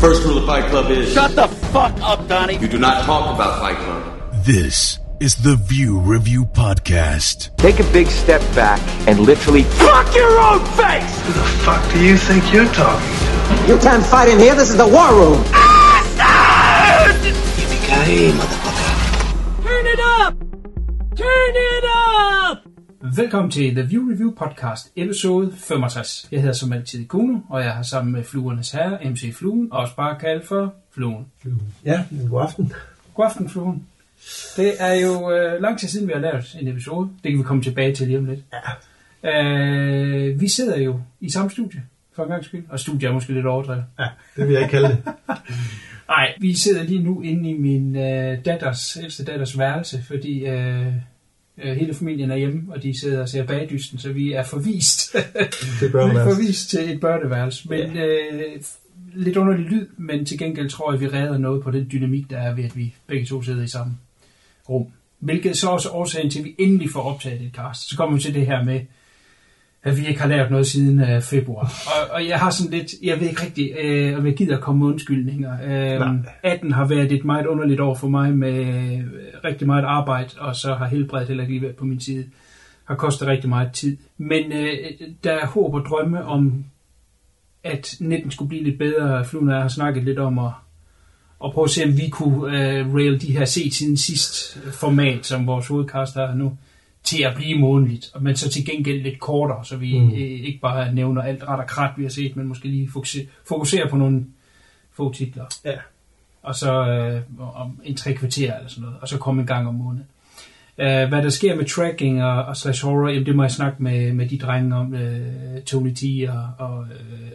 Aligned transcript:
First 0.00 0.22
rule 0.24 0.38
of 0.38 0.46
Fight 0.46 0.70
Club 0.70 0.90
is 0.90 1.12
Shut 1.12 1.34
the 1.34 1.48
fuck 1.48 1.92
up, 2.00 2.26
Donnie. 2.28 2.56
you 2.58 2.68
do 2.68 2.78
not 2.78 3.04
talk 3.04 3.34
about 3.34 3.58
Fight 3.60 3.76
Club. 3.78 4.22
This 4.44 5.00
is 5.18 5.34
the 5.34 5.56
View 5.56 5.98
Review 5.98 6.44
Podcast. 6.46 7.50
Take 7.56 7.80
a 7.80 7.92
big 7.92 8.06
step 8.06 8.40
back 8.54 8.80
and 9.08 9.18
literally 9.18 9.64
fuck 9.64 10.14
your 10.14 10.38
own 10.38 10.60
face! 10.76 11.20
Who 11.26 11.32
the 11.32 11.44
fuck 11.66 11.92
do 11.92 11.98
you 12.04 12.16
think 12.16 12.52
you're 12.52 12.72
talking 12.72 13.08
to? 13.66 13.72
You 13.72 13.78
can't 13.80 14.04
fight 14.06 14.28
in 14.28 14.38
here. 14.38 14.54
This 14.54 14.70
is 14.70 14.76
the 14.76 14.86
war 14.86 15.12
room. 15.12 15.42
Yippee-ki-yay, 17.18 18.30
motherfucker. 18.32 18.57
Velkommen 23.18 23.50
til 23.50 23.74
The 23.74 23.82
View 23.82 24.12
Review 24.12 24.34
Podcast, 24.34 24.92
episode 24.96 25.52
65. 25.56 26.28
Jeg 26.32 26.40
hedder 26.40 26.54
som 26.54 26.72
altid 26.72 27.06
Kuno, 27.06 27.38
og 27.48 27.60
jeg 27.60 27.72
har 27.72 27.82
sammen 27.82 28.12
med 28.12 28.24
Fluernes 28.24 28.70
Herre, 28.70 29.10
MC 29.10 29.34
Fluen, 29.34 29.68
også 29.72 29.96
bare 29.96 30.18
kaldt 30.20 30.46
for 30.46 30.74
Fluen. 30.90 31.26
Ja, 31.84 32.04
god 32.30 32.42
aften. 32.42 32.72
God 33.14 33.26
aften, 33.26 33.50
Fluen. 33.50 33.86
Det 34.56 34.72
er 34.78 34.94
jo 34.94 35.30
øh, 35.30 35.62
lang 35.62 35.78
tid 35.78 35.88
siden, 35.88 36.08
vi 36.08 36.12
har 36.12 36.20
lavet 36.20 36.56
en 36.60 36.68
episode. 36.68 37.10
Det 37.22 37.30
kan 37.30 37.38
vi 37.38 37.44
komme 37.44 37.62
tilbage 37.62 37.94
til 37.94 38.06
lige 38.06 38.18
om 38.18 38.24
lidt. 38.24 38.40
Ja. 39.22 39.44
Øh, 39.44 40.40
vi 40.40 40.48
sidder 40.48 40.78
jo 40.78 41.00
i 41.20 41.30
samme 41.30 41.50
studie, 41.50 41.82
for 42.12 42.22
en 42.22 42.28
gang 42.28 42.44
skyld. 42.44 42.64
Og 42.68 42.80
studie 42.80 43.08
er 43.08 43.12
måske 43.12 43.32
lidt 43.32 43.46
overdrevet. 43.46 43.84
Ja, 43.98 44.06
det 44.36 44.46
vil 44.46 44.52
jeg 44.52 44.62
ikke 44.62 44.70
kalde 44.72 44.88
det. 44.88 44.98
Nej, 46.08 46.34
vi 46.40 46.54
sidder 46.54 46.82
lige 46.82 47.02
nu 47.02 47.22
inde 47.22 47.50
i 47.50 47.58
min 47.58 47.96
øh, 47.96 48.44
datters, 48.44 48.96
ældste 48.96 49.24
datters 49.24 49.58
værelse, 49.58 50.02
fordi 50.02 50.46
øh, 50.46 50.92
hele 51.62 51.94
familien 51.94 52.30
er 52.30 52.36
hjemme, 52.36 52.62
og 52.68 52.82
de 52.82 53.00
sidder 53.00 53.22
og 53.22 53.28
ser 53.28 53.44
bagdysten, 53.44 53.98
så 53.98 54.12
vi 54.12 54.32
er 54.32 54.44
forvist. 54.44 55.12
Det 55.80 55.92
vi 55.92 55.98
er 55.98 56.34
forvist 56.34 56.70
til 56.70 56.90
et 56.90 57.00
børneværelse. 57.00 57.68
Men 57.68 57.96
øh, 57.96 58.62
lidt 59.14 59.36
underlig 59.36 59.66
lyd, 59.66 59.86
men 59.96 60.24
til 60.24 60.38
gengæld 60.38 60.70
tror 60.70 60.92
jeg, 60.92 61.00
vi 61.00 61.08
redder 61.08 61.38
noget 61.38 61.62
på 61.62 61.70
den 61.70 61.88
dynamik, 61.92 62.30
der 62.30 62.38
er 62.38 62.54
ved, 62.54 62.64
at 62.64 62.76
vi 62.76 62.94
begge 63.06 63.26
to 63.26 63.42
sidder 63.42 63.64
i 63.64 63.68
samme 63.68 63.92
rum. 64.68 64.86
Hvilket 65.18 65.56
så 65.56 65.68
også 65.68 65.88
er 65.88 65.94
årsagen 65.94 66.30
til, 66.30 66.38
at 66.38 66.44
vi 66.44 66.54
endelig 66.58 66.90
får 66.90 67.02
optaget 67.02 67.40
et 67.40 67.52
cast. 67.52 67.88
Så 67.88 67.96
kommer 67.96 68.16
vi 68.16 68.22
til 68.22 68.34
det 68.34 68.46
her 68.46 68.64
med, 68.64 68.80
at 69.82 69.96
vi 69.96 70.06
ikke 70.06 70.20
har 70.20 70.28
lavet 70.28 70.50
noget 70.50 70.66
siden 70.66 71.00
øh, 71.00 71.22
februar. 71.22 71.72
Og, 71.86 72.14
og 72.14 72.28
jeg 72.28 72.38
har 72.38 72.50
sådan 72.50 72.72
lidt, 72.72 72.92
jeg 73.02 73.20
ved 73.20 73.28
ikke 73.28 73.42
rigtig, 73.42 73.72
øh, 73.80 74.18
om 74.18 74.26
jeg 74.26 74.34
gider 74.34 74.60
komme 74.60 74.78
med 74.78 74.92
undskyldninger. 74.92 75.52
Øh, 75.64 76.00
Nej. 76.00 76.16
18 76.42 76.72
har 76.72 76.84
været 76.86 77.12
et 77.12 77.24
meget 77.24 77.46
underligt 77.46 77.80
år 77.80 77.94
for 77.94 78.08
mig 78.08 78.34
med 78.34 78.58
øh, 78.58 79.04
rigtig 79.44 79.66
meget 79.66 79.84
arbejde, 79.84 80.28
og 80.38 80.56
så 80.56 80.74
har 80.74 80.86
helbredet 80.86 81.28
heller 81.28 81.42
ikke 81.42 81.52
lige 81.52 81.62
været 81.62 81.76
på 81.76 81.84
min 81.84 82.00
side. 82.00 82.24
Har 82.84 82.94
kostet 82.94 83.28
rigtig 83.28 83.48
meget 83.48 83.72
tid. 83.72 83.96
Men 84.18 84.52
øh, 84.52 84.76
der 85.24 85.32
er 85.32 85.46
håb 85.46 85.74
og 85.74 85.84
drømme 85.88 86.24
om, 86.24 86.64
at 87.64 87.96
19 88.00 88.30
skulle 88.30 88.48
blive 88.48 88.64
lidt 88.64 88.78
bedre. 88.78 89.24
Fluen 89.24 89.48
har 89.48 89.68
snakket 89.68 90.04
lidt 90.04 90.18
om 90.18 90.38
at, 90.38 90.50
at 91.44 91.52
prøve 91.52 91.64
at 91.64 91.70
se, 91.70 91.84
om 91.84 91.96
vi 91.96 92.08
kunne 92.08 92.58
øh, 92.58 92.94
rail 92.94 93.20
de 93.20 93.38
her 93.38 93.44
set 93.44 93.74
siden 93.74 93.96
sidst 93.96 94.58
format, 94.72 95.26
som 95.26 95.46
vores 95.46 95.66
hovedkast 95.66 96.14
har 96.14 96.34
nu, 96.34 96.56
til 97.08 97.22
at 97.22 97.34
blive 97.36 97.58
månedligt, 97.58 98.10
men 98.20 98.36
så 98.36 98.50
til 98.50 98.66
gengæld 98.66 99.02
lidt 99.02 99.18
kortere, 99.18 99.64
så 99.64 99.76
vi 99.76 99.98
Mm. 99.98 100.04
mm. 100.04 100.12
ikke 100.14 100.58
bare 100.62 100.94
nævner 100.94 101.22
alt 101.22 101.42
ret 101.48 101.60
og 101.60 101.66
krat, 101.66 101.90
vi 101.96 102.02
har 102.02 102.10
set, 102.10 102.36
men 102.36 102.46
måske 102.46 102.68
lige 102.68 102.88
fokusere, 102.92 103.26
fokusere 103.48 103.88
på 103.88 103.96
nogle 103.96 104.24
få 104.96 105.12
titler. 105.12 105.44
Ja. 105.64 105.72
Og 106.42 106.54
så 106.54 106.86
øh, 106.88 107.20
om 107.56 107.80
en 107.84 107.96
tre 107.96 108.12
kvarter 108.14 108.54
eller 108.56 108.68
sådan 108.68 108.82
noget, 108.82 108.96
og 109.00 109.08
så 109.08 109.18
komme 109.18 109.40
en 109.40 109.46
gang 109.46 109.68
om 109.68 109.74
måneden. 109.74 110.06
Uh, 110.78 110.84
hvad 110.84 111.22
der 111.22 111.28
sker 111.28 111.54
med 111.56 111.64
tracking 111.64 112.24
og, 112.24 112.44
og 112.44 112.56
slash 112.56 112.84
horror, 112.84 113.08
jamen 113.08 113.26
det 113.26 113.36
må 113.36 113.42
jeg 113.42 113.50
snakke 113.50 113.82
med, 113.82 114.12
med 114.12 114.28
de 114.28 114.38
drenge 114.38 114.76
om, 114.76 114.92
uh, 114.92 115.62
Tony 115.66 115.94
T 115.94 116.02
og, 116.28 116.48
og, 116.66 116.78
uh, 116.78 116.86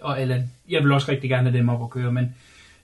og 0.02 0.20
Allan. 0.22 0.52
Jeg 0.70 0.84
vil 0.84 0.92
også 0.92 1.12
rigtig 1.12 1.30
gerne 1.30 1.50
have 1.50 1.58
dem 1.60 1.70
op 1.70 1.84
at 1.84 1.90
køre, 1.90 2.12
men 2.12 2.36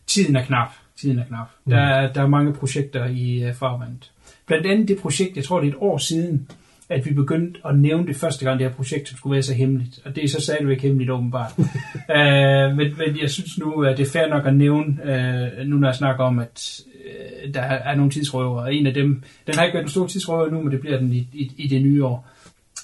tiden 0.07 0.35
er 0.35 0.43
knap. 0.45 0.67
Tiden 0.99 1.19
er 1.19 1.23
knap. 1.25 1.47
Mm. 1.65 1.71
Der, 1.71 1.77
er- 1.79 2.13
der 2.13 2.21
er 2.21 2.27
mange 2.27 2.53
projekter 2.53 3.05
i 3.05 3.49
uh, 3.49 3.55
farvandet. 3.55 4.11
Blandt 4.45 4.67
andet 4.67 4.87
det 4.87 4.97
projekt, 4.97 5.35
jeg 5.35 5.43
tror 5.43 5.59
det 5.59 5.67
er 5.67 5.71
et 5.71 5.77
år 5.79 5.97
siden, 5.97 6.47
at 6.89 7.05
vi 7.05 7.13
begyndte 7.13 7.59
at 7.65 7.79
nævne 7.79 8.07
det 8.07 8.15
første 8.15 8.45
gang, 8.45 8.59
det 8.59 8.67
her 8.67 8.75
projekt, 8.75 9.09
som 9.09 9.17
skulle 9.17 9.33
være 9.33 9.43
så 9.43 9.53
hemmeligt. 9.53 9.99
Og 10.05 10.15
det 10.15 10.23
er 10.23 10.27
så 10.27 10.41
stadigvæk 10.41 10.81
hemmeligt 10.81 11.11
åbenbart. 11.11 11.51
uh, 11.57 11.65
men, 12.77 12.97
men 12.97 13.19
jeg 13.21 13.29
synes 13.29 13.57
nu, 13.57 13.83
at 13.83 13.97
det 13.97 14.07
er 14.07 14.11
fair 14.11 14.27
nok 14.27 14.45
at 14.45 14.55
nævne, 14.55 14.85
uh, 15.03 15.67
nu 15.67 15.77
når 15.77 15.87
jeg 15.87 15.95
snakker 15.95 16.23
om, 16.23 16.39
at 16.39 16.81
uh, 16.85 17.53
der 17.53 17.61
er 17.61 17.95
nogle 17.95 18.11
tidsrøver. 18.11 18.61
Og 18.61 18.75
en 18.75 18.87
af 18.87 18.93
dem, 18.93 19.23
den 19.47 19.55
har 19.55 19.63
ikke 19.63 19.73
været 19.73 19.85
en 19.85 19.89
stor 19.89 20.07
tidsrøver 20.07 20.49
nu, 20.49 20.61
men 20.61 20.71
det 20.71 20.79
bliver 20.79 20.99
den 20.99 21.13
i, 21.13 21.27
i, 21.33 21.51
i 21.57 21.67
det 21.67 21.81
nye 21.81 22.05
år. 22.05 22.27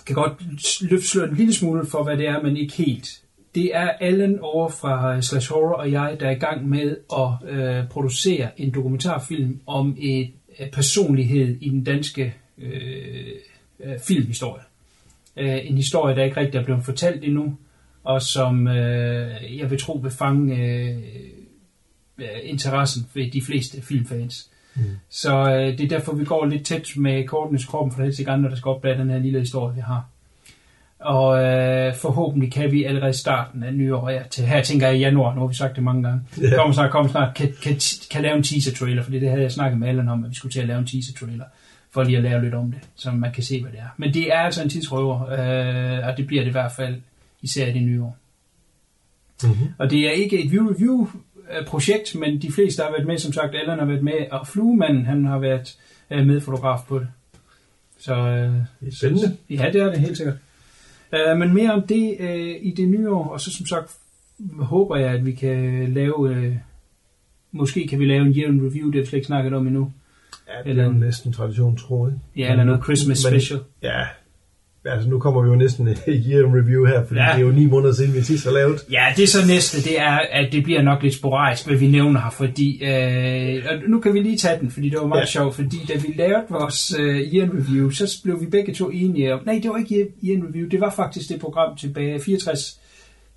Kan 0.06 0.16
godt 0.16 0.34
løfte 0.82 1.08
sløret 1.08 1.30
en 1.30 1.38
lille 1.38 1.54
smule 1.54 1.86
for, 1.86 2.04
hvad 2.04 2.18
det 2.18 2.28
er, 2.28 2.42
men 2.42 2.58
ikke 2.58 2.74
helt. 2.74 3.22
Det 3.56 3.76
er 3.76 3.90
Allen 3.90 4.40
over 4.40 4.70
fra 4.70 5.22
Slash 5.22 5.52
Horror 5.52 5.74
og 5.74 5.92
jeg, 5.92 6.18
der 6.20 6.28
er 6.28 6.32
i 6.32 6.40
gang 6.40 6.70
med 6.70 6.98
at 7.14 7.50
øh, 7.50 7.88
producere 7.88 8.62
en 8.62 8.72
dokumentarfilm 8.72 9.60
om 9.66 9.96
et 10.00 10.32
øh, 10.60 10.70
personlighed 10.72 11.58
i 11.62 11.70
den 11.70 11.84
danske 11.84 12.34
øh, 12.58 13.32
øh, 13.80 14.00
filmhistorie. 14.08 14.64
Øh, 15.38 15.60
en 15.64 15.76
historie, 15.78 16.16
der 16.16 16.24
ikke 16.24 16.40
rigtig 16.40 16.58
er 16.60 16.64
blevet 16.64 16.86
fortalt 16.86 17.24
endnu, 17.24 17.58
og 18.04 18.22
som 18.22 18.68
øh, 18.68 19.58
jeg 19.60 19.70
vil 19.72 19.80
tro 19.80 19.94
vil 19.94 20.12
fange 20.12 20.56
øh, 20.58 20.98
øh, 22.18 22.28
interessen 22.44 23.08
ved 23.14 23.32
de 23.32 23.42
fleste 23.42 23.82
filmfans. 23.82 24.50
Mm. 24.76 24.84
Så 25.10 25.38
øh, 25.38 25.78
det 25.78 25.82
er 25.82 25.88
derfor, 25.88 26.16
vi 26.16 26.26
går 26.26 26.46
lidt 26.46 26.66
tæt 26.66 26.88
med 26.96 27.28
kortenes 27.28 27.66
kroppen, 27.66 27.92
for 27.96 28.04
helt 28.04 28.16
sikkert 28.16 28.34
andre, 28.34 28.50
der 28.50 28.56
skal 28.56 28.70
opdage 28.70 28.98
den 28.98 29.10
her 29.10 29.20
lille 29.20 29.40
historie, 29.40 29.76
vi 29.76 29.82
har. 29.82 30.06
Og 31.00 31.44
øh, 31.44 31.96
forhåbentlig 31.96 32.52
kan 32.52 32.72
vi 32.72 32.84
allerede 32.84 33.10
i 33.10 33.14
starten 33.14 33.64
af 33.64 33.74
nyår, 33.74 34.10
ja, 34.10 34.24
til 34.30 34.44
her 34.46 34.62
tænker 34.64 34.88
jeg 34.88 34.96
i 34.96 35.00
januar, 35.00 35.34
nu 35.36 35.40
har 35.42 35.48
vi 35.48 35.56
sagt 35.56 35.76
det 35.76 35.84
mange 35.84 36.04
gange, 36.04 36.22
Ja. 36.42 36.56
kommer 36.56 36.74
snart, 36.74 36.92
kommer 36.92 37.12
snart, 37.12 37.36
kan, 37.36 37.54
kan, 37.64 37.80
kan 38.12 38.22
lave 38.22 38.38
en 38.38 38.44
teaser-trailer, 38.44 39.04
fordi 39.04 39.20
det 39.20 39.30
havde 39.30 39.42
jeg 39.42 39.52
snakket 39.52 39.80
med 39.80 39.88
Allan 39.88 40.10
om, 40.10 40.24
at 40.24 40.30
vi 40.30 40.36
skulle 40.36 40.52
til 40.52 40.60
at 40.62 40.68
lave 40.68 40.80
en 40.80 40.86
teaser-trailer, 40.86 41.46
for 41.96 42.04
lige 42.04 42.18
at 42.18 42.24
lave 42.24 42.42
lidt 42.42 42.54
om 42.54 42.72
det, 42.72 42.82
så 42.96 43.12
man 43.12 43.32
kan 43.32 43.44
se, 43.44 43.62
hvad 43.62 43.72
det 43.72 43.80
er. 43.80 43.88
Men 43.98 44.14
det 44.14 44.34
er 44.34 44.38
altså 44.38 44.64
en 44.64 44.70
tidsrøver, 44.70 45.22
øh, 45.22 46.08
og 46.08 46.18
det 46.18 46.28
bliver 46.28 46.42
det 46.42 46.50
i 46.50 46.52
hvert 46.52 46.72
fald, 46.72 46.96
især 47.42 47.68
i 47.68 47.74
det 47.74 47.84
nye 47.84 48.04
år. 48.04 48.18
Mm-hmm. 49.44 49.68
Og 49.78 49.92
det 49.92 50.08
er 50.08 50.12
ikke 50.12 50.44
et 50.44 50.52
view-review-projekt, 50.52 52.16
men 52.16 52.42
de 52.42 52.52
fleste 52.52 52.84
har 52.84 52.92
været 52.92 53.08
med, 53.08 53.18
som 53.18 53.34
sagt, 53.34 53.56
Allan 53.56 53.80
har 53.80 53.86
været 53.86 54.04
med, 54.04 54.32
og 54.32 54.48
Fluemanden, 54.48 55.06
han 55.06 55.26
har 55.26 55.40
været 55.40 55.78
øh, 56.12 56.28
medfotograf 56.28 56.80
på 56.88 57.00
det. 57.00 57.08
Så 58.00 58.16
øh, 58.16 58.54
Det 58.82 58.88
er 58.88 58.96
spændende. 58.96 59.38
Ja, 59.50 59.70
det 59.74 59.82
er 59.82 59.90
det 59.90 60.00
helt 60.00 60.18
sikkert. 60.18 60.36
Uh, 61.14 61.40
men 61.40 61.54
mere 61.54 61.74
om 61.74 61.88
det 61.88 62.18
uh, 62.20 62.66
i 62.68 62.74
det 62.78 62.88
nye 62.88 63.10
år, 63.10 63.28
og 63.28 63.42
så 63.42 63.54
som 63.54 63.66
sagt 63.66 63.92
håber 64.60 64.96
jeg, 64.96 65.12
at 65.12 65.26
vi 65.26 65.32
kan 65.32 65.94
lave, 65.94 66.20
uh, 66.20 66.56
måske 67.52 67.88
kan 67.88 68.00
vi 68.00 68.06
lave 68.06 68.26
en 68.26 68.36
in 68.36 68.68
review, 68.68 68.86
det 68.86 68.96
har 68.96 69.02
vi 69.02 69.08
slet 69.08 69.18
ikke 69.18 69.28
snakket 69.28 69.54
om 69.54 69.68
endnu. 69.68 69.92
Ja, 70.48 70.70
det 70.72 70.80
er 70.80 70.84
jo 70.84 70.90
Eller- 70.90 71.06
næsten 71.06 71.34
tradition, 71.34 71.78
tror 71.78 72.08
jeg. 72.08 72.16
Ja, 72.38 72.52
eller 72.52 72.64
noget 72.64 72.84
Christmas 72.84 73.24
Men- 73.26 73.32
special. 73.32 73.60
Ja, 73.84 74.02
altså 74.86 75.10
nu 75.10 75.20
kommer 75.20 75.42
vi 75.42 75.48
jo 75.50 75.56
næsten 75.56 75.88
i 76.08 76.32
year 76.32 76.56
review 76.58 76.86
her, 76.86 77.06
fordi 77.06 77.20
Ja. 77.20 77.26
det 77.34 77.36
er 77.36 77.46
jo 77.46 77.52
ni 77.52 77.66
måneder 77.66 77.94
siden, 77.94 78.14
vi 78.14 78.22
sidst 78.22 78.46
har 78.46 78.52
lavet. 78.52 78.80
Ja, 78.92 79.06
det 79.16 79.24
er 79.24 79.28
så 79.28 79.48
næste, 79.48 79.90
det 79.90 80.00
er, 80.00 80.20
at 80.32 80.52
det 80.52 80.64
bliver 80.64 80.82
nok 80.82 81.04
lidt 81.04 81.14
sporadisk, 81.14 81.68
hvad 81.68 81.78
vi 81.78 81.88
nævner 81.88 82.22
her, 82.22 82.30
fordi, 82.30 82.84
øh, 82.84 83.64
og 83.70 83.90
nu 83.90 84.00
kan 84.00 84.14
vi 84.14 84.20
lige 84.20 84.38
tage 84.38 84.60
den, 84.60 84.72
fordi 84.72 84.90
det 84.90 85.00
var 85.00 85.08
meget 85.08 85.22
ja. 85.22 85.26
Sjovt, 85.26 85.56
fordi 85.56 85.78
da 85.88 85.94
vi 85.94 86.14
lavede 86.18 86.46
vores 86.50 86.96
øh, 87.00 87.16
year 87.34 87.50
review, 87.54 87.90
så 87.90 88.20
blev 88.24 88.42
vi 88.42 88.46
begge 88.46 88.74
to 88.74 88.90
enige 88.90 89.34
om, 89.34 89.40
nej, 89.46 89.60
det 89.64 89.72
var 89.72 89.78
ikke 89.78 90.08
year, 90.24 90.48
review, 90.48 90.70
det 90.70 90.80
var 90.82 90.92
faktisk 90.92 91.30
det 91.30 91.40
program 91.42 91.78
tilbage, 91.78 92.20
64 92.22 92.80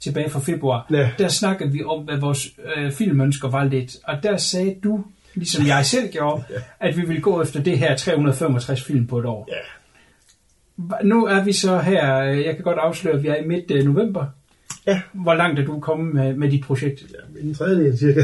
tilbage 0.00 0.30
fra 0.30 0.40
februar, 0.40 0.86
Ja. 0.90 1.10
der 1.18 1.28
snakkede 1.28 1.72
vi 1.72 1.82
om, 1.84 2.04
hvad 2.04 2.16
vores 2.16 2.48
øh, 2.76 2.92
filmønsker 2.92 3.48
var 3.50 3.64
lidt, 3.64 3.96
og 4.04 4.22
der 4.22 4.36
sagde 4.36 4.74
du, 4.84 5.04
ligesom 5.38 5.66
jeg 5.66 5.86
selv 5.86 6.08
gjorde, 6.12 6.42
at 6.80 6.96
vi 6.96 7.02
ville 7.02 7.22
gå 7.22 7.42
efter 7.42 7.62
det 7.62 7.78
her 7.78 7.96
365 7.96 8.84
film 8.84 9.06
på 9.06 9.18
et 9.18 9.24
år. 9.26 9.48
Ja. 9.50 9.54
Nu 11.04 11.26
er 11.26 11.44
vi 11.44 11.52
så 11.52 11.78
her, 11.78 12.18
øh, 12.20 12.44
jeg 12.44 12.54
kan 12.54 12.64
godt 12.64 12.78
afsløre, 12.78 13.14
at 13.14 13.22
vi 13.22 13.28
er 13.28 13.36
i 13.36 13.46
midt 13.46 13.70
øh, 13.70 13.84
november. 13.84 14.26
Ja. 14.86 15.00
Hvor 15.12 15.34
langt 15.34 15.60
er 15.60 15.64
du 15.64 15.80
kommet 15.80 16.14
med, 16.14 16.34
med 16.34 16.50
dit 16.50 16.64
projekt? 16.64 17.02
ja 17.10 17.40
en 17.48 17.54
tredjedel 17.54 17.98
cirka. 17.98 18.20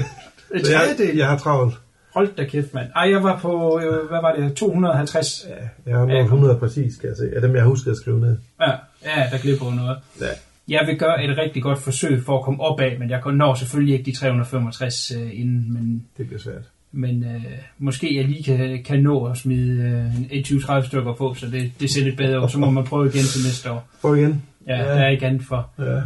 En 0.54 0.64
Så 0.64 0.72
jeg, 0.72 0.80
tredjedel? 0.80 1.16
jeg 1.16 1.26
har 1.28 1.38
travlt. 1.38 1.74
Hold 2.14 2.34
da 2.36 2.44
kæft, 2.44 2.74
mand. 2.74 2.86
Ej, 2.96 3.10
jeg 3.10 3.22
var 3.22 3.38
på, 3.38 3.80
øh, 3.80 4.08
hvad 4.08 4.20
var 4.20 4.34
det, 4.36 4.54
250? 4.54 5.46
Ja, 5.48 5.54
jeg 5.86 5.98
har 5.98 6.06
Ja, 6.06 6.12
nået 6.12 6.28
kom. 6.28 6.38
100 6.38 6.58
præcis, 6.58 6.96
kan 6.96 7.08
jeg 7.08 7.16
se. 7.16 7.30
Af 7.34 7.40
dem, 7.40 7.56
jeg 7.56 7.64
husker 7.64 7.90
at 7.90 7.96
skrive 7.96 8.20
ned. 8.20 8.36
Ja, 8.60 8.70
ja 9.04 9.28
der 9.32 9.38
glipper 9.38 9.74
noget. 9.74 9.96
Ja. 10.20 10.26
Jeg 10.68 10.86
vil 10.86 10.98
gøre 10.98 11.24
et 11.24 11.38
rigtig 11.38 11.62
godt 11.62 11.78
forsøg 11.78 12.24
for 12.24 12.38
at 12.38 12.44
komme 12.44 12.60
op 12.62 12.80
af, 12.80 12.96
men 12.98 13.10
jeg 13.10 13.20
når 13.32 13.54
selvfølgelig 13.54 13.98
ikke 13.98 14.10
de 14.10 14.16
365 14.16 15.10
øh, 15.10 15.40
inden, 15.40 15.72
men, 15.72 16.06
Det 16.18 16.26
bliver 16.26 16.40
svært. 16.40 16.62
Men 16.94 17.24
øh, 17.24 17.42
måske 17.78 18.16
jeg 18.16 18.24
lige 18.24 18.42
kan, 18.42 18.82
kan 18.84 19.02
nå 19.02 19.24
at 19.24 19.36
smide 19.36 19.82
øh, 19.82 20.36
en 20.38 20.42
20-30 20.44 20.86
stykker 20.86 21.14
på, 21.14 21.34
så 21.34 21.46
det, 21.46 21.72
det 21.80 21.90
ser 21.90 22.04
lidt 22.04 22.16
bedre 22.16 22.42
ud. 22.42 22.48
Så 22.48 22.58
må 22.58 22.70
man 22.70 22.84
prøve 22.84 23.06
igen 23.06 23.22
til 23.24 23.44
næste 23.44 23.70
år. 23.70 23.88
Prøv 24.00 24.16
igen. 24.16 24.42
Ja, 24.68 24.76
Ja. 24.76 24.82
der 24.82 24.90
er 24.94 25.08
ikke 25.08 25.26
andet 25.26 25.42
for. 25.48 25.70
Ja. 25.78 26.00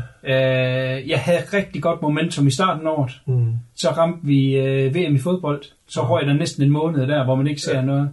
Øh, 0.97 1.09
jeg 1.09 1.19
havde 1.19 1.41
rigtig 1.53 1.83
godt 1.83 2.03
momentum 2.03 2.47
i 2.47 2.51
starten 2.51 2.87
af 2.87 2.91
året. 2.91 3.21
Mm. 3.27 3.53
Så 3.77 3.91
ramte 3.91 4.27
vi 4.27 4.55
øh, 4.57 4.95
VM 4.95 5.15
i 5.15 5.19
fodbold. 5.19 5.63
Så 5.89 6.03
røg 6.09 6.27
der 6.27 6.33
næsten 6.33 6.63
en 6.63 6.71
måned 6.71 7.07
der, 7.07 7.25
hvor 7.25 7.35
man 7.35 7.47
ikke 7.47 7.61
ser 7.61 7.77
ja. 7.77 7.85
noget. 7.85 8.09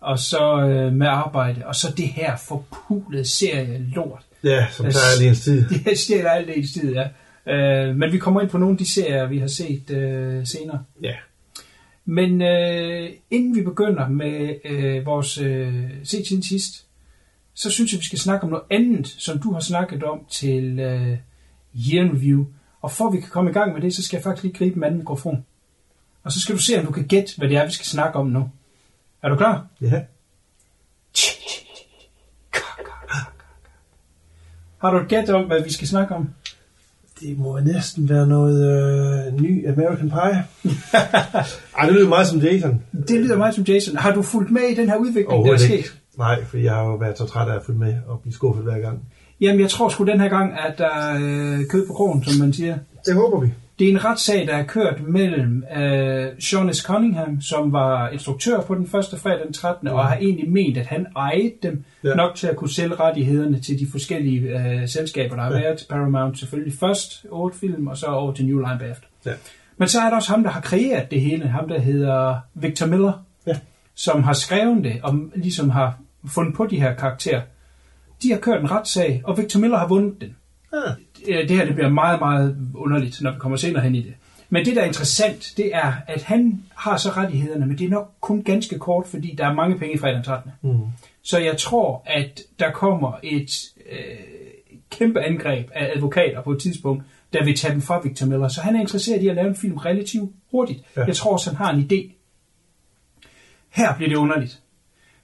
Og 0.00 0.18
så 0.18 0.60
øh, 0.60 0.92
med 0.92 1.06
arbejde. 1.06 1.66
Og 1.66 1.74
så 1.74 1.94
det 1.96 2.06
her 2.08 2.36
forpulede 2.48 3.24
serie 3.24 3.84
lort. 3.94 4.22
Ja, 4.44 4.66
som 4.70 4.84
tager 4.84 5.18
lige 5.18 5.28
ens 5.28 5.40
tid. 5.40 5.68
Det 5.84 5.98
stjæler 5.98 6.30
alt 6.30 6.50
i 6.56 6.72
tid, 6.78 6.94
ja. 6.94 7.06
Øh, 7.52 7.96
men 7.96 8.12
vi 8.12 8.18
kommer 8.18 8.40
ind 8.40 8.50
på 8.50 8.58
nogle 8.58 8.74
af 8.74 8.78
de 8.78 8.92
serier, 8.92 9.26
vi 9.26 9.38
har 9.38 9.46
set 9.46 9.90
øh, 9.90 10.46
senere. 10.46 10.78
Ja. 11.02 11.14
Men 12.10 12.42
øh, 12.42 13.10
inden 13.30 13.56
vi 13.56 13.62
begynder 13.62 14.08
med 14.08 14.58
øh, 14.64 15.06
vores 15.06 15.38
øh, 15.38 15.90
set 16.04 16.26
siden 16.26 16.42
sidst, 16.42 16.86
så 17.54 17.70
synes 17.70 17.92
jeg, 17.92 18.00
vi 18.00 18.04
skal 18.04 18.18
snakke 18.18 18.44
om 18.44 18.50
noget 18.50 18.64
andet, 18.70 19.06
som 19.06 19.38
du 19.38 19.52
har 19.52 19.60
snakket 19.60 20.02
om 20.02 20.20
til 20.30 20.78
øh, 20.78 21.18
Year 21.92 22.14
Review. 22.14 22.44
Og 22.80 22.92
for 22.92 23.06
at 23.06 23.12
vi 23.12 23.20
kan 23.20 23.30
komme 23.30 23.50
i 23.50 23.52
gang 23.52 23.72
med 23.72 23.82
det, 23.82 23.94
så 23.94 24.02
skal 24.02 24.16
jeg 24.16 24.22
faktisk 24.22 24.42
lige 24.42 24.54
gribe 24.54 24.76
en 24.76 24.84
anden 24.84 24.98
mikrofon. 24.98 25.44
Og 26.24 26.32
så 26.32 26.40
skal 26.40 26.54
du 26.54 26.60
se, 26.60 26.78
om 26.78 26.86
du 26.86 26.92
kan 26.92 27.06
gætte, 27.06 27.32
hvad 27.36 27.48
det 27.48 27.56
er, 27.56 27.66
vi 27.66 27.72
skal 27.72 27.86
snakke 27.86 28.18
om 28.18 28.26
nu. 28.26 28.50
Er 29.22 29.28
du 29.28 29.36
klar? 29.36 29.66
Ja. 29.80 30.02
Har 34.78 34.90
du 34.90 34.96
et 34.96 35.08
gæt 35.08 35.30
om, 35.30 35.44
hvad 35.46 35.62
vi 35.62 35.72
skal 35.72 35.88
snakke 35.88 36.14
om? 36.14 36.28
Det 37.20 37.38
må 37.38 37.60
næsten 37.60 38.08
være 38.08 38.26
noget 38.26 38.58
øh, 39.26 39.40
ny 39.40 39.68
American 39.68 40.10
Pie. 40.10 40.44
Ej, 41.78 41.86
det 41.86 41.94
lyder 41.94 42.08
meget 42.08 42.26
som 42.26 42.38
Jason. 42.38 42.82
Det 43.08 43.20
lyder 43.20 43.36
meget 43.36 43.54
som 43.54 43.64
Jason. 43.64 43.96
Har 43.96 44.14
du 44.14 44.22
fulgt 44.22 44.50
med 44.50 44.62
i 44.62 44.74
den 44.74 44.88
her 44.88 44.96
udvikling, 44.96 45.44
der 45.44 45.52
er 45.52 45.56
sket? 45.56 45.98
Nej, 46.18 46.44
for 46.44 46.56
jeg 46.56 46.72
har 46.74 46.84
jo 46.84 46.94
været 46.94 47.18
så 47.18 47.26
træt 47.26 47.48
af 47.48 47.54
at 47.56 47.62
følge 47.66 47.78
med 47.78 47.94
og 48.06 48.20
blive 48.20 48.32
skuffet 48.32 48.64
hver 48.64 48.78
gang. 48.78 49.02
Jamen, 49.40 49.60
jeg 49.60 49.70
tror 49.70 49.88
sgu 49.88 50.04
den 50.04 50.20
her 50.20 50.28
gang, 50.28 50.52
at 50.52 50.78
der 50.78 50.88
er 50.88 51.18
øh, 51.22 51.66
kød 51.66 51.86
på 51.86 51.92
krogen, 51.92 52.24
som 52.24 52.40
man 52.40 52.52
siger. 52.52 52.78
Det 53.06 53.14
håber 53.14 53.40
vi. 53.40 53.52
Det 53.78 53.86
er 53.88 53.92
en 53.92 54.04
retssag, 54.04 54.46
der 54.46 54.54
er 54.56 54.64
kørt 54.66 55.00
mellem 55.00 55.64
øh, 55.76 56.26
Sean 56.40 56.74
S. 56.74 56.78
Cunningham, 56.78 57.40
som 57.40 57.72
var 57.72 58.08
instruktør 58.08 58.60
på 58.60 58.74
den 58.74 58.86
første 58.86 59.16
fredag 59.16 59.44
den 59.44 59.52
13. 59.52 59.88
og 59.88 60.06
har 60.06 60.16
egentlig 60.16 60.50
ment, 60.50 60.76
at 60.78 60.86
han 60.86 61.06
ejede 61.16 61.52
dem 61.62 61.84
ja. 62.04 62.08
Ja. 62.08 62.14
nok 62.14 62.34
til 62.34 62.46
at 62.46 62.56
kunne 62.56 62.70
sælge 62.72 62.94
rettighederne 62.94 63.60
til 63.60 63.78
de 63.78 63.86
forskellige 63.90 64.40
øh, 64.40 64.88
selskaber, 64.88 65.36
der 65.36 65.42
har 65.42 65.52
Ja. 65.52 65.60
været. 65.60 65.86
Paramount 65.90 66.38
selvfølgelig 66.38 66.78
først, 66.80 67.26
otte 67.30 67.58
film, 67.58 67.86
og 67.86 67.96
så 67.96 68.06
over 68.06 68.32
til 68.32 68.46
New 68.46 68.58
Line 68.58 68.76
bagefter. 68.78 69.06
Ja. 69.26 69.32
Men 69.76 69.88
så 69.88 70.00
er 70.00 70.08
der 70.08 70.16
også 70.16 70.30
ham, 70.30 70.42
der 70.42 70.50
har 70.50 70.60
kreeret 70.60 71.10
det 71.10 71.20
hele, 71.20 71.48
ham 71.48 71.68
der 71.68 71.80
hedder 71.80 72.36
Victor 72.54 72.86
Miller, 72.86 73.12
Ja. 73.46 73.56
som 73.94 74.22
har 74.22 74.32
skrevet 74.32 74.84
det, 74.84 74.96
og 75.02 75.18
ligesom 75.34 75.70
har 75.70 75.98
fundet 76.28 76.54
på 76.54 76.66
de 76.66 76.80
her 76.80 76.94
karakterer. 76.94 77.40
De 78.22 78.32
har 78.32 78.38
kørt 78.38 78.60
en 78.60 78.70
retssag, 78.70 79.22
og 79.24 79.38
Victor 79.38 79.60
Miller 79.60 79.78
har 79.78 79.88
vundet 79.88 80.20
den. 80.20 80.36
Ah. 80.72 80.94
Øh, 81.28 81.48
det 81.48 81.56
her 81.56 81.64
det 81.64 81.74
bliver 81.74 81.88
meget, 81.90 82.18
meget 82.20 82.56
underligt, 82.74 83.22
når 83.22 83.32
vi 83.32 83.38
kommer 83.38 83.56
senere 83.56 83.82
hen 83.82 83.94
i 83.94 84.02
det. 84.02 84.14
Men 84.50 84.64
det, 84.64 84.76
der 84.76 84.82
er 84.82 84.86
interessant, 84.86 85.52
det 85.56 85.74
er, 85.74 85.92
at 86.06 86.22
han 86.22 86.62
har 86.74 86.96
så 86.96 87.10
rettighederne, 87.10 87.66
men 87.66 87.78
det 87.78 87.84
er 87.84 87.90
nok 87.90 88.12
kun 88.20 88.42
ganske 88.42 88.78
kort, 88.78 89.06
fordi 89.06 89.34
der 89.38 89.46
er 89.46 89.54
mange 89.54 89.78
penge 89.78 89.94
i 89.94 89.98
fredag 89.98 90.14
den 90.14 90.24
13. 90.24 90.50
Mm. 90.62 90.78
Så 91.22 91.38
jeg 91.38 91.58
tror, 91.58 92.02
at 92.06 92.40
der 92.58 92.70
kommer 92.70 93.12
et 93.22 93.50
øh, 93.90 93.98
kæmpe 94.90 95.20
angreb 95.20 95.70
af 95.74 95.92
advokater 95.96 96.42
på 96.42 96.52
et 96.52 96.60
tidspunkt, 96.60 97.04
der 97.32 97.44
vil 97.44 97.56
tage 97.56 97.72
dem 97.72 97.82
fra 97.82 98.00
Victor 98.00 98.26
Miller. 98.26 98.48
Så 98.48 98.60
han 98.60 98.76
er 98.76 98.80
interesseret 98.80 99.22
i 99.22 99.28
at 99.28 99.36
lave 99.36 99.48
en 99.48 99.56
film 99.56 99.76
relativt 99.76 100.32
hurtigt. 100.50 100.82
Ja. 100.96 101.04
Jeg 101.04 101.16
tror 101.16 101.32
også, 101.32 101.50
han 101.50 101.56
har 101.56 101.72
en 101.72 101.88
idé. 101.92 102.12
Her 103.70 103.96
bliver 103.96 104.08
det 104.08 104.16
underligt. 104.16 104.60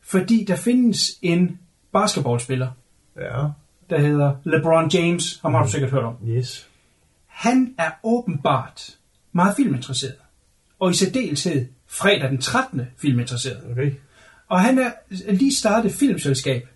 Fordi 0.03 0.45
der 0.49 0.57
findes 0.57 1.19
en 1.23 1.59
basketballspiller, 1.93 2.69
Ja. 3.17 3.47
Der 3.91 4.01
hedder 4.01 4.35
LeBron 4.45 4.91
James. 4.91 5.39
Ham 5.43 5.55
har 5.55 5.65
du 5.65 5.71
sikkert 5.71 5.91
hørt 5.91 6.05
om. 6.05 6.15
Yes. 6.29 6.69
Han 7.27 7.75
er 7.79 7.91
åbenbart 8.03 8.97
meget 9.33 9.57
filminteresseret. 9.57 10.15
Og 10.79 10.91
i 10.91 10.95
særdeleshed 10.95 11.67
fredag 11.87 12.31
den 12.31 12.39
13. 12.39 12.83
filminteresseret. 12.99 13.61
Okay. 13.73 13.93
Og 14.49 14.61
han 14.61 14.79
er 14.79 14.91
lige 15.33 15.55
startet 15.55 15.91
et 15.91 15.97
filmselskab. 15.97 16.69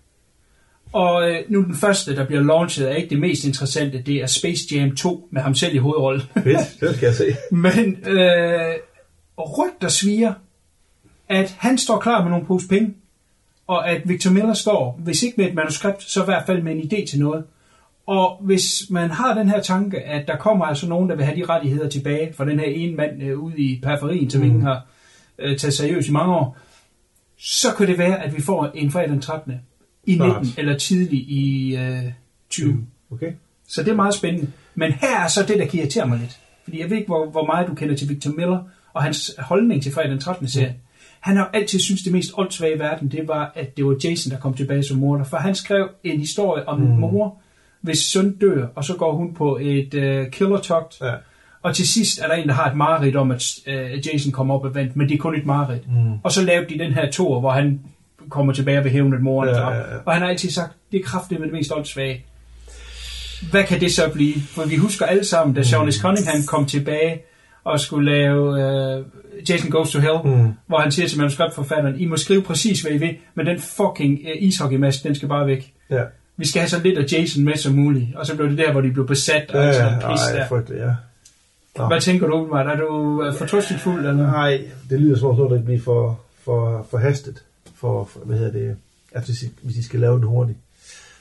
Og 0.93 1.31
øh, 1.31 1.43
nu 1.49 1.63
den 1.63 1.75
første, 1.75 2.15
der 2.15 2.25
bliver 2.25 2.41
launchet, 2.41 2.91
er 2.91 2.95
ikke 2.95 3.09
det 3.09 3.19
mest 3.19 3.45
interessante. 3.45 4.01
Det 4.01 4.15
er 4.15 4.27
Space 4.27 4.75
Jam 4.75 4.95
2 4.95 5.29
med 5.31 5.41
ham 5.41 5.55
selv 5.55 5.75
i 5.75 5.77
hovedrollen. 5.77 6.21
Fedt. 6.33 6.79
Det 6.79 6.95
skal 6.95 7.05
jeg 7.05 7.15
se. 7.15 7.25
Men 7.55 8.07
øh, 8.07 8.75
rygter 9.37 9.87
sviger, 9.87 10.33
at 11.29 11.55
han 11.59 11.77
står 11.77 11.99
klar 11.99 12.21
med 12.21 12.31
nogle 12.31 12.45
pose 12.45 12.67
penge, 12.67 12.93
og 13.69 13.89
at 13.89 14.01
Victor 14.05 14.31
Miller 14.31 14.53
står, 14.53 14.99
hvis 15.03 15.23
ikke 15.23 15.33
med 15.37 15.45
et 15.45 15.53
manuskript, 15.53 16.03
så 16.03 16.21
i 16.21 16.25
hvert 16.25 16.43
fald 16.45 16.61
med 16.61 16.71
en 16.71 16.79
idé 16.79 17.09
til 17.09 17.19
noget. 17.19 17.43
Og 18.05 18.37
hvis 18.41 18.83
man 18.89 19.09
har 19.09 19.33
den 19.33 19.49
her 19.49 19.61
tanke, 19.61 19.99
at 19.99 20.27
der 20.27 20.37
kommer 20.37 20.65
altså 20.65 20.87
nogen, 20.87 21.09
der 21.09 21.15
vil 21.15 21.25
have 21.25 21.37
de 21.37 21.45
rettigheder 21.45 21.89
tilbage 21.89 22.33
fra 22.33 22.45
den 22.45 22.59
her 22.59 22.65
ene 22.65 22.95
mand 22.95 23.23
øh, 23.23 23.39
ude 23.39 23.57
i 23.57 23.79
periferien, 23.83 24.29
som 24.29 24.41
mm. 24.41 24.47
ingen 24.47 24.61
har 24.61 24.85
øh, 25.39 25.57
taget 25.57 25.73
seriøst 25.73 26.09
i 26.09 26.11
mange 26.11 26.35
år, 26.35 26.57
så 27.37 27.67
kan 27.77 27.87
det 27.87 27.97
være, 27.97 28.23
at 28.23 28.35
vi 28.35 28.41
får 28.41 28.71
en 28.73 28.91
fredag 28.91 29.09
den 29.09 29.21
13. 29.21 29.53
i 30.03 30.15
Klart. 30.15 30.41
19 30.41 30.59
eller 30.59 30.77
tidlig 30.77 31.19
i 31.19 31.75
øh, 31.77 32.03
20. 32.49 32.85
Okay. 33.11 33.31
Så 33.67 33.83
det 33.83 33.91
er 33.91 33.95
meget 33.95 34.13
spændende. 34.13 34.51
Men 34.75 34.91
her 34.91 35.19
er 35.19 35.27
så 35.27 35.43
det, 35.43 35.59
der 35.59 35.65
kan 35.65 35.79
irritere 35.79 36.07
mig 36.07 36.19
lidt. 36.19 36.39
Fordi 36.63 36.81
jeg 36.81 36.89
ved 36.89 36.97
ikke, 36.97 37.07
hvor, 37.07 37.29
hvor 37.29 37.45
meget 37.45 37.67
du 37.67 37.75
kender 37.75 37.95
til 37.95 38.09
Victor 38.09 38.31
Miller 38.31 38.59
og 38.93 39.03
hans 39.03 39.35
holdning 39.37 39.83
til 39.83 39.93
fredag 39.93 40.11
den 40.11 40.19
13. 40.19 40.47
serie. 40.47 40.75
Han 41.19 41.37
har 41.37 41.49
altid 41.53 41.79
syntes, 41.79 42.03
det 42.03 42.13
mest 42.13 42.31
åndssvage 42.37 42.75
i 42.75 42.79
verden, 42.79 43.07
det 43.07 43.27
var, 43.27 43.51
at 43.55 43.77
det 43.77 43.85
var 43.85 43.95
Jason, 44.03 44.31
der 44.31 44.39
kom 44.39 44.53
tilbage 44.53 44.83
som 44.83 44.97
morder. 44.97 45.23
For 45.23 45.37
han 45.37 45.55
skrev 45.55 45.89
en 46.03 46.19
historie 46.19 46.67
om 46.67 46.81
en 46.81 46.99
mor, 46.99 47.37
hvis 47.81 47.99
søn 47.99 48.37
dør, 48.37 48.67
og 48.75 48.83
så 48.83 48.95
går 48.95 49.15
hun 49.15 49.33
på 49.33 49.57
et 49.61 49.93
uh, 49.93 50.31
killertogt. 50.31 51.01
Ja. 51.01 51.13
Og 51.61 51.75
til 51.75 51.87
sidst 51.87 52.21
er 52.21 52.27
der 52.27 52.33
en, 52.33 52.47
der 52.47 52.53
har 52.53 52.71
et 52.71 52.77
mareridt 52.77 53.15
om, 53.15 53.31
at 53.31 53.43
uh, 53.67 54.07
Jason 54.07 54.31
kommer 54.31 54.55
op 54.55 54.65
og 54.65 54.75
vandt, 54.75 54.95
men 54.95 55.09
det 55.09 55.15
er 55.15 55.19
kun 55.19 55.35
et 55.35 55.45
mareridt. 55.45 55.87
Mm. 55.87 56.13
Og 56.23 56.31
så 56.31 56.41
lavede 56.41 56.73
de 56.73 56.79
den 56.79 56.93
her 56.93 57.11
tor, 57.11 57.39
hvor 57.39 57.51
han 57.51 57.79
kommer 58.29 58.53
tilbage 58.53 58.83
ved 58.83 58.91
hævnet 58.91 59.21
moren. 59.21 59.49
Ja, 59.49 59.55
Ja, 59.59 59.69
ja, 59.69 59.77
ja. 59.77 59.97
Og 60.05 60.13
han 60.13 60.21
har 60.21 60.29
altid 60.29 60.49
sagt, 60.49 60.73
det 60.91 60.99
er 60.99 61.03
kraftigt 61.03 61.39
med 61.39 61.47
det 61.47 61.53
mest 61.53 61.71
åndssvage. 61.75 62.25
Hvad 63.51 63.63
kan 63.63 63.79
det 63.79 63.91
så 63.91 64.09
blive? 64.13 64.33
For 64.41 64.65
vi 64.65 64.75
husker 64.75 65.05
alle 65.05 65.25
sammen, 65.25 65.55
da 65.55 65.63
Sean 65.63 65.91
S. 65.91 65.95
Cunningham 65.95 66.43
kom 66.47 66.65
tilbage 66.65 67.21
og 67.63 67.79
skulle 67.79 68.11
lave 68.11 68.49
uh, 68.49 69.05
Jason 69.49 69.71
Goes 69.71 69.91
to 69.91 69.99
Hell, 69.99 70.17
mm. 70.25 70.53
hvor 70.67 70.77
han 70.77 70.91
siger 70.91 71.07
til 71.07 71.17
manuskriptforfatteren, 71.17 71.99
I 71.99 72.05
må 72.05 72.17
skrive 72.17 72.41
præcis, 72.41 72.81
hvad 72.81 72.91
I 72.91 72.97
vil, 72.97 73.17
men 73.35 73.45
den 73.45 73.59
fucking 73.59 74.19
uh, 74.25 74.43
ishockeymask, 74.43 75.03
den 75.03 75.15
skal 75.15 75.27
bare 75.27 75.47
væk. 75.47 75.73
Ja. 75.89 76.03
Vi 76.37 76.47
skal 76.47 76.59
have 76.59 76.69
så 76.69 76.79
lidt 76.83 76.97
af 76.97 77.05
Jason 77.11 77.43
med 77.43 77.55
som 77.55 77.73
muligt. 77.73 78.15
Og 78.15 78.25
så 78.25 78.35
blev 78.35 78.49
det 78.49 78.57
der, 78.57 78.71
hvor 78.71 78.81
de 78.81 78.91
blev 78.91 79.07
besat 79.07 79.51
og 79.51 79.63
Ja, 79.63 79.73
sådan 79.73 79.99
noget 79.99 80.11
pis 80.11 80.21
der. 80.33 80.47
frygteligt, 80.47 80.81
ja. 80.81 80.93
Nå. 81.77 81.87
Hvad 81.87 82.01
tænker 82.01 82.27
du, 82.27 82.33
Umar? 82.33 82.63
Er 82.63 82.77
du 82.77 82.87
uh, 83.27 83.35
fortrystningsfuld? 83.35 83.99
Eller? 83.99 84.13
Nej, 84.13 84.61
det 84.89 85.01
lyder 85.01 85.17
som 85.17 85.39
om, 85.39 85.49
det 85.49 85.65
bliver 85.65 85.81
for, 85.81 86.19
for, 86.43 86.87
for 86.91 86.97
hastet. 86.97 87.43
For, 87.75 88.03
for, 88.03 88.19
hvad 88.19 88.37
hedder 88.37 88.51
det, 88.51 88.75
at 89.11 89.25
hvis 89.25 89.43
I, 89.43 89.49
hvis 89.61 89.77
I 89.77 89.83
skal 89.83 89.99
lave 89.99 90.15
den 90.15 90.23
hurtigt. 90.23 90.57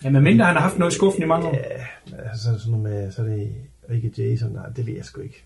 Ja, 0.04 0.10
men 0.10 0.22
mindre 0.22 0.44
han 0.44 0.54
har 0.54 0.62
haft 0.62 0.78
noget 0.78 0.92
i 0.92 0.94
skuffen 0.94 1.22
i 1.22 1.26
mange 1.26 1.46
år. 1.46 1.54
Ja, 1.54 2.22
altså 2.30 2.44
så 2.44 2.52
det 2.52 2.60
sådan 2.60 2.78
noget 2.78 2.94
med, 2.94 3.12
så 3.12 3.22
er 3.22 3.26
det 3.26 3.50
ikke 3.90 4.12
Jason, 4.18 4.50
nej, 4.52 4.66
det 4.76 4.86
ved 4.86 4.94
jeg 4.94 5.04
sgu 5.04 5.20
ikke. 5.20 5.44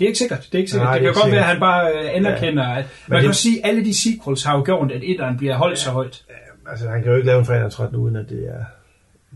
Det 0.00 0.06
er 0.06 0.08
ikke 0.08 0.18
sikkert. 0.18 0.38
Det 0.52 0.54
er 0.54 0.58
ikke 0.58 0.70
sikkert. 0.70 0.86
Nej, 0.86 0.98
det 0.98 1.06
det 1.06 1.14
kan 1.14 1.20
godt 1.20 1.26
ikke 1.26 1.36
være, 1.36 1.44
at 1.44 1.50
han 1.50 1.60
bare 1.60 1.92
øh, 1.92 2.16
anerkender, 2.16 2.64
at... 2.64 2.84
Man 3.08 3.16
det- 3.16 3.22
kan 3.22 3.26
jo 3.30 3.32
sige, 3.32 3.64
at 3.64 3.68
alle 3.70 3.84
de 3.84 3.94
sequels 4.02 4.44
har 4.44 4.56
jo 4.56 4.62
gjort, 4.64 4.92
at 4.92 5.00
etteren 5.04 5.36
bliver 5.36 5.56
holdt 5.56 5.78
så 5.78 5.90
højt. 5.90 6.24
Ja, 6.30 6.70
altså 6.70 6.88
han 6.88 7.02
kan 7.02 7.10
jo 7.10 7.16
ikke 7.16 7.26
lave 7.26 7.38
en 7.38 7.44
fredag 7.44 7.70
13 7.70 7.96
uden 7.96 8.16
at 8.16 8.28
det 8.28 8.48
er 8.48 8.64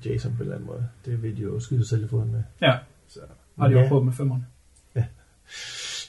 Jason 0.04 0.30
på 0.32 0.36
en 0.36 0.40
eller 0.42 0.54
anden 0.54 0.66
måde. 0.66 0.86
Det 1.06 1.22
vil 1.22 1.36
de 1.36 1.42
jo 1.42 1.60
skyde 1.60 1.88
selv 1.88 2.04
i 2.04 2.08
foden 2.08 2.32
med. 2.32 2.42
Ja, 2.62 2.72
Så, 3.08 3.20
har 3.58 3.68
de 3.68 3.72
jo 3.74 3.80
ja. 3.80 3.88
prøvet 3.88 4.04
med 4.04 4.12
femmerne. 4.12 4.44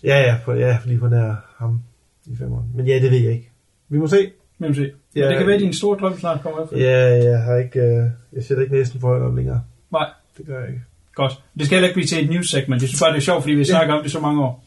Ja, 0.03 0.19
ja, 0.21 0.35
for, 0.45 0.53
ja, 0.53 0.77
lige 0.85 0.99
på 0.99 1.07
nær 1.07 1.55
ham 1.57 1.81
i 2.25 2.35
fem 2.35 2.53
år. 2.53 2.65
Men 2.75 2.87
ja, 2.87 2.93
det 2.99 3.11
ved 3.11 3.17
jeg 3.19 3.31
ikke. 3.31 3.49
Vi 3.89 3.97
må 3.97 4.07
se. 4.07 4.31
Men 4.57 4.75
se. 4.75 4.91
Ja. 5.15 5.21
Ja, 5.21 5.29
det 5.29 5.37
kan 5.37 5.47
være, 5.47 5.55
at 5.55 5.61
din 5.61 5.73
store 5.73 5.97
drøm 5.99 6.17
snart 6.19 6.41
kommer 6.41 6.63
efter. 6.63 6.77
Ja, 6.77 7.25
jeg 7.31 7.41
har 7.43 7.55
ikke, 7.55 7.79
øh, 7.79 8.09
jeg 8.33 8.43
sætter 8.43 8.63
ikke 8.63 8.75
næsten 8.75 8.99
for 8.99 9.07
højt 9.07 9.21
op 9.21 9.35
længere. 9.35 9.63
Nej, 9.91 10.09
Det 10.37 10.45
gør 10.45 10.59
jeg 10.59 10.67
ikke. 10.69 10.81
Godt. 11.15 11.33
Det 11.59 11.65
skal 11.65 11.75
heller 11.75 11.87
ikke 11.87 11.95
blive 11.97 12.07
til 12.07 12.23
et 12.23 12.29
news 12.29 12.49
segment. 12.49 12.81
Jeg 12.81 12.89
synes 12.89 13.01
bare, 13.01 13.11
det 13.11 13.17
er 13.17 13.21
sjovt, 13.21 13.43
fordi 13.43 13.53
vi 13.53 13.59
har 13.59 13.65
snakket 13.65 13.95
om 13.97 14.03
det 14.03 14.11
så 14.11 14.19
mange 14.19 14.43
år. 14.43 14.65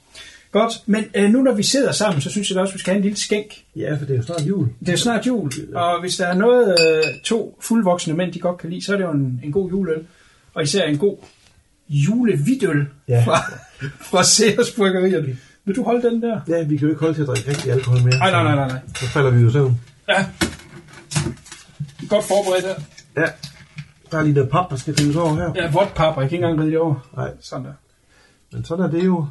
Godt, 0.52 0.72
men 0.86 1.04
øh, 1.14 1.30
nu 1.30 1.42
når 1.42 1.52
vi 1.52 1.62
sidder 1.62 1.92
sammen, 1.92 2.20
så 2.20 2.30
synes 2.30 2.50
jeg 2.50 2.56
da 2.56 2.60
også, 2.60 2.70
at 2.70 2.74
vi 2.74 2.80
skal 2.80 2.90
have 2.92 2.96
en 2.98 3.02
lille 3.02 3.18
skænk. 3.18 3.46
Ja, 3.76 3.92
for 3.94 4.04
det 4.04 4.10
er 4.10 4.16
jo 4.16 4.22
snart 4.22 4.42
jul. 4.42 4.68
Det 4.80 4.88
er 4.88 4.96
snart 4.96 5.26
jul, 5.26 5.50
og 5.74 6.00
hvis 6.00 6.16
der 6.16 6.26
er 6.26 6.34
noget, 6.34 6.76
øh, 6.86 7.02
to 7.24 7.58
fuldvoksne 7.62 8.14
mænd, 8.14 8.32
de 8.32 8.38
godt 8.38 8.58
kan 8.58 8.70
lide, 8.70 8.84
så 8.84 8.92
er 8.92 8.96
det 8.96 9.04
jo 9.04 9.10
en, 9.10 9.40
en 9.44 9.52
god 9.52 9.70
juleøl. 9.70 10.04
Og 10.54 10.62
især 10.62 10.84
en 10.84 10.98
god 10.98 11.16
julevidøl 11.88 12.86
Ja. 13.08 13.22
fra, 13.26 13.52
fra 14.00 14.24
Sears 14.24 14.70
Bryggerierne. 14.76 15.36
Vil 15.64 15.76
du 15.76 15.82
holde 15.82 16.08
den 16.10 16.22
der? 16.22 16.40
Ja, 16.48 16.62
vi 16.62 16.76
kan 16.76 16.86
jo 16.86 16.92
ikke 16.92 17.00
holde 17.00 17.14
til 17.14 17.22
at 17.22 17.28
drikke 17.28 17.50
rigtig 17.50 17.72
alkohol 17.72 18.00
mere. 18.02 18.18
Nej, 18.18 18.30
nej, 18.30 18.42
nej, 18.42 18.54
nej. 18.68 18.78
Så 18.96 19.06
falder 19.06 19.30
vi 19.30 19.40
jo 19.42 19.50
søvn. 19.50 19.80
Ja. 20.08 20.26
Godt 22.08 22.24
forberedt 22.24 22.64
her. 22.66 22.74
Ja. 23.22 23.28
Der 24.10 24.18
er 24.18 24.22
lige 24.22 24.34
noget 24.34 24.50
pap, 24.50 24.70
der 24.70 24.76
skal 24.76 24.94
rives 24.94 25.16
over 25.16 25.34
her. 25.34 25.52
Ja, 25.54 25.70
vådt 25.72 25.94
papper. 25.94 26.20
Jeg 26.22 26.30
kan 26.30 26.36
ikke 26.36 26.46
engang 26.46 26.60
ride 26.62 26.70
det 26.70 26.78
over. 26.80 27.08
Nej, 27.16 27.36
Sådan 27.40 27.64
der. 27.66 27.72
men 28.52 28.64
sådan 28.64 28.84
er 28.84 28.90
det 28.90 29.04
jo. 29.06 29.26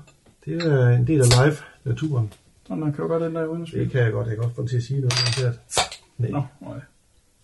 Det 0.46 0.64
er 0.66 0.88
en 0.90 1.08
del 1.08 1.22
af 1.22 1.28
live-naturen. 1.30 2.34
Sådan 2.68 2.84
der. 2.84 2.92
Kan 2.92 3.02
du 3.02 3.08
godt 3.08 3.24
den 3.24 3.36
der 3.36 3.46
uden 3.46 3.62
at 3.62 3.68
spille? 3.68 3.84
Det 3.84 3.92
kan 3.92 4.02
jeg 4.02 4.12
godt. 4.12 4.28
Jeg 4.28 4.36
kan 4.36 4.44
godt 4.44 4.56
få 4.56 4.68
til 4.68 4.78
at 4.78 4.84
sige 4.84 5.00
noget. 5.02 5.60
Nej. 6.18 6.30
Nå, 6.32 6.44
nej. 6.62 6.80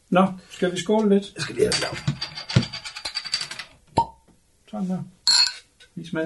Nå, 0.09 0.27
skal 0.49 0.71
vi 0.71 0.77
skåle 0.79 1.09
lidt? 1.09 1.33
Jeg 1.35 1.41
skal 1.43 1.55
lige 1.55 1.65
have 1.65 1.71
det 1.71 1.99
Sådan 4.71 4.89
der. 4.89 5.03
Lige 5.95 6.09
smag. 6.09 6.25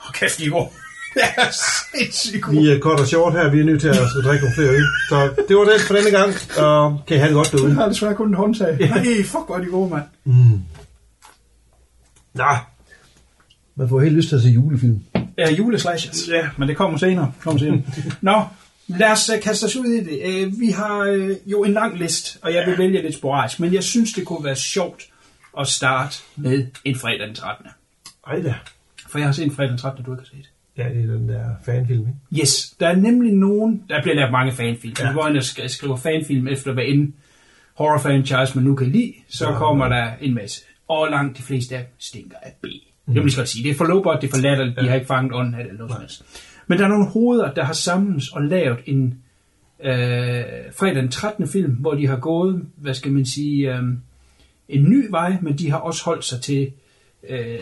Åh, 0.00 0.12
kæft, 0.14 0.38
de 0.38 0.44
er 0.46 0.50
gode. 0.50 0.68
Det 1.16 1.22
er 1.36 1.50
sindssygt. 1.50 2.50
Vi 2.50 2.70
er 2.70 2.78
kort 2.78 3.00
og 3.00 3.06
short 3.06 3.32
her. 3.32 3.50
Vi 3.50 3.60
er 3.60 3.64
nødt 3.64 3.80
til 3.80 3.88
at 3.88 3.96
drikke 4.24 4.44
nogle 4.44 4.54
flere 4.54 4.68
øl. 4.68 4.86
Så 5.08 5.44
det 5.48 5.56
var 5.56 5.64
det 5.64 5.80
for 5.80 5.94
denne 5.94 6.10
gang. 6.10 6.34
Og 6.58 7.00
kan 7.06 7.16
I 7.16 7.18
have 7.18 7.28
det 7.28 7.34
godt 7.34 7.52
derude. 7.52 7.68
Jeg 7.68 7.76
har 7.76 7.88
desværre 7.88 8.14
kun 8.14 8.28
en 8.28 8.34
håndtag. 8.34 8.76
Nej, 8.80 9.22
fuck, 9.24 9.46
hvor 9.46 9.56
er 9.56 9.60
de 9.60 9.66
gode, 9.66 9.90
mand. 9.90 10.04
Mm. 10.24 10.60
Nej. 12.34 12.56
Man 13.76 13.88
får 13.88 14.00
helt 14.00 14.14
lyst 14.14 14.28
til 14.28 14.36
at 14.36 14.42
se 14.42 14.48
julefilm. 14.48 15.00
Ja, 15.38 15.50
juleslashers. 15.50 16.28
Ja, 16.28 16.48
men 16.56 16.68
det 16.68 16.76
kommer 16.76 16.98
senere. 16.98 17.32
Kommer 17.40 17.58
senere. 17.58 17.82
Nå, 18.20 18.42
lad 18.86 19.10
os 19.10 19.30
uh, 19.30 19.42
kaste 19.42 19.64
os 19.64 19.76
ud 19.76 19.86
i 19.86 20.04
det. 20.04 20.46
Uh, 20.46 20.60
vi 20.60 20.70
har 20.70 21.10
uh, 21.10 21.50
jo 21.52 21.64
en 21.64 21.72
lang 21.72 21.98
liste, 21.98 22.38
og 22.42 22.54
jeg 22.54 22.66
vil 22.66 22.78
vælge 22.78 23.02
lidt 23.02 23.14
sporadisk, 23.14 23.60
men 23.60 23.74
jeg 23.74 23.84
synes, 23.84 24.12
det 24.12 24.26
kunne 24.26 24.44
være 24.44 24.56
sjovt 24.56 25.02
at 25.60 25.66
starte 25.66 26.16
med 26.36 26.66
en 26.84 26.96
fredag 26.96 27.26
den 27.26 27.34
13. 27.34 27.66
Ej 28.26 28.40
da. 28.40 28.54
For 29.08 29.18
jeg 29.18 29.28
har 29.28 29.32
set 29.32 29.44
en 29.44 29.54
fredag 29.54 29.70
den 29.70 29.78
13, 29.78 30.04
du 30.04 30.12
ikke 30.12 30.22
har 30.22 30.36
set. 30.36 30.50
Ja, 30.78 30.88
det 30.88 31.02
er 31.10 31.12
den 31.14 31.28
der 31.28 31.44
fanfilm, 31.64 32.00
ikke? 32.00 32.42
Yes, 32.42 32.70
der 32.80 32.88
er 32.88 32.96
nemlig 32.96 33.32
nogen, 33.32 33.82
der 33.88 34.02
bliver 34.02 34.14
lavet 34.14 34.32
mange 34.32 34.52
fanfilm. 34.52 34.94
Ja. 35.00 35.06
Ja. 35.06 35.12
Hvor 35.12 35.28
jeg 35.28 35.36
sk- 35.36 35.68
skriver 35.68 35.96
fanfilm 35.96 36.48
efter 36.48 36.72
hvad 36.72 36.84
end 36.86 37.12
horror 37.74 37.98
franchise 37.98 38.54
man 38.58 38.64
nu 38.64 38.74
kan 38.74 38.86
lide, 38.86 39.12
så 39.28 39.48
ja, 39.50 39.58
kommer 39.58 39.88
der 39.88 40.12
en 40.20 40.34
masse. 40.34 40.62
Og 40.88 41.08
langt 41.10 41.38
de 41.38 41.42
fleste 41.42 41.76
af 41.76 41.86
stinker 41.98 42.36
af 42.42 42.52
B. 42.62 42.64
Mm. 42.66 43.14
Jeg 43.14 43.14
vil 43.14 43.22
lige 43.22 43.30
så 43.32 43.38
godt 43.40 43.48
sige, 43.48 43.64
det 43.64 43.70
er 43.70 43.74
for 43.74 43.84
lowbot, 43.84 44.20
det 44.22 44.28
er 44.28 44.32
for 44.32 44.42
latterligt, 44.42 44.80
de 44.80 44.88
har 44.88 44.94
ikke 44.94 45.06
fanget 45.06 45.32
ånden 45.34 45.54
af 45.54 45.64
det 45.64 45.72
eller 45.72 45.86
noget. 45.88 46.22
Men 46.66 46.78
der 46.78 46.84
er 46.84 46.88
nogle 46.88 47.06
hoveder, 47.10 47.52
der 47.52 47.64
har 47.64 47.72
samles 47.72 48.28
og 48.32 48.42
lavet 48.42 48.78
en 48.86 49.18
øh, 49.84 49.92
fredag 50.78 50.94
den 51.02 51.08
13. 51.08 51.48
film, 51.48 51.72
hvor 51.72 51.94
de 51.94 52.06
har 52.06 52.16
gået, 52.16 52.64
hvad 52.76 52.94
skal 52.94 53.12
man 53.12 53.26
sige, 53.26 53.74
øh, 53.76 53.82
en 54.68 54.84
ny 54.90 55.06
vej, 55.10 55.36
men 55.42 55.58
de 55.58 55.70
har 55.70 55.78
også 55.78 56.04
holdt 56.04 56.24
sig 56.24 56.40
til 56.40 56.70
øh, 57.28 57.58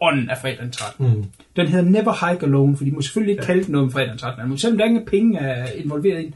ånden 0.00 0.30
af 0.30 0.38
fredag 0.38 0.58
den 0.62 0.70
13. 0.70 1.06
Mm. 1.06 1.24
Den 1.56 1.66
hedder 1.66 1.90
Never 1.90 2.30
Hike 2.30 2.46
Alone, 2.46 2.76
for 2.76 2.84
de 2.84 2.90
må 2.90 3.00
selvfølgelig 3.00 3.32
ikke 3.32 3.42
ja. 3.42 3.46
kalde 3.46 3.64
den 3.64 3.72
noget 3.72 3.84
om 3.84 3.92
fredag 3.92 4.08
den 4.08 4.18
13. 4.18 4.48
Men 4.48 4.58
selvom 4.58 4.78
der 4.78 4.84
ingen 4.84 5.06
penge 5.06 5.38
er 5.38 5.66
involveret 5.72 6.20
i 6.22 6.24
den, 6.24 6.34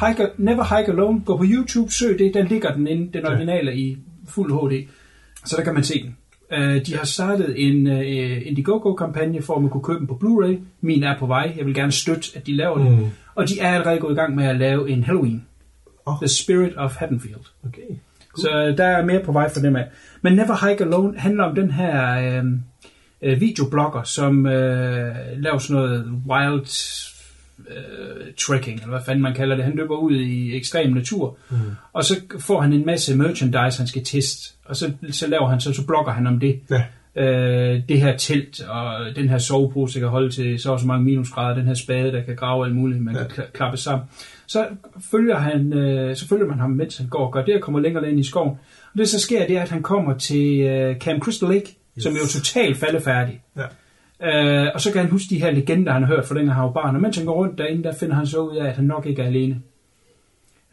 Hike, 0.00 0.28
Never 0.38 0.76
Hike 0.76 0.92
Alone, 0.92 1.20
gå 1.20 1.36
på 1.36 1.44
YouTube, 1.46 1.92
søg 1.92 2.18
det, 2.18 2.34
der 2.34 2.44
ligger 2.44 2.74
den 2.74 2.86
inde, 2.86 3.18
den 3.18 3.26
originale 3.26 3.70
ja. 3.70 3.76
i 3.76 3.96
fuld 4.28 4.52
HD, 4.52 4.88
så 5.44 5.56
der 5.56 5.64
kan 5.64 5.74
man 5.74 5.84
se 5.84 6.02
den. 6.02 6.16
Uh, 6.52 6.82
de 6.86 6.96
har 6.96 7.04
startet 7.04 7.54
en 7.56 7.86
uh, 7.86 8.46
Indiegogo-kampagne 8.46 9.42
for, 9.42 9.56
at 9.56 9.62
man 9.62 9.70
kunne 9.70 9.82
købe 9.82 9.98
den 9.98 10.06
på 10.06 10.20
Blu-ray. 10.24 10.58
Min 10.80 11.02
er 11.02 11.18
på 11.18 11.26
vej. 11.26 11.54
Jeg 11.56 11.66
vil 11.66 11.74
gerne 11.74 11.92
støtte, 11.92 12.28
at 12.34 12.46
de 12.46 12.56
laver 12.56 12.78
mm. 12.78 12.96
det. 12.96 13.10
Og 13.34 13.48
de 13.48 13.60
er 13.60 13.74
allerede 13.74 13.98
gået 13.98 14.12
i 14.12 14.16
gang 14.16 14.34
med 14.34 14.44
at 14.44 14.56
lave 14.56 14.90
en 14.90 15.04
Halloween. 15.04 15.44
Oh. 16.06 16.14
The 16.18 16.28
Spirit 16.28 16.72
of 16.76 16.96
Haddonfield. 16.96 17.44
Okay. 17.66 17.96
Så 18.36 18.50
øh, 18.50 18.76
der 18.76 18.84
er 18.84 19.04
mere 19.04 19.20
på 19.24 19.32
vej 19.32 19.52
for 19.52 19.60
dem 19.60 19.76
af. 19.76 19.86
Men 20.22 20.32
Never 20.32 20.68
Hike 20.68 20.84
Alone 20.84 21.18
handler 21.18 21.44
om 21.44 21.54
den 21.54 21.70
her 21.70 22.18
øh, 22.18 22.44
øh, 23.22 23.40
videoblogger, 23.40 24.02
som 24.02 24.46
øh, 24.46 25.14
laver 25.36 25.58
sådan 25.58 25.82
noget 25.82 26.04
wild 26.26 26.66
øh, 27.68 28.32
trekking, 28.38 28.76
eller 28.80 28.90
hvad 28.90 29.04
fanden 29.06 29.22
man 29.22 29.34
kalder 29.34 29.56
det. 29.56 29.64
Han 29.64 29.76
løber 29.76 29.96
ud 29.96 30.12
i 30.12 30.56
ekstrem 30.56 30.92
natur, 30.92 31.36
mm. 31.50 31.56
og 31.92 32.04
så 32.04 32.14
får 32.40 32.60
han 32.60 32.72
en 32.72 32.86
masse 32.86 33.16
merchandise, 33.16 33.78
han 33.78 33.86
skal 33.86 34.04
teste, 34.04 34.54
og 34.64 34.76
så, 34.76 34.92
så 35.10 35.26
laver 35.26 35.48
han 35.48 35.60
så, 35.60 35.72
så 35.72 35.86
blogger 35.86 36.12
han 36.12 36.26
om 36.26 36.40
det. 36.40 36.60
Ja. 36.70 36.84
Øh, 37.16 37.82
det 37.88 38.00
her 38.00 38.16
telt, 38.16 38.60
og 38.60 39.16
den 39.16 39.28
her 39.28 39.38
sovepose, 39.38 39.94
der 39.94 40.00
kan 40.00 40.08
holde 40.08 40.30
til 40.30 40.58
så 40.58 40.72
og 40.72 40.80
så 40.80 40.86
mange 40.86 41.04
minusgrader, 41.04 41.54
den 41.54 41.66
her 41.66 41.74
spade, 41.74 42.12
der 42.12 42.22
kan 42.22 42.36
grave 42.36 42.66
alt 42.66 42.74
muligt, 42.74 43.02
man 43.02 43.14
ja. 43.14 43.24
kan 43.24 43.30
kla- 43.30 43.50
klappe 43.52 43.76
sammen. 43.76 44.06
Så 44.46 44.66
følger, 45.10 45.36
han, 45.36 45.72
øh, 45.72 46.16
så 46.16 46.28
følger 46.28 46.46
man 46.46 46.58
ham, 46.58 46.70
mens 46.70 46.98
han 46.98 47.06
går 47.06 47.26
og 47.26 47.32
gør 47.32 47.44
det, 47.44 47.54
og 47.54 47.60
kommer 47.60 47.80
længere 47.80 48.10
ind 48.10 48.20
i 48.20 48.24
skoven. 48.24 48.50
Og 48.92 48.98
det, 48.98 49.08
så 49.08 49.20
sker, 49.20 49.46
det 49.46 49.56
er, 49.56 49.62
at 49.62 49.70
han 49.70 49.82
kommer 49.82 50.18
til 50.18 50.60
øh, 50.60 50.96
Camp 50.96 51.22
Crystal 51.22 51.48
Lake, 51.48 51.76
yes. 51.96 52.02
som 52.02 52.12
er 52.12 52.18
jo 52.18 52.26
totalt 52.26 52.76
faldefærdig. 52.76 53.42
Ja. 53.56 53.66
Øh, 54.22 54.70
og 54.74 54.80
så 54.80 54.92
kan 54.92 55.00
han 55.00 55.10
huske 55.10 55.26
de 55.30 55.40
her 55.40 55.50
legender, 55.50 55.92
han 55.92 56.02
har 56.02 56.14
hørt 56.14 56.26
fra 56.26 56.38
han 56.38 56.48
var 56.48 56.72
barn. 56.72 56.94
Og 56.94 57.02
mens 57.02 57.16
han 57.16 57.26
går 57.26 57.34
rundt 57.34 57.58
derinde, 57.58 57.82
der 57.82 57.94
finder 57.94 58.14
han 58.14 58.26
så 58.26 58.38
ud 58.38 58.56
af, 58.56 58.68
at 58.68 58.76
han 58.76 58.84
nok 58.84 59.06
ikke 59.06 59.22
er 59.22 59.26
alene. 59.26 59.60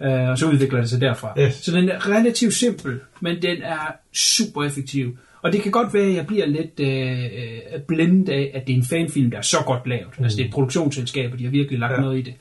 Øh, 0.01 0.29
og 0.29 0.37
så 0.37 0.47
udvikler 0.47 0.79
det 0.79 0.89
sig 0.89 1.01
derfra. 1.01 1.33
Yes. 1.39 1.53
Så 1.53 1.71
den 1.71 1.89
er 1.89 2.09
relativt 2.09 2.53
simpel, 2.53 2.99
men 3.19 3.41
den 3.41 3.61
er 3.61 3.95
super 4.13 4.63
effektiv. 4.63 5.17
Og 5.41 5.53
det 5.53 5.61
kan 5.61 5.71
godt 5.71 5.93
være, 5.93 6.03
at 6.03 6.15
jeg 6.15 6.27
bliver 6.27 6.45
lidt 6.45 6.79
øh, 6.79 7.23
øh, 7.23 7.81
blindet 7.87 8.29
af, 8.29 8.51
at 8.53 8.67
det 8.67 8.73
er 8.73 8.77
en 8.77 8.85
fanfilm, 8.85 9.31
der 9.31 9.37
er 9.37 9.41
så 9.41 9.57
godt 9.65 9.87
lavet. 9.87 10.07
Mm. 10.17 10.23
Altså 10.23 10.37
det 10.37 10.43
er 10.43 10.47
et 10.47 10.53
produktionsselskab, 10.53 11.31
og 11.33 11.39
de 11.39 11.43
har 11.43 11.51
virkelig 11.51 11.79
lagt. 11.79 11.93
Ja. 11.93 12.01
noget 12.01 12.19
i 12.19 12.21
det. 12.21 12.33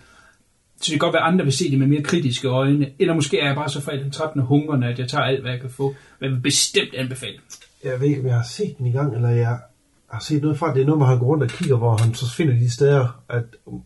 Så 0.81 0.85
det 0.85 0.91
kan 0.91 0.99
godt 0.99 1.13
være, 1.13 1.23
at 1.23 1.33
andre 1.33 1.45
vil 1.45 1.53
se 1.53 1.71
det 1.71 1.79
med 1.79 1.87
mere 1.87 2.03
kritiske 2.03 2.49
øjne. 2.49 2.91
Eller 2.99 3.15
måske 3.15 3.41
er 3.41 3.47
jeg 3.47 3.55
bare 3.55 3.69
så 3.69 3.81
fra 3.81 3.97
den 3.97 4.11
13. 4.11 4.41
hungrende, 4.43 4.87
at 4.87 4.99
jeg 4.99 5.09
tager 5.09 5.25
alt, 5.25 5.41
hvad 5.41 5.51
jeg 5.51 5.61
kan 5.61 5.71
få. 5.71 5.95
Men 6.21 6.25
jeg 6.29 6.31
vil 6.37 6.41
bestemt 6.43 6.95
anbefale. 6.95 7.35
Jeg 7.85 8.01
ved 8.01 8.07
ikke, 8.09 8.21
om 8.21 8.27
jeg 8.27 8.35
har 8.35 8.47
set 8.51 8.79
den 8.79 8.87
i 8.87 8.93
gang, 8.93 9.15
eller 9.15 9.29
jeg 9.29 9.59
har 10.11 10.21
set 10.21 10.43
noget 10.43 10.59
fra, 10.59 10.75
det 10.75 10.83
er 10.83 10.87
noget, 10.87 10.99
hvor 10.99 11.07
han 11.07 11.19
går 11.19 11.27
rundt 11.27 11.43
og 11.43 11.49
kigger, 11.49 11.77
hvor 11.77 11.97
han 11.97 12.15
så 12.15 12.31
finder 12.35 12.55
de 12.55 12.71
steder, 12.71 13.23
at 13.29 13.43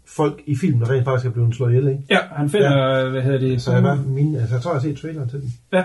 folk 0.06 0.40
i 0.46 0.56
filmen 0.56 0.90
rent 0.90 1.04
faktisk 1.04 1.26
er 1.26 1.30
blevet 1.30 1.54
slået 1.54 1.70
ihjel, 1.70 1.88
ikke? 1.88 2.02
Ja, 2.10 2.18
han 2.36 2.50
finder, 2.50 2.98
ja. 2.98 3.08
hvad 3.08 3.22
hedder 3.22 3.38
det? 3.38 3.62
Så 3.62 3.72
jeg, 3.72 3.82
var, 3.82 4.02
min, 4.06 4.36
altså, 4.36 4.54
jeg 4.54 4.62
tror, 4.62 4.70
jeg 4.72 4.80
har 4.80 4.88
set 4.88 4.98
traileren 4.98 5.28
til 5.28 5.40
den. 5.40 5.54
Ja, 5.72 5.82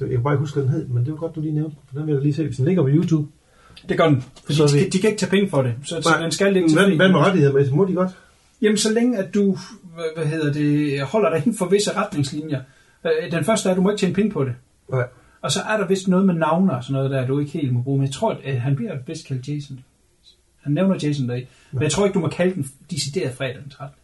jeg 0.00 0.08
kan 0.08 0.22
bare 0.22 0.34
ikke 0.34 0.40
huske, 0.40 0.54
hvad 0.54 0.64
den 0.64 0.72
hed, 0.72 0.88
men 0.88 1.04
det 1.04 1.12
var 1.12 1.18
godt, 1.18 1.34
du 1.34 1.40
lige 1.40 1.54
nævnte, 1.54 1.76
for 1.88 1.98
den 1.98 2.06
vil 2.06 2.12
jeg 2.12 2.22
lige 2.22 2.34
se, 2.34 2.44
hvis 2.44 2.56
den 2.56 2.64
ligger 2.64 2.82
på 2.82 2.88
YouTube. 2.88 3.28
det 3.88 3.96
gør 3.98 4.08
den. 4.08 4.24
Så 4.50 4.66
de, 4.66 4.72
vi- 4.78 4.88
de, 4.88 4.98
kan 4.98 5.10
ikke 5.10 5.20
tage 5.20 5.30
penge 5.30 5.50
for 5.50 5.62
det, 5.62 5.74
så, 5.84 6.02
så 6.02 6.08
den 6.22 6.30
skal 6.32 6.52
ligge 6.52 6.68
til 6.68 6.96
Hvad, 6.96 7.08
med 7.08 7.16
rettigheder 7.20 7.52
med, 7.54 7.70
må 7.70 7.84
de 7.84 7.92
godt? 7.92 8.10
Jamen, 8.62 8.76
så 8.76 8.92
længe 8.92 9.18
at 9.18 9.34
du 9.34 9.56
hvad, 10.16 10.26
hedder 10.26 10.52
det, 10.52 11.02
holder 11.02 11.30
dig 11.30 11.38
inden 11.38 11.54
for 11.54 11.66
visse 11.68 11.96
retningslinjer. 11.96 12.60
Øh, 13.06 13.32
Den 13.32 13.44
første 13.44 13.68
er, 13.68 13.70
at 13.72 13.76
du 13.76 13.82
må 13.82 13.90
ikke 13.90 14.00
tjene 14.00 14.14
penge 14.14 14.30
på 14.30 14.44
det. 14.44 14.54
Nej. 14.92 15.04
Og 15.42 15.52
så 15.52 15.60
er 15.70 15.76
der 15.76 15.86
vist 15.86 16.08
noget 16.08 16.26
med 16.26 16.34
navne 16.34 16.76
og 16.76 16.84
sådan 16.84 16.92
noget, 16.94 17.10
der 17.10 17.26
du 17.26 17.38
ikke 17.38 17.52
helt 17.52 17.72
må 17.72 17.82
bruge. 17.82 17.98
Men 17.98 18.06
jeg 18.06 18.14
tror, 18.14 18.38
at 18.44 18.60
han 18.60 18.76
bliver 18.76 18.96
vist 19.06 19.26
kaldt 19.26 19.48
Jason. 19.48 19.80
Han 20.62 20.72
nævner 20.72 20.96
Jason 21.02 21.28
der 21.28 21.40
Men 21.72 21.82
jeg 21.82 21.90
tror 21.90 22.04
ikke, 22.06 22.14
du 22.14 22.20
må 22.20 22.28
kalde 22.28 22.54
den 22.54 22.66
decideret 22.90 23.34
fredag 23.34 23.56
den 23.62 23.70
13. 23.70 23.94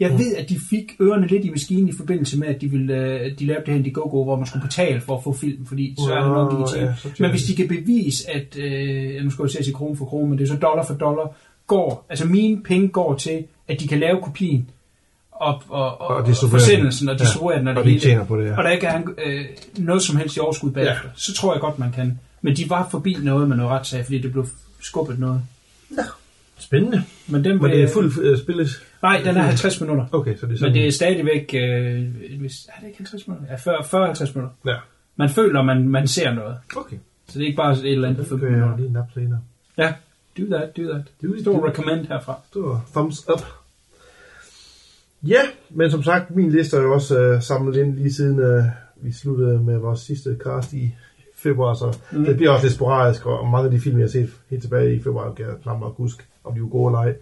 Jeg 0.00 0.12
Mm. 0.12 0.18
ved, 0.18 0.34
at 0.36 0.48
de 0.48 0.56
fik 0.70 0.92
ørerne 1.00 1.26
lidt 1.26 1.44
i 1.44 1.50
maskinen 1.50 1.88
i 1.88 1.92
forbindelse 1.96 2.38
med, 2.38 2.48
at 2.48 2.60
de, 2.60 2.68
ville, 2.70 2.94
øh, 2.96 3.38
de 3.38 3.46
lavede 3.46 3.60
det 3.64 3.68
her 3.68 3.74
Indiegogo, 3.78 4.24
hvor 4.24 4.36
man 4.36 4.46
skulle 4.46 4.62
betale 4.62 5.00
for 5.00 5.16
at 5.16 5.24
få 5.24 5.32
film, 5.32 5.66
fordi 5.66 5.94
så 5.98 6.12
er 6.12 6.16
ja, 6.16 6.86
ja, 6.86 6.94
så 6.94 7.02
tjener 7.02 7.14
Men 7.18 7.30
hvis 7.30 7.42
de. 7.42 7.52
de 7.52 7.56
kan 7.56 7.68
bevise, 7.68 8.30
at, 8.30 8.56
øh, 8.58 9.24
nu 9.24 9.30
skal 9.30 9.42
jeg 9.42 9.64
sige 9.64 9.74
krone 9.74 9.96
for 9.96 10.04
krone, 10.04 10.28
men 10.28 10.38
det 10.38 10.44
er 10.44 10.48
så 10.48 10.56
dollar 10.56 10.84
for 10.84 10.94
dollar, 10.94 11.36
går, 11.66 12.06
altså 12.08 12.26
mine 12.26 12.62
penge 12.62 12.88
går 12.88 13.14
til, 13.14 13.44
at 13.68 13.80
de 13.80 13.88
kan 13.88 13.98
lave 13.98 14.20
kopien, 14.22 14.70
og, 15.34 15.62
og, 15.68 16.00
og, 16.00 16.06
og 16.08 16.26
den. 16.26 16.34
forsendelsen 16.34 17.08
og 17.08 17.18
distribuere 17.18 17.58
den. 17.58 17.68
og 17.68 17.76
det 17.76 17.84
de 17.94 17.98
tjener 18.00 18.24
på 18.24 18.40
det, 18.40 18.46
ja. 18.46 18.56
Og 18.58 18.64
der 18.64 18.70
ikke 18.70 18.86
er 18.86 19.02
øh, 19.26 19.44
noget 19.78 20.02
som 20.02 20.16
helst 20.16 20.36
i 20.36 20.40
overskud 20.40 20.70
bagefter. 20.70 21.04
Ja. 21.04 21.10
Så 21.14 21.34
tror 21.34 21.54
jeg 21.54 21.60
godt, 21.60 21.78
man 21.78 21.92
kan. 21.92 22.20
Men 22.42 22.56
de 22.56 22.70
var 22.70 22.88
forbi 22.90 23.16
noget 23.22 23.48
med 23.48 23.56
noget 23.56 23.72
retssag, 23.72 24.04
fordi 24.04 24.18
det 24.18 24.32
blev 24.32 24.46
skubbet 24.80 25.18
noget. 25.18 25.42
Spændende. 26.58 27.02
Men, 27.26 27.44
den 27.44 27.62
Men 27.62 27.70
det 27.70 27.82
er 27.82 27.88
fuldt 27.88 28.18
uh, 28.18 28.38
spillet? 28.38 28.68
Nej, 29.02 29.20
den 29.24 29.36
er 29.36 29.42
50 29.42 29.80
minutter. 29.80 30.06
Okay, 30.12 30.36
så 30.36 30.46
det 30.46 30.52
er 30.54 30.58
sådan... 30.58 30.72
Men 30.72 30.80
det 30.80 30.86
er 30.88 30.92
stadigvæk... 30.92 31.54
Øh, 31.54 32.04
hvis, 32.40 32.66
er 32.76 32.80
det 32.80 32.86
ikke 32.86 32.98
50 32.98 33.28
minutter? 33.28 33.48
Ja, 33.50 34.12
40-50 34.12 34.32
minutter. 34.34 34.50
Ja, 34.66 34.76
Man 35.16 35.30
føler, 35.30 35.62
man, 35.62 35.88
man 35.88 36.08
ser 36.08 36.32
noget. 36.34 36.56
okay. 36.76 36.96
Så 37.28 37.38
det 37.38 37.42
er 37.42 37.46
ikke 37.46 37.56
bare 37.56 37.72
et 37.72 37.92
eller 37.92 38.08
andet 38.08 38.18
Det 38.20 38.28
på 38.28 38.38
15 38.38 38.48
kan 38.48 38.58
jeg 38.58 38.64
minutter. 38.66 38.84
lige 38.84 38.92
nap 38.92 39.06
senere. 39.14 39.40
Ja, 39.78 39.92
do 40.38 40.56
that, 40.56 40.76
do 40.76 40.82
that. 40.82 41.02
Do 41.22 41.50
do 41.52 41.66
it. 41.66 41.70
recommend 41.70 42.06
herfra. 42.06 42.38
Stor 42.50 42.84
thumbs 42.94 43.28
up. 43.32 43.42
Ja, 45.26 45.40
men 45.70 45.90
som 45.90 46.02
sagt, 46.02 46.36
min 46.36 46.50
liste 46.50 46.76
er 46.76 46.80
jo 46.80 46.94
også 46.94 47.34
uh, 47.34 47.42
samlet 47.42 47.76
ind 47.76 47.96
lige 47.96 48.12
siden 48.12 48.38
uh, 48.38 48.64
vi 49.04 49.12
sluttede 49.12 49.58
med 49.58 49.78
vores 49.78 50.00
sidste 50.00 50.36
cast 50.44 50.72
i 50.72 50.94
februar, 51.36 51.74
så 51.74 51.98
mm. 52.12 52.24
det 52.24 52.36
bliver 52.36 52.50
også 52.50 52.64
lidt 52.64 52.74
sporadisk, 52.74 53.26
og 53.26 53.48
mange 53.48 53.64
af 53.64 53.70
de 53.70 53.80
film, 53.80 53.98
jeg 53.98 54.04
har 54.04 54.10
set 54.10 54.30
helt 54.50 54.62
tilbage 54.62 54.96
i 54.96 55.02
februar, 55.02 55.34
kan 55.34 55.46
jeg 55.46 55.54
knap 55.62 55.80
nok 55.80 55.96
huske, 55.96 56.24
om 56.44 56.54
de 56.54 56.60
var 56.60 56.68
gode 56.68 56.90
eller 56.90 56.98
ej. 56.98 57.14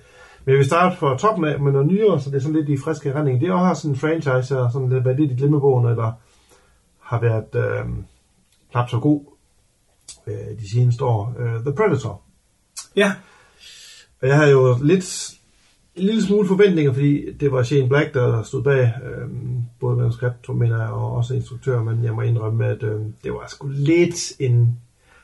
Men 0.44 0.52
jeg 0.52 0.58
vil 0.58 0.66
starte 0.66 0.96
fra 0.96 1.18
toppen 1.18 1.44
af 1.44 1.60
med 1.60 1.72
noget 1.72 1.86
nyere, 1.86 2.20
så 2.20 2.30
det 2.30 2.36
er 2.36 2.40
sådan 2.40 2.56
lidt 2.56 2.68
i 2.68 2.76
friske 2.76 3.08
erindring. 3.08 3.40
Det 3.40 3.48
er 3.48 3.52
også 3.52 3.82
sådan 3.82 3.94
en 3.94 3.98
franchise, 3.98 4.58
og 4.58 4.72
sådan 4.72 4.88
lidt, 4.88 5.04
været 5.04 5.20
lidt 5.20 5.32
i 5.32 5.34
glemmebogen, 5.34 5.88
eller 5.88 6.12
har 7.00 7.20
været 7.20 7.54
øh, 7.54 7.86
knap 8.70 8.88
så 8.90 8.98
god 8.98 9.20
øh, 10.26 10.58
de 10.60 10.70
seneste 10.70 11.04
år. 11.04 11.34
Uh, 11.38 11.62
The 11.64 11.72
Predator. 11.76 12.22
Ja, 12.96 13.12
Og 14.22 14.28
jeg 14.28 14.36
havde 14.36 14.50
jo 14.50 14.76
lidt, 14.82 15.30
en 15.96 16.02
lille 16.02 16.22
smule 16.22 16.48
forventninger, 16.48 16.92
fordi 16.92 17.32
det 17.32 17.52
var 17.52 17.62
Shane 17.62 17.88
Black, 17.88 18.14
der 18.14 18.42
stod 18.42 18.62
bag 18.62 18.92
øhm, 19.04 19.62
både 19.80 19.96
manuskript, 19.96 20.48
mener 20.48 20.78
jeg, 20.80 20.88
og 20.88 21.12
også 21.12 21.34
instruktør, 21.34 21.82
men 21.82 22.04
jeg 22.04 22.12
må 22.12 22.22
indrømme, 22.22 22.66
at 22.66 22.82
øhm, 22.82 23.14
det 23.24 23.32
var 23.32 23.44
sgu 23.48 23.68
lidt 23.68 24.32
en... 24.38 24.78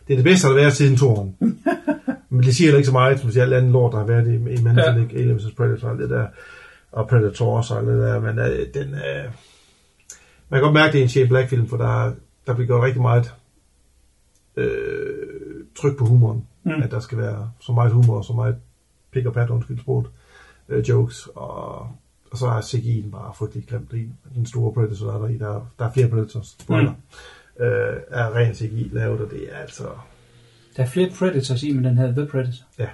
Det 0.09 0.15
er 0.15 0.19
det 0.19 0.25
bedste, 0.25 0.49
der 0.49 0.55
har 0.55 0.61
været 0.61 0.73
siden 0.73 0.97
toren. 0.97 1.37
men 2.31 2.43
det 2.43 2.57
siger 2.57 2.67
heller 2.67 2.79
ikke 2.79 2.87
så 2.87 2.93
meget, 2.93 3.21
som 3.21 3.31
alt 3.37 3.53
andet 3.53 3.73
lort, 3.73 3.93
der 3.93 3.99
har 3.99 4.07
været 4.07 4.29
i, 4.29 4.35
i 4.35 4.63
Manson, 4.63 5.11
Ja. 5.11 5.19
Alien 5.19 5.37
vs. 5.37 5.53
Predator 5.57 5.89
og 5.89 5.99
det 5.99 6.11
der, 6.11 6.27
og 6.93 7.09
Predators 7.09 7.71
og 7.71 7.87
det 7.87 7.99
der, 7.99 8.21
men 8.21 8.39
øh, 8.39 8.67
den... 8.75 8.95
Øh, 8.95 9.25
man 10.51 10.61
kan 10.61 10.63
godt 10.63 10.75
mærke, 10.75 10.93
det 10.93 10.99
er 10.99 11.03
en 11.03 11.09
Shane 11.09 11.29
Black-film, 11.29 11.69
for 11.69 11.77
der, 11.77 12.13
der 12.47 12.55
bliver 12.55 12.67
gjort 12.67 12.83
rigtig 12.83 13.03
meget 13.03 13.35
øh, 14.57 14.69
tryk 15.77 15.97
på 15.99 16.05
humoren. 16.05 16.47
Mm. 16.65 16.83
At 16.83 16.91
der 16.91 17.01
skal 17.01 17.19
være 17.19 17.51
så 17.61 17.73
meget 17.73 17.93
humor, 17.93 18.23
så 18.23 18.33
meget 18.33 18.57
pik 19.13 19.27
og 19.27 19.33
pat, 19.33 19.51
undskyld 19.51 19.79
sproget, 19.79 20.07
øh, 20.69 20.89
jokes, 20.89 21.29
og, 21.35 21.79
og 22.31 22.39
så 22.39 22.47
er 22.47 22.61
CGI'en 22.61 23.11
bare 23.11 23.35
frygtelig 23.35 23.69
grimt 23.69 23.93
i. 23.93 24.09
Den 24.35 24.47
store 24.47 24.73
Predator, 24.73 25.07
der 25.07 25.15
er 25.15 25.19
der 25.19 25.29
i, 25.29 25.39
der, 25.39 25.71
der 25.79 25.85
er 25.85 25.93
flere 25.93 26.09
Predators, 26.09 26.57
spoiler, 26.61 26.91
mm. 27.59 27.65
øh, 27.65 27.97
er 28.11 28.35
ren 28.37 28.55
CGI 28.55 28.89
lavet, 28.93 29.21
og 29.21 29.31
det 29.31 29.53
er 29.53 29.57
altså, 29.59 29.89
der 30.77 30.83
er 30.83 30.87
flere 30.87 31.11
Predators 31.19 31.63
i, 31.63 31.73
men 31.73 31.85
den 31.85 31.99
hedder 31.99 32.15
The 32.15 32.27
Predator. 32.27 32.65
ja, 32.79 32.87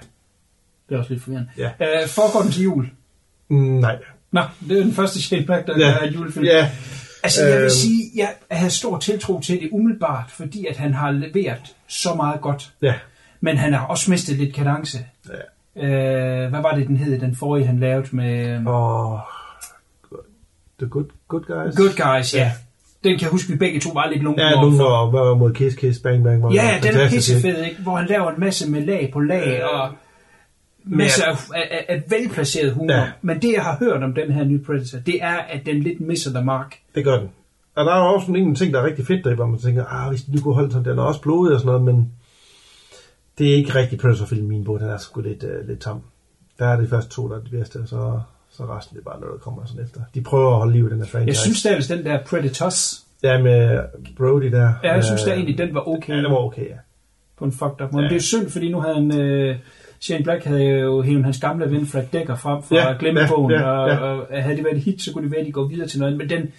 Det 0.88 0.94
er 0.94 0.98
også 0.98 1.12
lidt 1.12 1.22
forvirrende. 1.22 1.50
Ja. 1.58 1.70
Øh, 1.80 2.08
foregår 2.08 2.42
den 2.42 2.50
til 2.52 2.62
jul? 2.62 2.90
mm, 3.48 3.56
nej. 3.56 3.98
Nå, 4.30 4.40
det 4.68 4.78
er 4.78 4.82
den 4.82 4.92
første 4.92 5.22
Shane 5.22 5.46
Black, 5.46 5.66
der 5.66 5.78
Ja. 5.78 5.98
er 6.00 6.10
julefilm. 6.12 6.44
Ja, 6.46 6.70
Altså, 7.22 7.44
jeg 7.44 7.54
vil 7.56 7.62
Øhm. 7.62 7.70
sige, 7.70 8.10
jeg 8.16 8.34
havde 8.50 8.70
stor 8.70 8.98
tiltro 8.98 9.40
til 9.40 9.60
det 9.60 9.68
umiddelbart, 9.72 10.30
fordi 10.30 10.66
at 10.66 10.76
han 10.76 10.94
har 10.94 11.10
leveret 11.10 11.74
så 11.88 12.14
meget 12.14 12.40
godt. 12.40 12.72
Ja. 12.82 12.94
Men 13.40 13.56
han 13.56 13.72
har 13.72 13.86
også 13.86 14.10
mistet 14.10 14.36
lidt 14.36 14.54
kadence. 14.54 14.98
Ja. 15.28 15.32
Øh, 15.76 16.50
hvad 16.50 16.62
var 16.62 16.74
det, 16.74 16.88
den 16.88 16.96
hed, 16.96 17.20
den 17.20 17.36
forrige, 17.36 17.66
han 17.66 17.78
lavede 17.78 18.16
med 18.16 18.66
Og... 18.66 19.20
The 20.78 20.88
Good, 20.88 21.04
good 21.28 21.42
Guys. 21.42 21.76
Good 21.76 22.16
Guys? 22.16 22.34
Ja. 22.34 22.52
Den 23.04 23.12
kan 23.18 23.20
jeg 23.22 23.30
huske, 23.30 23.52
vi 23.52 23.58
begge 23.58 23.80
to 23.80 23.90
var 23.90 24.08
lidt 24.12 24.22
lunge 24.22 24.42
Ja, 24.42 24.58
overfor. 24.58 24.78
nogen 24.78 25.12
var, 25.12 25.34
mod 25.34 25.52
Kiss 25.52 25.76
Kiss 25.76 25.98
Bang 26.00 26.24
Bang. 26.24 26.42
Var 26.42 26.52
Ja, 26.52 26.78
den 26.82 26.94
er 26.96 27.08
pissefed, 27.08 27.64
ikke? 27.64 27.82
Hvor 27.82 27.96
han 27.96 28.06
laver 28.06 28.30
en 28.30 28.40
masse 28.40 28.70
med 28.70 28.86
lag 28.86 29.10
på 29.12 29.20
lag, 29.20 29.46
Øh, 29.46 29.60
og 29.72 29.88
masser 30.84 31.24
af, 31.24 31.36
af, 31.54 31.84
af, 31.88 32.02
velplaceret 32.08 32.72
humor. 32.72 32.92
Ja. 32.94 33.06
Men 33.22 33.42
det, 33.42 33.52
jeg 33.52 33.62
har 33.62 33.76
hørt 33.78 34.02
om 34.02 34.14
den 34.14 34.32
her 34.32 34.44
nye 34.44 34.58
Predator, 34.58 34.98
det 34.98 35.22
er, 35.22 35.36
at 35.36 35.66
den 35.66 35.80
lidt 35.80 36.00
misser 36.00 36.30
the 36.30 36.44
mark. 36.44 36.76
Det 36.94 37.04
gør 37.04 37.18
den. 37.18 37.28
Og 37.74 37.84
der 37.84 37.92
er 37.92 37.96
også 38.00 38.32
en 38.32 38.54
ting, 38.54 38.74
der 38.74 38.80
er 38.80 38.86
rigtig 38.86 39.06
fedt 39.06 39.24
der, 39.24 39.34
hvor 39.34 39.46
man 39.46 39.58
tænker, 39.58 39.84
ah, 39.84 40.08
hvis 40.10 40.22
de 40.22 40.36
nu 40.36 40.42
kunne 40.42 40.54
holde 40.54 40.72
sådan, 40.72 40.90
den 40.90 40.98
er 40.98 41.02
også 41.02 41.20
blodig 41.20 41.54
og 41.54 41.60
sådan 41.60 41.66
noget, 41.66 41.82
men 41.94 42.12
det 43.38 43.50
er 43.50 43.54
ikke 43.54 43.74
rigtig 43.74 43.98
Predator-film, 43.98 44.46
min 44.46 44.64
bog, 44.64 44.80
den 44.80 44.88
er 44.88 44.96
sgu 44.98 45.20
lidt, 45.20 45.44
uh, 45.44 45.68
lidt 45.68 45.80
tam. 45.80 46.02
Der 46.58 46.66
er 46.66 46.80
de 46.80 46.86
første 46.88 47.10
to, 47.10 47.28
der 47.28 47.36
er 47.36 47.40
det 47.40 47.50
bedste, 47.50 47.76
og 47.76 47.88
så, 47.88 48.20
så 48.50 48.64
resten 48.64 48.96
det 48.96 49.00
er 49.06 49.10
bare 49.10 49.20
noget, 49.20 49.32
der 49.32 49.38
kommer 49.38 49.64
sådan 49.64 49.84
efter. 49.84 50.00
De 50.14 50.20
prøver 50.20 50.50
at 50.50 50.56
holde 50.56 50.72
liv 50.72 50.86
i 50.86 50.90
den 50.90 50.98
her 50.98 51.06
franchise. 51.06 51.26
Jeg 51.26 51.36
synes 51.36 51.58
stadig, 51.58 51.98
den 51.98 52.06
der 52.06 52.18
Predators, 52.26 53.00
Ja, 53.22 53.42
med 53.42 53.78
Brody 54.16 54.52
der. 54.52 54.72
ja, 54.84 54.92
jeg 54.94 55.04
synes 55.04 55.22
øh, 55.22 55.26
da 55.28 55.34
egentlig, 55.34 55.58
den 55.58 55.74
var 55.74 55.88
okay. 55.88 56.12
Ja, 56.16 56.22
det 56.22 56.30
var 56.30 56.36
okay, 56.36 56.68
ja. 56.68 56.76
på 57.38 57.44
en 57.44 57.52
fucked 57.52 57.80
up 57.84 57.92
måde. 57.92 58.04
Ja. 58.04 58.08
Det 58.08 58.16
er 58.16 58.20
synd, 58.20 58.50
fordi 58.50 58.72
nu 58.72 58.80
havde 58.80 58.94
han... 58.94 59.20
Øh, 59.20 59.56
Shane 60.00 60.24
Black 60.24 60.44
havde 60.44 60.64
jo 60.64 61.02
hævet 61.02 61.24
hans 61.24 61.40
gamle 61.40 61.70
ven 61.70 61.86
Fred 61.86 62.04
Dekker 62.12 62.34
frem 62.36 62.62
fra 62.62 62.76
Ja, 62.76 62.96
glemmebogen, 62.98 63.50
ja, 63.50 63.60
ja, 63.60 63.88
ja. 63.88 63.98
Og, 63.98 64.18
og 64.30 64.42
havde 64.42 64.56
det 64.56 64.64
været 64.64 64.76
et 64.76 64.82
hit, 64.82 65.02
så 65.02 65.12
kunne 65.12 65.24
det 65.24 65.30
være, 65.30 65.40
at 65.40 65.46
de 65.46 65.52
går 65.52 65.64
videre 65.66 65.88
til 65.88 66.00
noget. 66.00 66.16
Men 66.16 66.28
den, 66.30 66.52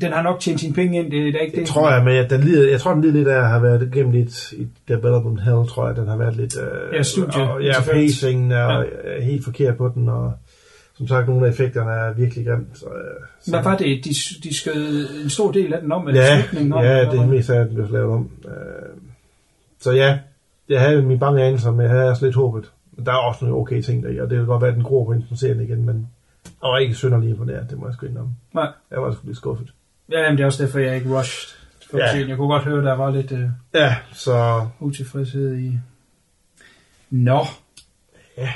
den 0.00 0.12
har 0.12 0.22
nok 0.22 0.40
tjent 0.40 0.60
sine 0.60 0.74
penge 0.74 0.98
ind, 0.98 1.10
det 1.10 1.20
er 1.20 1.26
ikke 1.40 1.50
Det 1.50 1.54
det. 1.60 1.66
tror 1.68 1.90
jeg, 1.92 2.04
men 2.04 2.14
jeg, 2.14 2.30
den 2.30 2.40
lider, 2.40 2.70
jeg 2.70 2.80
tror, 2.80 2.92
den 2.92 3.00
lider 3.02 3.14
lidt 3.14 3.28
af 3.28 3.38
at 3.38 3.48
have 3.48 3.62
været 3.62 3.90
gennem 3.92 4.12
lidt 4.12 4.52
i 4.52 4.66
development 4.88 5.40
hell, 5.40 5.66
tror 5.68 5.86
jeg, 5.86 5.96
den 5.96 6.08
har 6.08 6.16
været 6.16 6.36
lidt... 6.36 6.54
Øh, 6.62 6.94
Ja, 6.96 7.02
studie. 7.02 7.42
Og, 7.50 7.62
ja, 7.62 7.72
Selvfølgelig. 7.72 8.08
pacingen 8.08 8.52
er 8.52 8.72
Ja. 8.78 8.82
ja. 9.16 9.22
helt 9.24 9.44
forkert 9.44 9.76
på 9.76 9.90
den, 9.94 10.08
og 10.08 10.32
som 10.96 11.08
sagt, 11.08 11.28
nogle 11.28 11.46
af 11.46 11.50
effekterne 11.50 11.90
er 11.90 12.12
virkelig 12.12 12.46
grimt. 12.46 12.78
Så, 12.78 12.84
øh, 12.86 13.26
så, 13.40 13.50
Hvad 13.50 13.62
var 13.62 13.76
det? 13.76 14.04
De, 14.04 14.10
de 14.48 14.54
skød 14.54 15.06
en 15.24 15.30
stor 15.30 15.52
del 15.52 15.74
af 15.74 15.80
den 15.80 15.92
om, 15.92 16.08
eller 16.08 16.20
Ja, 16.22 16.40
slutningen 16.42 16.72
om? 16.72 16.84
ja, 16.84 17.00
det 17.00 17.18
er 17.20 17.26
mest 17.26 17.50
af, 17.50 17.66
den 17.66 17.74
blev 17.74 17.88
lavet 17.92 18.10
om. 18.12 18.30
Øh, 18.44 18.52
så 19.80 19.92
ja, 19.92 20.18
jeg 20.68 20.80
havde 20.80 21.02
min 21.02 21.18
bange 21.18 21.42
anelser, 21.42 21.70
men 21.70 21.80
jeg 21.80 21.90
havde 21.90 22.10
også 22.10 22.24
lidt 22.24 22.36
håbet. 22.36 22.70
Der 23.06 23.12
er 23.12 23.16
også 23.16 23.44
nogle 23.44 23.60
okay 23.60 23.80
ting 23.80 24.02
der 24.02 24.22
og 24.22 24.30
det 24.30 24.38
kan 24.38 24.46
godt 24.46 24.62
være, 24.62 24.70
at 24.70 24.76
den 24.76 24.84
gror 24.84 25.04
på 25.04 25.12
introduceren 25.12 25.60
igen, 25.60 25.86
men 25.86 26.08
jeg 26.64 26.72
var 26.72 26.78
ikke 26.78 26.94
synderlig 26.94 27.30
imponeret, 27.30 27.70
det 27.70 27.78
må 27.78 27.86
jeg 27.86 27.94
sgu 27.94 28.06
indrømme. 28.06 28.34
Nej. 28.54 28.68
Jeg 28.90 29.02
var 29.02 29.12
sgu 29.12 29.20
lidt 29.26 29.36
skuffet. 29.36 29.72
Ja, 30.10 30.28
men 30.28 30.36
det 30.36 30.42
er 30.42 30.46
også 30.46 30.62
derfor, 30.64 30.78
jeg 30.78 30.96
ikke 30.96 31.16
rushed. 31.18 31.58
For 31.90 31.98
Ja. 31.98 32.16
ja. 32.16 32.28
Jeg 32.28 32.36
kunne 32.36 32.48
godt 32.48 32.62
høre, 32.64 32.84
der 32.84 32.92
var 32.92 33.10
lidt 33.10 33.32
øh, 33.32 33.48
Ja, 33.74 33.96
så 34.12 34.66
utilfredshed 34.80 35.58
i... 35.58 35.78
Nå. 37.10 37.46
Ja. 38.36 38.52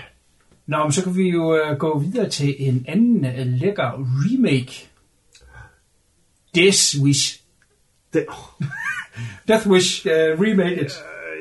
Nå, 0.66 0.82
men 0.82 0.92
så 0.92 1.04
kan 1.04 1.16
vi 1.16 1.28
jo 1.28 1.56
øh, 1.56 1.76
gå 1.78 1.98
videre 1.98 2.28
til 2.28 2.54
en 2.58 2.84
anden 2.88 3.24
øh, 3.24 3.46
lækker 3.46 3.92
remake. 3.98 4.88
Death 6.54 7.02
Wish. 7.02 7.40
det, 8.12 8.26
Death 9.48 9.68
Wish 9.68 10.06
uh, 10.06 10.12
remaket. 10.12 10.92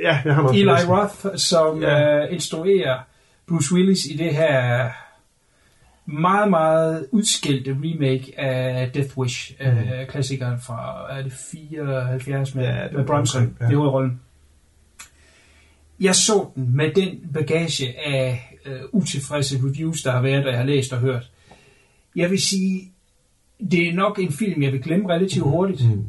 ja, 0.04 0.22
jeg 0.26 0.36
har 0.36 0.48
Eli. 0.50 0.72
Roth, 0.72 1.36
som 1.36 1.82
ja. 1.82 2.26
uh, 2.26 2.34
instruerer 2.34 3.00
Bruce 3.48 3.76
Willis 3.76 4.06
i 4.06 4.18
det 4.18 4.36
her 4.36 4.90
meget, 6.08 6.50
meget 6.50 7.08
udskilte 7.12 7.78
remake 7.84 8.40
af 8.40 8.92
Death 8.92 9.18
Wish, 9.18 9.54
mm. 9.60 9.68
uh, 9.68 10.08
klassikeren 10.10 10.60
fra, 10.62 11.12
er 11.18 11.24
det 11.24 11.34
74 11.34 12.56
med, 12.56 12.64
Ja, 12.64 12.84
det 12.84 12.94
med 12.94 13.06
Bronson 13.06 13.58
ja. 13.62 13.70
i 13.70 13.74
hovedrollen. 13.74 14.22
Jeg 16.00 16.16
så 16.16 16.50
den 16.56 16.76
med 16.76 16.92
den 16.94 17.20
bagage 17.34 18.00
af 18.08 18.58
uh, 18.66 19.02
utilfredse 19.02 19.58
reviews, 19.58 20.02
der 20.02 20.12
har 20.12 20.22
været, 20.22 20.46
og 20.46 20.50
jeg 20.50 20.60
har 20.60 20.66
læst 20.66 20.94
og 20.94 21.00
hørt. 21.00 21.32
Jeg 22.16 22.32
vil 22.32 22.42
sige, 22.42 22.92
det 23.72 23.90
er 23.90 23.94
nok 23.94 24.20
en 24.20 24.32
film, 24.32 24.64
jeg 24.64 24.72
vil 24.72 24.82
glemme 24.82 25.10
relativt 25.10 25.46
hurtigt. 25.46 25.90
Mm. 25.90 26.06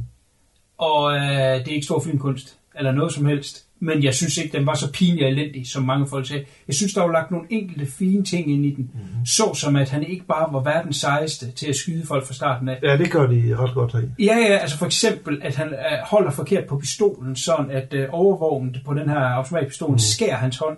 Og 0.79 1.15
øh, 1.15 1.21
det 1.59 1.69
er 1.69 1.75
ikke 1.75 1.85
stor 1.85 2.01
filmkunst, 2.01 2.59
eller 2.75 2.93
noget 2.93 3.13
som 3.13 3.27
helst. 3.27 3.68
Men 3.81 4.03
jeg 4.03 4.15
synes 4.15 4.39
ikke, 4.39 4.59
den 4.59 4.67
var 4.67 4.75
så 4.75 4.93
pinlig 4.93 5.25
og 5.25 5.31
elendig, 5.31 5.69
som 5.69 5.83
mange 5.83 6.07
folk 6.07 6.27
sagde. 6.27 6.45
Jeg 6.67 6.75
synes, 6.75 6.95
der 6.95 7.03
var 7.03 7.13
lagt 7.13 7.31
nogle 7.31 7.47
enkelte 7.51 7.87
fine 7.87 8.25
ting 8.25 8.53
ind 8.53 8.67
i 8.67 8.71
den. 8.71 8.91
Mhm. 8.95 9.03
Mm. 9.03 9.27
Så 9.27 9.55
som, 9.55 9.77
at 9.77 9.91
han 9.91 10.03
ikke 10.03 10.25
bare 10.25 10.53
var 10.53 10.61
verdens 10.61 10.97
sejeste 10.97 11.51
til 11.51 11.67
at 11.67 11.77
skyde 11.77 12.07
folk 12.07 12.27
fra 12.27 12.35
starten 12.35 12.69
af. 12.69 12.79
Ja, 12.83 12.97
det 12.97 13.11
gør 13.11 13.27
de 13.27 13.57
ret 13.59 13.75
godt 13.75 13.93
her. 13.93 14.01
Ja, 14.19 14.37
ja, 14.37 14.57
altså 14.57 14.79
for 14.79 14.87
eksempel, 14.87 15.39
at 15.43 15.57
han 15.57 15.69
øh, 15.69 15.99
holder 16.05 16.31
forkert 16.31 16.65
på 16.65 16.79
pistolen, 16.79 17.37
sådan 17.37 17.71
at 17.71 17.95
øh, 17.95 18.09
overvågen 18.11 18.77
på 18.87 18.95
den 18.95 19.09
her 19.09 19.21
automatpistol 19.21 19.91
mm. 19.91 19.99
skærer 19.99 20.37
hans 20.37 20.57
hånd. 20.57 20.77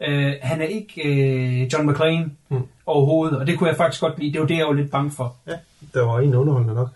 Øh, 0.00 0.32
han 0.42 0.60
er 0.60 0.66
ikke 0.66 1.02
øh, 1.02 1.72
John 1.72 1.90
McClane 1.90 2.30
mm. 2.48 2.62
overhovedet, 2.86 3.38
og 3.38 3.46
det 3.46 3.58
kunne 3.58 3.68
jeg 3.68 3.76
faktisk 3.76 4.00
godt 4.00 4.18
lide. 4.18 4.32
Det 4.32 4.40
var 4.40 4.46
det, 4.46 4.56
jeg 4.56 4.66
var 4.66 4.72
lidt 4.72 4.90
bange 4.90 5.10
for. 5.10 5.36
Ja, 5.46 5.52
der 5.94 6.02
var 6.02 6.20
en 6.20 6.34
underholdende 6.34 6.74
nok. 6.74 6.88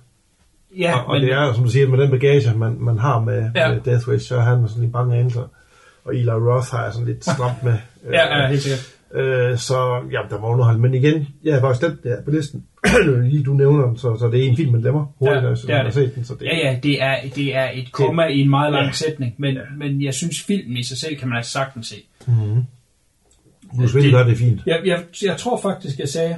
Ja, 0.79 0.99
og, 0.99 1.07
og 1.07 1.21
det 1.21 1.33
er, 1.33 1.53
som 1.53 1.65
du 1.65 1.71
siger, 1.71 1.89
med 1.89 1.99
den 1.99 2.11
bagage, 2.11 2.55
man, 2.59 2.77
man 2.81 2.99
har 2.99 3.21
med, 3.21 3.51
ja. 3.55 3.73
Med 3.75 3.81
Death 3.81 4.09
Wish, 4.09 4.29
så 4.29 4.37
er 4.37 4.41
han 4.41 4.69
sådan 4.69 4.83
lidt 4.83 4.93
bange 4.93 5.17
anelser. 5.19 5.49
Og 6.05 6.15
Eli 6.17 6.31
Roth 6.31 6.67
har 6.71 6.85
jeg 6.85 6.93
sådan 6.93 7.07
lidt 7.09 7.25
stramt 7.25 7.63
med. 7.63 7.73
ja, 8.13 8.39
ja, 8.43 8.49
helt 8.49 8.63
sikkert. 8.63 8.95
Øh, 9.15 9.59
så 9.59 10.01
ja, 10.13 10.19
der 10.31 10.41
var 10.41 10.49
underholdende. 10.49 10.89
Men 10.89 11.05
igen, 11.05 11.29
jeg 11.45 11.55
har 11.55 11.61
bare 11.61 11.75
stemt 11.75 12.01
på 12.25 12.31
listen. 12.31 12.65
Lige 13.23 13.43
du 13.43 13.55
nævner 13.55 13.87
den, 13.87 13.97
så, 13.99 14.17
så 14.19 14.29
det 14.29 14.45
er 14.45 14.49
en 14.49 14.57
film, 14.57 14.73
man 14.73 14.81
glemmer 14.81 15.07
hurtigt, 15.19 15.45
Ja, 15.45 15.51
det 15.51 15.63
er 15.65 15.67
man 15.69 15.77
har 15.77 15.85
det. 15.85 15.95
set 15.95 16.15
den. 16.15 16.25
Så 16.25 16.35
det, 16.35 16.43
Ja, 16.47 16.57
ja, 16.71 16.79
det 16.83 17.03
er, 17.03 17.17
det 17.37 17.57
er 17.57 17.69
et 17.75 17.93
komma 17.93 18.27
i 18.27 18.41
en 18.41 18.51
meget 18.51 18.73
lang 18.73 18.87
Ja. 18.87 18.93
sætning, 18.93 19.35
men, 19.39 19.59
men 19.79 20.03
jeg 20.03 20.15
synes, 20.15 20.43
filmen 20.43 20.77
i 20.77 20.83
sig 20.83 20.99
selv 20.99 21.17
kan 21.17 21.29
man 21.29 21.37
altså 21.37 21.53
sagtens 21.53 21.87
se. 21.87 21.97
Mm-hmm. 22.27 22.63
Bruce 23.77 23.95
Willis 23.95 24.13
gør 24.13 24.25
det 24.25 24.39
fint. 24.39 24.61
Jeg, 24.67 24.81
jeg, 24.85 25.03
jeg 25.23 25.37
tror 25.37 25.61
faktisk, 25.61 25.99
jeg 25.99 26.09
sagde, 26.09 26.37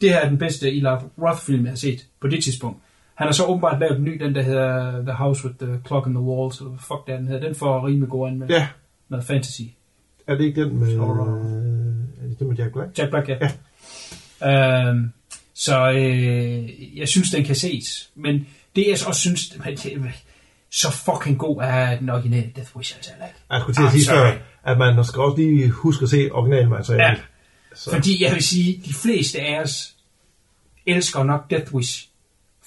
det 0.00 0.10
her 0.10 0.18
er 0.20 0.28
den 0.28 0.38
bedste 0.38 0.68
Eli 0.68 0.86
Roth-film, 1.22 1.64
jeg 1.64 1.70
har 1.70 1.76
set 1.76 2.06
på 2.20 2.28
det 2.28 2.44
tidspunkt. 2.44 2.78
Han 3.18 3.26
har 3.26 3.32
så 3.32 3.44
åbenbart 3.44 3.80
lavet 3.80 3.96
en 3.98 4.04
ny, 4.04 4.20
den 4.20 4.34
der 4.34 4.42
hedder 4.42 5.02
The 5.02 5.12
House 5.12 5.44
with 5.46 5.58
the 5.58 5.80
Clock 5.86 6.06
in 6.06 6.12
the 6.14 6.20
Walls, 6.22 6.58
eller 6.58 6.70
hvad 6.70 6.78
fuck 6.80 7.06
den 7.06 7.26
hedder. 7.28 7.46
Den 7.46 7.54
får 7.54 7.86
rimelig 7.86 8.08
god 8.08 8.30
med 8.30 8.48
Ja, 8.48 8.68
noget 9.08 9.24
fantasy. 9.26 9.62
er 10.26 10.34
det 10.34 10.44
ikke 10.44 10.64
den 10.64 10.78
med, 10.78 10.98
Horror. 10.98 11.38
øh, 11.38 12.24
er 12.24 12.28
det 12.28 12.38
den 12.38 12.48
med 12.48 12.56
Jack 12.56 12.72
Black? 12.72 12.98
Jack 12.98 13.10
Black, 13.10 13.28
ja. 13.28 13.36
ja. 14.40 14.88
Øhm, 14.88 15.12
så 15.54 15.90
øh, 15.90 16.98
jeg 16.98 17.08
synes, 17.08 17.30
den 17.30 17.44
kan 17.44 17.54
ses. 17.54 18.10
Men 18.14 18.46
det, 18.76 18.86
jeg 18.86 18.98
også 19.06 19.20
synes, 19.20 19.56
så 20.70 20.90
fucking 20.92 21.38
god 21.38 21.60
er 21.62 21.98
den 21.98 22.08
originale 22.10 22.50
Death 22.56 22.76
Wish, 22.76 22.96
altså 22.96 23.10
heller 23.12 23.26
ikke. 23.26 23.38
Jeg 23.50 23.60
skulle 23.60 23.76
til 23.76 23.82
at 23.86 23.92
sige 23.92 24.10
før, 24.10 24.32
at 24.64 24.78
man 24.78 25.04
skal 25.04 25.20
også 25.20 25.36
lige 25.36 25.70
huske 25.70 26.02
at 26.02 26.08
se 26.08 26.28
originalmaterialet. 26.32 27.18
Ja. 27.18 27.22
Så, 27.74 27.90
Fordi 27.90 28.24
jeg 28.24 28.34
vil 28.34 28.42
sige, 28.42 28.82
de 28.84 28.94
fleste 28.94 29.40
af 29.40 29.60
os 29.62 29.94
elsker 30.86 31.22
nok 31.22 31.50
Death 31.50 31.74
Wish 31.74 32.08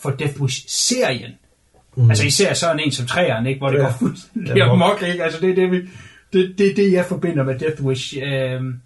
for 0.01 0.09
Death 0.09 0.41
Wish-serien. 0.41 1.31
Mm. 1.95 2.09
Altså 2.09 2.25
især 2.25 2.53
sådan 2.53 2.79
en 2.79 2.91
som 2.91 3.05
træeren, 3.07 3.45
ikke? 3.45 3.59
hvor 3.59 3.69
det 3.69 3.77
Ja. 3.77 3.83
går 3.83 3.91
fuldstændig 3.99 4.55
Ja, 4.57 4.71
amok, 4.71 5.03
ikke? 5.11 5.23
Altså 5.23 5.39
det 5.41 5.49
er 5.49 5.55
det, 5.55 5.71
vi, 5.71 5.77
det, 6.33 6.53
det, 6.57 6.71
er 6.71 6.75
det, 6.75 6.91
jeg 6.91 7.05
forbinder 7.05 7.43
med 7.43 7.59
Death 7.59 7.83
Wish. 7.83 8.17
Øhm, 8.23 8.79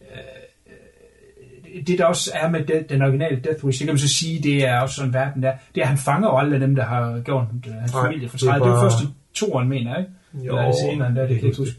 øh, 0.00 1.86
det 1.86 1.98
der 1.98 2.04
også 2.04 2.30
er 2.34 2.48
med 2.50 2.64
den, 2.64 2.82
den 2.88 3.02
originale 3.02 3.40
Death 3.44 3.64
Wish, 3.64 3.78
det 3.78 3.86
kan 3.86 3.94
man 3.94 3.98
så 3.98 4.08
sige, 4.08 4.42
det 4.42 4.64
er 4.66 4.80
også 4.80 4.94
sådan 4.94 5.14
verden 5.14 5.42
der, 5.42 5.52
det 5.74 5.80
er, 5.80 5.84
at 5.84 5.88
han 5.88 5.98
fanger 5.98 6.28
jo 6.28 6.38
aldrig 6.38 6.60
dem, 6.60 6.74
der 6.76 6.84
har 6.84 7.20
gjort 7.20 7.44
øh, 7.68 7.72
hans 7.74 7.92
Nej, 7.92 8.02
familie 8.04 8.28
for 8.28 8.36
det 8.36 8.46
er 8.48 8.52
sig. 8.52 8.60
Det 8.60 8.66
er 8.66 8.66
jo 8.68 8.74
bare- 8.74 8.90
først 8.90 9.02
i 9.02 9.06
toeren, 9.34 9.68
mener 9.68 9.90
jeg, 9.90 9.98
ikke? 10.00 10.46
Jo, 10.46 10.52
Eller 10.52 10.62
er 10.62 10.66
det 10.72 10.80
senere, 10.90 11.08
der, 11.08 11.14
det 11.14 11.20
jeg 11.20 11.28
kan 11.28 11.36
jeg 11.36 11.44
ikke 11.44 11.58
huske. 11.58 11.74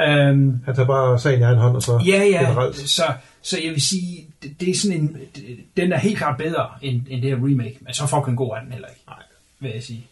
Øhm, 0.00 0.60
Han 0.64 0.74
tager 0.74 0.86
bare 0.86 1.18
sagen 1.18 1.40
i 1.40 1.42
egen 1.42 1.58
hånd, 1.58 1.76
og 1.76 1.82
så 1.82 2.02
Ja, 2.06 2.22
ja. 2.24 2.44
generelt. 2.48 2.76
Så, 2.76 3.02
så 3.42 3.58
jeg 3.64 3.72
vil 3.72 3.80
sige, 3.80 4.26
det, 4.42 4.60
det 4.60 4.70
er 4.70 4.74
sådan 4.74 5.00
en, 5.00 5.16
det- 5.36 5.58
den 5.76 5.92
er 5.92 5.98
helt 5.98 6.18
klart 6.18 6.38
bedre 6.38 6.68
end, 6.82 7.02
end 7.08 7.22
det 7.22 7.30
her 7.30 7.36
remake, 7.36 7.78
men 7.80 7.94
så 7.94 8.06
fucking 8.06 8.36
god 8.36 8.56
er 8.56 8.60
den 8.62 8.72
heller 8.72 8.88
ikke, 8.88 9.00
Nej. 9.06 9.22
vil 9.60 9.70
jeg 9.70 9.82
sige. 9.82 10.06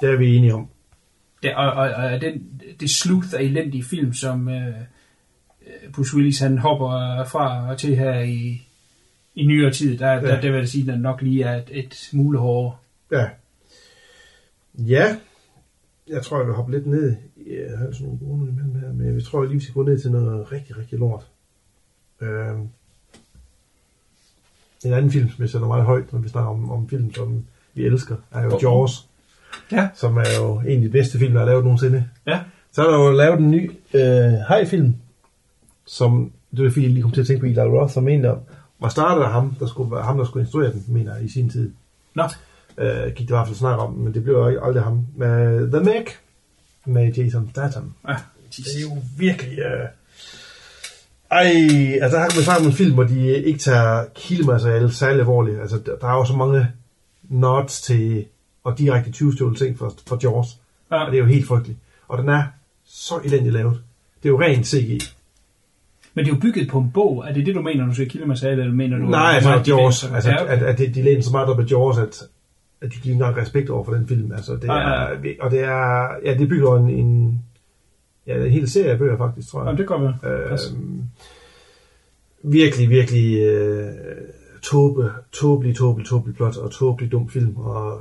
Det 0.00 0.10
er 0.10 0.16
vi 0.16 0.36
enige 0.36 0.54
om. 0.54 0.68
Det, 1.42 1.54
og, 1.54 1.72
og, 1.72 1.90
og 1.94 2.20
den, 2.20 2.62
det 2.80 2.90
sleuth 2.90 3.28
af 3.34 3.42
elendige 3.42 3.84
film, 3.84 4.12
som 4.12 4.48
øh, 4.48 4.66
øh, 5.66 5.92
Bruce 5.94 6.16
Willis 6.16 6.38
han 6.38 6.58
hopper 6.58 7.24
fra 7.24 7.70
og 7.70 7.78
til 7.78 7.96
her 7.96 8.20
i, 8.20 8.66
i 9.34 9.44
nyere 9.46 9.72
tid, 9.72 9.98
der, 9.98 10.10
ja. 10.12 10.20
Der, 10.20 10.40
der 10.40 10.50
vil 10.50 10.58
jeg 10.58 10.68
sige, 10.68 10.82
at 10.82 10.88
den 10.94 11.00
nok 11.00 11.22
lige 11.22 11.42
er 11.44 11.56
et, 11.56 11.68
et 11.70 11.94
smule 11.94 12.38
hårdere. 12.38 12.76
Ja. 13.12 13.26
Ja. 14.74 15.16
Jeg 16.08 16.22
tror, 16.22 16.38
jeg 16.38 16.46
vil 16.46 16.54
hoppe 16.54 16.72
lidt 16.72 16.86
ned. 16.86 17.16
Jeg 17.46 17.78
har 17.78 17.92
sådan 17.92 18.06
nogle 18.06 18.18
gode 18.18 18.48
imellem 18.50 18.80
her, 18.80 18.92
men 18.92 19.14
jeg 19.14 19.24
tror, 19.24 19.42
jeg 19.42 19.48
lige 19.48 19.58
vi 19.58 19.62
skal 19.64 19.74
gå 19.74 19.82
ned 19.82 19.98
til 20.00 20.10
noget 20.10 20.52
rigtig, 20.52 20.78
rigtig 20.78 20.98
lort. 20.98 21.26
Øhm. 22.20 22.68
En 24.84 24.92
anden 24.92 25.10
film, 25.10 25.28
som 25.30 25.42
jeg 25.42 25.50
sætter 25.50 25.68
meget 25.68 25.84
højt, 25.84 26.12
når 26.12 26.18
vi 26.20 26.28
snakker 26.28 26.50
om, 26.50 26.70
om 26.70 26.88
film, 26.88 27.14
som 27.14 27.44
vi 27.74 27.84
elsker, 27.86 28.16
er 28.32 28.42
jo. 28.44 28.58
Jaws, 28.62 29.06
Ja. 29.72 29.88
som 29.94 30.16
er 30.16 30.24
jo 30.40 30.58
en 30.60 30.76
af 30.76 30.80
de 30.82 30.88
bedste 30.88 31.18
film, 31.18 31.34
der 31.34 31.40
er 31.40 31.44
lavet 31.44 31.64
nogensinde. 31.64 32.08
Ja. 32.26 32.40
Så 32.72 32.86
er 32.86 32.90
der 32.90 32.98
jo 33.04 33.10
lavet 33.12 33.38
en 33.38 33.50
ny 33.50 33.70
øh, 33.94 34.32
hajfilm, 34.48 34.94
som, 35.86 36.32
det 36.56 36.66
er 36.66 36.70
fordi, 36.70 36.82
jeg 36.84 36.90
lige 36.92 37.02
kom 37.02 37.10
til 37.12 37.20
at 37.20 37.26
tænke 37.26 37.40
på 37.40 37.46
Eli 37.46 37.60
Roth, 37.60 37.92
som 37.92 38.08
egentlig 38.08 38.34
var 38.80 38.88
startet 38.88 39.22
af 39.24 39.30
ham, 39.32 39.54
der 39.60 39.66
skulle 39.66 40.02
ham, 40.02 40.18
der 40.18 40.24
skulle 40.24 40.42
instruere 40.44 40.72
den, 40.72 40.84
mener 40.88 41.14
jeg, 41.14 41.24
i 41.24 41.28
sin 41.28 41.50
tid. 41.50 41.72
Nå, 42.14 42.22
Øh, 42.78 43.06
gik 43.06 43.16
det 43.16 43.20
i 43.20 43.34
hvert 43.34 43.46
fald 43.46 43.56
snak 43.56 43.78
om, 43.78 43.92
men 43.92 44.14
det 44.14 44.22
blev 44.24 44.34
jo 44.34 44.64
aldrig 44.64 44.82
ham. 44.84 45.06
Med 45.16 45.70
The 45.72 45.80
Meg, 45.84 46.04
med 46.84 47.12
Jason 47.12 47.50
Statham. 47.50 47.92
Ja, 48.08 48.16
Det 48.56 48.58
er 48.76 48.80
jo 48.82 48.96
virkelig... 49.18 49.58
Øh... 49.58 49.88
Ej, 51.30 51.44
altså 52.02 52.16
der 52.16 52.22
har 52.22 52.28
vi 52.38 52.42
snakket 52.44 52.64
om 52.66 52.70
en 52.70 52.76
film, 52.76 52.94
hvor 52.94 53.04
de 53.04 53.44
ikke 53.44 53.58
tager 53.58 54.04
kildemateriale 54.14 54.92
særlig 54.92 55.20
alvorligt. 55.20 55.60
Altså 55.60 55.78
der, 56.00 56.08
er 56.08 56.12
jo 56.16 56.24
så 56.24 56.32
mange 56.36 56.66
nods 57.28 57.80
til 57.80 58.24
og 58.64 58.78
direkte 58.78 59.10
20 59.12 59.54
ting 59.54 59.78
for, 59.78 59.92
for 60.06 60.18
Jaws. 60.22 60.46
Ja. 60.90 61.04
Og 61.04 61.10
det 61.12 61.18
er 61.18 61.22
jo 61.22 61.28
helt 61.28 61.46
frygteligt. 61.46 61.78
Og 62.08 62.18
den 62.18 62.28
er 62.28 62.42
så 62.86 63.14
elendigt 63.24 63.54
lavet. 63.54 63.80
Det 64.22 64.28
er 64.28 64.32
jo 64.32 64.40
rent 64.40 64.66
CGI. 64.66 65.00
Men 66.14 66.24
det 66.24 66.30
er 66.30 66.34
jo 66.34 66.40
bygget 66.40 66.68
på 66.68 66.78
en 66.78 66.90
bog. 66.94 67.24
Er 67.28 67.32
det 67.32 67.46
det, 67.46 67.54
du 67.54 67.60
mener, 67.62 67.80
når 67.80 67.86
du 67.88 67.94
siger 67.94 68.08
kildemateriale, 68.08 68.60
eller 68.62 68.74
mener 68.74 68.98
du... 68.98 69.04
Nej, 69.04 69.30
at- 69.30 69.34
altså 69.46 69.62
de 69.64 69.76
Jaws. 69.80 70.04
Altså, 70.14 70.30
ja, 70.30 70.44
at, 70.46 70.62
at 70.62 70.78
de, 70.78 70.86
de 70.86 71.02
læner 71.02 71.22
så 71.22 71.30
meget 71.30 71.48
op 71.48 71.60
af 71.60 71.64
Jaws, 71.70 71.98
at, 71.98 72.22
at 72.80 72.88
de 72.88 72.88
giver 72.88 72.96
ikke 73.04 73.12
engang 73.12 73.36
respekt 73.36 73.70
over 73.70 73.84
for 73.84 73.92
den 73.92 74.08
film. 74.08 74.32
Altså, 74.32 74.52
det 74.52 74.64
Ja, 74.64 74.72
er, 74.78 75.08
ja. 75.24 75.30
og 75.40 75.50
det 75.50 75.60
er, 75.60 76.06
ja, 76.24 76.34
det 76.34 76.48
bygger 76.48 76.76
en, 76.76 76.90
en, 76.90 77.42
ja, 78.26 78.44
en 78.44 78.50
hel 78.50 78.70
serie 78.70 78.90
af 78.90 78.98
bøger 78.98 79.16
faktisk, 79.16 79.48
tror 79.48 79.60
jeg. 79.60 79.66
Jamen, 79.66 79.78
det 79.78 79.88
kan 79.88 80.02
være. 80.02 80.48
Pas. 80.48 80.72
Øhm, 80.72 81.02
virkelig, 82.42 82.90
virkelig 82.90 83.38
øh, 83.40 83.88
tåbe, 84.62 85.10
tåbelig, 85.32 85.76
tåbelig, 85.76 86.06
tåbelig 86.08 86.36
plot 86.36 86.56
og 86.56 86.70
tåbelig 86.72 87.12
dum 87.12 87.28
film 87.30 87.56
og 87.56 88.00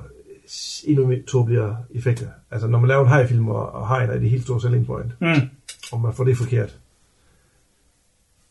endnu 0.86 1.08
mere 1.08 1.20
tåbeligere 1.28 1.78
effekter. 1.96 2.28
Altså, 2.52 2.68
når 2.68 2.80
man 2.80 2.88
laver 2.88 3.02
en 3.02 3.08
hajfilm, 3.10 3.48
og, 3.50 3.72
og 3.72 3.88
hajen 3.88 4.10
er 4.10 4.18
det 4.20 4.30
helt 4.30 4.44
store 4.44 4.62
selling 4.62 4.86
point, 4.86 5.12
Mm. 5.22 5.50
og 5.92 6.02
man 6.02 6.14
får 6.14 6.24
det 6.24 6.38
forkert, 6.38 6.76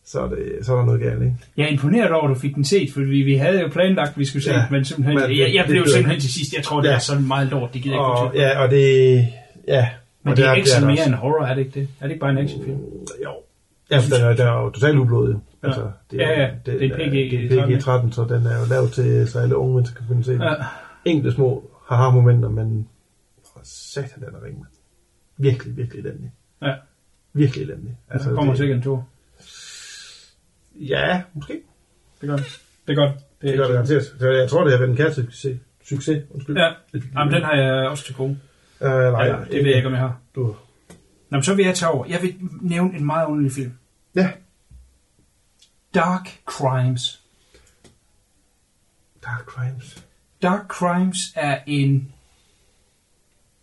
så 0.05 0.19
er, 0.19 0.29
det, 0.29 0.51
så 0.61 0.73
er 0.73 0.77
der 0.77 0.85
noget 0.85 1.01
galt, 1.01 1.21
ikke? 1.21 1.35
Jeg 1.57 1.63
er 1.63 1.67
imponeret 1.69 2.11
over, 2.11 2.29
at 2.29 2.35
du 2.35 2.39
fik 2.39 2.55
den 2.55 2.63
set, 2.65 2.93
for 2.93 2.99
vi, 3.01 3.21
vi 3.21 3.35
havde 3.35 3.61
jo 3.61 3.67
planlagt, 3.67 4.09
at 4.11 4.17
vi 4.17 4.25
skulle 4.25 4.43
se 4.43 4.51
Ja, 4.51 4.63
men 4.71 4.85
simpelthen, 4.85 5.15
men 5.19 5.29
det- 5.29 5.37
jeg, 5.37 5.53
jeg 5.53 5.63
det 5.63 5.69
blev 5.71 5.83
blev 5.83 5.93
simpelthen 5.93 6.21
til 6.21 6.33
sidst, 6.33 6.53
jeg 6.53 6.63
tror, 6.63 6.81
det 6.81 6.89
Ja. 6.89 6.95
er 6.95 6.99
sådan 6.99 7.27
meget 7.27 7.47
lort, 7.49 7.73
det 7.73 7.81
gider 7.81 7.95
jeg 7.95 8.01
ikke 8.01 8.09
Og, 8.19 8.35
ja, 8.35 8.63
og 8.63 8.71
det... 8.71 9.27
Ja. 9.67 9.89
Men 10.29 10.31
og 10.31 10.37
det 10.37 10.43
er 10.43 10.47
der- 10.49 10.55
ikke 10.55 10.65
der 10.65 10.73
sådan 10.75 10.89
der 10.89 10.95
mere 10.95 11.05
end 11.05 11.13
horror, 11.15 11.45
er 11.45 11.53
det 11.55 11.61
ikke 11.65 11.79
det? 11.79 11.87
Er 11.99 12.03
det 12.05 12.11
ikke 12.11 12.19
bare 12.19 12.31
en 12.31 12.37
actionfilm? 12.37 12.77
Jo. 13.25 13.31
Ja, 13.91 13.97
for 13.97 14.15
den 14.15 14.25
er, 14.25 14.29
den 14.35 14.47
er 14.47 14.51
jo 14.61 14.69
totalt 14.69 14.97
ublodig. 14.97 15.35
Ja. 15.63 15.67
Altså, 15.67 15.91
det 16.11 16.17
Ja, 16.17 16.41
ja, 16.41 16.49
det 16.65 16.83
er 16.85 16.95
PG 16.97 17.49
det 17.49 17.59
er 17.59 17.65
PG-13, 17.67 18.11
så 18.11 18.23
den 18.29 18.45
er 18.45 18.59
jo 18.59 18.65
lavet 18.69 18.91
til, 18.91 19.27
så 19.27 19.39
alle 19.39 19.55
unge 19.57 19.73
mennesker 19.73 19.97
kan 19.97 20.05
finde 20.07 20.23
se. 20.23 20.33
Ja. 20.33 20.53
Enkelte 21.05 21.35
små 21.35 21.71
haha-momenter, 21.87 22.49
men 22.49 22.87
for 23.53 23.59
satan, 23.63 24.19
den 24.23 24.35
er 24.35 24.43
ring, 24.45 24.55
mand. 24.57 24.67
Virkelig, 25.37 25.77
virkelig 25.77 26.05
elendig. 26.05 26.31
Ja. 26.61 26.73
Virkelig 27.33 27.63
elendig. 27.63 27.97
Altså, 28.09 28.29
der 28.29 28.35
kommer 28.35 28.53
det, 28.53 28.57
sikkert 28.57 28.77
en 28.77 28.83
tur. 28.83 29.07
Ja, 30.75 31.21
måske. 31.33 31.61
Det 32.21 32.29
gør 32.29 32.35
det. 32.35 32.59
Det 32.87 32.97
er 32.97 33.05
godt. 33.05 33.11
Det 33.41 33.57
gør 33.57 33.63
det 33.63 33.73
garanteret. 33.73 34.13
Så 34.19 34.29
jeg 34.29 34.49
tror, 34.49 34.63
det 34.63 34.71
har 34.71 34.79
været 34.79 34.89
en 34.89 34.95
kære 34.97 35.13
succes. 35.13 35.57
Succes, 35.83 36.23
undskyld. 36.31 36.57
Ja, 36.57 36.69
Jamen, 37.19 37.33
den 37.33 37.43
har 37.43 37.53
jeg 37.55 37.87
også 37.89 38.03
til 38.05 38.15
gode. 38.15 38.37
Uh, 38.81 38.87
nej, 38.87 39.25
Eller, 39.25 39.45
det 39.45 39.53
ved 39.55 39.65
jeg 39.67 39.75
ikke, 39.75 39.87
om 39.87 39.93
jeg 39.93 40.01
har. 40.01 40.19
Du, 40.35 40.55
Nå, 41.29 41.37
men 41.37 41.43
så 41.43 41.55
vil 41.55 41.65
jeg 41.65 41.75
tage 41.75 41.91
over. 41.91 42.05
Jeg 42.05 42.21
vil 42.21 42.35
nævne 42.61 42.97
en 42.97 43.05
meget 43.05 43.27
underlig 43.27 43.51
film. 43.51 43.73
ja, 44.15 44.31
Dark 45.93 46.29
Crimes. 46.45 47.21
Dark 49.25 49.45
Crimes. 49.45 50.05
Dark 50.41 50.67
Crimes 50.67 51.17
er 51.35 51.59
en 51.67 52.13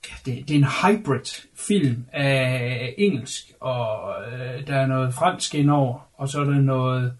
ja, 0.09 0.14
det, 0.33 0.48
det 0.48 0.55
er 0.55 0.59
en 0.59 0.64
hybrid 0.64 1.46
film 1.55 2.05
af 2.12 2.94
engelsk, 2.98 3.52
og 3.61 4.14
øh, 4.33 4.66
der 4.66 4.76
er 4.76 4.87
noget 4.87 5.14
fransk 5.14 5.55
indover, 5.55 6.09
og 6.14 6.29
så 6.29 6.40
er 6.40 6.44
der 6.44 6.61
noget 6.61 7.12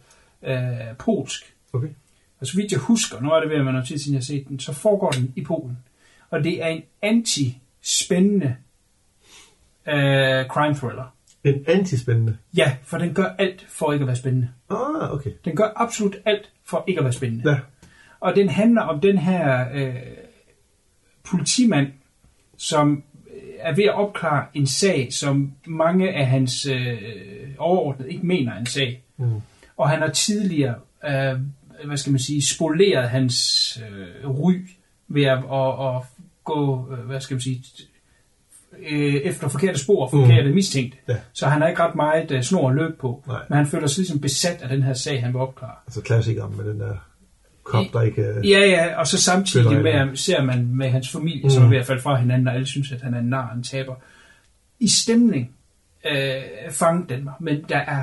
øh, 0.43 0.97
polsk. 0.99 1.55
Okay. 1.73 1.89
Og 2.41 2.47
så 2.47 2.57
vidt 2.57 2.73
jeg 2.73 2.81
husker, 2.81 3.21
nu 3.21 3.31
er 3.31 3.41
det 3.41 3.49
ved 3.49 3.57
at 3.57 3.65
være 3.65 3.73
noget 3.73 3.89
tid 3.89 3.99
siden 3.99 4.13
jeg 4.13 4.19
har 4.19 4.25
set 4.25 4.49
den, 4.49 4.61
så 4.61 4.73
foregår 4.73 5.11
den 5.11 5.33
i 5.37 5.45
Polen. 5.45 5.79
Og 6.31 6.45
det 6.45 6.65
er 6.65 6.69
en 6.69 6.83
anti-spændende 7.87 8.57
øh, 9.89 10.47
crime 10.47 10.75
thriller. 10.75 11.15
En 11.45 11.65
antispændende. 11.67 12.37
Ja, 12.57 12.77
for 12.83 12.99
den 12.99 13.15
gør 13.15 13.35
alt 13.39 13.67
for 13.69 13.93
ikke 13.93 14.03
at 14.03 14.07
være 14.07 14.17
spændende. 14.17 14.49
Ah, 14.71 15.13
okay. 15.15 15.31
Den 15.45 15.57
gør 15.57 15.73
absolut 15.77 16.17
alt 16.25 16.51
for 16.65 16.85
ikke 16.87 16.99
at 16.99 17.05
være 17.05 17.13
spændende. 17.13 17.51
Ja. 17.51 17.59
Og 18.21 18.37
den 18.37 18.49
handler 18.49 18.83
om 18.83 19.01
den 19.01 19.19
her 19.19 19.67
øh, 19.75 19.95
politimand, 21.25 21.93
som 22.57 23.03
øh, 23.35 23.43
er 23.59 23.75
ved 23.75 23.85
at 23.85 23.95
opklare 23.95 24.47
en 24.55 24.67
sag, 24.67 25.13
som 25.13 25.53
mange 25.67 26.13
af 26.13 26.27
hans 26.27 26.67
øh, 26.67 26.99
overordnede 27.59 28.13
ikke 28.13 28.27
mener 28.27 28.53
er 28.53 28.59
en 28.59 28.67
sag. 28.67 29.03
Mm. 29.17 29.41
Og 29.77 29.89
han 29.91 30.01
har 30.01 30.11
tidligere, 30.11 30.75
øh, 31.05 31.41
hvad 31.85 31.97
skal 31.97 32.11
man 32.11 32.21
sige, 32.21 32.47
spoleret 32.47 33.09
hans 33.09 33.79
øh, 33.91 34.31
ry 34.31 34.55
ved 35.09 35.25
at, 35.25 35.39
at, 35.39 35.97
at 35.97 36.03
gå, 36.47 36.89
øh, 36.93 36.99
hvad 36.99 37.21
skal 37.21 37.35
man 37.35 37.41
sige, 37.41 37.63
øh, 38.91 39.15
efter 39.15 39.49
forkerte 39.49 39.79
spor, 39.79 40.09
forkerte 40.09 40.49
mm. 40.49 40.55
mistænkte. 40.55 40.99
Ja. 41.09 41.17
Så 41.33 41.47
han 41.47 41.61
har 41.61 41.69
ikke 41.69 41.83
ret 41.83 41.95
meget 41.95 42.31
øh, 42.31 42.43
snor 42.43 42.69
at 42.69 42.75
løbe 42.75 42.95
på. 43.01 43.25
Nej. 43.27 43.41
Men 43.49 43.57
han 43.57 43.67
føler 43.67 43.87
sig 43.87 43.99
ligesom 43.99 44.21
besat 44.21 44.63
af 44.63 44.69
den 44.69 44.83
her 44.83 44.95
sag, 44.95 45.23
han 45.23 45.33
vil 45.33 45.41
opklare. 45.41 45.75
Altså 45.87 46.01
klassikeren 46.01 46.57
med 46.57 46.65
den 46.65 46.81
der 46.81 46.95
kop, 47.65 47.85
der 47.93 48.03
ikke... 48.03 48.23
Ja, 48.45 48.59
ja, 48.59 48.99
og 48.99 49.07
så 49.07 49.23
samtidig 49.23 49.83
med, 49.83 50.17
ser 50.17 50.43
man 50.43 50.77
med 50.77 50.91
hans 50.91 51.11
familie, 51.11 51.43
mm. 51.43 51.51
som 51.51 51.65
er 51.65 51.69
ved 51.69 51.79
at 51.79 51.87
falde 51.87 52.03
fra 52.03 52.17
hinanden, 52.17 52.49
og 52.49 52.55
alle 52.55 52.67
synes, 52.67 52.93
at 52.93 53.03
han 53.03 53.15
er 53.15 53.19
en 53.19 53.29
nar, 53.29 53.53
en 53.53 53.63
taber. 53.63 53.95
I 54.81 54.89
stemning 54.89 55.51
øh, 56.11 56.43
fangede 56.71 57.15
den 57.15 57.25
mig, 57.25 57.35
men 57.41 57.65
der 57.69 57.79
er, 57.79 58.03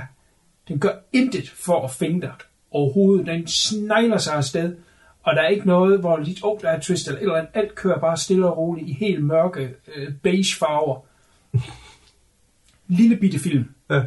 den 0.68 0.80
gør 0.80 0.92
intet 1.14 1.50
for 1.50 1.84
at 1.84 1.92
finde 1.92 2.22
dig 2.22 2.34
overhovedet. 2.72 3.26
Den 3.28 3.48
snegler 3.48 4.18
sig 4.18 4.34
afsted, 4.34 4.76
og 5.24 5.36
der 5.36 5.42
er 5.42 5.48
ikke 5.48 5.68
noget, 5.68 6.00
hvor 6.00 6.18
lidt, 6.18 6.40
oh, 6.44 6.62
der 6.62 6.70
er 6.70 6.80
twist 6.80 7.08
eller 7.08 7.22
eller 7.22 7.36
andet. 7.36 7.52
Alt 7.54 7.76
kører 7.76 8.00
bare 8.00 8.18
stille 8.18 8.48
og 8.48 8.58
roligt 8.58 8.90
i 8.90 8.94
helt 8.94 9.24
mørke 9.24 9.74
øh, 9.96 10.14
beige 10.24 10.56
farver. 10.60 11.00
Lille 12.88 13.18
bitte 13.18 13.40
film. 13.40 13.66
Ja. 13.90 14.02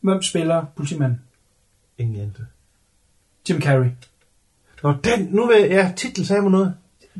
Hvem 0.00 0.22
spiller 0.22 0.64
politimanden? 0.76 1.20
Ingen 1.98 2.20
anelse. 2.20 2.46
Jim 3.48 3.60
Carrey. 3.60 3.90
Nå, 4.82 4.94
den, 5.04 5.28
nu 5.30 5.46
vil 5.46 5.66
ja, 5.70 5.92
titel 5.96 6.26
sagde 6.26 6.42
mig 6.42 6.50
noget. 6.50 6.74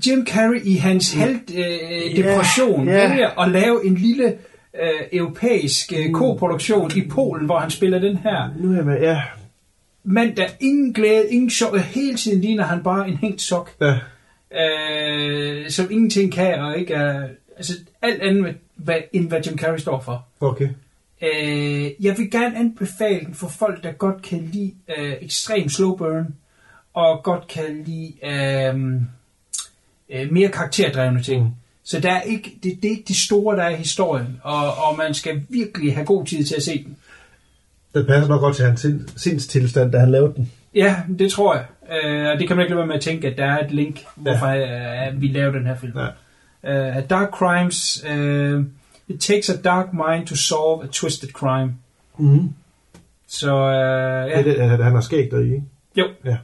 Jim 0.07 0.27
Carrey 0.27 0.61
i 0.65 0.75
hans 0.75 1.13
held 1.13 1.41
øh, 1.55 2.17
depression 2.17 2.89
ja. 2.89 3.09
vælger 3.09 3.41
at 3.41 3.51
lave 3.51 3.87
en 3.87 3.95
lille 3.95 4.39
øh, 4.83 5.03
europæisk 5.13 5.93
øh, 5.97 6.13
koproduktion 6.13 6.91
i 6.97 7.09
Polen, 7.09 7.47
hvor 7.47 7.59
han 7.59 7.71
spiller 7.71 7.99
den 7.99 8.17
her 8.17 8.51
Nu 8.59 8.73
er 8.73 8.77
jeg 8.77 8.85
med, 8.85 9.01
ja. 9.01 9.23
Mand, 10.07 10.37
der 10.37 10.47
ingen 10.61 10.93
glæde, 10.93 11.31
ingen 11.31 11.51
sjov, 11.51 11.77
hele 11.79 12.17
tiden 12.17 12.41
ligner 12.41 12.65
han 12.65 12.83
bare 12.83 13.09
en 13.09 13.17
hængt 13.17 13.43
sok, 13.43 13.71
Ja, 13.81 13.99
øh, 14.65 15.71
som 15.71 15.91
ingenting 15.91 16.33
kan, 16.33 16.61
og 16.61 16.79
ikke 16.79 16.95
er, 16.95 17.29
altså 17.57 17.73
alt 18.03 18.23
andet, 18.23 18.55
hvad- 18.75 19.01
end 19.13 19.29
hvad 19.29 19.41
Jim 19.47 19.59
Carrey 19.59 19.79
står 19.79 20.01
for. 20.01 20.27
okay. 20.41 20.69
Øh, 21.23 21.91
jeg 22.05 22.19
vil 22.19 22.31
gerne 22.31 22.57
anbefale 22.59 23.21
den 23.27 23.35
for 23.35 23.49
folk, 23.49 23.83
der 23.83 23.93
godt 23.93 24.23
kan 24.23 24.51
lide 24.53 24.73
øh, 24.99 25.13
ekstrem 25.21 25.69
slow 25.69 25.97
burn, 25.97 26.35
og 26.95 27.23
godt 27.25 27.47
kan 27.49 27.85
lide 27.87 28.13
øh, 28.23 29.01
øh, 30.11 30.33
mere 30.33 30.49
karakterdrevne 30.49 31.23
ting. 31.23 31.43
Mm. 31.45 31.51
Så 31.85 32.01
der 32.01 32.13
er 32.13 32.21
ikke, 32.23 32.53
det, 32.63 32.79
det 32.83 32.89
er 32.89 32.93
ikke 32.93 33.05
det 33.09 33.17
store, 33.17 33.57
der 33.57 33.63
er 33.63 33.69
i 33.71 33.75
historien, 33.77 34.41
og, 34.43 34.75
og 34.75 34.97
man 34.97 35.15
skal 35.15 35.43
virkelig 35.49 35.95
have 35.95 36.07
god 36.07 36.25
tid 36.27 36.45
til 36.45 36.55
at 36.55 36.63
se 36.63 36.85
den. 36.85 36.97
Den 37.97 38.07
passer 38.07 38.29
nok 38.29 38.41
godt 38.41 38.57
til 38.57 38.65
hans 38.65 38.81
sind, 38.81 39.09
sindstilstand, 39.17 39.93
da 39.93 39.99
han 39.99 40.11
lavede 40.11 40.33
den. 40.37 40.53
Ja, 40.75 40.97
det 41.19 41.31
tror 41.33 41.55
jeg. 41.55 41.65
Øh, 42.05 42.29
og 42.33 42.39
det 42.39 42.49
kan 42.49 42.57
man 42.57 42.65
ikke 42.65 42.71
lade 42.71 42.79
være 42.79 42.87
med 42.87 42.95
at 42.95 43.01
tænke, 43.01 43.29
at 43.29 43.39
der 43.39 43.45
er 43.45 43.65
et 43.65 43.71
link, 43.73 44.01
hvorfor 44.17 44.47
øh, 44.47 45.21
vi 45.21 45.29
laver 45.29 45.53
den 45.53 45.67
her 45.67 45.77
film. 45.77 45.93
Ja. 45.99 46.09
Uh, 46.99 47.03
dark 47.11 47.29
Crimes, 47.31 48.05
uh, 48.11 48.65
it 49.09 49.21
takes 49.21 49.51
a 49.51 49.57
dark 49.65 49.87
mind 49.93 50.27
to 50.27 50.35
solve 50.35 50.85
a 50.85 50.87
twisted 50.93 51.29
crime. 51.29 51.75
Mm. 52.19 52.49
Så 53.29 53.55
uh, 53.55 53.71
Ja. 53.73 54.39
ja, 54.39 54.43
Det, 54.43 54.61
er 54.63 54.77
det, 54.77 54.85
han 54.85 54.95
har 54.95 55.01
skægt 55.01 55.31
deri, 55.31 55.45
ikke? 55.45 55.63
jo, 55.97 56.05
Ja. 56.25 56.37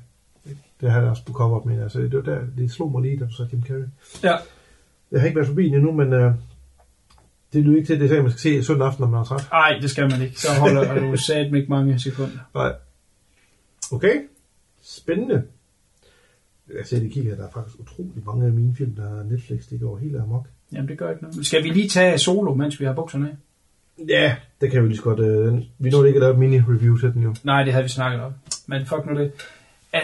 Det 0.80 0.90
har 0.90 1.00
han 1.00 1.08
også 1.08 1.24
på 1.24 1.32
cover 1.32 1.64
med. 1.64 1.82
Altså, 1.82 1.98
det, 1.98 2.14
var 2.14 2.22
der, 2.22 2.38
det 2.58 2.70
slog 2.72 2.92
mig 2.92 3.02
lige, 3.02 3.18
da 3.18 3.24
du 3.24 3.32
sagde 3.34 3.50
Jim 3.52 3.62
Carrey. 3.68 3.84
ja. 4.22 4.36
Jeg 5.12 5.20
har 5.20 5.26
ikke 5.26 5.36
været 5.36 5.48
forbi 5.48 5.64
den 5.64 5.74
endnu, 5.74 5.92
men 5.92 6.12
øh, 6.12 6.32
det 7.52 7.64
lyder 7.64 7.76
ikke 7.76 7.86
til, 7.86 7.94
at 7.94 8.00
det 8.00 8.12
er, 8.12 8.16
at 8.16 8.22
man 8.22 8.30
skal 8.32 8.40
se 8.40 8.64
søndag 8.64 8.86
aften, 8.86 9.02
når 9.02 9.10
man 9.10 9.20
er 9.20 9.24
træt. 9.24 9.48
Ej, 9.52 9.78
det 9.80 9.90
skal 9.90 10.10
man 10.10 10.22
ikke. 10.22 10.40
Så 10.40 10.48
holder 10.60 11.00
du 11.00 11.16
sat 11.16 11.54
ikke 11.54 11.66
mange 11.68 12.00
sekunder. 12.00 12.38
Nej. 12.54 12.72
Okay. 13.92 14.14
Spændende. 14.82 15.42
Jeg 16.78 16.86
ser, 16.86 17.00
det 17.00 17.12
kigger, 17.12 17.36
der 17.36 17.46
er 17.46 17.50
faktisk 17.50 17.80
utrolig 17.80 18.22
mange 18.26 18.46
af 18.46 18.52
mine 18.52 18.74
film, 18.76 18.94
der 18.94 19.20
er 19.20 19.22
Netflix, 19.24 19.62
det 19.70 19.80
går 19.80 19.98
helt 19.98 20.16
amok. 20.16 20.46
Jamen, 20.72 20.88
det 20.88 20.98
gør 20.98 21.10
ikke 21.10 21.22
noget. 21.22 21.46
Skal 21.46 21.64
vi 21.64 21.68
lige 21.68 21.88
tage 21.88 22.18
solo, 22.18 22.54
mens 22.54 22.80
vi 22.80 22.84
har 22.84 22.92
bukserne 22.92 23.28
af? 23.28 23.34
Ja, 24.08 24.36
det 24.60 24.70
kan 24.70 24.82
vi 24.82 24.88
lige 24.88 24.96
så 24.96 25.02
godt. 25.02 25.20
Øh, 25.20 25.62
vi 25.78 25.90
nåede 25.90 26.08
ikke 26.08 26.16
at 26.16 26.22
lave 26.22 26.36
mini-review 26.36 27.00
til 27.00 27.14
den 27.14 27.22
jo. 27.22 27.34
Nej, 27.42 27.62
det 27.62 27.72
havde 27.72 27.84
vi 27.84 27.88
snakket 27.88 28.20
om. 28.20 28.32
Men 28.66 28.86
fuck 28.86 29.06
nu 29.06 29.18
det. 29.18 29.32
Øh, 29.94 30.00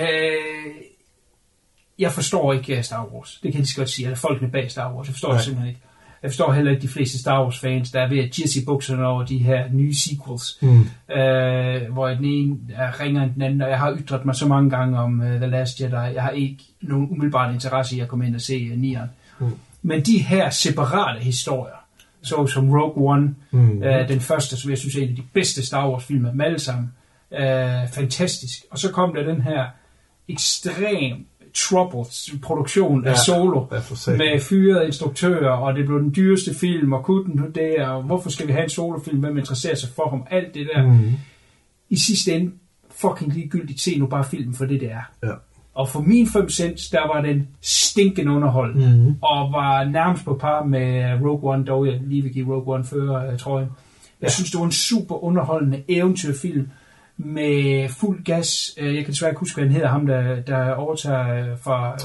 jeg 1.99 2.13
forstår 2.13 2.53
ikke 2.53 2.83
Star 2.83 3.07
Wars. 3.07 3.33
Det 3.33 3.41
kan 3.43 3.53
jeg 3.53 3.55
lige 3.55 3.67
så 3.67 3.77
godt 3.77 3.89
sige. 3.89 4.07
Eller 4.07 4.17
folkene 4.17 4.51
bag 4.51 4.71
Star 4.71 4.95
Wars. 4.95 5.07
Jeg 5.07 5.15
forstår 5.15 5.29
Nej. 5.29 5.37
det 5.37 5.45
simpelthen 5.45 5.69
ikke. 5.69 5.81
Jeg 6.23 6.31
forstår 6.31 6.53
heller 6.53 6.71
ikke 6.71 6.83
de 6.83 6.89
fleste 6.89 7.19
Star 7.19 7.43
Wars 7.45 7.59
fans, 7.59 7.91
der 7.91 8.01
er 8.01 8.09
ved 8.09 8.19
at 8.19 8.39
jizz 8.39 8.57
i 8.57 8.65
bukserne 8.65 9.07
over 9.07 9.25
de 9.25 9.39
her 9.39 9.65
nye 9.73 9.95
sequels, 9.95 10.59
Mm. 10.63 10.81
øh, 11.17 11.93
hvor 11.93 12.09
den 12.09 12.25
ene 12.25 12.57
er 12.75 13.01
ringere 13.01 13.25
end 13.25 13.33
den 13.35 13.43
anden, 13.43 13.63
og 13.63 13.71
jeg 13.71 13.79
har 13.79 13.97
ytret 14.01 14.25
mig 14.25 14.35
så 14.35 14.47
mange 14.49 14.71
gange 14.71 14.99
om 14.99 15.21
uh, 15.21 15.27
The 15.27 15.47
Last 15.47 15.81
Jedi. 15.81 15.95
Jeg 16.15 16.23
har 16.23 16.31
ikke 16.31 16.65
nogen 16.81 17.09
umiddelbart 17.11 17.55
interesse 17.55 17.97
i 17.97 18.01
at 18.01 18.09
komme 18.09 18.27
ind 18.27 18.35
og 18.35 18.41
se 18.41 18.69
uh, 18.73 18.79
nieren. 18.79 19.09
Mm. 19.41 19.51
Men 19.83 20.01
de 20.03 20.19
her 20.19 20.51
separate 20.51 21.21
historier, 21.21 21.75
så 22.23 22.47
som 22.47 22.71
Rogue 22.71 23.11
One, 23.13 23.35
Mm. 23.51 23.83
øh, 23.83 24.09
den 24.09 24.21
første, 24.21 24.57
som 24.57 24.71
jeg 24.71 24.79
synes 24.79 24.97
er 24.97 25.03
en 25.03 25.09
af 25.09 25.17
de 25.17 25.23
bedste 25.33 25.67
Star 25.67 25.91
Wars 25.91 26.05
film 26.05 26.27
af 26.27 26.33
dem 26.33 26.41
alle 26.41 26.59
sammen, 26.59 26.93
øh, 27.33 27.89
fantastisk. 27.93 28.59
Og 28.71 28.79
så 28.79 28.91
kom 28.93 29.15
der 29.15 29.23
den 29.23 29.43
her 29.43 29.65
ekstrem 30.29 31.27
troubled 31.55 32.41
produktion 32.43 33.05
af 33.07 33.11
Ja, 33.11 33.17
Solo, 33.17 33.67
for 33.83 33.95
satan. 33.95 34.19
med 34.19 34.41
fyrede 34.41 34.87
instruktører, 34.87 35.51
og 35.51 35.75
det 35.75 35.87
blev 35.87 35.99
den 36.01 36.13
dyreste 36.17 36.55
film, 36.55 36.93
og 36.93 37.05
kunne 37.05 37.25
den 37.25 37.51
det, 37.55 37.79
og 37.89 38.03
hvorfor 38.03 38.31
skal 38.31 38.47
vi 38.47 38.53
have 38.53 38.63
en 38.65 38.71
solofilm, 38.71 39.19
hvem 39.21 39.39
interesserer 39.39 39.75
sig 39.75 39.89
for 39.97 40.11
ham, 40.11 40.27
alt 40.31 40.55
det 40.55 40.69
der. 40.75 40.87
Mm. 40.87 41.11
I 41.91 41.97
sidste 41.99 42.33
ende, 42.35 42.53
fucking 42.97 43.33
ligegyldigt, 43.35 43.81
se 43.81 43.99
nu 43.99 44.07
bare 44.07 44.25
filmen 44.25 44.55
for 44.55 44.65
det, 44.65 44.81
det 44.81 44.91
er. 44.93 45.11
Ja. 45.23 45.33
Og 45.75 45.89
for 45.89 46.01
min 46.01 46.27
5 46.27 46.49
cents, 46.51 46.89
der 46.91 47.15
var 47.15 47.23
den 47.23 47.49
stinkende 47.61 48.33
underhold, 48.33 48.75
Mhm. 48.75 49.15
og 49.23 49.53
var 49.53 49.85
nærmest 49.85 50.25
på 50.25 50.35
par 50.41 50.65
med 50.65 51.19
Rogue 51.25 51.53
One, 51.53 51.65
dog 51.65 51.87
jeg 51.87 52.01
lige 52.07 52.23
vil 52.23 52.33
give 52.33 52.55
Rogue 52.55 52.75
One 52.75 52.85
før, 52.85 53.33
uh, 53.33 53.39
tror 53.39 53.59
jeg. 53.59 53.69
Jeg 54.21 54.27
Ja. 54.27 54.31
synes, 54.31 54.51
det 54.51 54.59
var 54.61 54.67
en 54.67 54.73
super 54.73 55.25
underholdende 55.25 55.83
eventyrfilm 55.89 56.69
med 57.19 57.89
fuld 57.89 58.25
gas. 58.25 58.75
Øh, 58.79 58.95
Jeg 58.97 59.05
kan 59.05 59.13
desværre 59.13 59.31
ikke 59.31 59.41
huske, 59.41 59.57
hvad 59.57 59.65
han 59.65 59.73
hedder, 59.75 59.89
ham 59.89 60.07
der, 60.07 60.41
der 60.41 60.75
overtager 60.75 61.35
øh, 61.51 61.59
fra 61.63 61.97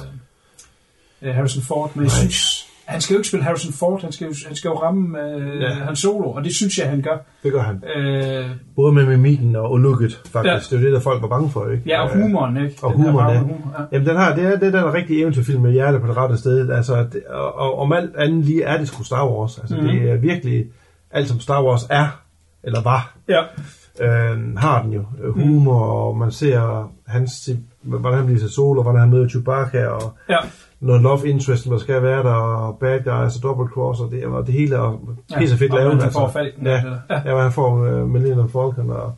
øh, 1.22 1.36
Harrison 1.36 1.64
Ford, 1.64 1.92
men 1.96 2.04
jeg 2.04 2.12
synes, 2.12 2.66
han 2.86 3.02
skal 3.02 3.14
jo 3.14 3.18
ikke 3.20 3.28
spille 3.28 3.44
Harrison 3.44 3.74
Ford, 3.74 4.02
han 4.02 4.12
skal 4.12 4.28
jo, 4.28 4.34
han 4.48 4.56
skal 4.56 4.70
jo 4.70 4.74
ramme 4.76 5.22
øh, 5.22 5.62
Ja. 5.62 5.74
hans 5.74 6.00
solo, 6.00 6.32
og 6.32 6.44
det 6.44 6.56
synes 6.56 6.78
jeg, 6.78 6.90
han 6.90 7.02
gør. 7.02 7.18
Det 7.44 7.52
gør 7.52 7.62
han. 7.62 7.84
Øh, 7.96 8.50
Både 8.76 8.94
med 8.94 9.06
mimikken 9.06 9.56
og 9.56 9.78
looket, 9.78 10.22
faktisk. 10.32 10.46
Ja. 10.46 10.56
Det 10.56 10.72
er 10.72 10.78
jo 10.80 10.86
det, 10.86 10.94
der 10.94 11.00
folk 11.00 11.22
var 11.22 11.28
bange 11.28 11.50
for, 11.50 11.70
ikke? 11.72 11.84
ja, 11.86 12.02
og 12.02 12.14
humoren, 12.22 12.58
ikke? 12.66 12.76
og 12.84 12.94
Den 12.94 13.02
her 13.04 13.12
humoren, 13.12 13.34
ja. 13.36 13.40
humor, 13.42 13.76
ja. 13.80 13.84
Jamen, 13.92 14.08
den 14.08 14.16
har, 14.16 14.36
det 14.36 14.44
er, 14.44 14.60
det 14.60 14.76
er 14.76 14.84
den 14.84 14.94
rigtige 14.94 15.20
eventyrfilm 15.22 15.62
med 15.62 15.72
hjerte 15.72 16.00
på 16.00 16.08
det 16.08 16.18
rette 16.18 16.38
sted. 16.38 16.70
Altså, 16.70 17.08
det, 17.14 17.24
og, 17.30 17.56
og, 17.56 17.80
om 17.80 17.94
alt 17.94 18.16
andet 18.16 18.46
lige 18.46 18.64
er 18.64 18.78
det 18.78 18.88
sgu 18.88 19.04
Star 19.04 19.28
Wars. 19.30 19.58
Altså, 19.58 19.76
Mhm. 19.76 19.84
mm. 19.86 19.90
det 19.92 20.12
er 20.12 20.16
virkelig 20.16 20.66
alt, 21.12 21.28
som 21.28 21.40
Star 21.40 21.64
Wars 21.64 21.88
er, 21.90 22.22
eller 22.64 22.82
var, 22.84 23.14
Ja. 23.30 23.42
Øh, 24.02 24.56
har 24.58 24.82
den 24.84 24.94
jo. 24.94 25.04
Øh, 25.24 25.34
Humor, 25.34 25.80
og 25.86 26.18
man 26.18 26.32
ser 26.32 26.92
hans, 27.08 27.50
hvordan 27.82 28.18
han 28.18 28.26
bliver 28.26 28.40
til 28.40 28.50
solo, 28.50 28.82
hvordan 28.84 29.02
han 29.02 29.10
møder 29.10 29.28
Chewbacca, 29.30 29.86
og 29.88 30.14
ja. 30.30 30.38
noget 30.80 31.02
love 31.02 31.28
interest, 31.30 31.66
der 31.66 31.78
skal 31.78 32.04
være 32.04 32.24
der, 32.24 32.34
og 32.34 32.78
bad 32.80 33.00
guys, 33.00 33.36
og 33.36 33.44
double 33.44 33.68
cross, 33.74 34.00
og 34.00 34.12
det, 34.12 34.26
og 34.26 34.46
det 34.48 34.54
hele 34.54 34.76
er 34.76 35.00
Ja, 35.32 35.40
pisse 35.40 35.58
fedt 35.58 35.72
og 35.72 35.78
lavet. 35.78 35.92
hvordan 35.92 36.04
han 36.04 36.14
får 36.14 36.30
Falken, 36.30 36.66
ja, 36.66 36.72
ja. 37.10 37.16
ja. 37.30 37.36
ja, 37.36 37.42
han 37.44 37.52
får 37.52 38.02
uh, 38.02 38.10
Millennium 38.10 38.50
Falcon, 38.52 38.90
og 38.90 39.14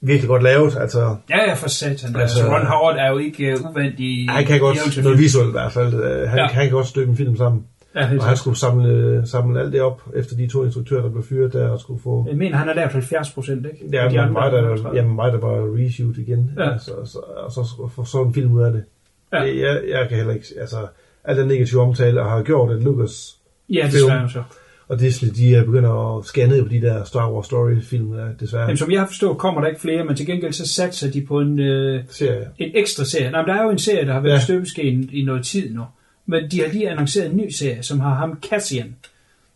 virkelig 0.00 0.28
godt 0.28 0.42
lavet. 0.42 0.76
Altså, 0.80 1.16
Ja, 1.30 1.38
ja, 1.48 1.54
for 1.54 1.68
satan. 1.68 1.92
Altså, 1.92 2.20
Altså- 2.20 2.46
Ron 2.56 2.66
Howard 2.66 2.96
er 2.98 3.10
jo 3.10 3.18
ikke 3.18 3.54
uh, 3.64 3.70
uvandt 3.70 4.00
i... 4.00 4.26
han 4.30 4.44
kan 4.44 4.60
godt, 4.60 5.02
noget 5.02 5.18
visuelt 5.18 5.48
i 5.48 5.52
hvert 5.52 5.72
fald, 5.72 5.94
uh, 5.94 6.00
han, 6.28 6.38
Ja. 6.38 6.42
ja. 6.42 6.46
han 6.46 6.64
kan 6.64 6.72
godt 6.72 6.86
støbe 6.86 7.10
en 7.10 7.16
film 7.16 7.36
sammen. 7.36 7.64
Ja, 7.94 8.16
Og 8.18 8.24
han 8.24 8.36
skulle 8.36 8.58
samle, 8.58 9.22
samle 9.26 9.60
alt 9.60 9.72
det 9.72 9.80
op, 9.82 10.02
efter 10.14 10.36
de 10.36 10.46
to 10.46 10.64
instruktører, 10.64 11.02
der 11.02 11.10
blev 11.10 11.22
fyret 11.24 11.52
der, 11.52 11.68
og 11.68 11.80
skulle 11.80 12.00
få... 12.02 12.24
Jeg 12.28 12.36
mener, 12.36 12.56
han 12.56 12.68
er 12.68 12.72
der 12.74 12.88
70 12.88 13.30
procent, 13.30 13.66
ikke? 13.66 13.96
Ja, 13.96 14.08
de 14.08 14.16
men 14.24 14.32
mig, 14.32 14.40
er 14.46 14.50
der, 14.50 14.60
35. 14.62 14.96
jamen, 14.96 15.14
mig, 15.14 15.32
der 15.32 15.38
bare 15.40 15.60
reshoot 15.60 16.16
igen, 16.18 16.50
Ja. 16.58 16.70
ja. 16.70 16.78
så, 16.78 16.92
så, 17.04 17.18
og 17.18 17.52
så 17.52 17.64
skulle 17.74 17.90
få 17.92 18.04
sådan 18.04 18.26
en 18.26 18.34
film 18.34 18.52
ud 18.52 18.62
af 18.62 18.72
det. 18.72 18.84
Ja. 19.32 19.42
Ja. 19.42 19.56
Jeg, 19.72 19.82
jeg 19.88 20.08
kan 20.08 20.16
heller 20.16 20.34
ikke, 20.34 20.46
altså, 20.60 20.76
al 21.24 21.36
den 21.36 21.48
negative 21.48 21.80
omtale, 21.80 22.22
har 22.22 22.42
gjort, 22.42 22.70
at 22.72 22.82
Lucas 22.82 23.36
Ja, 23.68 23.82
film. 23.82 23.92
desværre 23.92 24.28
så. 24.30 24.42
og 24.88 25.00
Disney, 25.00 25.30
de 25.36 25.54
er 25.54 25.64
begynder 25.64 26.18
at 26.18 26.24
skære 26.24 26.48
ned 26.48 26.62
på 26.62 26.68
de 26.68 26.80
der 26.80 27.04
Star 27.04 27.32
Wars 27.32 27.46
Story-film, 27.46 28.12
der, 28.12 28.26
desværre. 28.40 28.62
Jamen, 28.62 28.76
som 28.76 28.90
jeg 28.90 29.00
har 29.00 29.06
forstået, 29.06 29.38
kommer 29.38 29.60
der 29.60 29.68
ikke 29.68 29.80
flere, 29.80 30.04
men 30.04 30.16
til 30.16 30.26
gengæld 30.26 30.52
så 30.52 30.66
satser 30.68 31.10
de 31.10 31.20
på 31.28 31.40
en, 31.40 31.58
øh, 31.60 32.00
Serie. 32.10 32.48
en 32.58 32.70
ekstra 32.74 33.04
serie. 33.04 33.30
Nej, 33.30 33.40
men 33.42 33.48
der 33.48 33.54
er 33.60 33.64
jo 33.64 33.70
en 33.70 33.78
serie, 33.78 34.06
der 34.06 34.12
har 34.12 34.20
været. 34.20 34.32
Ja. 34.34 34.40
støbeskeen 34.40 35.08
i 35.12 35.24
noget 35.24 35.44
tid 35.44 35.74
nu. 35.74 35.82
Men 36.30 36.50
de 36.50 36.60
har 36.60 36.68
lige 36.72 36.90
annonceret 36.90 37.30
en 37.30 37.36
ny 37.36 37.48
serie, 37.50 37.82
som 37.82 38.00
har 38.00 38.14
ham 38.14 38.38
Cassian 38.50 38.96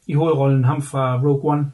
i 0.06 0.12
hovedrollen, 0.14 0.64
ham 0.64 0.82
fra 0.82 1.20
Rogue 1.22 1.52
One. 1.52 1.66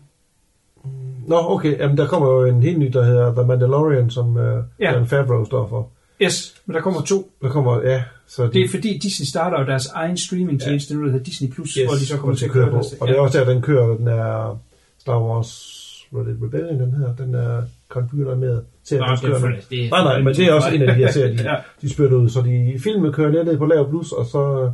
Nå, 1.27 1.37
okay, 1.51 1.79
jamen, 1.79 1.97
der 1.97 2.07
kommer 2.07 2.29
jo 2.29 2.45
en 2.45 2.63
helt 2.63 2.79
ny, 2.79 2.87
der 2.93 3.05
hedder 3.05 3.35
The 3.35 3.47
Mandalorian, 3.47 4.11
som 4.11 4.37
uh, 4.37 4.43
Ja. 4.43 4.53
ja. 4.81 4.93
Jon 4.99 5.07
Favreau 5.07 5.45
står 5.45 5.69
for. 5.69 5.89
Yes, 6.23 6.55
men 6.67 6.75
der 6.75 6.81
kommer 6.81 7.01
to. 7.01 7.31
Der 7.43 7.49
kommer, 7.49 7.81
ja, 7.91 8.03
så 8.27 8.47
de, 8.47 8.53
Det 8.53 8.61
er 8.65 8.69
fordi 8.69 8.99
Disney 8.99 9.25
starter 9.27 9.61
jo 9.61 9.67
deres 9.67 9.87
egen 9.87 10.17
streamingtjeneste, 10.17 10.95
nu 10.95 11.05
der 11.05 11.11
hedder 11.11 11.25
Disney+, 11.25 11.51
Plus, 11.51 11.75
yes, 11.75 11.85
hvor 11.87 11.95
de 11.95 12.07
så 12.07 12.17
kommer 12.17 12.37
til 12.37 12.45
at 12.45 12.51
køre 12.51 12.67
på. 12.71 12.75
deres. 12.75 12.93
Og 13.01 13.09
det 13.09 13.17
er 13.17 13.21
også 13.21 13.39
der, 13.39 13.53
den 13.53 13.63
kører, 13.63 13.97
den 13.97 14.09
er 14.09 14.59
Star 14.99 15.21
Wars 15.23 15.75
hvad 16.11 16.25
det, 16.25 16.37
Rebellion, 16.43 16.81
den 16.81 16.93
her, 16.93 17.15
den 17.25 17.35
er 17.35 17.63
computer 17.89 18.35
med 18.37 18.63
serien, 18.85 19.03
Nå, 19.05 19.07
den 19.07 19.15
det 19.17 19.23
kører 19.25 19.39
nu. 19.39 19.47
for- 19.57 19.63
det 19.71 19.85
er- 19.87 19.91
Nej, 19.91 20.03
nej, 20.05 20.23
men 20.23 20.35
det 20.35 20.45
er 20.47 20.53
også 20.53 20.69
en 20.71 20.83
af 20.83 20.95
de 20.95 21.01
her 21.03 21.13
serier, 21.13 21.37
de, 21.37 21.43
Ja. 21.51 21.55
de 21.83 21.91
spytter 21.91 22.17
ud. 22.17 22.29
Så 22.29 22.43
de 22.43 22.81
filmen 22.85 23.13
kører 23.13 23.31
lidt 23.31 23.45
ned 23.47 23.59
på 23.59 23.67
lav 23.67 23.89
plus, 23.91 24.13
og 24.13 24.27
så 24.27 24.73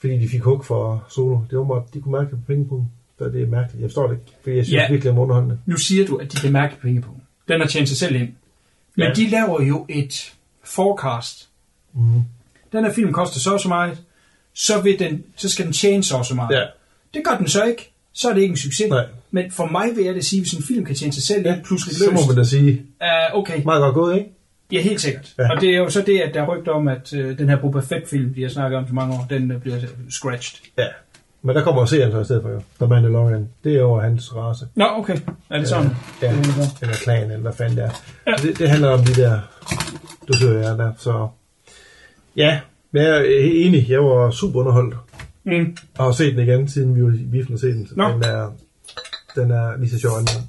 fordi 0.00 0.18
de 0.18 0.28
fik 0.28 0.40
hug 0.42 0.64
for 0.64 1.04
solo. 1.10 1.38
Det 1.50 1.58
var 1.58 1.64
meget, 1.64 1.82
de 1.94 2.00
kunne 2.00 2.12
mærke 2.12 2.30
det 2.30 2.38
på 2.38 2.44
pengepunkten. 2.46 2.90
Så 3.18 3.24
det 3.24 3.42
er 3.42 3.46
mærkeligt. 3.46 3.80
Jeg 3.82 3.88
forstår 3.90 4.06
det 4.06 4.14
ikke, 4.14 4.32
fordi 4.42 4.56
jeg 4.56 4.64
synes 4.64 4.76
Ja. 4.76 4.82
ja. 4.82 4.90
virkelig, 4.90 5.10
er 5.10 5.18
underholdende. 5.18 5.58
Nu 5.66 5.76
siger 5.76 6.06
du, 6.06 6.16
at 6.16 6.32
de 6.32 6.36
kan 6.36 6.52
mærke 6.52 6.76
penge 6.82 7.00
på. 7.02 7.10
Den 7.48 7.60
har 7.60 7.68
tjent 7.68 7.88
sig 7.88 7.98
selv 7.98 8.14
ind. 8.16 8.28
Men 8.96 9.06
Ja. 9.06 9.12
de 9.12 9.28
laver 9.30 9.62
jo 9.62 9.86
et 9.88 10.32
forecast. 10.64 11.48
Mhm. 11.92 12.20
Den 12.72 12.84
her 12.84 12.92
film 12.92 13.12
koster 13.12 13.40
så 13.40 13.52
og 13.52 13.60
så 13.60 13.68
meget, 13.68 13.98
så, 14.54 14.80
vil 14.80 14.98
den, 14.98 15.24
så 15.36 15.48
skal 15.48 15.64
den 15.64 15.72
tjene 15.72 16.04
så 16.04 16.16
og 16.16 16.26
så 16.26 16.34
meget. 16.34 16.56
Ja. 16.56 16.62
Det 17.14 17.22
gør 17.24 17.36
den 17.38 17.48
så 17.48 17.64
ikke. 17.64 17.90
Så 18.12 18.28
er 18.30 18.34
det 18.34 18.40
ikke 18.42 18.52
en 18.52 18.56
succes. 18.56 18.88
Nej. 18.90 19.04
Men 19.30 19.50
for 19.50 19.66
mig 19.66 19.96
vil 19.96 20.04
jeg 20.04 20.14
det 20.14 20.24
sige, 20.24 20.42
hvis 20.42 20.52
en 20.52 20.62
film 20.62 20.84
kan 20.84 20.94
tjene 20.94 21.12
sig 21.12 21.22
selv 21.22 21.46
ind, 21.46 21.64
pludselig 21.64 21.96
Så 21.96 22.10
løst. 22.10 22.12
må 22.22 22.26
man 22.26 22.36
da 22.36 22.44
sige, 22.44 22.82
Uh, 23.32 23.38
okay, 23.38 23.62
meget 23.64 23.80
godt 23.80 23.94
gået, 23.94 24.16
ikke? 24.18 24.30
Ja, 24.72 24.80
helt 24.80 25.00
sikkert. 25.00 25.34
Ja. 25.38 25.50
Og 25.54 25.60
det 25.60 25.70
er 25.70 25.76
jo 25.76 25.90
så 25.90 26.02
det, 26.06 26.20
at 26.20 26.34
der 26.34 26.42
er 26.42 26.46
rygter 26.56 26.72
om, 26.72 26.88
at 26.88 27.12
uh, 27.12 27.38
den 27.38 27.48
her 27.48 27.56
Boba 27.56 27.80
Fett-film, 27.80 28.34
de 28.34 28.42
har 28.42 28.48
snakket 28.48 28.78
om 28.78 28.88
så 28.88 28.94
mange 28.94 29.14
år, 29.14 29.26
den 29.30 29.50
uh, 29.50 29.60
bliver 29.60 29.78
scratched. 30.10 30.60
Ja. 30.78 30.86
Men 31.42 31.56
der 31.56 31.62
kommer 31.64 31.84
serien 31.86 32.12
så 32.12 32.20
i 32.20 32.24
stedet 32.24 32.42
for 32.42 32.50
jo. 32.50 32.62
The 32.80 32.88
Mandalorian. 32.88 33.48
Det 33.64 33.72
er 33.74 33.78
jo 33.80 33.98
hans 34.00 34.36
race. 34.36 34.66
Nå, 34.74 34.84
okay. 34.96 35.16
Er 35.50 35.58
det 35.58 35.68
sådan? 35.68 35.90
Ja, 36.22 36.26
Det 36.32 36.38
er 36.38 36.58
godt. 36.58 36.82
eller 36.82 36.94
klan, 36.94 37.22
eller 37.22 37.38
hvad 37.38 37.52
fanden 37.52 37.76
det 37.76 37.84
er. 37.84 37.90
Ja. 38.26 38.32
Det, 38.32 38.58
det 38.58 38.68
handler 38.70 38.88
om 38.88 39.00
de 39.04 39.14
der 39.14 39.40
dusører 40.28 40.76
der, 40.76 40.92
så... 40.98 41.28
Ja, 42.36 42.60
men 42.90 43.02
jeg 43.02 43.10
er 43.20 43.24
enig. 43.52 43.90
Jeg 43.90 44.04
var 44.04 44.30
super 44.30 44.60
underholdt. 44.60 44.96
Mm. 45.44 45.76
Og 45.98 46.04
har 46.04 46.12
set 46.12 46.36
den 46.36 46.48
igen, 46.48 46.68
siden 46.68 46.96
vi 46.96 47.02
var 47.02 47.08
i 47.10 47.26
biffen 47.32 47.54
og 47.54 47.60
set 47.60 47.74
den. 47.74 47.88
Nå. 47.96 48.08
Den 48.08 48.22
er, 48.22 48.52
den 49.34 49.50
er 49.50 49.76
lige 49.76 49.90
så 49.90 49.98
sjov 49.98 50.12
anden. 50.18 50.48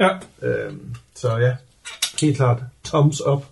Ja, 0.00 0.08
Øhm, 0.42 0.94
så 1.14 1.36
ja, 1.36 1.52
helt 2.20 2.36
klart. 2.36 2.62
Thumbs 2.84 3.20
up. 3.26 3.44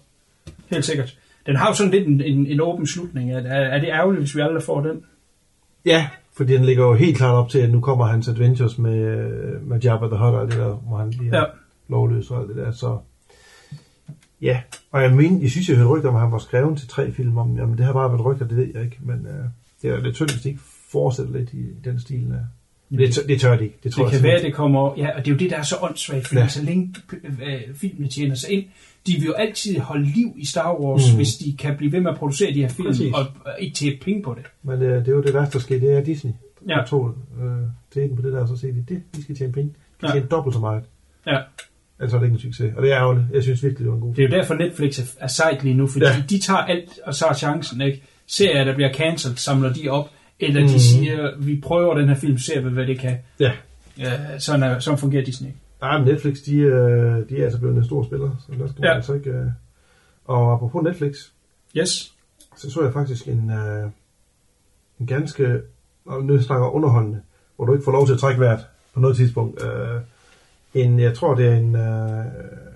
Helt 0.73 0.85
sikkert. 0.85 1.19
Den 1.47 1.57
har 1.57 1.69
jo 1.69 1.75
sådan 1.75 1.93
lidt 1.93 2.07
en, 2.09 2.21
en, 2.21 2.47
en 2.47 2.61
åben 2.61 2.87
slutning. 2.87 3.33
Er, 3.33 3.39
er 3.51 3.81
det 3.81 3.89
ærgerligt, 3.89 4.21
hvis 4.23 4.37
vi 4.37 4.41
aldrig 4.41 4.63
får 4.63 4.81
den? 4.81 5.05
Ja, 5.85 6.09
fordi 6.37 6.53
den 6.53 6.65
ligger 6.65 6.85
jo 6.85 6.95
helt 6.95 7.17
klart 7.17 7.35
op 7.35 7.49
til, 7.49 7.59
at 7.59 7.71
nu 7.71 7.81
kommer 7.81 8.05
hans 8.07 8.29
adventures 8.29 8.79
med, 8.79 9.27
med 9.61 9.81
Jabba 9.81 10.07
the 10.07 10.17
Hutt 10.17 10.35
og 10.35 10.47
det 10.47 10.57
der, 10.57 10.73
hvor 10.75 10.97
han 10.97 11.11
bliver 11.11 11.39
Ja. 11.39 11.45
lovløs 11.89 12.31
og 12.31 12.41
alt 12.41 12.49
det 12.49 12.57
der, 12.57 12.71
så... 12.73 12.99
Ja, 14.41 14.61
og 14.91 15.03
jeg 15.03 15.13
mener, 15.13 15.41
jeg 15.41 15.51
synes, 15.51 15.69
jeg 15.69 15.77
hørte 15.77 15.91
rygter 15.91 16.09
om, 16.09 16.15
at 16.15 16.21
han 16.21 16.33
var 16.33 16.39
skrevet 16.39 16.79
til 16.79 16.89
tre 16.89 17.13
film 17.13 17.39
om, 17.39 17.57
jamen 17.57 17.79
det 17.79 17.87
har 17.87 17.93
bare 17.93 18.11
været 18.11 18.25
rygter, 18.25 18.47
det 18.47 18.57
ved 18.57 18.69
jeg 18.75 18.85
ikke, 18.85 18.99
men 19.01 19.27
øh, 19.27 19.45
det 19.83 19.91
er 19.91 20.01
lidt 20.01 20.17
synd, 20.17 20.29
hvis 20.31 20.43
de 20.43 20.49
ikke 20.49 20.61
fortsætter 20.93 21.33
lidt 21.33 21.53
i 21.53 21.67
den 21.85 22.01
stil 22.01 22.31
der. 22.31 22.41
Det, 22.99 23.19
tør- 23.19 23.27
det 23.27 23.41
tør 23.41 23.57
de 23.57 23.65
ikke, 23.65 23.79
det 23.85 23.93
tror 23.93 24.05
Det 24.05 24.13
jeg 24.13 24.21
kan 24.21 24.29
være, 24.29 24.43
det 24.43 24.55
kommer... 24.55 24.95
Ja, 24.97 25.09
og 25.17 25.25
det 25.25 25.31
er 25.31 25.35
jo 25.35 25.39
det, 25.39 25.51
der 25.51 25.57
er 25.57 25.63
så 25.63 25.77
åndssvagt, 25.83 26.27
fordi 26.29 26.41
ja. 26.41 26.49
Så 26.49 26.63
længe 26.65 26.95
øh, 27.25 27.61
filmene 27.75 28.09
tjener 28.09 28.35
sig 28.35 28.51
ind, 28.53 28.65
de 29.07 29.13
vil 29.13 29.25
jo 29.25 29.33
altid 29.33 29.79
holde 29.79 30.05
liv 30.05 30.35
i 30.39 30.47
Star 30.47 30.81
Wars, 30.81 31.11
mm. 31.11 31.17
Hvis 31.17 31.35
de 31.37 31.57
kan 31.59 31.77
blive 31.77 31.93
ved 31.93 32.01
med 32.01 32.11
at 32.11 32.17
producere 32.17 32.55
de 32.55 32.61
her 32.61 32.69
film, 32.69 32.89
Præcis. 32.89 33.13
og, 33.15 33.27
ikke 33.59 33.75
tjene 33.75 33.97
penge 34.03 34.23
på 34.23 34.35
det. 34.35 34.43
Men 34.63 34.83
øh, 34.83 34.99
det 35.01 35.09
er 35.09 35.13
jo 35.13 35.23
det 35.23 35.35
værste, 35.35 35.53
der 35.59 35.63
sker, 35.63 35.81
det 35.81 35.93
er 35.93 36.01
Disney. 36.05 36.33
Ja. 36.69 36.79
Tog 36.87 37.15
øh, 37.43 37.47
teten 37.95 38.17
på 38.17 38.23
det 38.23 38.33
der, 38.33 38.47
så 38.47 38.57
siger 38.57 38.73
de, 38.75 38.85
det, 38.89 39.03
vi 39.17 39.23
skal 39.23 39.37
tjene 39.37 39.53
penge. 39.53 39.69
Vi 39.69 39.75
skal 39.99 40.07
Ja. 40.09 40.13
tjene 40.13 40.27
dobbelt 40.27 40.55
så 40.55 40.61
meget. 40.61 40.83
Ja. 41.27 41.39
Altså 42.01 42.17
er 42.17 42.21
det 42.21 42.27
ikke 42.27 42.35
en 42.35 42.41
succes. 42.41 42.73
Og 42.77 42.83
det 42.83 42.93
er 42.93 42.99
ærgerligt. 42.99 43.27
Jeg 43.35 43.43
synes 43.43 43.63
virkelig, 43.63 43.79
det 43.79 43.89
var 43.89 43.95
en 43.95 44.01
god 44.01 44.15
Det 44.15 44.25
er 44.25 44.29
jo 44.29 44.35
derfor, 44.37 44.55
Netflix 44.55 44.99
er, 44.99 45.03
er 45.21 45.27
sejt 45.27 45.63
lige 45.65 45.75
nu, 45.75 45.87
fordi 45.87 46.05
ja. 46.05 46.11
Ja. 46.11 46.23
de 46.31 46.39
tager 46.41 46.59
alt 46.59 46.91
og 47.07 47.17
tager 47.17 47.33
chancen, 47.35 47.81
ikke? 47.81 48.03
Serier, 48.27 48.65
der 48.65 48.75
bliver 48.75 48.93
cancelled, 48.93 49.37
samler 49.37 49.73
de 49.73 49.89
op, 49.89 50.11
eller 50.43 50.61
de 50.61 50.67
Mhm. 50.67 50.79
siger, 50.79 51.31
vi 51.39 51.61
prøver 51.63 51.95
den 51.95 52.09
her 52.09 52.15
film, 52.15 52.39
ser 52.39 52.61
vi, 52.61 52.69
hvad 52.71 52.87
det 52.87 52.99
kan. 52.99 53.17
Ja. 53.41 53.53
Ja, 53.99 54.39
sådan, 54.39 54.63
er, 54.63 54.79
sådan 54.79 54.99
fungerer 54.99 55.25
Disney. 55.25 55.51
Nej, 55.81 55.99
men 55.99 56.07
Netflix, 56.09 56.37
de, 56.47 56.57
øh, 56.57 57.29
de 57.29 57.39
er 57.41 57.45
altså 57.45 57.59
blevet 57.59 57.77
en 57.77 57.85
stor 57.85 58.05
spiller, 58.05 58.31
så 58.47 58.53
der 58.59 58.69
skal 58.69 58.81
man 58.81 58.89
Ja. 58.91 58.95
altså 58.95 59.15
ikke... 59.15 59.31
Øh... 59.31 59.47
Og 60.25 60.53
apropos 60.53 60.83
Netflix, 60.83 61.15
Yes. 61.77 62.13
så 62.57 62.71
så 62.71 62.83
jeg 62.83 62.93
faktisk 62.93 63.29
en, 63.29 63.51
øh, 63.51 63.91
en 65.01 65.07
ganske, 65.07 65.61
og 66.07 66.25
nu 66.25 66.41
snakker 66.43 66.67
underholdende, 66.67 67.21
hvor 67.57 67.65
du 67.65 67.73
ikke 67.73 67.85
får 67.85 67.93
lov 67.93 68.07
til 68.07 68.13
at 68.13 68.19
trække 68.19 68.41
vejret 68.41 68.61
på 68.95 69.01
noget 69.01 69.17
tidspunkt. 69.17 69.63
Øh, 69.65 70.01
en, 70.75 71.01
jeg 71.01 71.15
tror, 71.15 71.35
det 71.35 71.47
er 71.47 71.55
en, 71.57 71.75
øh, 71.77 72.25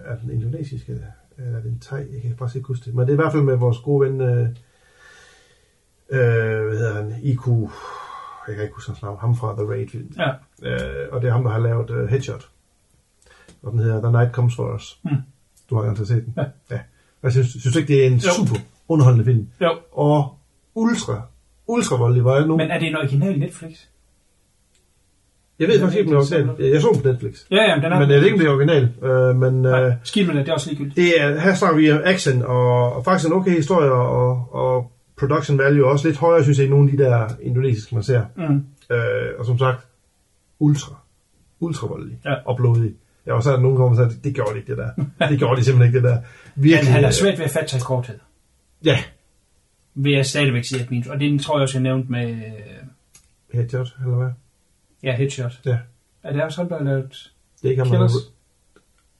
er 0.04 0.16
den 0.22 0.30
indonesiske, 0.32 0.92
eller 1.38 1.58
er 1.58 1.62
det 1.62 1.70
en 1.70 1.78
thai, 1.82 1.98
jeg 2.14 2.22
kan 2.22 2.34
faktisk 2.38 2.56
ikke 2.56 2.68
huske 2.68 2.84
det, 2.84 2.94
men 2.94 3.02
det 3.02 3.08
er 3.08 3.12
i 3.12 3.22
hvert 3.22 3.32
fald 3.32 3.42
med 3.42 3.56
vores 3.56 3.78
gode 3.78 4.06
ven, 4.10 4.20
øh, 4.20 4.48
øh, 6.10 6.66
hvad 6.66 6.78
hedder 6.78 6.94
han, 6.94 7.14
IQ, 7.22 7.46
jeg 8.48 8.54
kan 8.54 8.62
ikke 8.64 8.74
huske 8.74 8.90
hans 8.90 9.02
navn, 9.02 9.18
ham 9.20 9.36
fra 9.36 9.54
The 9.58 9.70
Raid-film. 9.70 10.12
Ja. 10.18 10.28
Øh, 10.70 11.08
og 11.12 11.22
det 11.22 11.28
er 11.28 11.32
ham, 11.32 11.44
der 11.44 11.50
har 11.50 11.58
lavet 11.58 11.90
uh, 11.90 12.08
Headshot. 12.08 12.48
Og 13.62 13.72
den 13.72 13.80
hedder 13.80 14.00
The 14.02 14.12
Night 14.12 14.32
Comes 14.32 14.56
For 14.56 14.74
Us. 14.74 14.98
Mm. 15.04 15.10
Du 15.70 15.74
har 15.74 15.82
garanteret 15.82 16.08
set 16.08 16.24
den. 16.24 16.34
Ja. 16.36 16.44
ja. 16.70 16.80
Jeg 17.22 17.32
synes, 17.32 17.48
synes 17.48 17.72
du 17.72 17.78
ikke, 17.78 17.92
det 17.94 18.02
er 18.02 18.06
en 18.06 18.14
Jo. 18.14 18.30
super 18.36 18.56
underholdende 18.88 19.24
film? 19.24 19.48
Jo. 19.60 19.70
Og 19.92 20.38
ultra, 20.74 21.22
ultra 21.66 21.96
voldelig. 21.96 22.24
Var 22.24 22.36
jeg 22.36 22.46
nu? 22.46 22.56
Men 22.56 22.70
er 22.70 22.78
det 22.78 22.88
en 22.88 22.96
original 22.96 23.38
Netflix? 23.38 23.70
jeg 25.58 25.68
ved 25.68 25.80
faktisk 25.80 25.98
ikke, 25.98 26.16
om 26.16 26.24
det 26.26 26.32
er 26.32 26.36
original. 26.48 26.70
Jeg 26.72 26.80
så 26.82 26.90
den 26.94 27.02
på 27.02 27.08
Netflix. 27.08 27.34
Ja, 27.50 27.56
ja, 27.62 27.74
men 27.74 27.84
den 27.84 27.92
er... 27.92 27.98
Men 28.00 28.10
jeg 28.10 28.18
ved 28.18 28.24
ikke, 28.24 28.34
om 28.34 28.38
det 28.38 28.48
er 28.48 28.52
original. 28.52 28.88
Øh, 29.02 29.36
men 29.36 29.62
Nej, 29.62 29.84
øh, 29.84 29.92
skidt 30.04 30.26
med 30.26 30.34
det, 30.34 30.46
det 30.46 30.50
er 30.50 30.54
også 30.54 30.68
ligegyldigt. 30.70 30.96
det 30.96 31.20
er, 31.22 31.40
her 31.40 31.54
snakker 31.54 31.78
vi 31.80 31.92
om 31.92 32.00
action, 32.04 32.42
og, 32.42 32.92
og 32.92 33.04
faktisk 33.04 33.28
en 33.28 33.32
okay 33.36 33.50
historie, 33.50 33.92
og, 33.92 34.48
og 34.54 34.92
production 35.18 35.58
value 35.58 35.86
er 35.86 35.90
også 35.90 36.08
lidt 36.08 36.18
højere, 36.18 36.42
synes 36.42 36.58
jeg, 36.58 36.66
i 36.66 36.70
nogle 36.70 36.90
af 36.90 36.96
de 36.98 37.04
der 37.04 37.28
indonesiske, 37.42 37.94
man 37.94 38.04
ser. 38.04 38.24
Mm. 38.36 38.64
Øh, 38.96 39.38
og 39.38 39.46
som 39.46 39.58
sagt, 39.58 39.86
ultra, 40.58 40.96
ultra 41.60 41.86
voldelig 41.86 42.18
Ja. 42.24 42.34
og 42.44 42.56
blodig. 42.56 42.94
Jeg 43.26 43.34
var 43.34 43.40
sådan, 43.40 43.56
at 43.56 43.62
nogen 43.62 43.76
kommer 43.76 43.90
og 43.90 44.10
sagde, 44.10 44.22
det 44.24 44.34
gjorde 44.34 44.52
de 44.52 44.56
ikke, 44.58 44.70
det 44.70 44.78
der. 44.78 44.90
Det 45.28 45.38
gjorde 45.38 45.60
de 45.60 45.64
simpelthen 45.64 45.94
ikke, 45.96 46.08
det 46.08 46.14
der. 46.14 46.22
Virkelig. 46.54 46.92
han 46.92 47.02
er 47.04 47.08
øh, 47.08 47.12
svært 47.12 47.38
ved 47.38 47.44
at 47.44 47.50
fatte 47.50 47.68
sig 47.70 47.80
korthed. 47.80 48.18
Ja, 48.84 48.98
Vil 49.94 50.12
jeg 50.12 50.26
stadigvæk 50.26 50.64
sige, 50.64 50.82
at 50.82 50.90
min... 50.90 51.08
Og 51.10 51.20
det 51.20 51.40
tror 51.40 51.58
jeg 51.58 51.62
også, 51.62 51.78
jeg 51.78 51.82
nævnte 51.82 52.12
med... 52.12 52.30
øh, 52.30 52.38
headshot, 53.52 53.96
eller 54.04 54.16
hvad? 54.16 54.30
Ja, 55.02 55.16
Headshot. 55.16 55.60
Ja. 55.66 55.78
Er 56.22 56.32
det 56.32 56.42
også 56.42 56.60
ham, 56.60 56.68
der 56.68 56.76
har 56.78 56.84
lavet... 56.84 57.32
Det 57.62 57.68
er 57.68 57.70
ikke 57.70 57.80
ham, 57.82 57.88
der 57.90 57.94
Killers? 57.96 58.12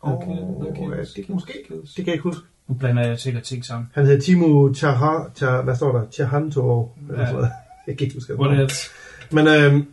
Åh, 0.03 0.13
Okay, 0.13 0.29
okay, 0.29 1.07
det 1.17 1.27
kan 1.27 1.35
måske. 1.35 1.53
Det 1.71 1.95
kan 1.97 2.07
jeg 2.07 2.15
ikke 2.15 2.23
huske. 2.23 2.43
Nu 2.69 2.75
blander 2.75 3.07
jeg 3.07 3.19
sikkert 3.19 3.43
ting 3.43 3.65
sammen. 3.65 3.89
Han 3.95 4.07
hedder 4.07 4.21
Timo 4.21 4.75
Chaha, 4.75 5.19
Cha, 5.35 5.61
hvad 5.61 5.77
står 5.77 5.93
der? 5.99 6.03
Chahanto, 6.13 6.93
eller 7.11 7.21
Ja. 7.23 7.31
sådan. 7.31 7.49
Jeg 7.87 7.97
kan 7.99 8.05
ikke 8.05 8.15
huske, 8.17 8.35
hvad 8.35 8.57
det. 8.59 8.91
Men 9.33 9.47
øhm, 9.47 9.87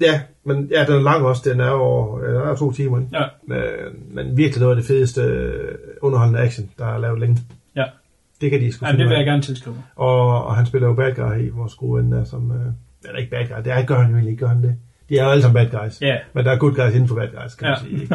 ja, 0.00 0.20
men 0.44 0.68
ja, 0.70 0.84
den 0.84 0.94
er 0.94 1.00
lang 1.00 1.24
også. 1.26 1.50
Den 1.50 1.60
er 1.60 1.70
jo 1.70 2.18
ja, 2.24 2.28
den 2.28 2.36
er 2.48 2.56
to 2.56 2.72
timer. 2.72 2.98
Ikke? 3.00 3.10
Ja, 3.18 3.54
Øh, 3.56 3.92
men 4.14 4.36
virkelig 4.36 4.60
noget 4.60 4.76
af 4.76 4.82
det 4.82 4.86
fedeste 4.88 5.20
øh, 5.22 5.78
underholdende 6.02 6.40
action, 6.40 6.70
der 6.78 6.86
er 6.86 6.98
lavet 6.98 7.20
længe. 7.20 7.38
ja. 7.76 7.84
Det 8.40 8.50
kan 8.50 8.60
de 8.60 8.72
sgu 8.72 8.86
Jamen, 8.86 9.00
det 9.00 9.08
vil 9.08 9.16
jeg 9.16 9.26
gerne 9.26 9.42
tilskrive. 9.42 9.76
Og, 9.96 10.44
og 10.46 10.56
han 10.56 10.66
spiller 10.66 10.88
jo 10.88 10.94
bad 10.94 11.14
guy 11.14 11.46
i 11.46 11.48
vores 11.48 11.74
gode 11.74 12.02
ven 12.02 12.12
der, 12.12 12.24
som... 12.24 12.50
Øh, 12.52 12.66
eller 13.04 13.18
ikke 13.18 13.30
bad 13.30 13.46
guy, 13.48 13.64
det 13.64 13.72
er, 13.72 13.82
gør 13.86 13.98
han 13.98 14.06
jo 14.10 14.16
egentlig 14.16 14.30
ikke, 14.30 14.40
gør 14.40 14.48
han 14.52 14.62
det. 14.62 14.76
De 15.08 15.18
er 15.18 15.24
jo 15.24 15.30
alle 15.30 15.42
sammen 15.42 15.70
bad 15.70 15.80
guys. 15.80 16.00
Ja. 16.02 16.16
Men 16.32 16.44
der 16.44 16.50
er 16.52 16.58
good 16.58 16.74
guys 16.74 16.94
inden 16.94 17.08
for 17.08 17.14
bad 17.14 17.28
guys, 17.42 17.54
kan 17.54 17.68
Ja. 17.68 17.70
man 17.70 17.80
sige. 17.80 18.02
Ikke? 18.02 18.14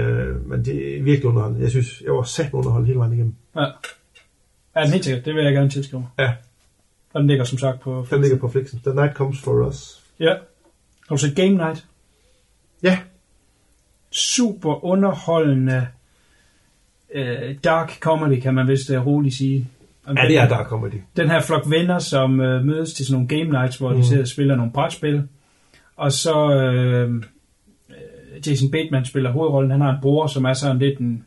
øh, 0.00 0.48
men 0.48 0.64
det 0.64 0.98
er 0.98 1.02
virkelig 1.02 1.24
underholdende. 1.26 1.62
Jeg 1.62 1.70
synes, 1.70 2.02
jeg 2.04 2.12
var 2.14 2.22
sat 2.22 2.48
underholdt 2.52 2.86
hele 2.86 2.98
vejen 2.98 3.12
igennem. 3.12 3.34
Ja. 3.56 3.66
Ja, 4.76 4.90
helt 4.90 5.04
sikkert. 5.04 5.24
Det 5.24 5.34
vil 5.34 5.44
jeg 5.44 5.52
gerne 5.52 5.70
tilskrive. 5.70 6.06
Ja, 6.18 6.32
Og 7.12 7.20
den 7.20 7.28
ligger 7.28 7.44
som 7.44 7.58
sagt 7.58 7.80
på... 7.80 8.06
den 8.10 8.20
ligger 8.20 8.38
på 8.38 8.48
Flixen. 8.48 8.80
The 8.86 8.94
Night 8.94 9.14
Comes 9.14 9.40
For 9.40 9.66
Us. 9.68 10.00
Ja. 10.20 10.30
Har 11.08 11.16
du 11.16 11.16
set 11.16 11.36
Game 11.36 11.50
Night? 11.56 11.84
Ja, 12.82 12.98
Super 14.10 14.84
underholdende 14.84 15.86
øh, 17.14 17.56
dark 17.64 17.98
comedy, 18.00 18.40
kan 18.40 18.54
man 18.54 18.68
vist 18.68 18.90
øh, 18.90 19.06
roligt 19.06 19.34
sige. 19.34 19.68
Om 20.06 20.16
ja 20.16 20.28
det 20.28 20.38
er 20.38 20.48
dark 20.48 20.66
comedy. 20.66 20.94
Den 21.16 21.30
her 21.30 21.40
flok 21.40 21.70
venner, 21.70 21.98
som 21.98 22.40
øh, 22.40 22.64
mødes 22.64 22.92
til 22.94 23.06
sådan 23.06 23.12
nogle 23.22 23.28
game 23.28 23.60
nights, 23.60 23.76
hvor 23.76 23.90
mm. 23.90 23.96
de 23.96 24.06
sidder 24.06 24.22
og 24.22 24.28
spiller 24.28 24.56
nogle 24.56 24.72
brætspil. 24.72 25.22
Og 25.96 26.12
så 26.12 26.54
øh, 26.54 27.14
øh, 27.90 28.46
Jason 28.46 28.70
Bateman 28.70 29.04
spiller 29.04 29.30
hovedrollen. 29.30 29.70
Han 29.70 29.80
har 29.80 29.90
en 29.90 30.00
bror, 30.02 30.26
som 30.26 30.44
er 30.44 30.52
sådan 30.52 30.78
lidt 30.78 30.98
en, 30.98 31.24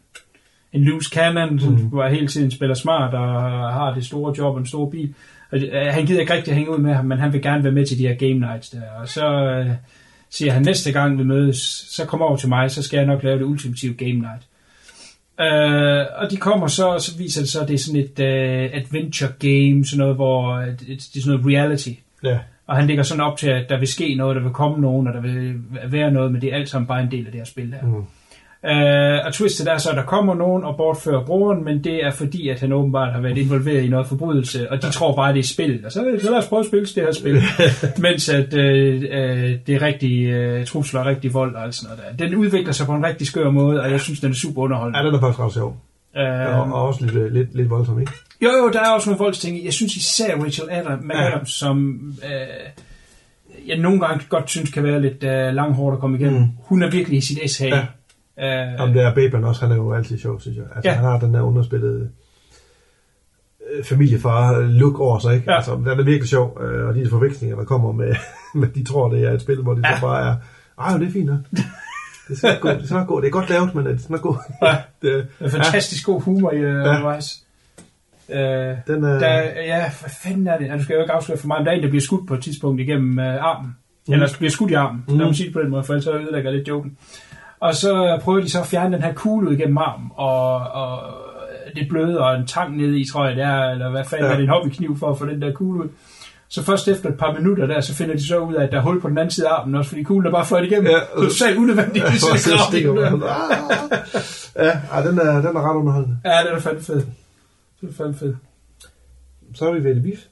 en 0.74 0.84
loose 0.84 1.10
cannon, 1.10 1.60
som 1.60 1.74
mm. 1.74 1.90
bare 1.90 2.10
hele 2.10 2.28
tiden 2.28 2.52
spiller 2.52 2.76
smart 2.76 3.14
og 3.14 3.74
har 3.74 3.94
det 3.94 4.06
store 4.06 4.34
job 4.38 4.54
og 4.54 4.60
en 4.60 4.66
stor 4.66 4.90
bil. 4.90 5.14
Og, 5.52 5.60
øh, 5.60 5.94
han 5.94 6.06
gider 6.06 6.22
ikke 6.22 6.34
rigtig 6.34 6.52
at 6.52 6.58
hænge 6.58 6.72
ud 6.72 6.80
med 6.80 6.94
ham, 6.94 7.06
men 7.06 7.18
han 7.18 7.34
vil 7.34 7.42
gerne 7.42 7.64
være 7.64 7.74
med 7.74 7.86
til 7.86 7.98
de 7.98 8.08
her 8.08 8.16
game 8.16 8.40
nights 8.40 8.70
der. 8.70 8.82
Og 9.00 9.08
så 9.08 9.28
øh, 9.28 9.72
siger 10.30 10.52
han, 10.52 10.62
næste 10.62 10.92
gang 10.92 11.18
vi 11.18 11.24
mødes, 11.24 11.58
så 11.90 12.06
kom 12.06 12.22
over 12.22 12.38
til 12.38 12.50
mig, 12.50 12.72
så 12.72 12.84
skal 12.84 12.98
jeg 12.98 13.06
nok 13.06 13.24
lave 13.24 13.40
det 13.40 13.46
ultimative 13.46 13.94
game 13.94 14.14
night. 14.14 14.44
Øh, 15.40 16.06
og 16.18 16.32
de 16.32 16.38
kommer 16.38 16.68
så, 16.68 16.88
og 16.88 17.02
så 17.02 17.18
viser 17.18 17.42
det 17.42 17.50
så, 17.50 17.62
at 17.62 17.68
det 17.68 17.74
er 17.74 17.78
sådan 17.78 18.02
et 18.02 18.20
uh, 18.20 18.78
adventure 18.82 19.32
game, 19.40 19.86
sådan 19.86 19.98
noget, 19.98 20.16
hvor 20.16 20.56
øh, 20.56 20.68
det, 20.68 20.88
det 20.88 20.96
er 20.96 21.22
sådan 21.22 21.40
noget 21.40 21.56
reality. 21.56 21.90
Ja. 22.24 22.40
Og 22.68 22.76
han 22.76 22.88
ligger 22.88 23.04
sådan 23.04 23.24
op 23.24 23.38
til, 23.38 23.50
at 23.50 23.70
der 23.70 23.80
vil 23.80 23.88
ske 23.88 24.16
noget, 24.16 24.36
der 24.36 24.42
vil 24.42 24.52
komme 24.52 24.78
nogen, 24.78 25.08
og 25.08 25.14
der 25.14 25.22
vil 25.22 25.54
være 25.88 26.12
noget, 26.12 26.32
men 26.32 26.42
det 26.42 26.54
er 26.54 26.56
alt 26.56 26.70
sammen 26.70 26.88
bare 26.88 27.02
en 27.02 27.12
del 27.12 27.26
af 27.26 27.32
det 27.32 27.40
her 27.40 27.46
spil 27.46 27.72
der. 27.72 27.88
Mm. 27.88 28.06
Uh, 28.64 29.26
og 29.26 29.34
twistet 29.34 29.72
er 29.72 29.78
så, 29.78 29.90
at 29.90 29.98
der 29.98 30.04
kommer 30.04 30.36
nogen 30.36 30.64
og 30.64 30.78
bortfører 30.78 31.26
broren, 31.26 31.64
men 31.64 31.84
det 31.84 32.06
er 32.06 32.12
fordi, 32.12 32.50
at 32.50 32.60
han 32.60 32.74
åbenbart 32.74 33.14
har 33.14 33.22
været 33.22 33.38
involveret 33.38 33.84
i 33.84 33.88
noget 33.88 34.08
forbrydelse, 34.08 34.72
og 34.72 34.82
de 34.82 34.92
tror 34.92 35.16
bare, 35.16 35.34
det 35.34 35.40
er 35.40 35.44
spil. 35.44 35.82
Og 35.86 35.92
så, 35.92 36.20
så 36.22 36.32
lad 36.32 36.38
os 36.38 36.48
prøve 36.48 36.60
at 36.60 36.66
spille 36.66 36.86
det 36.86 37.04
her 37.04 37.12
spil. 37.12 37.42
Mens 38.08 38.30
at 38.30 38.54
uh, 38.54 38.60
uh, 38.60 39.60
det 39.68 39.70
er 39.70 39.82
rigtig 39.82 40.14
uh, 40.60 40.66
trusler 40.66 41.00
og 41.00 41.06
rigtig 41.06 41.34
vold 41.34 41.56
og 41.56 41.64
alt 41.64 41.76
sådan 41.76 41.98
noget 41.98 42.20
der. 42.20 42.26
Den 42.26 42.36
udvikler 42.36 42.74
sig 42.74 42.86
på 42.86 42.94
en 42.94 43.06
rigtig 43.06 43.28
skør 43.28 43.50
måde, 43.50 43.82
og 43.82 43.92
jeg 43.92 44.00
synes, 44.00 44.20
den 44.20 44.30
er 44.32 44.36
super 44.36 44.62
underholdende. 44.62 45.00
Ja, 45.00 45.06
den 45.06 45.16
er 45.16 45.20
faktisk 45.20 45.40
ret 45.40 45.54
sjov. 45.54 45.78
Uh, 46.16 46.60
Og, 46.60 46.74
og 46.74 46.88
også 46.88 47.06
lidt, 47.06 47.16
øh, 47.16 47.34
lidt, 47.34 47.56
lidt 47.56 47.70
voldsom, 47.70 48.00
ikke? 48.00 48.12
Jo, 48.42 48.50
jo, 48.50 48.70
der 48.74 48.80
er 48.80 48.90
også 48.92 49.10
nogle 49.10 49.24
voldsting. 49.24 49.66
Jeg 49.66 49.74
synes 49.74 49.96
især 49.96 50.38
Rachel 50.38 50.70
Adam, 50.72 51.12
Ja. 51.14 51.46
Som 51.46 52.00
øh, 52.24 52.72
jeg 53.68 53.78
nogle 53.78 54.00
gange 54.00 54.26
godt 54.30 54.50
synes 54.50 54.70
kan 54.72 54.84
være 54.84 55.02
lidt 55.02 55.24
øh, 55.24 55.54
langhårdt 55.54 55.94
at 55.94 56.00
komme 56.00 56.18
igennem. 56.20 56.40
Mm. 56.42 56.48
Hun 56.60 56.84
er 56.84 56.92
virkelig 56.92 57.18
i 57.18 57.22
sit 57.22 57.52
S. 57.52 57.62
Ja. 57.62 57.86
Øh, 58.40 58.82
Om 58.82 58.94
det 58.94 59.02
er 59.04 59.14
Baben 59.16 59.44
også, 59.44 59.62
han 59.62 59.72
er 59.72 59.76
jo 59.76 59.94
altid 59.94 60.18
sjov, 60.20 60.42
synes 60.42 60.58
jeg. 60.58 60.66
Altså, 60.76 60.90
Ja. 60.90 60.90
ja. 60.92 60.96
han 60.96 61.06
har 61.06 61.20
den 61.20 61.34
der 61.34 61.42
underspillede 61.42 62.10
øh, 63.72 63.84
familiefar-look 63.84 65.00
over 65.00 65.20
sig, 65.20 65.34
ikke? 65.36 65.46
Ja. 65.48 65.52
Ja. 65.52 65.58
Altså, 65.58 65.76
den 65.76 65.88
er 65.88 65.96
virkelig 65.96 66.30
sjov, 66.30 66.62
øh, 66.62 66.88
og 66.88 66.96
de 66.96 67.10
forvekslinger, 67.10 67.56
der 67.58 67.64
kommer 67.66 67.92
med, 67.92 68.16
med, 68.60 68.68
de 68.68 68.84
tror, 68.84 69.10
det 69.10 69.24
er 69.24 69.32
et 69.32 69.42
spil, 69.42 69.62
hvor 69.62 69.74
de 69.74 69.82
Ja. 69.84 69.90
ja. 69.90 69.96
så 69.96 70.02
bare 70.02 70.30
er, 70.30 70.36
ej, 70.82 70.98
det 70.98 71.08
er 71.08 71.12
fint, 71.12 71.26
nok. 71.26 71.40
Det 72.28 72.38
skal 72.38 72.50
nok 72.54 72.60
gå, 72.62 72.70
det 72.70 72.92
nok 72.92 73.08
gå. 73.08 73.20
Det 73.22 73.28
er 73.28 73.32
godt 73.32 73.50
lavet, 73.50 73.76
men 73.76 73.86
det 73.86 74.02
skal 74.02 74.12
nok 74.14 74.22
gå. 74.22 74.38
Ja. 74.62 74.76
det, 75.02 75.28
ja. 75.42 75.48
Fantastisk 75.48 76.06
god 76.06 76.22
humor 76.22 76.52
i 76.52 76.56
uh, 76.58 76.62
Ja. 76.64 77.20
Øh, 78.30 78.38
den 78.88 79.04
er, 79.04 79.20
der, 79.20 79.42
ja, 79.66 79.80
hvad 80.00 80.10
fanden 80.24 80.48
er 80.48 80.58
det? 80.58 80.68
Ja, 80.68 80.78
du 80.78 80.84
skal 80.84 80.94
jo 80.94 81.02
ikke 81.02 81.14
afsløre 81.14 81.38
for 81.38 81.48
mig, 81.48 81.58
men 81.60 81.66
der 81.66 81.72
er 81.72 81.76
en, 81.76 81.84
der 81.84 81.90
bliver 81.90 82.02
skudt 82.02 82.28
på 82.28 82.34
et 82.34 82.44
tidspunkt 82.44 82.82
igennem 82.82 83.20
øh, 83.20 83.44
armen. 83.44 83.76
Mm. 84.08 84.14
Eller 84.14 84.28
bliver 84.38 84.52
skudt 84.52 84.72
i 84.72 84.74
armen. 84.74 85.04
Mm. 85.08 85.18
Lad 85.18 85.26
mig 85.26 85.36
sige 85.36 85.46
det 85.46 85.54
på 85.54 85.62
den 85.62 85.70
måde, 85.70 85.84
for 85.84 85.94
ellers 85.94 86.04
så 86.04 86.12
ødelægger 86.14 86.50
jeg 86.50 86.58
lidt 86.58 86.68
joken. 86.68 86.98
Og 87.60 87.76
så 87.76 88.20
prøver 88.24 88.40
de 88.42 88.50
så 88.50 88.60
at 88.60 88.68
fjerne 88.68 88.96
den 88.96 89.04
her 89.04 89.14
kugle 89.14 89.50
ud 89.50 89.54
igennem 89.56 89.78
armen, 89.78 90.12
og, 90.16 90.56
og 90.60 91.00
det 91.76 91.88
bløder, 91.90 92.22
og 92.22 92.36
en 92.40 92.48
tang 92.48 92.78
nede 92.78 93.00
i, 93.00 93.06
tror 93.12 93.28
jeg 93.28 93.36
det 93.36 93.44
er, 93.44 93.62
eller 93.72 93.90
hvad 93.90 94.04
fanden 94.04 94.26
ja. 94.26 94.32
Er 94.32 94.36
det 94.36 94.44
en 94.44 94.50
hobbykniv 94.50 94.98
for 95.00 95.10
at 95.12 95.18
få 95.18 95.26
den 95.26 95.42
der 95.42 95.52
kugle 95.52 95.84
ud. 95.84 95.90
Så 96.50 96.64
først 96.64 96.88
efter 96.88 97.10
et 97.10 97.18
par 97.18 97.34
minutter 97.40 97.66
der, 97.68 97.82
så 97.82 97.96
finder 97.96 98.16
de 98.16 98.28
så 98.28 98.38
ud 98.40 98.54
af, 98.54 98.64
at 98.64 98.72
der 98.72 98.78
er 98.78 98.82
hul 98.82 99.02
på 99.02 99.10
den 99.10 99.18
anden 99.18 99.32
side 99.32 99.48
af 99.48 99.54
armen 99.54 99.76
også, 99.76 99.90
fordi 99.90 100.04
kuglen 100.04 100.28
er 100.28 100.32
bare 100.32 100.46
fløjt 100.46 100.64
igennem. 100.66 100.92
Ja, 100.92 101.00
så 101.00 101.24
totalt 101.24 101.58
unødvendigt, 101.58 102.06
Ja, 102.06 102.10
den 102.10 102.98
der. 102.98 103.10
man. 103.10 103.24
Ah. 104.56 105.04
Ja, 105.04 105.10
den 105.10 105.20
er, 105.20 105.34
den 105.42 105.58
er 105.58 105.70
ret 105.70 105.76
underholdende. 105.76 106.18
Ja, 106.26 106.30
det 106.30 106.52
er 106.56 106.60
fandme 106.60 106.82
fedt. 106.82 107.06
Det 107.86 107.92
er 107.92 107.98
fandme 107.98 108.14
fedt. 108.14 108.38
Så 109.54 109.70
er 109.70 109.74
vi 109.74 109.84
ved 109.84 109.96
det 109.96 110.04
beef. 110.04 110.26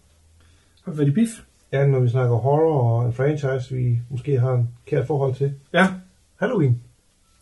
Har 0.85 0.91
vi 0.91 0.97
været 0.97 1.07
i 1.07 1.11
bif? 1.11 1.29
Ja, 1.71 1.87
når 1.87 1.99
vi 1.99 2.09
snakker 2.09 2.35
horror 2.35 2.99
og 2.99 3.05
en 3.05 3.13
franchise, 3.13 3.75
vi 3.75 3.99
måske 4.09 4.39
har 4.39 4.53
en 4.53 4.69
kært 4.85 5.07
forhold 5.07 5.35
til. 5.35 5.53
Ja. 5.73 5.87
Halloween. 6.35 6.81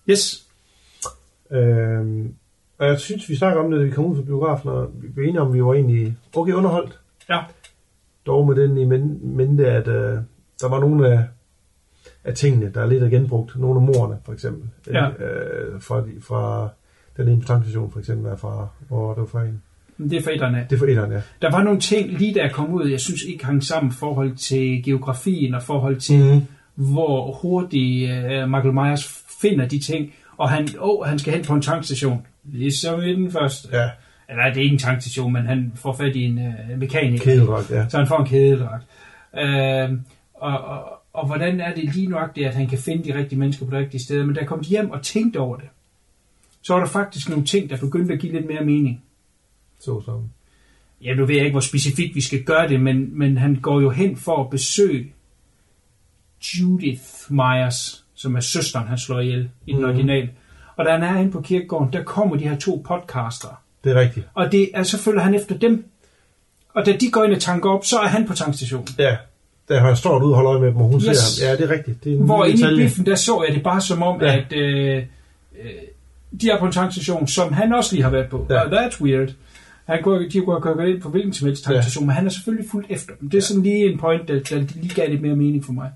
Yes. 0.09 0.47
Øhm, 1.51 2.35
og 2.77 2.87
jeg 2.87 2.99
synes, 2.99 3.29
vi 3.29 3.35
snakker 3.35 3.63
om 3.63 3.71
det, 3.71 3.79
da 3.79 3.85
vi 3.85 3.91
kom 3.91 4.05
ud 4.05 4.15
fra 4.15 4.23
biografen, 4.23 4.69
og 4.69 4.91
vi 4.93 5.07
blev 5.07 5.23
enige 5.25 5.41
om, 5.41 5.53
vi 5.53 5.63
var 5.63 5.73
egentlig 5.73 6.17
okay 6.35 6.53
underholdt. 6.53 6.99
Ja. 7.29 7.39
Dog 8.25 8.47
med 8.47 8.55
den 8.55 8.77
i 8.77 8.85
men- 8.85 9.35
mente, 9.35 9.67
at 9.67 9.87
øh, 9.87 10.17
der 10.61 10.69
var 10.69 10.79
nogle 10.79 11.07
af, 11.13 11.27
af 12.23 12.33
tingene, 12.35 12.71
der 12.73 12.81
er 12.81 12.85
lidt 12.87 13.03
er 13.03 13.09
genbrugt. 13.09 13.59
Nogle 13.59 13.79
af 13.79 13.85
morerne, 13.85 14.19
for 14.25 14.33
eksempel. 14.33 14.69
Ja. 14.87 15.09
Øh, 15.09 15.81
fra, 15.81 16.03
fra 16.21 16.69
den 17.17 17.27
ene 17.27 17.41
tankstation, 17.41 17.91
for 17.91 17.99
eksempel, 17.99 18.31
er 18.31 18.35
fra, 18.35 18.67
hvor 18.87 19.09
det 19.13 19.21
var 19.21 19.27
fra 19.27 19.43
en. 19.43 19.63
Det 20.09 20.17
er 20.17 20.21
forældrene. 20.21 20.65
Det 20.69 20.75
er 20.75 20.79
for 20.79 20.85
etteren, 20.85 21.11
ja. 21.11 21.21
Der 21.41 21.51
var 21.51 21.63
nogle 21.63 21.79
ting, 21.79 22.11
lige 22.11 22.33
da 22.33 22.39
jeg 22.39 22.51
kom 22.51 22.73
ud, 22.73 22.87
jeg 22.87 22.99
synes 22.99 23.21
ikke 23.23 23.45
hang 23.45 23.63
sammen 23.63 23.91
i 23.91 23.95
forhold 23.99 24.35
til 24.35 24.83
geografien 24.83 25.55
og 25.55 25.63
forhold 25.63 25.99
til, 25.99 26.33
mm. 26.33 26.41
Hvor 26.75 27.31
hurtigt 27.41 28.11
uh, 28.11 28.49
Michael 28.49 28.73
Myers 28.73 29.23
finder 29.41 29.67
de 29.67 29.79
ting. 29.79 30.13
Og 30.37 30.49
han, 30.49 30.67
åh, 30.79 31.05
han 31.05 31.19
skal 31.19 31.33
hen 31.33 31.43
på 31.45 31.53
en 31.53 31.61
tankstation. 31.61 32.25
Ligesom 32.43 33.01
i 33.01 33.13
den 33.13 33.31
første. 33.31 33.69
Ja, 33.73 33.89
Eller 34.29 34.43
det 34.43 34.57
er 34.57 34.63
ikke 34.63 34.73
en 34.73 34.79
tankstation, 34.79 35.33
men 35.33 35.45
han 35.45 35.71
får 35.75 35.93
fat 35.93 36.15
i 36.15 36.23
en 36.23 36.37
uh, 36.37 36.79
mekaniker. 36.79 37.23
kædeldragt, 37.23 37.71
ja. 37.71 37.89
Så 37.89 37.97
han 37.97 38.07
får 38.07 38.19
en 38.19 38.25
kædedragt. 38.25 38.85
Uh, 39.33 39.97
og, 40.33 40.59
og, 40.61 40.83
og 41.13 41.27
hvordan 41.27 41.61
er 41.61 41.73
det 41.73 41.95
lige 41.95 42.07
nøjagtigt, 42.07 42.47
at 42.47 42.55
han 42.55 42.67
kan 42.67 42.77
finde 42.77 43.03
de 43.03 43.17
rigtige 43.17 43.39
mennesker 43.39 43.65
på 43.65 43.71
de 43.71 43.77
rigtige 43.77 44.01
steder. 44.03 44.25
Men 44.25 44.35
da 44.35 44.39
jeg 44.39 44.47
kom 44.47 44.63
hjem 44.69 44.91
og 44.91 45.01
tænkte 45.01 45.37
over 45.37 45.55
det, 45.55 45.67
så 46.61 46.73
var 46.73 46.79
der 46.79 46.87
faktisk 46.87 47.29
nogle 47.29 47.45
ting, 47.45 47.69
der 47.69 47.77
begyndte 47.77 48.13
at 48.13 48.19
give 48.19 48.33
lidt 48.33 48.47
mere 48.47 48.65
mening. 48.65 49.03
Så 49.81 50.01
som. 50.05 50.29
Ja, 51.03 51.13
nu 51.13 51.25
ved 51.25 51.35
jeg 51.35 51.43
ikke, 51.45 51.53
hvor 51.53 51.59
specifikt 51.61 52.15
vi 52.15 52.21
skal 52.21 52.43
gøre 52.43 52.67
det, 52.67 52.81
men, 52.81 53.19
men 53.19 53.37
han 53.37 53.55
går 53.55 53.81
jo 53.81 53.89
hen 53.89 54.17
for 54.17 54.43
at 54.43 54.49
besøge 54.49 55.13
Judith 56.59 57.01
Myers, 57.29 58.03
som 58.15 58.35
er 58.35 58.39
søsteren, 58.39 58.87
han 58.87 58.97
slår 58.97 59.19
ihjel 59.19 59.49
i 59.67 59.71
den 59.71 59.81
Mhm. 59.81 59.89
original. 59.89 60.29
Og 60.75 60.85
da 60.85 60.91
han 60.91 61.03
er 61.03 61.19
inde 61.19 61.31
på 61.31 61.41
kirkegården, 61.41 61.93
der 61.93 62.03
kommer 62.03 62.35
de 62.35 62.47
her 62.49 62.57
to 62.57 62.81
podcastere. 62.87 63.55
Det 63.83 63.91
er 63.91 63.99
rigtigt. 63.99 64.25
Og 64.33 64.51
det 64.51 64.69
er, 64.73 64.83
så 64.83 64.97
følger 64.97 65.21
han 65.21 65.35
efter 65.35 65.57
dem. 65.57 65.85
Og 66.75 66.85
da 66.85 66.91
de 66.99 67.11
går 67.11 67.23
ind 67.23 67.33
og 67.33 67.41
tanker 67.41 67.69
op, 67.69 67.85
så 67.85 67.97
er 67.99 68.07
han 68.07 68.27
på 68.27 68.33
tankstationen. 68.33 68.87
Ja. 68.99 69.17
Der 69.69 69.79
har 69.79 69.87
han 69.87 69.95
står 69.95 70.23
ud 70.23 70.29
og 70.31 70.35
holder 70.35 70.51
øje 70.51 70.61
med 70.61 70.67
dem, 70.67 70.77
og 70.77 70.83
hun 70.87 70.95
Yes. 71.09 71.17
ser 71.17 71.45
ham. 71.47 71.51
Ja, 71.59 71.63
det 71.63 71.71
er 71.71 71.75
rigtigt. 71.77 72.03
Det 72.03 72.13
er 72.13 72.17
Hvor 72.17 72.45
inde 72.45 72.73
i 72.73 72.77
biffen, 72.77 73.05
der 73.05 73.15
så 73.15 73.43
jeg 73.47 73.55
det 73.55 73.63
bare 73.63 73.81
som 73.81 74.03
om, 74.03 74.21
Ja. 74.21 74.37
at 74.37 74.53
øh, 74.53 74.97
øh, 74.97 75.71
de 76.41 76.49
er 76.49 76.59
på 76.59 76.65
en 76.65 76.71
tankstation, 76.71 77.27
som 77.27 77.53
han 77.53 77.73
også 77.73 77.93
lige 77.95 78.03
har 78.03 78.09
været 78.09 78.29
på. 78.29 78.47
Ja. 78.49 78.59
Og 78.61 78.85
that's 78.85 79.01
weird. 79.03 79.29
Han 79.91 80.03
kunne, 80.03 80.29
de 80.29 80.41
kunne 80.41 80.55
have 80.55 80.75
kørt 80.75 80.87
ind 80.87 81.01
på 81.01 81.09
hvilken 81.09 81.33
som 81.33 81.47
helst 81.47 81.63
tankstation, 81.63 82.03
ja. 82.03 82.05
men 82.05 82.15
han 82.15 82.25
er 82.25 82.29
selvfølgelig 82.29 82.69
fuldt 82.71 82.87
efter 82.89 83.13
dem. 83.19 83.29
Det 83.29 83.37
er 83.37 83.41
sådan 83.41 83.63
lige 83.63 83.91
en 83.91 83.99
point, 83.99 84.27
der, 84.27 84.39
der 84.39 84.59
lige 84.59 84.95
gav 84.95 85.09
lidt 85.09 85.21
mere 85.21 85.35
mening 85.35 85.65
for 85.65 85.73
mig. 85.73 85.91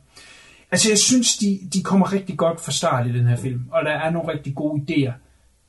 Altså, 0.71 0.89
jeg 0.89 0.97
synes, 0.97 1.37
de, 1.37 1.59
de 1.73 1.83
kommer 1.83 2.13
rigtig 2.13 2.37
godt 2.37 2.61
fra 2.61 2.71
start 2.71 3.07
i 3.07 3.13
den 3.13 3.27
her 3.27 3.35
film, 3.35 3.61
og 3.71 3.85
der 3.85 3.91
er 3.91 4.09
nogle 4.09 4.33
rigtig 4.33 4.55
gode 4.55 4.81
idéer. 4.81 5.11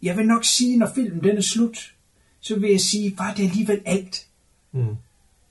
Jeg 0.03 0.16
vil 0.16 0.27
nok 0.27 0.45
sige, 0.45 0.79
når 0.79 0.89
filmen 0.95 1.24
den 1.24 1.37
er 1.37 1.41
slut, 1.41 1.93
så 2.41 2.59
vil 2.59 2.70
jeg 2.70 2.81
sige, 2.81 3.14
var 3.18 3.35
det 3.37 3.43
alligevel 3.43 3.81
alt. 3.87 4.27
Mm. 4.72 4.97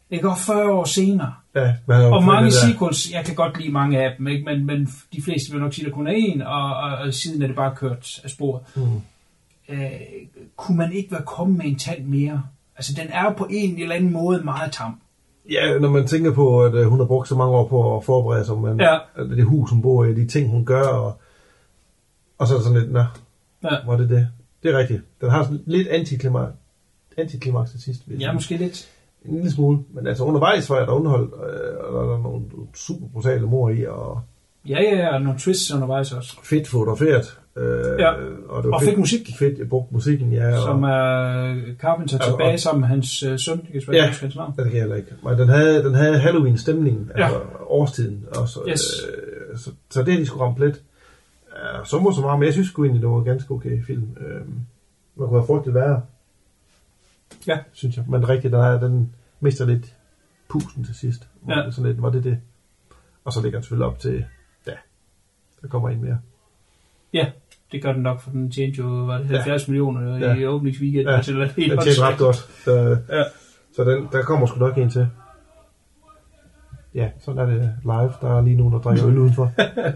Det 0.10 0.22
går 0.22 0.36
40 0.36 0.72
år 0.72 0.86
senere. 0.86 1.34
Ja, 1.56 1.74
Og 1.88 2.24
mange 2.24 2.52
sequels, 2.52 3.12
jeg 3.12 3.26
kan 3.26 3.36
godt 3.36 3.60
lide 3.60 3.72
mange 3.72 4.04
af 4.04 4.16
dem, 4.18 4.28
ikke? 4.28 4.46
Men, 4.46 4.66
men 4.66 4.90
de 5.14 5.22
fleste 5.22 5.52
vil 5.52 5.62
nok 5.62 5.74
sige, 5.74 5.86
at 5.86 5.90
der 5.90 5.96
kun 5.96 6.08
er 6.08 6.12
en, 6.12 6.42
og, 6.42 6.76
og, 6.76 6.98
og 6.98 7.14
siden 7.14 7.42
er 7.42 7.48
det 7.48 7.56
bare 7.56 7.76
kørt 7.76 8.22
af 8.24 8.30
sporet. 8.30 8.64
Mm. 8.76 9.02
Øh, 9.70 9.90
kunne 10.56 10.78
man 10.78 10.94
ikke 10.94 11.12
være 11.12 11.24
kommet 11.26 11.58
med 11.58 11.66
en 11.66 11.80
tand 11.80 12.06
mere? 12.06 12.44
Altså, 12.78 12.94
den 12.98 13.08
er 13.12 13.24
jo 13.24 13.32
på 13.32 13.48
en 13.50 13.82
eller 13.82 13.96
anden 13.96 14.14
måde 14.14 14.42
meget 14.44 14.72
tam. 14.72 15.00
Ja, 15.52 15.80
når 15.80 15.90
man 15.90 16.08
tænker 16.08 16.34
på, 16.34 16.64
at 16.64 16.74
øh, 16.74 16.86
hun 16.88 17.00
har 17.00 17.06
brugt 17.06 17.28
så 17.28 17.36
mange 17.36 17.54
år 17.54 17.68
på 17.68 17.98
at 17.98 18.04
forberede 18.04 18.46
sig, 18.46 18.58
men 18.58 18.80
Ja. 18.80 18.98
det 19.18 19.46
hus, 19.46 19.70
hun 19.72 19.82
bor 19.82 20.06
i, 20.06 20.14
de 20.14 20.28
ting, 20.28 20.50
hun 20.50 20.66
gør, 20.66 20.84
og, 20.84 21.18
og 22.38 22.48
så 22.48 22.54
er 22.54 22.58
det 22.58 22.66
sådan 22.66 22.80
lidt, 22.82 22.92
nå, 22.92 23.04
Ja. 23.64 23.76
var 23.86 23.98
det 23.98 24.10
det? 24.10 24.28
Det 24.64 24.74
er 24.74 24.78
rigtigt. 24.78 25.02
Den 25.22 25.30
har 25.30 25.44
sådan 25.44 25.64
lidt 25.66 25.88
antiklimaks, 25.88 26.54
antiklimaks 27.18 27.72
til 27.72 27.82
sidst. 27.82 28.02
Ja, 28.20 28.34
måske 28.34 28.58
lidt. 28.58 28.90
En 29.26 29.36
lille 29.36 29.52
smule, 29.52 29.80
men 29.94 30.08
altså 30.08 30.24
undervejs 30.24 30.70
var 30.70 30.78
jeg 30.78 30.88
der 30.88 30.94
underholdt, 30.94 31.34
øh, 31.34 31.94
og 31.96 32.08
der 32.08 32.14
er 32.18 32.22
nogle 32.22 32.46
super 32.74 33.08
brutale 33.08 33.48
mor 33.48 33.70
i, 33.70 33.86
og 33.86 34.22
Ja, 34.70 34.82
ja, 34.82 34.96
ja, 34.98 35.14
og 35.16 35.22
nogle 35.22 35.40
twists 35.40 35.74
undervejs 35.74 36.12
også. 36.12 36.38
fedt 36.44 36.68
fotograferet. 36.68 37.40
Øh, 37.58 38.00
Ja. 38.00 38.12
og, 38.50 38.64
det 38.64 38.70
var 38.72 38.76
Og 38.76 38.82
fed 38.82 38.98
musik. 38.98 39.30
Fedt, 39.40 39.60
jeg 39.60 39.70
brugte 39.70 39.94
musikken, 39.94 40.32
ja. 40.34 40.62
Som 40.62 40.84
og, 40.84 40.90
er 40.90 41.56
Carpenter 41.80 42.18
Ja, 42.22 42.32
tilbage 42.32 42.54
og- 42.54 42.60
sammen 42.60 42.80
med 42.82 42.88
hans 42.90 43.24
øh, 43.24 43.40
søn. 43.40 43.68
Jeg 43.74 43.84
kan 43.84 43.94
Ja. 43.94 44.06
hans 44.22 44.36
navn. 44.36 44.54
Det 44.58 44.64
kan 44.64 44.74
jeg 44.74 44.82
heller 44.82 44.96
ikke. 44.96 45.12
Men 45.24 45.38
den 45.40 45.50
havde, 45.50 45.84
den 45.84 45.94
havde 45.96 46.20
Halloween-stemning, 46.20 47.12
Ja. 47.18 47.24
altså 47.26 47.42
årstiden 47.68 48.26
også. 48.38 48.60
Yes. 48.70 48.82
Øh, 49.52 49.58
så, 49.58 49.72
så 49.90 50.04
det 50.04 50.14
har 50.14 50.20
de 50.20 50.26
sgu 50.26 50.40
ramt 50.40 50.60
lidt. 50.60 50.82
Så 51.84 52.00
må 52.00 52.12
så 52.14 52.22
meget, 52.22 52.40
men 52.40 52.46
jeg 52.46 52.54
synes 52.54 52.68
sgu 52.68 52.84
egentlig, 52.84 53.02
det 53.02 53.10
var 53.10 53.18
en 53.20 53.26
ganske 53.26 53.52
okay 53.52 53.84
film. 53.84 54.18
Øh, 54.20 54.36
man 55.16 55.28
kunne 55.28 55.40
have 55.40 55.48
frygtet 55.48 55.74
værre, 55.74 56.02
Ja. 57.48 57.58
synes 57.74 57.98
jeg. 57.98 58.06
Men 58.10 58.24
er 58.24 58.30
rigtigt, 58.30 58.54
den, 58.54 58.62
her, 58.62 58.80
den 58.80 59.14
mister 59.40 59.66
lidt 59.66 59.94
pusen 60.50 60.84
til 60.84 60.96
sidst. 60.96 61.28
Ja. 61.50 61.56
det 61.66 61.74
Sådan 61.76 61.92
lidt, 61.92 62.02
var 62.02 62.10
det 62.10 62.24
det? 62.24 62.38
Og 63.26 63.34
så 63.34 63.42
ligger 63.42 63.60
den 63.60 63.64
selvfølgelig 63.64 63.88
op 63.88 64.00
til, 64.00 64.26
ja, 64.68 64.72
der 65.62 65.68
kommer 65.68 65.90
en 65.90 66.02
mere. 66.02 66.20
Ja, 67.14 67.26
det 67.72 67.82
gør 67.84 67.94
den 67.94 68.02
nok, 68.02 68.22
for 68.22 68.30
den 68.30 68.52
tjente 68.52 68.78
jo 68.78 68.88
var 68.88 69.18
det 69.18 69.30
Ja. 69.32 69.36
70 69.36 69.68
millioner 69.68 70.18
Ja. 70.18 70.34
i 70.36 70.46
åbningsweekenden. 70.46 71.08
Ja, 71.08 71.18
at 71.18 71.26
helt 71.26 71.72
Den 71.72 71.80
tjener 71.80 72.08
ret 72.10 72.18
godt. 72.18 72.36
Så, 72.36 72.98
Ja. 73.10 73.24
så 73.76 73.84
den, 73.84 74.08
der 74.12 74.22
kommer 74.24 74.46
sgu 74.48 74.60
nok 74.60 74.78
en 74.78 74.90
til. 74.90 75.08
Ja, 76.96 77.10
sådan 77.20 77.40
er 77.42 77.46
det 77.46 77.74
live. 77.84 78.14
Der 78.22 78.38
er 78.38 78.42
lige 78.42 78.58
nogen, 78.58 78.74
der 78.74 78.80
drikker 78.80 79.08
øl 79.08 79.18
udenfor. 79.18 79.52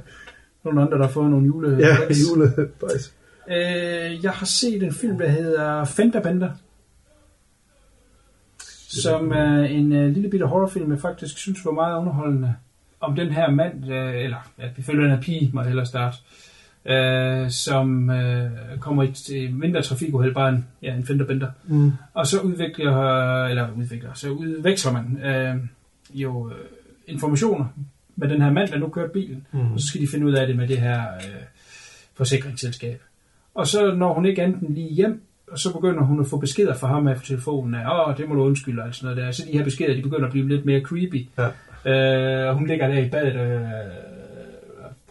Nogle 0.63 0.82
andre, 0.82 0.97
der 0.97 1.03
har 1.05 1.11
fået 1.11 1.30
nogle 1.30 1.45
jule... 1.45 1.78
Ja, 1.78 1.95
julebajs. 2.30 3.13
Øh, 3.49 4.24
jeg 4.24 4.32
har 4.32 4.45
set 4.45 4.84
en 4.84 4.93
film, 4.93 5.17
der 5.17 5.28
hedder 5.30 5.84
Fender 5.86 6.22
Bender. 6.22 6.49
Som 9.03 9.32
er 9.32 9.63
en 9.63 9.91
uh, 9.91 10.07
lille 10.07 10.30
bitte 10.30 10.45
horrorfilm, 10.45 10.91
jeg 10.91 10.99
faktisk 10.99 11.38
synes 11.38 11.65
var 11.65 11.72
meget 11.72 11.97
underholdende. 11.99 12.55
Om 12.99 13.15
den 13.15 13.28
her 13.32 13.51
mand, 13.51 13.84
uh, 13.84 13.89
eller 14.24 14.51
ja, 14.59 14.63
vi 14.76 14.82
følger 14.82 15.01
den 15.01 15.11
her 15.11 15.22
pige, 15.22 15.51
må 15.53 15.61
jeg 15.61 15.67
hellere 15.67 15.86
starte, 15.86 16.17
uh, 16.86 17.49
som 17.49 18.09
uh, 18.09 18.80
kommer 18.80 19.03
i 19.03 19.09
et 19.09 19.30
et 19.30 19.53
mindre 19.53 19.82
trafikuheld, 19.82 20.34
bare 20.34 20.49
en, 20.49 20.67
ja, 20.82 20.95
en 20.95 21.05
Fender 21.05 21.25
Bender. 21.25 21.51
Mm. 21.67 21.91
Og 22.13 22.27
så 22.27 22.39
udvikler, 22.39 23.45
eller 23.45 23.67
udvikler, 23.77 24.13
så 24.13 24.30
udveksler 24.30 24.91
man 24.91 25.19
uh, 25.23 25.59
jo 26.21 26.45
uh, 26.45 26.51
informationer 27.07 27.65
med 28.15 28.30
den 28.30 28.41
her 28.41 28.51
mand, 28.51 28.69
der 28.69 28.77
nu 28.77 28.88
kører 28.89 29.07
bilen. 29.07 29.47
Mm. 29.51 29.73
Og 29.73 29.80
så 29.80 29.88
skal 29.88 30.01
de 30.01 30.07
finde 30.07 30.25
ud 30.25 30.34
af 30.34 30.47
det 30.47 30.57
med 30.57 30.67
det 30.67 30.77
her 30.77 31.01
øh, 31.01 31.43
forsikringsselskab. 32.13 33.01
Og 33.55 33.67
så 33.67 33.95
når 33.95 34.13
hun 34.13 34.25
ikke 34.25 34.43
enten 34.43 34.73
lige 34.73 34.93
hjem, 34.93 35.21
og 35.51 35.59
så 35.59 35.73
begynder 35.73 36.03
hun 36.03 36.19
at 36.19 36.27
få 36.27 36.38
beskeder 36.38 36.73
fra 36.73 36.88
ham 36.88 37.07
af 37.07 37.21
telefonen 37.21 37.75
af, 37.75 38.07
åh, 38.09 38.17
det 38.17 38.30
må 38.30 38.36
du 38.36 38.43
undskylde, 38.43 38.82
og 38.82 38.86
alt 38.86 38.95
sådan 38.95 39.15
noget 39.15 39.25
der. 39.25 39.32
Så 39.32 39.43
de 39.51 39.57
her 39.57 39.63
beskeder, 39.63 39.95
de 39.95 40.01
begynder 40.01 40.25
at 40.25 40.32
blive 40.32 40.47
lidt 40.47 40.65
mere 40.65 40.82
creepy. 40.82 41.27
Ja. 41.38 41.47
Øh, 41.86 42.49
og 42.49 42.55
hun 42.55 42.67
ligger 42.67 42.88
der 42.88 42.99
i 42.99 43.09
badet, 43.09 43.36
øh, 43.36 43.61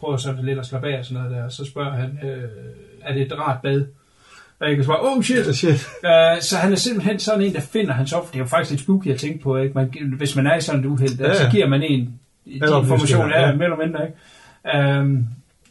prøver 0.00 0.16
sådan 0.16 0.44
lidt 0.44 0.58
at 0.58 0.66
slappe 0.66 0.88
af 0.88 0.98
og 0.98 1.04
sådan 1.04 1.22
noget 1.22 1.36
der. 1.36 1.44
Og 1.44 1.52
så 1.52 1.64
spørger 1.64 1.92
han, 1.92 2.18
øh, 2.24 2.48
er 3.02 3.12
det 3.12 3.22
et 3.22 3.38
rart 3.38 3.62
bad? 3.62 3.84
Og 4.60 4.68
jeg 4.68 4.76
kan 4.76 4.84
svare, 4.84 5.00
oh 5.00 5.22
shit, 5.22 5.56
Shit. 5.56 5.88
Øh, 6.04 6.40
så 6.40 6.56
han 6.56 6.72
er 6.72 6.76
simpelthen 6.76 7.18
sådan 7.18 7.42
en, 7.42 7.52
der 7.54 7.60
finder 7.60 7.92
hans 7.92 8.12
offer. 8.12 8.32
Det 8.32 8.38
er 8.38 8.42
jo 8.44 8.48
faktisk 8.48 8.70
lidt 8.70 8.80
spooky 8.82 9.06
at 9.06 9.18
tænke 9.20 9.42
på, 9.42 9.56
ikke? 9.56 9.74
Man, 9.74 10.14
hvis 10.16 10.36
man 10.36 10.46
er 10.46 10.56
i 10.56 10.60
sådan 10.60 10.80
et 10.80 10.86
uheld, 10.86 11.18
Ja, 11.20 11.26
ja, 11.26 11.34
så 11.34 11.50
giver 11.50 11.68
man 11.68 11.82
en 11.82 12.20
de 12.44 12.54
Eller 12.54 12.80
informationer, 12.80 13.38
ja. 13.38 13.46
ja, 13.48 13.54
mere 13.54 13.64
eller 13.64 13.86
mindre, 13.86 14.06
ikke? 14.06 15.00
Um, 15.00 15.26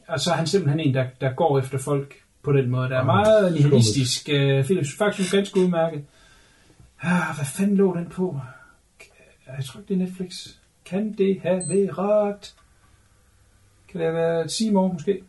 og 0.07 0.19
så 0.19 0.31
er 0.31 0.35
han 0.35 0.47
simpelthen 0.47 0.79
en, 0.79 0.93
der, 0.93 1.05
der 1.21 1.33
går 1.33 1.59
efter 1.59 1.77
folk 1.77 2.15
på 2.43 2.53
den 2.53 2.69
måde. 2.69 2.89
Der 2.89 2.95
er 2.95 2.99
Ah, 2.99 3.05
meget 3.05 3.53
nihilistisk. 3.53 4.29
Uh, 4.33 4.63
film 4.65 4.85
faktisk 4.97 5.31
ganske 5.33 5.59
udmærket. 5.59 6.01
Ah, 7.01 7.35
hvad 7.35 7.45
fanden 7.45 7.77
lå 7.77 7.95
den 7.95 8.05
på? 8.05 8.39
Jeg 9.57 9.65
tror 9.65 9.79
ikke, 9.79 9.93
det 9.93 10.01
er 10.01 10.05
Netflix. 10.05 10.33
Kan 10.85 11.13
det 11.17 11.39
have 11.43 11.61
været? 11.69 12.53
Kan 13.97 14.05
det 14.05 14.13
være 14.13 14.49
Seymour 14.49 14.93
måske? 14.93 15.23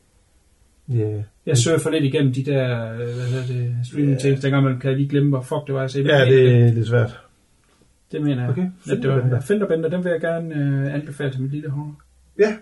Yeah. 0.95 1.23
Jeg 1.47 1.57
surfer 1.57 1.91
lidt 1.91 2.05
igennem 2.05 2.33
de 2.33 2.45
der 2.45 2.93
øh, 2.93 2.99
hvad 2.99 3.07
hedder 3.07 3.47
det, 3.47 3.77
streaming 3.87 4.21
yeah. 4.27 4.43
dengang 4.43 4.65
man 4.65 4.81
kan 4.81 4.97
lige 4.97 5.09
glemme, 5.09 5.29
hvor 5.29 5.41
fuck 5.41 5.67
det 5.67 5.75
var, 5.75 5.81
jeg 5.81 5.91
sagde. 5.91 6.17
Ja, 6.17 6.25
det 6.25 6.63
er 6.63 6.73
lidt 6.73 6.89
svært. 6.89 7.21
Det 8.13 8.23
mener 8.23 8.43
jeg. 8.43 8.51
Okay, 8.51 8.63
At 8.63 8.71
det 8.87 8.89
var, 8.89 9.15
Fenderbender. 9.15 9.37
ja, 9.37 9.41
Fenderbender, 9.41 9.89
den 9.89 10.05
vil 10.05 10.11
jeg 10.11 10.21
gerne 10.21 10.55
øh, 10.55 10.95
anbefale 10.95 11.31
til 11.33 11.43
mit 11.43 11.51
lille 11.51 11.71
horror. 11.71 11.95
Ja. 12.39 12.57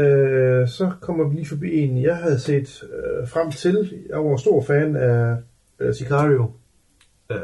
Øh, 0.00 0.68
så 0.68 0.92
kommer 1.00 1.28
vi 1.28 1.34
lige 1.34 1.46
forbi 1.46 1.78
en, 1.78 2.02
jeg 2.02 2.16
havde 2.16 2.38
set 2.38 2.82
øh, 2.82 3.28
frem 3.28 3.50
til. 3.50 4.02
Jeg 4.08 4.18
var 4.18 4.36
stor 4.36 4.62
fan 4.62 4.96
af 4.96 5.36
øh, 5.80 5.94
Sicario. 5.94 6.50
Øh, 7.30 7.38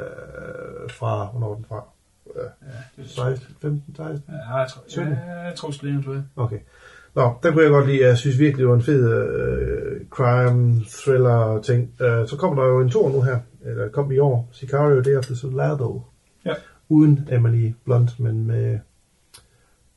fra, 0.91 1.31
hvornår 1.31 1.51
er 1.51 1.55
den 1.55 1.65
fra? 1.69 1.85
Øh, 2.99 3.07
16, 3.07 3.57
15, 3.63 3.97
16? 3.97 4.35
Ja, 4.35 4.57
jeg 4.57 4.69
tror, 4.69 4.83
Sytten. 4.87 5.13
ja, 5.13 5.33
jeg 5.33 5.55
tror 5.57 5.71
tror 5.71 6.13
jeg. 6.13 6.23
Okay. 6.37 6.59
Nå, 7.15 7.35
den 7.43 7.53
kunne 7.53 7.63
jeg 7.63 7.71
godt 7.71 7.87
lide. 7.87 8.07
Jeg 8.07 8.19
synes 8.19 8.39
virkelig, 8.39 8.59
det 8.59 8.69
var 8.69 8.75
en 8.75 8.83
fed 8.83 9.13
øh, 9.13 10.01
crime, 10.11 10.81
thriller 10.89 11.61
ting. 11.63 11.91
Øh, 12.01 12.29
så 12.29 12.37
kommer 12.37 12.63
der 12.63 12.71
jo 12.71 12.81
en 12.81 12.91
tor 12.91 13.11
nu 13.11 13.21
her, 13.23 13.39
eller 13.65 13.89
kom 13.89 14.13
i 14.13 14.19
år. 14.19 14.49
Sicario, 14.53 15.01
Day 15.01 15.17
of 15.17 15.27
the 15.27 15.37
Soldado. 15.37 16.03
Ja. 16.45 16.55
Uden 16.89 17.29
Emily 17.31 17.73
Blunt, 17.85 18.21
men 18.21 18.47
med 18.47 18.79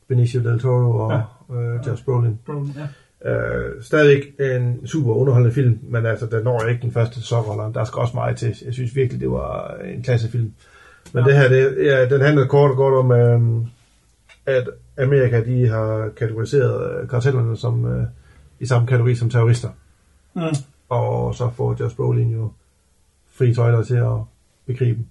Benicio 0.07 0.43
Del 0.43 0.59
Toro 0.59 0.97
og 0.97 1.12
ja. 1.49 1.55
øh, 1.55 1.88
Josh 1.88 2.05
Brolin. 2.05 2.39
Brolin, 2.45 2.76
ja. 2.76 2.88
Øh, 3.26 3.84
stadigvæk 3.84 4.36
en 4.39 4.88
super 4.88 5.14
underholdende 5.14 5.53
film, 5.53 5.80
men 5.84 6.05
altså, 6.05 6.26
den 6.26 6.43
når 6.43 6.68
ikke 6.68 6.82
den 6.82 6.91
første 6.91 7.22
sæson. 7.22 7.74
Der 7.74 7.84
skal 7.84 7.99
også 7.99 8.16
meget 8.16 8.38
til. 8.38 8.55
Jeg 8.66 8.74
synes 8.74 8.95
virkelig, 8.95 9.22
det 9.22 9.32
var 9.32 9.78
en 9.93 10.03
klassefilm. 10.03 10.53
Men 11.14 11.24
ja. 11.24 11.30
det 11.30 11.39
her, 11.39 11.49
det, 11.49 11.86
ja, 11.86 12.09
den 12.09 12.22
handler 12.22 12.47
kort 12.47 12.72
og 12.72 12.78
godt 12.78 12.93
om, 12.93 13.12
øh, 13.12 13.68
at 14.45 14.70
Amerika, 15.02 15.43
de 15.43 15.68
har 15.68 16.10
kategoriseret 16.10 17.02
øh, 17.02 17.10
kartellerne 17.10 17.58
som 17.58 17.86
øh, 17.86 18.04
i 18.60 18.66
samme 18.66 18.88
kategori 18.88 19.16
som 19.16 19.30
terrorister. 19.30 19.70
Mm. 20.34 20.41
Og 20.89 21.36
så 21.36 21.49
får 21.56 21.76
Josh 21.80 21.95
Brolin 21.95 22.32
jo 22.32 22.52
fri 23.34 23.54
tøjler 23.54 23.84
til 23.84 23.95
at 23.95 24.18
begribe 24.66 24.97
dem. 24.97 25.06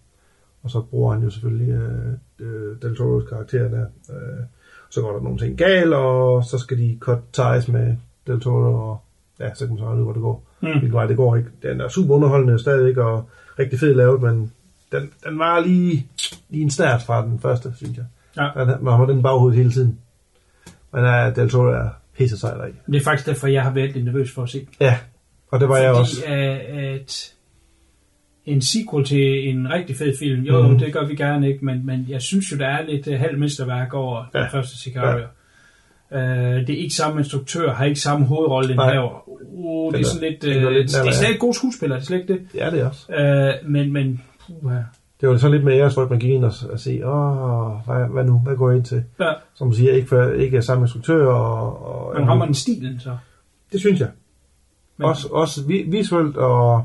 Og 0.62 0.70
så 0.70 0.80
bruger 0.80 1.12
han 1.12 1.22
jo 1.22 1.30
selvfølgelig 1.30 1.72
øh, 1.74 2.12
øh, 2.40 2.76
Del 2.82 2.96
Toros 2.96 3.28
karakter 3.28 3.68
der. 3.68 3.86
Øh, 4.10 4.44
så 4.90 5.00
går 5.00 5.12
der 5.12 5.20
nogle 5.20 5.38
ting 5.38 5.58
galt, 5.58 5.94
og 5.94 6.44
så 6.44 6.58
skal 6.58 6.78
de 6.78 6.96
cut 7.00 7.18
ties 7.32 7.68
med 7.68 7.96
Del 8.26 8.40
Toro, 8.40 8.74
og 8.74 9.00
ja, 9.40 9.54
så 9.54 9.66
kan 9.66 9.74
man 9.74 9.78
så 9.78 9.84
regne 9.84 9.98
ud, 10.00 10.04
hvor 10.04 10.12
det 10.12 10.22
går. 10.22 10.44
Mm. 10.60 10.68
Hvilken 10.68 10.92
vej 10.92 11.06
det 11.06 11.16
går 11.16 11.36
ikke. 11.36 11.50
Den 11.62 11.80
er 11.80 11.88
super 11.88 12.14
underholdende 12.14 12.58
stadigvæk, 12.58 12.96
og 12.96 13.28
rigtig 13.58 13.78
fedt 13.78 13.96
lavet, 13.96 14.22
men 14.22 14.52
den, 14.92 15.10
den 15.24 15.38
var 15.38 15.60
lige, 15.60 16.06
lige 16.48 16.62
en 16.62 16.70
start 16.70 17.02
fra 17.02 17.26
den 17.26 17.38
første, 17.38 17.72
synes 17.76 17.96
jeg. 17.96 18.06
Ja. 18.36 18.48
Man 18.80 18.92
har 18.92 19.06
den 19.06 19.18
i 19.18 19.22
baghovedet 19.22 19.58
hele 19.58 19.70
tiden. 19.70 19.98
Men 20.92 21.04
uh, 21.04 21.36
Del 21.36 21.50
Toro 21.50 21.68
er 21.68 21.88
pisse 22.16 22.38
sej 22.38 22.54
deri. 22.54 22.70
Det 22.86 22.96
er 22.96 23.04
faktisk 23.04 23.26
derfor, 23.26 23.46
jeg 23.46 23.62
har 23.62 23.70
været 23.70 23.92
lidt 23.92 24.04
nervøs 24.04 24.32
for 24.32 24.42
at 24.42 24.48
se. 24.48 24.66
Ja, 24.80 24.96
og 25.48 25.60
det 25.60 25.68
var 25.68 25.74
Fordi 25.74 25.84
jeg 25.84 25.94
også. 25.94 26.24
øh, 26.28 26.94
at 26.94 27.34
en 28.44 28.62
sequel 28.62 29.04
til 29.04 29.48
en 29.48 29.70
rigtig 29.70 29.96
fed 29.96 30.18
film, 30.18 30.42
jo, 30.42 30.68
mm. 30.68 30.78
det 30.78 30.92
gør 30.92 31.06
vi 31.06 31.14
gerne 31.14 31.48
ikke, 31.48 31.64
men, 31.64 31.86
men 31.86 32.06
jeg 32.08 32.22
synes 32.22 32.52
jo, 32.52 32.56
der 32.56 32.66
er 32.66 32.82
lidt 32.82 33.06
uh, 33.06 33.14
halv 33.14 33.38
mesterværk 33.38 33.94
over 33.94 34.24
ja. 34.34 34.38
Den 34.38 34.48
første 34.50 34.78
Sicario. 34.78 35.18
Ja. 35.18 35.26
Uh, 36.10 36.66
det 36.66 36.70
er 36.70 36.78
ikke 36.78 36.94
samme 36.94 37.20
instruktør, 37.20 37.74
har 37.74 37.84
ikke 37.84 38.00
samme 38.00 38.26
hovedrolle, 38.26 38.68
den 38.68 38.78
her. 38.78 39.28
Uh, 39.28 39.92
det 39.92 40.00
er 40.00 40.04
sådan 40.04 40.28
lidt, 40.30 40.44
lidt 40.44 40.88
det 40.88 41.08
er 41.08 41.12
slet 41.12 41.28
ikke 41.28 41.40
gode 41.40 41.54
skuespillere, 41.54 41.98
det 41.98 42.04
er 42.04 42.06
slet 42.06 42.20
ikke 42.20 42.32
det. 42.32 42.40
Ja, 42.54 42.70
det 42.70 42.80
er 42.80 42.88
også. 42.88 43.06
Uh, 43.64 43.70
men, 43.70 43.92
men 43.92 44.22
puha. 44.46 44.78
Det 45.20 45.28
var 45.28 45.36
sådan 45.36 45.52
lidt 45.52 45.64
med 45.64 45.72
æresfolk, 45.72 46.10
man 46.10 46.18
gik 46.18 46.30
ind 46.30 46.44
og, 46.44 46.52
og 46.72 46.78
se, 46.80 47.06
åh, 47.08 47.72
hvad, 47.86 48.08
hvad 48.08 48.24
nu, 48.24 48.38
hvad 48.38 48.56
går 48.56 48.68
jeg 48.70 48.76
ind 48.76 48.84
til? 48.84 49.04
Ja. 49.20 49.32
Som 49.54 49.66
man 49.66 49.74
siger, 49.74 49.92
ikke, 49.92 50.08
for, 50.08 50.22
ikke 50.30 50.56
er 50.56 50.60
samme 50.60 50.84
instruktør. 50.84 51.26
Og, 51.26 51.86
og, 52.08 52.14
Men 52.20 52.28
rammer 52.28 52.44
den 52.44 52.54
stilen, 52.54 53.00
så? 53.00 53.16
Det 53.72 53.80
synes 53.80 54.00
jeg. 54.00 54.08
Men- 54.96 55.04
Også, 55.08 55.28
også 55.28 55.66
vi- 55.66 55.84
visuelt, 55.88 56.36
og 56.36 56.84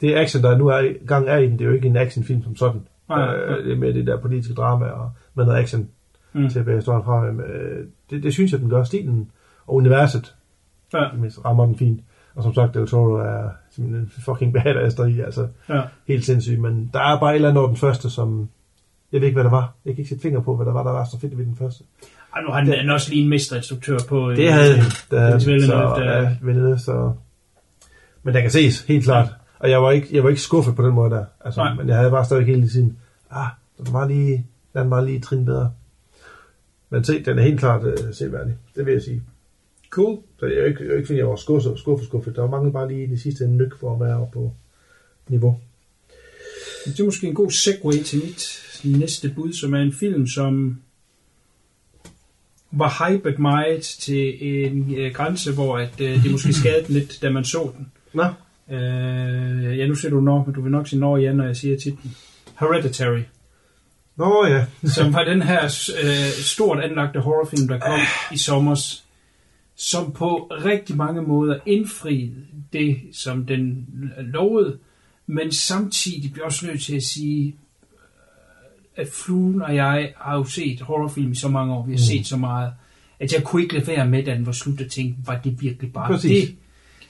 det 0.00 0.14
action, 0.14 0.42
der 0.42 0.58
nu 0.58 0.66
er 0.68 0.78
i 0.78 0.92
gang 1.06 1.28
er 1.28 1.36
i 1.36 1.46
den, 1.46 1.52
det 1.52 1.60
er 1.60 1.68
jo 1.68 1.74
ikke 1.74 1.88
en 1.88 1.96
actionfilm 1.96 2.42
som 2.42 2.56
sådan. 2.56 2.80
Nej, 3.08 3.18
nej. 3.26 3.34
Øh, 3.36 3.64
det 3.64 3.72
er 3.72 3.76
med 3.76 3.94
det 3.94 4.06
der 4.06 4.16
politiske 4.20 4.54
drama 4.54 4.86
og 4.86 5.10
med 5.34 5.44
noget 5.44 5.58
action 5.58 5.88
Mm. 6.32 6.48
til 6.48 6.58
at 6.58 6.64
bære 6.64 6.76
historien 6.76 7.04
fra. 7.04 7.26
Øh, 7.26 7.86
det, 8.10 8.22
det 8.22 8.32
synes 8.32 8.52
jeg, 8.52 8.60
den 8.60 8.70
gør. 8.70 8.84
Stilen 8.84 9.30
og 9.66 9.74
universet 9.74 10.34
Ja, 10.94 11.04
mindst 11.18 11.44
rammer 11.44 11.66
den 11.66 11.76
fint. 11.78 12.00
Og 12.34 12.42
som 12.42 12.54
sagt, 12.54 12.74
Del 12.74 12.86
Toro 12.86 13.14
er 13.14 13.48
simpelthen 13.70 14.04
en 14.04 14.12
fucking 14.24 14.52
badass 14.52 14.94
der 14.94 15.06
i, 15.06 15.20
altså 15.20 15.48
ja. 15.68 15.82
helt 16.08 16.24
sindssygt. 16.24 16.60
Men 16.60 16.90
der 16.92 17.00
er 17.00 17.20
bare 17.20 17.30
et 17.30 17.34
eller 17.34 17.48
andet 17.48 17.58
over 17.60 17.68
den 17.68 17.76
første, 17.76 18.10
som... 18.10 18.48
Jeg 19.12 19.20
ved 19.20 19.28
ikke, 19.28 19.36
hvad 19.36 19.44
der 19.44 19.50
var. 19.50 19.74
Jeg 19.84 19.94
kan 19.94 19.98
ikke 20.02 20.08
sætte 20.08 20.22
finger 20.22 20.40
på, 20.40 20.56
hvad 20.56 20.66
der 20.66 20.72
var, 20.72 20.82
der 20.82 20.90
var 20.90 21.04
så 21.04 21.18
fedt 21.20 21.38
ved 21.38 21.44
den 21.44 21.56
første. 21.56 21.84
Ej, 22.36 22.42
nu 22.42 22.48
har 22.52 22.60
han, 22.60 22.72
han 22.78 22.90
også 22.90 23.10
lige 23.10 23.22
en 23.22 23.28
mesterinstruktør 23.28 23.98
på... 24.08 24.30
Det 24.30 24.38
øh, 24.46 24.52
havde 24.52 24.76
han. 24.76 24.90
Det 25.10 25.18
havde 25.20 25.32
han. 25.32 25.40
Villeneuve, 25.46 25.88
Så, 25.96 26.00
der- 26.02 26.22
ja, 26.22 26.36
Villeneuve, 26.42 26.78
så... 26.78 27.12
Men 28.22 28.34
der 28.34 28.40
kan 28.40 28.50
ses, 28.50 28.82
helt 28.82 29.04
klart. 29.04 29.28
Og 29.58 29.70
jeg 29.70 29.82
var 29.82 29.90
ikke, 29.90 30.08
jeg 30.12 30.22
var 30.22 30.28
ikke 30.28 30.40
skuffet 30.42 30.76
på 30.76 30.82
den 30.86 30.94
måde 30.94 31.10
der. 31.10 31.24
Altså, 31.44 31.60
Nej. 31.60 31.74
men 31.74 31.88
jeg 31.88 31.96
havde 31.96 32.10
bare 32.10 32.24
stadig 32.24 32.46
hele 32.46 32.68
tiden, 32.68 32.98
ah, 33.30 33.46
den 33.78 33.92
var 33.92 34.06
lige, 34.08 34.46
den 34.74 34.90
var 34.90 35.00
lige 35.00 35.20
trin 35.20 35.44
bedre. 35.44 35.72
Men 36.90 37.04
se, 37.04 37.22
den 37.24 37.38
er 37.38 37.42
helt 37.42 37.60
klart 37.60 37.82
uh, 37.84 37.92
seværdig. 38.12 38.54
Det 38.76 38.86
vil 38.86 38.92
jeg 38.92 39.02
sige. 39.02 39.22
Cool. 39.90 40.18
Så 40.38 40.46
jeg 40.46 40.56
er 40.56 40.64
ikke, 40.64 40.84
jeg 40.84 40.92
er 40.92 40.96
ikke 40.96 41.06
fordi 41.06 41.18
jeg 41.18 41.28
var 41.28 41.36
skuffet, 41.36 41.78
skuffet, 41.78 42.08
skuffet. 42.08 42.36
Der 42.36 42.42
var 42.42 42.50
mange 42.50 42.72
bare 42.72 42.88
lige 42.88 43.04
i 43.04 43.06
det 43.06 43.20
sidste 43.20 43.48
nyk 43.48 43.78
for 43.80 43.94
at 43.94 44.00
være 44.00 44.16
oppe 44.16 44.32
på 44.32 44.52
niveau. 45.28 45.58
Det 46.84 47.00
er 47.00 47.04
måske 47.04 47.26
en 47.26 47.34
god 47.34 47.50
segue 47.50 47.92
til 47.92 48.18
mit 48.24 48.80
næste 48.84 49.32
bud, 49.36 49.52
som 49.52 49.74
er 49.74 49.78
en 49.78 49.92
film, 49.92 50.26
som 50.26 50.80
var 52.70 53.08
hypet 53.08 53.38
meget 53.38 53.82
til 53.82 54.48
en 54.66 54.94
øh, 54.94 55.12
grænse, 55.12 55.52
hvor 55.52 55.78
at, 55.78 56.00
øh, 56.00 56.22
det 56.22 56.30
måske 56.30 56.52
skadede 56.60 56.92
lidt, 56.92 57.22
da 57.22 57.30
man 57.30 57.44
så 57.44 57.70
den. 57.76 57.92
Nå, 58.14 58.24
Øh, 58.70 59.78
ja, 59.78 59.86
nu 59.86 59.94
ser 59.94 60.10
du 60.10 60.20
når, 60.20 60.44
men 60.44 60.54
du 60.54 60.62
vil 60.62 60.72
nok 60.72 60.88
sige 60.88 61.00
når 61.00 61.16
igen, 61.16 61.36
når 61.36 61.44
jeg 61.44 61.56
siger 61.56 61.76
titlen. 61.76 62.16
Hereditary, 62.60 63.20
Nå 64.16 64.46
ja. 64.46 64.64
som 64.96 65.12
var 65.12 65.24
den 65.24 65.42
her 65.42 65.64
øh, 66.02 66.30
stort 66.44 66.80
anlagte 66.80 67.20
horrorfilm, 67.20 67.68
der 67.68 67.78
kom 67.78 67.98
i 68.32 68.38
sommers, 68.38 69.04
som 69.82 70.12
på 70.12 70.36
rigtig 70.64 70.96
mange 70.96 71.22
måder 71.22 71.58
indfriede 71.66 72.34
det, 72.72 72.96
som 73.12 73.46
den 73.46 73.86
lovede, 74.18 74.78
men 75.26 75.52
samtidig 75.52 76.32
bliver 76.32 76.44
også 76.46 76.66
nødt 76.66 76.82
til 76.82 76.96
at 76.96 77.02
sige, 77.02 77.46
øh, 77.46 77.54
at 78.96 79.08
Fluen 79.12 79.62
og 79.62 79.74
jeg 79.74 80.12
har 80.16 80.36
jo 80.36 80.44
set 80.44 80.80
horrorfilm 80.80 81.32
i 81.32 81.34
så 81.34 81.48
mange 81.48 81.74
år, 81.74 81.86
vi 81.86 81.92
har 81.92 81.96
mm. 81.98 82.02
set 82.02 82.26
så 82.26 82.36
meget, 82.36 82.72
at 83.20 83.32
jeg 83.32 83.44
kunne 83.44 83.62
ikke 83.62 83.74
lade 83.74 83.86
være 83.86 84.06
med, 84.06 84.24
da 84.24 84.34
den 84.34 84.46
var 84.46 84.52
slut, 84.52 84.80
at 84.80 84.90
tænke, 84.90 85.16
var 85.26 85.40
det 85.44 85.62
virkelig 85.62 85.92
bare 85.92 86.06
Præcis. 86.12 86.48
det? 86.48 86.56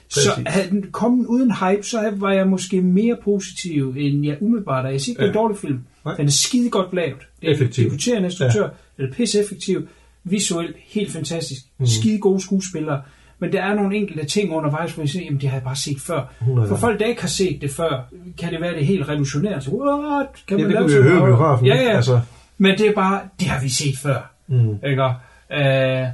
Så 0.09 0.43
havde 0.45 0.69
den 0.69 0.91
kommet 0.91 1.25
uden 1.27 1.51
hype, 1.51 1.83
så 1.83 2.13
var 2.15 2.31
jeg 2.31 2.47
måske 2.47 2.81
mere 2.81 3.17
positiv, 3.23 3.95
end 3.97 4.25
jeg 4.25 4.37
umiddelbart 4.41 4.85
er. 4.85 4.89
Jeg 4.89 5.01
siger 5.01 5.13
ikke, 5.13 5.19
det 5.19 5.25
er 5.25 5.29
en 5.31 5.35
Ja. 5.35 5.39
dårlig 5.41 5.57
film. 5.57 5.79
Nej. 6.05 6.15
Den 6.15 6.25
er 6.25 6.29
skide 6.31 6.69
godt 6.69 6.93
lavet. 6.93 7.19
Det 7.41 7.49
er 7.49 7.53
Effektiv. 7.53 7.83
debuterende 7.85 8.25
instruktør. 8.27 8.69
Den 8.97 9.05
er 9.05 9.13
pisse 9.13 9.39
effektiv. 9.41 9.87
Visuelt 10.23 10.75
helt 10.87 11.11
fantastisk. 11.11 11.61
Mm. 11.77 11.85
Skide 11.85 12.19
gode 12.19 12.41
skuespillere. 12.41 13.01
Men 13.39 13.51
der 13.51 13.61
er 13.63 13.73
nogle 13.73 13.95
enkelte 13.97 14.25
ting 14.25 14.53
undervejs, 14.53 14.91
hvor 14.93 15.03
jeg 15.03 15.09
siger, 15.09 15.25
jamen 15.25 15.41
det 15.41 15.49
har 15.49 15.55
jeg 15.55 15.63
bare 15.63 15.75
set 15.75 16.01
før. 16.01 16.33
100 16.41 16.67
For 16.67 16.75
folk, 16.75 16.99
der 16.99 17.05
ikke 17.05 17.21
har 17.21 17.27
set 17.27 17.61
det 17.61 17.71
før, 17.71 18.01
kan 18.37 18.53
det 18.53 18.61
være 18.61 18.73
det 18.73 18.81
er 18.81 18.85
helt 18.85 19.09
revolutionært. 19.09 19.67
What? 19.67 20.27
Kan 20.47 20.59
Ja, 20.59 20.63
man 20.63 20.65
det 20.65 20.73
lave 20.73 20.83
kunne 20.87 21.03
vi 21.03 21.09
høre 21.09 21.25
biografen, 21.25 21.65
Ja, 21.65 21.75
ja. 21.75 21.95
Altså. 21.95 22.21
Men 22.57 22.77
det 22.77 22.87
er 22.87 22.93
bare, 22.93 23.21
det 23.39 23.47
har 23.47 23.61
vi 23.61 23.69
set 23.69 23.97
før. 23.97 24.31
Mm. 24.47 24.79
Ikke? 24.85 25.03
Øh, 25.51 26.07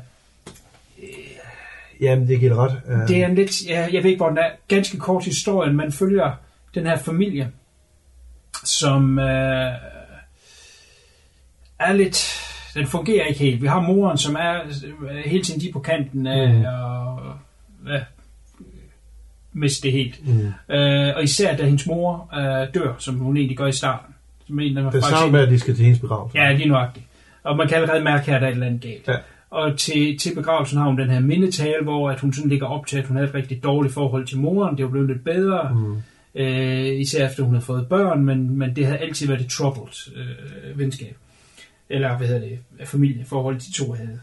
Jamen, 2.02 2.28
det 2.28 2.40
giver 2.40 2.54
det 2.54 2.58
ret. 2.64 2.82
Uh, 3.02 3.08
det 3.08 3.18
er 3.24 3.28
en 3.28 3.36
lidt, 3.36 3.66
ja, 3.68 3.88
jeg 3.94 4.04
ved 4.04 4.10
ikke, 4.12 4.18
hvor 4.20 4.30
den 4.30 4.38
er, 4.38 4.50
ganske 4.68 4.98
kort 4.98 5.26
historien. 5.26 5.76
Man 5.76 5.92
følger 5.92 6.32
den 6.76 6.86
her 6.86 6.98
familie, 6.98 7.52
som 8.64 9.20
øh, 9.20 9.72
er 11.80 11.94
lidt, 11.94 12.34
den 12.78 12.88
fungerer 12.88 13.26
ikke 13.26 13.40
helt. 13.40 13.62
Vi 13.62 13.68
har 13.68 13.82
moren, 13.82 14.18
som 14.18 14.36
er 14.40 14.56
øh, 15.02 15.18
hele 15.26 15.44
tiden 15.44 15.62
lige 15.62 15.74
på 15.74 15.80
kanten 15.80 16.28
af 16.28 16.54
Mm. 16.54 16.66
og 16.66 17.20
ja, 17.88 18.00
miste 19.54 19.84
det 19.88 19.92
helt. 19.92 20.28
Mm. 20.28 20.76
Øh, 20.76 21.16
og 21.16 21.24
især 21.24 21.56
da 21.56 21.64
hendes 21.66 21.88
mor 21.88 22.30
øh, 22.38 22.68
dør, 22.74 22.96
som 23.00 23.16
hun 23.16 23.38
egentlig 23.38 23.58
gør 23.58 23.68
i 23.68 23.72
starten. 23.72 24.14
Som 24.48 24.60
en, 24.60 24.76
der 24.76 24.90
Det 24.90 25.04
samme 25.04 25.32
med, 25.32 25.40
at 25.40 25.50
de 25.50 25.60
skal 25.60 25.76
til 25.76 25.84
hendes 25.86 26.02
begravelse. 26.02 26.38
Ja, 26.40 26.54
lige 26.54 26.70
nuagtigt. 26.70 27.06
Og 27.44 27.58
man 27.58 27.68
kan 27.68 27.78
allerede 27.78 28.04
mærke 28.04 28.26
her, 28.26 28.36
at 28.36 28.42
der 28.42 28.48
er 28.48 28.52
et 28.52 28.54
eller 28.54 28.68
andet 28.68 28.82
galt. 28.82 29.08
Ja. 29.08 29.14
Og 29.50 29.78
til, 29.78 30.18
til 30.18 30.36
begravelsen 30.36 30.78
har 30.78 30.86
hun 30.86 30.98
den 30.98 31.10
her 31.10 31.20
mindetale, 31.20 31.84
hvor 31.84 32.10
at 32.10 32.20
hun 32.20 32.34
sådan 32.34 32.50
ligger 32.50 32.68
op 32.68 32.88
til, 32.88 32.98
at 32.98 33.06
hun 33.06 33.18
havde 33.18 33.30
et 33.30 33.36
rigtig 33.36 33.64
dårligt 33.64 33.94
forhold 33.94 34.26
til 34.28 34.38
moren. 34.40 34.78
Det 34.78 34.86
var 34.86 34.92
blevet 34.92 35.08
lidt 35.08 35.24
bedre. 35.24 35.70
Mm. 35.74 35.96
Øh, 36.42 37.00
især 37.00 37.28
efter 37.28 37.44
hun 37.44 37.54
havde 37.54 37.66
fået 37.66 37.88
børn, 37.88 38.26
men, 38.26 38.58
men 38.58 38.76
det 38.76 38.86
havde 38.86 38.98
altid 39.00 39.28
været 39.28 39.42
et 39.42 39.52
troubled 39.52 40.14
øh, 40.16 40.80
venskab. 40.80 41.18
Eller 41.90 42.18
hvad 42.18 42.28
hedder 42.28 42.42
det, 42.42 42.60
familieforhold, 42.88 43.60
de 43.60 43.74
to 43.74 43.92
havde. 43.94 44.20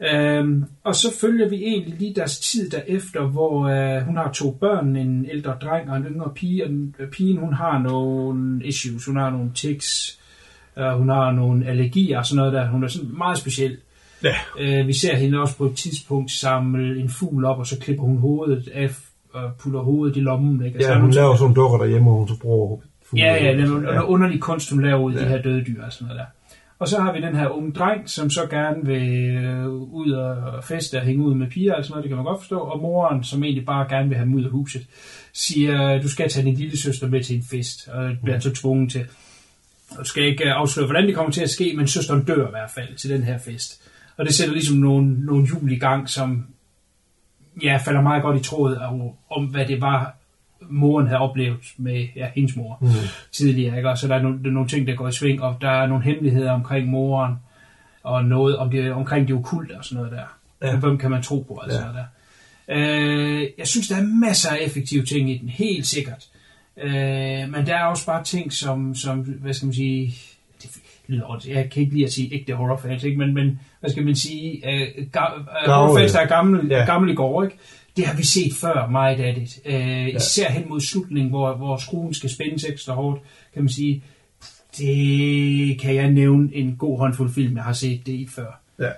Øhm, 0.00 0.64
og 0.84 0.94
så 0.94 1.16
følger 1.20 1.48
vi 1.48 1.56
egentlig 1.56 1.94
lige 1.98 2.14
deres 2.14 2.38
tid 2.40 2.70
derefter, 2.70 3.26
hvor 3.26 3.66
øh, 3.68 4.02
hun 4.02 4.16
har 4.16 4.32
to 4.32 4.50
børn, 4.50 4.96
en 4.96 5.26
ældre 5.32 5.56
dreng 5.62 5.90
og 5.90 5.96
en 5.96 6.04
yngre 6.04 6.30
pige, 6.34 6.64
og 6.64 6.70
den, 6.70 6.94
øh, 6.98 7.08
pigen 7.08 7.36
hun 7.36 7.52
har 7.54 7.78
nogle 7.78 8.64
issues, 8.66 9.04
hun 9.04 9.16
har 9.16 9.30
nogle 9.30 9.50
tics, 9.54 10.18
øh, 10.78 10.90
hun 10.98 11.08
har 11.08 11.32
nogle 11.32 11.66
allergier 11.66 12.18
og 12.18 12.26
sådan 12.26 12.36
noget 12.36 12.52
der, 12.52 12.68
hun 12.68 12.84
er 12.84 12.88
sådan 12.88 13.10
meget 13.18 13.38
speciel. 13.38 13.76
Ja. 14.24 14.34
Øh, 14.60 14.86
vi 14.86 14.92
ser 14.92 15.16
hende 15.16 15.38
også 15.40 15.56
på 15.56 15.64
et 15.66 15.76
tidspunkt 15.76 16.30
samle 16.30 17.00
en 17.00 17.08
fugl 17.08 17.44
op, 17.44 17.58
og 17.58 17.66
så 17.66 17.78
klipper 17.80 18.04
hun 18.04 18.18
hovedet 18.18 18.68
af 18.74 18.90
og 19.32 19.50
putter 19.58 19.80
hovedet 19.80 20.16
i 20.16 20.20
lommen. 20.20 20.64
Ikke? 20.66 20.76
Altså, 20.76 20.90
Ja, 20.90 20.94
hun 20.94 21.00
nogle- 21.02 21.14
laver 21.14 21.34
sådan 21.36 21.42
nogle 21.42 21.54
dukker 21.54 21.78
derhjemme, 21.78 22.08
hvor 22.08 22.18
hun 22.18 22.28
så 22.28 22.38
bruger 22.40 22.78
fugle. 23.06 23.24
Ja, 23.24 23.44
ja, 23.44 23.52
det 23.56 23.60
er 23.64 23.66
noget, 23.68 23.84
ja. 23.84 24.02
underlig 24.02 24.40
kunst, 24.40 24.70
hun 24.70 24.82
laver 24.84 24.98
ud 25.00 25.12
af 25.12 25.18
de 25.18 25.24
Ja. 25.24 25.36
her 25.36 25.42
døde 25.42 25.64
dyr 25.64 25.84
og 25.84 25.92
sådan 25.92 26.06
noget 26.08 26.18
der. 26.20 26.26
Og 26.78 26.88
så 26.88 27.00
har 27.00 27.12
vi 27.12 27.20
den 27.20 27.36
her 27.36 27.48
unge 27.48 27.72
dreng, 27.72 28.10
som 28.10 28.30
så 28.30 28.46
gerne 28.46 28.86
vil 28.86 29.36
øh, 29.36 29.66
ud 29.72 30.10
og 30.10 30.64
feste 30.64 30.98
og 30.98 31.04
hænge 31.04 31.24
ud 31.24 31.34
med 31.34 31.50
piger 31.50 31.74
og 31.74 31.84
sådan 31.84 31.92
noget, 31.92 32.02
det 32.02 32.08
kan 32.08 32.16
man 32.16 32.24
godt 32.24 32.40
forstå. 32.40 32.58
Og 32.58 32.80
moren, 32.80 33.24
som 33.24 33.44
egentlig 33.44 33.66
bare 33.66 33.88
gerne 33.88 34.08
vil 34.08 34.16
have 34.16 34.26
ham 34.26 34.34
ud 34.34 34.44
af 34.44 34.50
huset, 34.50 34.86
siger, 35.32 36.02
du 36.02 36.08
skal 36.08 36.28
tage 36.28 36.46
din 36.46 36.54
lille 36.54 36.78
søster 36.78 37.08
med 37.08 37.24
til 37.24 37.36
en 37.36 37.44
fest, 37.50 37.88
og 37.88 38.10
bliver 38.22 38.38
så 38.38 38.54
tvunget 38.54 38.92
til. 38.92 39.06
Og 39.90 39.98
du 39.98 40.04
skal 40.04 40.24
ikke 40.24 40.44
øh, 40.44 40.56
afsløre, 40.56 40.86
hvordan 40.86 41.06
det 41.06 41.14
kommer 41.14 41.32
til 41.32 41.42
at 41.42 41.50
ske, 41.50 41.72
men 41.76 41.88
søsteren 41.88 42.24
dør 42.24 42.46
i 42.46 42.50
hvert 42.50 42.70
fald 42.70 42.96
til 42.96 43.10
den 43.10 43.22
her 43.22 43.38
fest. 43.38 43.82
Og 44.16 44.24
det 44.24 44.34
sætter 44.34 44.54
ligesom 44.54 44.76
nogle, 44.76 45.24
nogle 45.26 45.46
jul 45.48 45.72
i 45.72 45.78
gang, 45.78 46.08
som 46.08 46.46
ja, 47.62 47.76
falder 47.84 48.00
meget 48.00 48.22
godt 48.22 48.40
i 48.40 48.44
tråd 48.44 48.76
om, 48.76 49.00
om, 49.30 49.46
hvad 49.46 49.66
det 49.66 49.80
var, 49.80 50.16
moren 50.68 51.06
havde 51.06 51.20
oplevet 51.20 51.72
med 51.76 52.06
ja, 52.16 52.26
hendes 52.34 52.56
mor 52.56 52.78
mm. 52.80 52.88
tidligere. 53.32 53.76
Ikke? 53.76 53.90
Og 53.90 53.98
så 53.98 54.08
der 54.08 54.14
er 54.14 54.22
nogle, 54.22 54.38
der 54.42 54.48
er 54.48 54.52
nogle 54.52 54.68
ting, 54.68 54.86
der 54.86 54.94
går 54.94 55.08
i 55.08 55.12
sving, 55.12 55.42
og 55.42 55.56
der 55.60 55.70
er 55.70 55.86
nogle 55.86 56.04
hemmeligheder 56.04 56.52
omkring 56.52 56.88
moren, 56.88 57.34
og 58.02 58.24
noget 58.24 58.56
om 58.56 58.70
det, 58.70 58.92
omkring 58.92 59.28
det 59.28 59.36
okulte 59.36 59.72
og 59.78 59.84
sådan 59.84 60.04
noget 60.04 60.12
der. 60.18 60.68
Ja. 60.68 60.76
Hvem 60.76 60.98
kan 60.98 61.10
man 61.10 61.22
tro 61.22 61.40
på 61.48 61.62
sådan 61.70 61.86
Ja. 61.86 61.92
der. 61.98 62.04
Øh, 62.68 63.46
jeg 63.58 63.66
synes, 63.66 63.88
der 63.88 63.96
er 63.96 64.02
masser 64.20 64.50
af 64.50 64.58
effektive 64.60 65.04
ting 65.04 65.30
i 65.30 65.38
den, 65.38 65.48
helt 65.48 65.86
sikkert. 65.86 66.24
Øh, 66.82 66.92
men 67.52 67.66
der 67.66 67.76
er 67.76 67.84
også 67.84 68.06
bare 68.06 68.24
ting, 68.24 68.52
som, 68.52 68.94
som 68.94 69.18
hvad 69.20 69.52
skal 69.52 69.66
man 69.66 69.74
sige, 69.74 70.14
det 70.62 70.70
lyder. 71.06 71.44
Jeg 71.48 71.70
kan 71.70 71.82
ikke 71.82 71.94
lide 71.94 72.04
at 72.04 72.12
sige 72.12 72.34
ægte 72.34 72.54
horrorfans, 72.54 73.04
ikke? 73.04 73.18
Men, 73.18 73.34
men 73.34 73.60
hvad 73.80 73.90
skal 73.90 74.04
man 74.04 74.14
sige, 74.14 74.70
øh, 74.70 74.88
ga- 75.16 75.38
øh, 75.38 75.72
horrorfans, 75.72 76.12
der 76.12 76.20
er 76.20 76.26
gamle, 76.26 76.76
ja. 76.76 76.84
gamle 76.84 77.12
i 77.12 77.14
går, 77.14 77.44
ikke? 77.44 77.56
Det 77.96 78.06
har 78.06 78.16
vi 78.16 78.24
set 78.24 78.52
før, 78.60 78.88
meget 78.88 79.20
af 79.20 79.34
det. 79.34 79.60
Øh, 79.66 80.08
især 80.08 80.50
hen 80.50 80.68
mod 80.68 80.80
slutningen, 80.80 81.30
hvor, 81.30 81.56
hvor 81.56 81.76
skruen 81.76 82.14
skal 82.14 82.30
spændes 82.30 82.64
ekstra 82.64 82.94
hårdt, 82.94 83.20
kan 83.54 83.62
man 83.62 83.68
sige, 83.68 84.02
det 84.78 85.80
kan 85.80 85.94
jeg 85.94 86.10
nævne 86.10 86.48
en 86.54 86.76
god 86.78 86.98
håndfuld 86.98 87.30
film, 87.30 87.56
jeg 87.56 87.64
har 87.64 87.72
set 87.72 88.06
det 88.06 88.12
i 88.12 88.28
før. 88.34 88.60
Ja. 88.78 88.90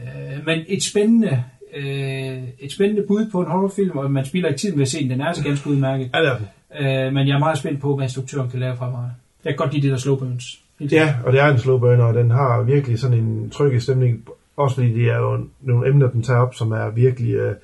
Øh, 0.00 0.46
men 0.46 0.64
et 0.68 0.82
spændende, 0.82 1.44
øh, 1.76 2.42
et 2.58 2.72
spændende 2.72 3.04
bud 3.08 3.30
på 3.32 3.40
en 3.40 3.46
horrorfilm, 3.46 3.98
og 3.98 4.10
man 4.10 4.24
spiller 4.24 4.48
ikke 4.48 4.60
tiden 4.60 4.76
ved 4.76 4.82
at 4.82 4.88
se 4.88 5.02
den, 5.02 5.10
den 5.10 5.20
er 5.20 5.32
så 5.32 5.44
ganske 5.44 5.70
udmærket. 5.70 6.10
Ja, 6.14 6.20
det 6.20 6.28
er 6.28 6.36
den. 6.36 6.46
Øh, 6.86 7.12
men 7.12 7.28
jeg 7.28 7.34
er 7.34 7.38
meget 7.38 7.58
spændt 7.58 7.80
på, 7.80 7.96
hvad 7.96 8.04
instruktøren 8.04 8.50
kan 8.50 8.60
lave 8.60 8.76
fremover. 8.76 9.10
Jeg 9.44 9.52
kan 9.52 9.56
godt 9.56 9.72
lide 9.72 9.82
det 9.82 9.90
der 9.90 9.98
slow 9.98 10.16
burns. 10.16 10.60
Ja, 10.80 11.14
og 11.24 11.32
det 11.32 11.40
er 11.40 11.46
en 11.46 11.58
slow 11.58 11.78
burner, 11.78 12.04
og 12.04 12.14
den 12.14 12.30
har 12.30 12.62
virkelig 12.62 12.98
sådan 12.98 13.18
en 13.18 13.50
tryg 13.50 13.82
stemning. 13.82 14.24
Også 14.56 14.74
fordi 14.74 14.94
det 14.94 15.08
er 15.08 15.18
jo 15.18 15.46
nogle 15.60 15.88
emner, 15.88 16.10
den 16.10 16.22
tager 16.22 16.40
op, 16.40 16.54
som 16.54 16.72
er 16.72 16.90
virkelig 16.90 17.34
øh, 17.34 17.54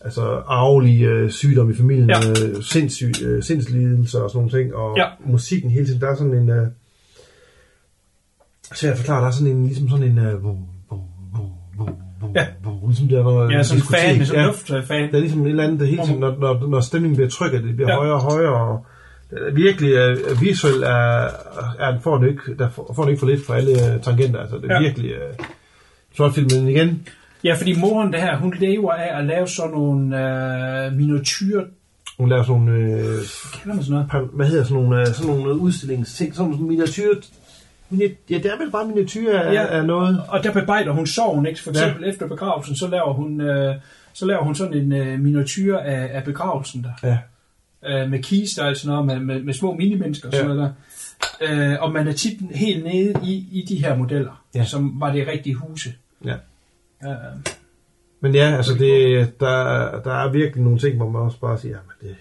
altså 0.00 0.22
arvelige 0.46 1.06
øh, 1.06 1.30
sygdom 1.30 1.70
i 1.70 1.74
familien, 1.74 2.10
Ja. 2.10 2.16
øh, 2.30 2.62
sindssyg, 2.62 3.12
øh, 3.24 3.42
sindslidelser 3.42 4.20
og 4.20 4.30
sådan 4.30 4.38
nogle 4.38 4.58
ting, 4.62 4.74
og 4.74 4.96
Ja. 4.96 5.06
musikken 5.26 5.70
hele 5.70 5.86
tiden, 5.86 6.00
der 6.00 6.08
er 6.08 6.14
sådan 6.16 6.34
en... 6.34 6.48
Øh, 6.48 6.66
svært 8.74 8.92
at 8.92 8.98
forklare, 8.98 9.20
der 9.20 9.26
er 9.26 9.30
sådan 9.30 9.56
en, 9.56 9.66
ligesom 9.66 9.88
sådan 9.88 10.04
en... 10.10 10.18
Øh, 10.18 10.40
bum, 10.40 10.56
bum, 10.88 10.98
bum, 11.36 11.46
bum, 11.76 11.88
bum, 12.20 12.30
Ja. 12.34 12.46
bum, 12.62 12.74
ligesom 12.88 13.08
der, 13.08 13.22
når 13.22 13.50
Ja, 13.50 13.62
sådan 13.62 13.82
en 13.82 13.86
fan, 13.86 14.26
sådan 14.26 14.40
en 14.40 14.46
luftfan. 14.46 15.10
Der 15.10 15.16
er 15.16 15.20
ligesom 15.20 15.42
et 15.42 15.50
eller 15.50 15.64
andet, 15.64 15.80
der 15.80 15.86
hele 15.86 16.02
tiden, 16.04 16.20
når, 16.20 16.36
når, 16.40 16.68
når 16.68 16.80
stemningen 16.80 17.16
bliver 17.16 17.30
tryk, 17.30 17.52
at 17.54 17.62
det 17.62 17.74
bliver 17.76 17.90
Ja. 17.90 17.96
højere 17.96 18.14
og 18.14 18.20
højere, 18.32 18.54
og 18.68 18.86
Den 19.30 19.56
virkelig 19.56 19.92
uh, 20.32 20.42
visuel, 20.42 20.82
er, 20.82 21.28
er, 21.78 21.98
får 22.02 22.18
den 22.18 22.28
ikke, 22.28 22.40
der 22.58 22.70
får, 22.70 22.92
får 22.96 23.02
den 23.02 23.10
ikke 23.10 23.20
for 23.20 23.26
lidt 23.26 23.46
for 23.46 23.54
alle 23.54 23.72
uh, 23.72 24.02
tangenter. 24.02 24.40
Altså, 24.40 24.56
det 24.56 24.70
er 24.70 24.74
ja. 24.74 24.80
virkelig 24.80 25.10
uh, 25.10 25.44
flot 26.16 26.32
film, 26.34 26.48
men 26.60 26.68
igen, 26.68 27.06
Ja, 27.44 27.54
fordi 27.54 27.80
moren 27.80 28.12
det 28.12 28.20
her, 28.20 28.36
hun 28.36 28.54
lever 28.60 28.92
af 28.92 29.18
at 29.18 29.24
lave 29.24 29.48
sådan 29.48 29.70
nogle 29.70 30.86
øh, 30.86 30.92
miniatyr... 30.92 31.64
hun 32.18 32.28
laver 32.28 32.42
sådan 32.42 32.60
nogle, 32.62 32.94
uh, 32.94 33.00
Kalder 33.62 33.74
man 33.74 33.84
sådan 33.84 34.06
noget? 34.12 34.28
hvad 34.32 34.46
hedder 34.46 34.64
sådan 34.64 34.82
nogle, 34.82 35.00
uh, 35.00 35.06
sådan 35.14 35.34
nogle 35.36 35.54
udstillingsting, 35.54 36.34
sådan 36.34 36.50
nogle 36.50 36.66
miniatyr, 36.66 37.14
mini, 37.90 38.04
ja, 38.30 38.34
det 38.34 38.46
er 38.46 38.58
vel 38.58 38.70
bare 38.70 38.86
miniatyr 38.86 39.38
af, 39.38 39.52
Ja. 39.54 39.66
af 39.78 39.86
noget. 39.86 40.22
Og 40.28 40.44
der 40.44 40.52
bebejder 40.52 40.92
hun 40.92 41.06
sorgen, 41.06 41.46
ikke? 41.46 41.62
For 41.62 41.70
eksempel 41.70 42.02
ja. 42.04 42.10
efter 42.10 42.28
begravelsen, 42.28 42.76
så 42.76 42.88
laver 42.88 43.12
hun, 43.12 43.40
øh, 43.40 43.74
så 44.12 44.26
laver 44.26 44.44
hun 44.44 44.54
sådan 44.54 44.74
en 44.74 44.92
øh, 44.92 45.20
miniatyr 45.20 45.76
af, 45.76 46.10
af 46.12 46.24
begravelsen 46.24 46.86
der. 47.02 47.08
Ja. 47.08 47.18
Øh, 48.02 48.10
med 48.10 48.22
kister 48.22 48.64
og 48.64 48.76
sådan 48.76 48.94
noget, 48.94 49.06
med, 49.06 49.34
med, 49.34 49.42
med 49.42 49.54
små 49.54 49.74
minimennesker 49.74 50.28
og 50.28 50.34
sådan 50.34 50.50
Ja. 50.50 50.54
noget 50.54 50.72
der. 51.40 51.72
Øh, 51.72 51.82
og 51.82 51.92
man 51.92 52.08
er 52.08 52.12
tit 52.12 52.38
helt 52.54 52.84
nede 52.84 53.14
i, 53.24 53.46
i 53.52 53.64
de 53.68 53.76
her 53.84 53.96
modeller, 53.96 54.42
Ja. 54.54 54.64
som 54.64 55.00
var 55.00 55.12
det 55.12 55.26
rigtige 55.28 55.54
huse. 55.54 55.92
Ja. 56.24 56.34
Øh, 57.04 57.10
Men 58.20 58.34
ja, 58.34 58.56
altså 58.56 58.74
det, 58.74 59.40
der, 59.40 59.56
der 60.00 60.12
er 60.14 60.30
virkelig 60.32 60.64
nogle 60.64 60.78
ting, 60.78 60.96
hvor 60.96 61.10
man 61.10 61.22
også 61.22 61.38
bare 61.40 61.58
siger, 61.58 61.70
jamen 61.76 61.90
det, 62.10 62.16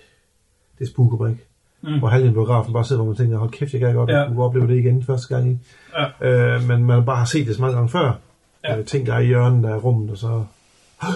det 0.80 0.88
spooker 0.88 1.17
mig 1.17 1.30
ikke. 1.32 1.43
Mm. 1.82 1.99
Hvor 1.99 2.07
halvdelen 2.07 2.30
af 2.30 2.34
biografen 2.34 2.73
bare 2.73 2.86
sidder, 2.86 3.01
hvor 3.01 3.11
man 3.11 3.17
tænker, 3.17 3.38
hold 3.38 3.51
kæft, 3.51 3.73
jeg 3.73 3.80
kan 3.82 3.93
godt 3.93 4.09
Ja. 4.09 4.19
ja. 4.19 4.27
kunne 4.27 4.43
opleve 4.43 4.67
det 4.67 4.77
igen 4.77 5.03
første 5.03 5.36
gang. 5.36 5.49
Ikke? 5.49 5.59
Ja. 6.21 6.55
Øh, 6.55 6.67
men 6.67 6.84
man 6.84 7.05
bare 7.05 7.17
har 7.17 7.25
set 7.25 7.47
det 7.47 7.55
så 7.55 7.61
mange 7.61 7.75
gange 7.75 7.89
før. 7.89 8.19
Ja. 8.63 8.71
Ja. 8.73 8.80
Øh, 8.80 8.86
ting, 8.86 9.05
der 9.07 9.13
er 9.13 9.19
i 9.19 9.25
hjørnet 9.25 9.69
af 9.69 9.84
rummet, 9.84 10.11
og 10.11 10.17
så... 10.17 10.43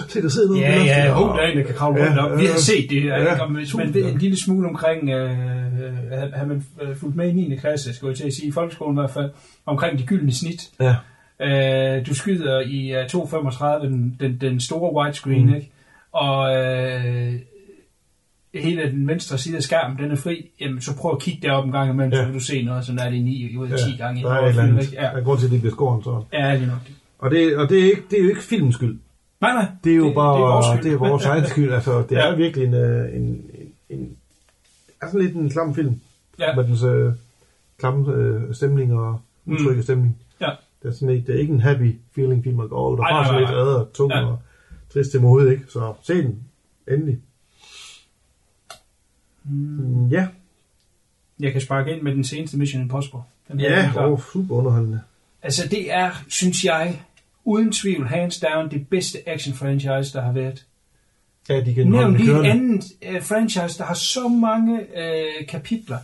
Se, 0.08 0.22
der 0.22 0.28
sidder 0.28 0.48
noget 0.48 0.62
Ja, 0.62 0.74
loftet, 0.76 0.86
ja, 0.90 1.10
og- 1.10 1.16
hov, 1.16 1.36
der 1.36 1.42
er 1.42 1.54
der 1.54 1.62
kan 1.62 1.74
kravle 1.74 2.00
rundt 2.04 2.16
Ja, 2.16 2.24
op. 2.24 2.38
Vi 2.38 2.44
har 2.44 2.52
ja. 2.52 2.58
set 2.58 2.90
det, 2.90 3.04
ja, 3.04 3.22
Ja, 3.22 3.46
hvis 3.46 3.74
man 3.74 3.94
ved 3.94 4.04
en 4.12 4.18
lille 4.18 4.36
smule 4.44 4.68
omkring, 4.68 5.10
øh, 5.10 5.30
øh, 5.30 6.32
har 6.34 6.44
man 6.46 6.64
øh, 6.82 6.96
fulgt 6.96 7.16
med 7.16 7.28
i 7.28 7.32
9. 7.32 7.56
klasse, 7.56 7.94
skulle 7.94 8.10
jeg 8.10 8.16
til 8.16 8.26
at 8.26 8.32
sige, 8.32 8.48
i 8.48 8.52
folkeskolen 8.52 8.98
i 8.98 9.00
hvert 9.00 9.10
fald, 9.10 9.30
omkring 9.66 9.98
de 9.98 10.06
gyldne 10.06 10.32
snit. 10.32 10.62
Ja, 10.80 10.96
Øh, 11.42 12.06
du 12.06 12.14
skyder 12.14 12.60
i 12.60 12.92
uh, 12.92 13.02
2.35, 13.80 13.86
den, 13.86 14.16
den, 14.20 14.38
den 14.40 14.60
store 14.60 14.94
widescreen, 15.04 15.42
mm. 15.42 15.48
Mm. 15.48 15.54
ikke? 15.54 15.70
Og 16.12 16.56
øh, 16.56 17.34
hele 18.54 18.82
den 18.90 19.08
venstre 19.08 19.38
side 19.38 19.56
af 19.56 19.62
skærmen, 19.62 19.98
den 19.98 20.10
er 20.10 20.16
fri. 20.16 20.50
Jamen, 20.60 20.80
så 20.80 20.96
prøv 20.96 21.12
at 21.12 21.18
kigge 21.22 21.48
derop 21.48 21.64
en 21.64 21.72
gang 21.72 21.90
imellem, 21.90 22.12
ja. 22.12 22.18
Ja. 22.18 22.22
så 22.24 22.26
vil 22.26 22.34
du 22.40 22.44
se 22.44 22.62
noget, 22.62 22.84
sådan 22.84 22.98
er 22.98 23.10
det 23.10 23.22
9 23.22 23.56
ud 23.56 23.68
af 23.68 23.78
10 23.78 23.96
gange. 23.96 24.20
i 24.20 24.22
der 24.24 24.30
er 24.30 24.44
et 24.44 24.48
eller 24.48 24.62
andet. 24.62 24.92
Ja. 24.92 25.02
Ja, 25.04 25.08
Der 25.10 25.16
er 25.20 25.24
grund 25.24 25.38
til, 25.38 25.46
at 25.46 25.52
det 25.52 25.60
bliver 25.60 25.74
sådan. 26.04 26.22
ja, 26.32 26.54
lige 26.56 26.66
nok. 26.66 26.78
Og, 27.18 27.30
det, 27.30 27.56
og 27.56 27.68
det, 27.68 27.78
er 27.80 27.84
ikke, 27.84 28.02
det 28.10 28.18
er 28.18 28.22
jo 28.22 28.28
ikke 28.28 28.42
filmens 28.42 28.74
skyld. 28.74 28.98
Nej, 29.40 29.52
nej. 29.52 29.66
Det 29.84 29.92
er 29.92 29.96
jo 29.96 30.06
det, 30.06 30.14
bare 30.14 30.34
det 30.36 30.42
er 30.42 30.46
vores 30.46 30.66
det 30.66 30.78
skyld. 30.82 30.92
er 30.94 30.98
vores 30.98 31.24
egen 31.24 31.46
skyld. 31.46 31.72
Altså, 31.72 31.98
det 32.08 32.16
Ja. 32.16 32.26
er 32.32 32.36
virkelig 32.36 32.66
en, 32.66 32.74
øh, 32.74 33.16
en, 33.16 33.22
en, 33.22 33.42
en, 33.90 34.16
er 35.02 35.06
sådan 35.06 35.20
lidt 35.20 35.34
en 35.36 35.50
klam 35.50 35.74
film. 35.74 36.00
Ja. 36.38 36.54
Med 36.56 36.64
dens 36.64 36.82
øh, 36.82 37.12
klamme 37.78 38.14
øh, 38.14 38.54
stemning 38.54 38.92
og 38.94 39.20
utrygge 39.46 39.76
Mm. 39.76 39.82
stemning. 39.82 40.16
Ja. 40.40 40.48
Det 40.84 40.90
er 40.90 40.94
sådan 40.94 41.14
ikke, 41.14 41.26
det 41.26 41.34
er 41.36 41.40
ikke 41.40 41.52
en 41.52 41.60
happy 41.60 41.94
feeling 42.14 42.44
film, 42.44 42.60
at 42.60 42.68
gå 42.70 42.76
over. 42.76 42.96
Der 42.96 43.02
er 43.04 43.08
bare 43.10 43.26
sådan 43.26 43.40
lidt 43.40 43.50
ad 43.50 43.74
og 43.74 43.92
tung 43.92 44.12
Ja. 44.12 44.26
og 44.26 44.38
trist 44.92 45.10
til 45.10 45.20
modet, 45.20 45.50
ikke? 45.52 45.64
Så 45.68 45.94
se 46.02 46.14
den. 46.22 46.42
Endelig. 46.88 47.18
Mm. 49.44 50.08
Ja, 50.08 50.26
Jeg 51.40 51.52
kan 51.52 51.60
sparke 51.60 51.92
ind 51.92 52.02
med 52.02 52.12
den 52.14 52.24
seneste 52.24 52.58
Mission 52.58 52.82
Impossible. 52.82 53.20
Den 53.48 53.60
ja, 53.60 53.66
den 53.66 53.72
er 53.84 53.92
klar. 53.92 54.02
og 54.02 54.22
super 54.32 54.54
underholdende. 54.54 55.00
Altså, 55.42 55.68
det 55.68 55.92
er, 55.92 56.10
synes 56.28 56.64
jeg, 56.64 57.00
uden 57.44 57.72
tvivl, 57.72 58.06
hands 58.06 58.40
down, 58.40 58.70
det 58.70 58.88
bedste 58.88 59.18
action-franchise, 59.28 60.12
der 60.12 60.20
har 60.22 60.32
været. 60.32 60.66
Ja, 61.48 61.60
de 61.60 61.74
kan 61.74 61.86
Nævn 61.86 62.12
lige 62.16 62.22
et 62.22 62.28
kørende. 62.30 62.50
andet 62.50 62.84
uh, 63.16 63.22
franchise, 63.22 63.78
der 63.78 63.84
har 63.84 63.94
så 63.94 64.28
mange 64.28 64.74
uh, 64.80 65.46
kapitler, 65.48 65.98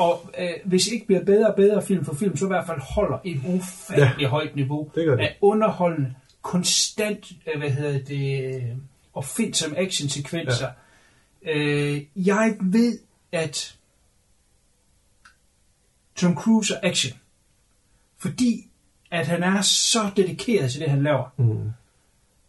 og 0.00 0.30
uh, 0.38 0.68
hvis 0.70 0.86
ikke 0.88 1.06
bliver 1.06 1.24
bedre 1.24 1.48
og 1.48 1.54
bedre 1.56 1.82
film 1.82 2.04
for 2.04 2.14
film, 2.14 2.36
så 2.36 2.44
i 2.44 2.48
hvert 2.48 2.66
fald 2.66 2.80
holder 2.80 3.18
et 3.24 3.40
ufatteligt 3.46 4.20
ja. 4.20 4.28
højt 4.28 4.56
niveau 4.56 4.90
Det 4.94 5.06
det. 5.06 5.20
af 5.20 5.36
underholdende, 5.40 6.14
konstant, 6.42 7.32
uh, 7.54 7.58
hvad 7.58 7.70
hedder 7.70 7.98
det, 8.04 8.56
uh, 8.56 8.78
opfindsomme 9.14 9.78
action-sekvenser. 9.78 10.68
Ja. 11.46 11.56
Uh, 11.56 12.26
jeg 12.26 12.56
ved, 12.60 12.98
at 13.32 13.76
Tom 16.16 16.36
Cruise 16.36 16.74
er 16.74 16.78
action, 16.82 17.18
fordi 18.18 18.66
at 19.10 19.26
han 19.26 19.42
er 19.42 19.62
så 19.62 20.10
dedikeret 20.16 20.70
til 20.70 20.80
det, 20.80 20.90
han 20.90 21.02
laver. 21.02 21.34
Mm. 21.36 21.70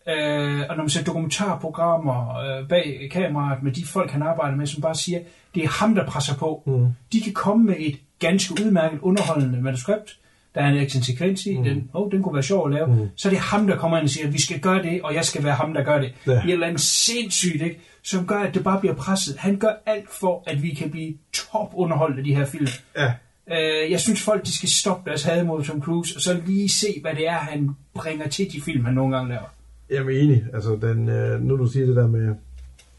Øh, 0.08 0.62
og 0.70 0.76
når 0.76 0.84
man 0.84 0.90
ser 0.90 1.04
dokumentarprogrammer 1.04 2.40
øh, 2.40 2.68
bag 2.68 3.10
kameraet 3.12 3.64
med 3.64 3.72
de 3.72 3.86
folk, 3.86 4.12
han 4.12 4.22
arbejder 4.22 4.58
med, 4.58 4.68
som 4.68 4.82
bare 4.82 4.96
siger, 4.96 5.20
det 5.56 5.64
er 5.64 5.68
ham, 5.68 5.96
der 5.96 6.06
presser 6.06 6.36
på. 6.36 6.64
Mm. 6.66 6.88
De 7.14 7.22
kan 7.22 7.34
komme 7.34 7.66
med 7.66 7.76
et 7.80 8.00
ganske 8.20 8.66
udmærket 8.66 9.00
underholdende 9.00 9.62
manuskript. 9.62 10.18
Der 10.56 10.62
er 10.62 10.70
en 10.70 10.78
action-sekvens 10.78 11.46
i, 11.46 11.58
mm. 11.58 11.64
den, 11.64 11.90
oh, 11.94 12.12
den 12.12 12.24
kunne 12.24 12.34
være 12.34 12.44
sjov 12.44 12.68
at 12.68 12.74
lave. 12.74 12.88
Mm. 12.88 13.10
Så 13.16 13.28
er 13.28 13.30
det 13.30 13.40
ham, 13.40 13.68
der 13.68 13.78
kommer 13.78 13.98
ind 13.98 14.04
og 14.04 14.10
siger, 14.10 14.28
vi 14.28 14.42
skal 14.42 14.60
gøre 14.60 14.84
det, 14.84 15.02
og 15.02 15.16
jeg 15.16 15.26
skal 15.26 15.44
være 15.44 15.54
ham, 15.54 15.74
der 15.74 15.84
gør 15.84 16.00
det. 16.00 16.14
Ja. 16.28 16.32
I 16.32 16.36
et 16.36 16.54
eller 16.54 16.68
andet 16.68 16.82
sindssygt, 16.82 17.62
ikke? 17.62 17.80
som 18.04 18.28
gør, 18.28 18.40
at 18.40 18.54
det 18.54 18.64
bare 18.64 18.80
bliver 18.80 18.96
presset. 18.96 19.36
Han 19.38 19.58
gør 19.58 19.74
alt 19.86 20.10
for, 20.20 20.44
at 20.48 20.64
vi 20.64 20.70
kan 20.70 20.92
blive 20.92 21.14
top 21.34 21.72
underholdt 21.74 22.18
af 22.18 22.24
de 22.24 22.36
her 22.36 22.46
film. 22.46 22.68
Ja, 22.98 23.14
Øh, 23.52 23.92
jeg 23.92 24.00
synes, 24.00 24.22
folk 24.22 24.46
de 24.46 24.58
skal 24.58 24.70
stoppe 24.70 25.10
deres 25.10 25.24
had 25.24 25.44
mod 25.44 25.64
Tom 25.64 25.82
Cruise, 25.82 26.16
og 26.16 26.22
så 26.22 26.42
lige 26.46 26.70
se, 26.70 26.88
hvad 27.02 27.14
det 27.14 27.28
er, 27.28 27.38
han 27.38 27.70
bringer 27.94 28.28
til 28.28 28.54
de 28.54 28.62
film, 28.62 28.86
han 28.86 28.94
nogle 28.94 29.16
gange 29.16 29.30
laver. 29.30 29.54
Jeg 29.92 30.06
er 30.06 30.10
enig. 30.10 30.46
Altså, 30.54 30.76
den, 30.82 31.10
øh, 31.10 31.42
nu 31.42 31.58
du 31.58 31.66
siger 31.66 31.86
det 31.86 31.96
der 31.96 32.08
med 32.08 32.36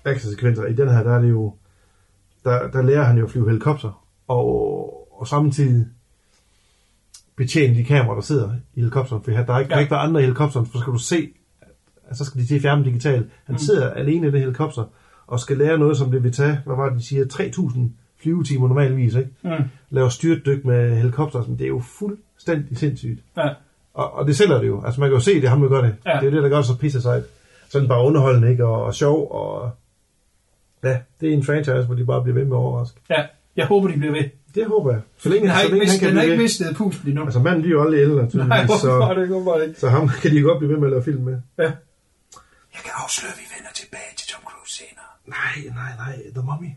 actionsekvenser, 0.04 0.66
i 0.66 0.74
den 0.74 0.88
her, 0.88 1.02
der 1.02 1.14
er 1.14 1.20
det 1.20 1.30
jo, 1.30 1.54
der, 2.44 2.70
der 2.70 2.82
lærer 2.82 3.04
han 3.04 3.18
jo 3.18 3.24
at 3.24 3.30
flyve 3.30 3.48
helikopter, 3.48 4.04
og, 4.28 5.20
og 5.20 5.28
samtidig 5.28 5.86
betjene 7.36 7.76
de 7.76 7.84
kameraer, 7.84 8.14
der 8.14 8.22
sidder 8.22 8.50
i 8.74 8.80
helikopteren, 8.80 9.22
for 9.22 9.30
der 9.30 9.54
er 9.54 9.58
ikke, 9.58 9.74
ja. 9.74 9.80
Ikke 9.80 9.90
være 9.90 10.00
andre 10.00 10.20
i 10.20 10.24
helikopteren, 10.24 10.66
for 10.66 10.72
så 10.72 10.80
skal 10.80 10.92
du 10.92 10.98
se, 10.98 11.28
at 12.08 12.16
så 12.16 12.24
skal 12.24 12.40
de 12.40 12.46
til 12.46 12.54
at 12.54 12.62
fjerne 12.62 12.84
digitalt. 12.84 13.26
Han 13.44 13.52
mm. 13.54 13.58
sidder 13.58 13.90
alene 13.90 14.28
i 14.28 14.30
det 14.30 14.40
helikopter, 14.40 14.84
og 15.26 15.40
skal 15.40 15.56
lære 15.56 15.78
noget, 15.78 15.96
som 15.96 16.10
det 16.10 16.22
vil 16.22 16.32
tage, 16.32 16.58
hvad 16.66 16.76
var 16.76 16.88
det, 16.88 16.98
de 16.98 17.04
siger, 17.04 17.24
3.000 17.24 17.80
flyvetimer 18.22 18.68
normalvis, 18.68 19.14
ikke? 19.14 19.30
Mm. 19.42 19.50
Laver 19.90 20.08
styrtdyk 20.08 20.64
med 20.64 20.96
helikopter, 20.96 21.42
det 21.42 21.60
er 21.60 21.68
jo 21.68 21.82
fuldstændig 21.98 22.78
sindssygt. 22.78 23.20
Ja. 23.36 23.48
Og, 23.94 24.12
og 24.12 24.26
det 24.26 24.36
sælger 24.36 24.58
det 24.58 24.66
jo. 24.66 24.84
Altså 24.84 25.00
man 25.00 25.08
kan 25.08 25.14
jo 25.14 25.20
se, 25.20 25.34
det 25.34 25.44
er 25.44 25.48
ham, 25.48 25.60
der 25.60 25.68
gør 25.68 25.80
det. 25.80 25.96
Ja. 26.06 26.18
Det 26.20 26.26
er 26.26 26.30
det, 26.30 26.42
der 26.42 26.48
gør 26.48 26.56
det 26.56 26.66
så 26.66 26.76
pisse 26.76 27.02
sejt. 27.02 27.22
Sådan 27.68 27.88
bare 27.88 28.04
underholdende, 28.04 28.50
ikke? 28.50 28.64
Og, 28.66 28.84
og 28.84 28.94
sjov, 28.94 29.30
og... 29.32 29.70
Ja, 30.84 30.98
det 31.20 31.28
er 31.28 31.32
en 31.32 31.44
franchise, 31.44 31.82
hvor 31.82 31.94
de 31.94 32.04
bare 32.04 32.22
bliver 32.22 32.34
ved 32.34 32.44
med 32.44 32.56
at 32.56 32.60
overraske. 32.60 33.00
Ja, 33.10 33.26
jeg 33.56 33.66
håber, 33.66 33.88
de 33.88 33.98
bliver 33.98 34.12
ved. 34.12 34.24
Det 34.54 34.66
håber 34.66 34.92
jeg. 34.92 35.00
Så 35.18 35.28
længe, 35.28 35.48
har 35.48 35.62
så 35.62 35.68
længe 35.68 35.78
han 35.78 35.78
mistet, 35.78 36.00
kan 36.00 36.08
den 36.08 36.16
har 36.16 36.22
ikke 36.24 36.36
mistet 36.36 36.76
pusten 36.76 37.08
endnu. 37.08 37.24
Altså 37.24 37.38
manden 37.38 37.62
bliver 37.62 37.78
jo 37.78 37.84
aldrig 37.84 38.00
ældre, 38.00 38.46
Nej, 38.48 38.66
så, 38.66 39.14
det 39.58 39.66
ikke. 39.68 39.80
så 39.80 39.88
ham 39.88 40.08
kan 40.22 40.30
de 40.30 40.36
jo 40.36 40.46
godt 40.48 40.58
blive 40.58 40.72
ved 40.72 40.78
med 40.78 40.86
at 40.86 40.90
lave 40.90 41.04
film 41.04 41.22
med. 41.22 41.40
Ja. 41.58 41.62
Jeg 42.74 42.82
kan 42.84 42.92
afsløre, 43.04 43.32
at 43.32 43.38
vi 43.38 43.46
vender 43.56 43.72
tilbage 43.74 44.12
til 44.16 44.28
Tom 44.28 44.42
Cruise 44.44 44.74
senere. 44.78 45.10
Nej, 45.26 45.74
nej, 45.74 45.92
nej. 45.96 46.30
The 46.34 46.42
Mummy. 46.48 46.70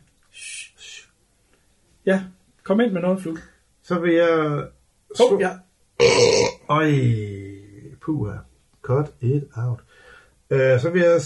Ja, 2.05 2.23
kom 2.63 2.79
ind 2.79 2.91
med 2.91 3.01
noget, 3.01 3.21
Flug. 3.21 3.37
Så 3.83 3.99
vil 3.99 4.13
jeg... 4.13 4.63
Oh, 5.19 5.41
ja. 5.41 5.51
Øj, 6.69 6.91
puha. 8.01 8.31
Cut 8.81 9.05
it 9.21 9.43
out. 9.55 9.79
Uh, 10.51 10.81
så 10.81 10.89
vil 10.93 11.01
jeg 11.01 11.21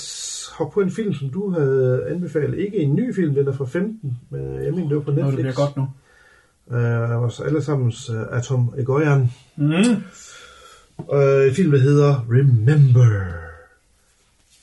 hoppe 0.57 0.73
på 0.73 0.81
en 0.81 0.91
film, 0.91 1.13
som 1.13 1.29
du 1.29 1.49
havde 1.49 2.05
anbefalet. 2.09 2.57
Ikke 2.59 2.77
en 2.77 2.95
ny 2.95 3.15
film, 3.15 3.35
den 3.35 3.47
er 3.47 3.53
fra 3.53 3.65
15, 3.65 4.17
men 4.29 4.63
jeg 4.63 4.73
mener, 4.73 4.87
det 4.87 4.97
var 4.97 5.03
på 5.03 5.11
Nå, 5.11 5.15
Netflix. 5.15 5.35
det 5.35 5.55
bliver 5.55 5.65
godt 5.65 5.77
nu. 5.77 5.87
Uh, 6.65 7.21
vores 7.21 7.39
allesammens 7.39 8.09
uh, 8.09 8.37
Atom 8.37 8.73
Egoyan. 8.77 9.31
Mm. 9.55 9.73
Uh, 10.97 11.47
en 11.47 11.55
film, 11.55 11.71
der 11.71 11.79
hedder 11.79 12.25
Remember. 12.31 13.23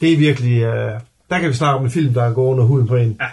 Det 0.01 0.13
er 0.13 0.19
virkelig... 0.19 0.69
Uh, 0.69 1.01
der 1.31 1.39
kan 1.41 1.49
vi 1.49 1.55
snakke 1.55 1.79
om 1.79 1.85
en 1.85 1.91
film, 1.91 2.15
der 2.15 2.33
går 2.33 2.53
under 2.53 2.65
huden 2.65 2.87
på 2.87 2.97
en. 2.97 3.17
Ja. 3.21 3.27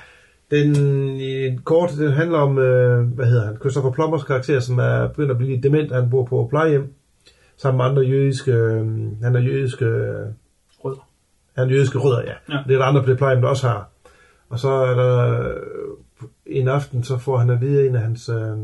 Den 0.54 0.76
i 1.20 1.56
kort, 1.64 1.92
den 1.98 2.12
handler 2.12 2.38
om, 2.38 2.52
uh, 2.52 3.16
hvad 3.16 3.26
hedder 3.26 3.46
han, 3.46 3.58
Christopher 3.58 3.92
Plummers 3.92 4.24
karakter, 4.24 4.60
som 4.60 4.80
er 4.80 5.08
begyndt 5.08 5.32
at 5.32 5.38
blive 5.38 5.62
dement. 5.62 5.92
Han 5.92 6.10
bor 6.10 6.26
på 6.26 6.48
plejehjem 6.50 6.94
sammen 7.58 7.78
med 7.78 7.86
andre 7.86 8.02
jødiske... 8.02 8.52
Uh, 8.52 9.24
han 9.24 9.36
er 9.36 9.40
jødiske... 9.40 9.86
Uh, 9.86 10.34
Rød. 10.86 10.96
han 11.58 11.68
er 11.68 11.72
jødiske 11.72 11.98
rødder, 11.98 12.22
ja. 12.22 12.54
Ja. 12.56 12.60
Det 12.68 12.74
er 12.74 12.78
der 12.78 12.86
andre 12.86 13.04
på 13.04 13.10
det 13.10 13.18
plejehjem, 13.18 13.42
der 13.42 13.50
også 13.50 13.68
har. 13.68 13.90
Og 14.50 14.60
så 14.60 14.70
er 14.70 14.96
der 14.96 15.40
øh, 15.50 15.56
en 16.46 16.68
aften, 16.68 17.04
så 17.04 17.18
får 17.18 17.38
han 17.38 17.50
at 17.50 17.62
vide 17.62 17.88
en 17.88 17.96
af 17.96 18.02
hans 18.02 18.30
øh, 18.30 18.58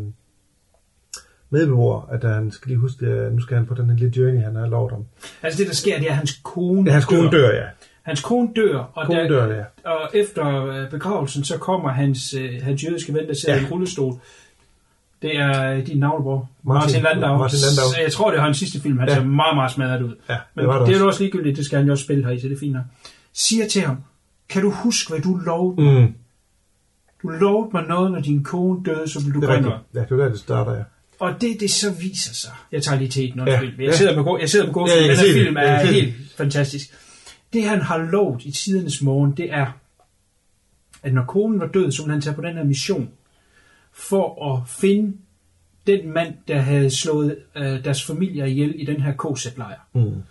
medbeboere, 1.49 2.03
at 2.11 2.23
han 2.23 2.51
skal 2.51 2.69
lige 2.69 2.79
huske, 2.79 3.05
at 3.07 3.33
nu 3.33 3.41
skal 3.41 3.57
han 3.57 3.65
på 3.65 3.73
den 3.73 3.89
her 3.89 3.97
lille 3.97 4.17
journey, 4.17 4.41
han 4.41 4.55
har 4.55 4.67
lovet 4.67 4.91
om. 4.91 5.05
Altså 5.43 5.57
det, 5.57 5.67
der 5.67 5.73
sker, 5.73 5.97
det 5.97 6.07
er, 6.07 6.11
at 6.11 6.17
hans 6.17 6.41
kone 6.43 6.89
Ja, 6.89 6.93
hans 6.93 7.05
kone 7.05 7.31
dør, 7.31 7.49
ja. 7.49 7.65
Hans 8.03 8.21
kone 8.21 8.49
dør, 8.55 8.77
og, 8.77 9.05
Kone 9.07 9.19
der, 9.19 9.27
dør, 9.27 9.55
ja. 9.55 9.89
og 9.91 10.09
efter 10.13 10.65
øh, 10.65 10.89
begravelsen, 10.89 11.43
så 11.43 11.57
kommer 11.57 11.89
hans, 11.89 12.33
øh, 12.33 12.49
hans 12.63 12.83
jødiske 12.83 13.13
ven, 13.13 13.27
der 13.27 13.33
sidder 13.33 13.55
Ja. 13.55 13.61
i 13.61 13.63
en 13.65 13.69
rullestol. 13.71 14.13
Det 15.21 15.35
er 15.37 15.71
øh, 15.73 15.87
din 15.87 15.97
navnebror, 15.99 16.49
Martin- 16.63 16.63
Martin, 16.73 17.01
Landau. 17.03 17.37
Martin 17.37 17.59
Landau. 17.59 18.03
Jeg 18.03 18.11
tror, 18.11 18.31
det 18.31 18.37
er 18.37 18.41
hans 18.43 18.57
sidste 18.57 18.79
film. 18.81 18.97
Han 18.99 19.07
Ja. 19.09 19.13
ser 19.15 19.23
meget, 19.23 19.55
meget 19.55 19.71
smadret 19.71 20.01
ud. 20.01 20.15
Ja, 20.29 20.35
Men 20.55 20.61
det 20.61 20.67
var 20.67 20.79
det 20.79 20.87
det 20.87 20.91
er 20.93 20.95
også. 20.95 21.03
jo 21.03 21.07
også 21.07 21.23
ligegyldigt, 21.23 21.57
det 21.57 21.65
skal 21.65 21.77
han 21.77 21.85
jo 21.87 21.91
også 21.91 22.03
spille 22.03 22.25
her 22.25 22.31
i, 22.31 22.39
så 22.39 22.47
det 22.47 22.55
er 22.55 22.59
fint 22.59 22.73
nok. 22.73 22.83
Siger 23.33 23.67
til 23.67 23.81
ham, 23.81 23.97
kan 24.49 24.61
du 24.61 24.69
huske, 24.69 25.09
hvad 25.13 25.21
du 25.21 25.35
lovede? 25.35 25.99
Mm. 26.01 26.13
du 27.23 27.27
lovede 27.27 27.69
mig 27.73 27.83
noget, 27.87 28.11
når 28.11 28.19
din 28.19 28.43
kone 28.43 28.83
døde, 28.85 29.07
så 29.09 29.19
ville 29.19 29.41
du 29.41 29.47
er 29.47 29.59
noget. 29.61 29.79
Ja, 29.95 29.99
det 29.99 30.11
er 30.11 30.15
der, 30.15 30.29
det 30.29 30.39
starter, 30.39 30.73
ja. 30.73 30.83
Og 31.19 31.41
det, 31.41 31.57
det 31.59 31.71
så 31.71 31.91
viser 31.91 32.33
sig. 32.33 32.51
Jeg 32.71 32.83
tager 32.83 32.99
lige 32.99 33.09
til 33.09 33.21
den, 33.33 33.35
Ja, 33.35 33.41
undskyld. 33.41 33.75
Ja, 33.77 33.83
ja. 33.83 33.87
jeg, 33.89 33.95
sidder 33.95 34.15
med, 34.15 34.23
gå- 34.23 34.37
jeg 34.39 34.49
sidder 34.49 34.65
med 34.65 34.73
gåsen. 34.73 34.97
Ja, 34.97 35.05
jeg 35.07 35.17
den 35.17 35.25
her 35.25 35.33
film 35.43 35.55
er 35.59 35.77
helt 35.85 36.13
fantastisk. 36.37 36.89
Det 37.53 37.63
han 37.63 37.81
har 37.81 37.97
lovet 37.97 38.45
i 38.45 38.51
tidernes 38.51 39.01
morgen, 39.01 39.31
det 39.31 39.53
er, 39.53 39.71
at 41.03 41.13
når 41.13 41.25
konen 41.25 41.59
var 41.59 41.67
død, 41.67 41.91
så 41.91 42.01
ville 42.03 42.11
han 42.13 42.21
tage 42.21 42.35
på 42.35 42.41
den 42.41 42.55
her 42.55 42.63
mission 42.63 43.09
for 43.93 44.53
at 44.55 44.69
finde 44.69 45.17
den 45.87 46.13
mand, 46.13 46.33
der 46.47 46.59
havde 46.59 46.89
slået 46.89 47.37
øh, 47.55 47.83
deres 47.83 48.03
familier 48.05 48.45
ihjel 48.45 48.73
i 48.81 48.85
den 48.85 49.01
her 49.01 49.13
KZ-lejr. 49.13 49.79
Mm. 49.93 50.23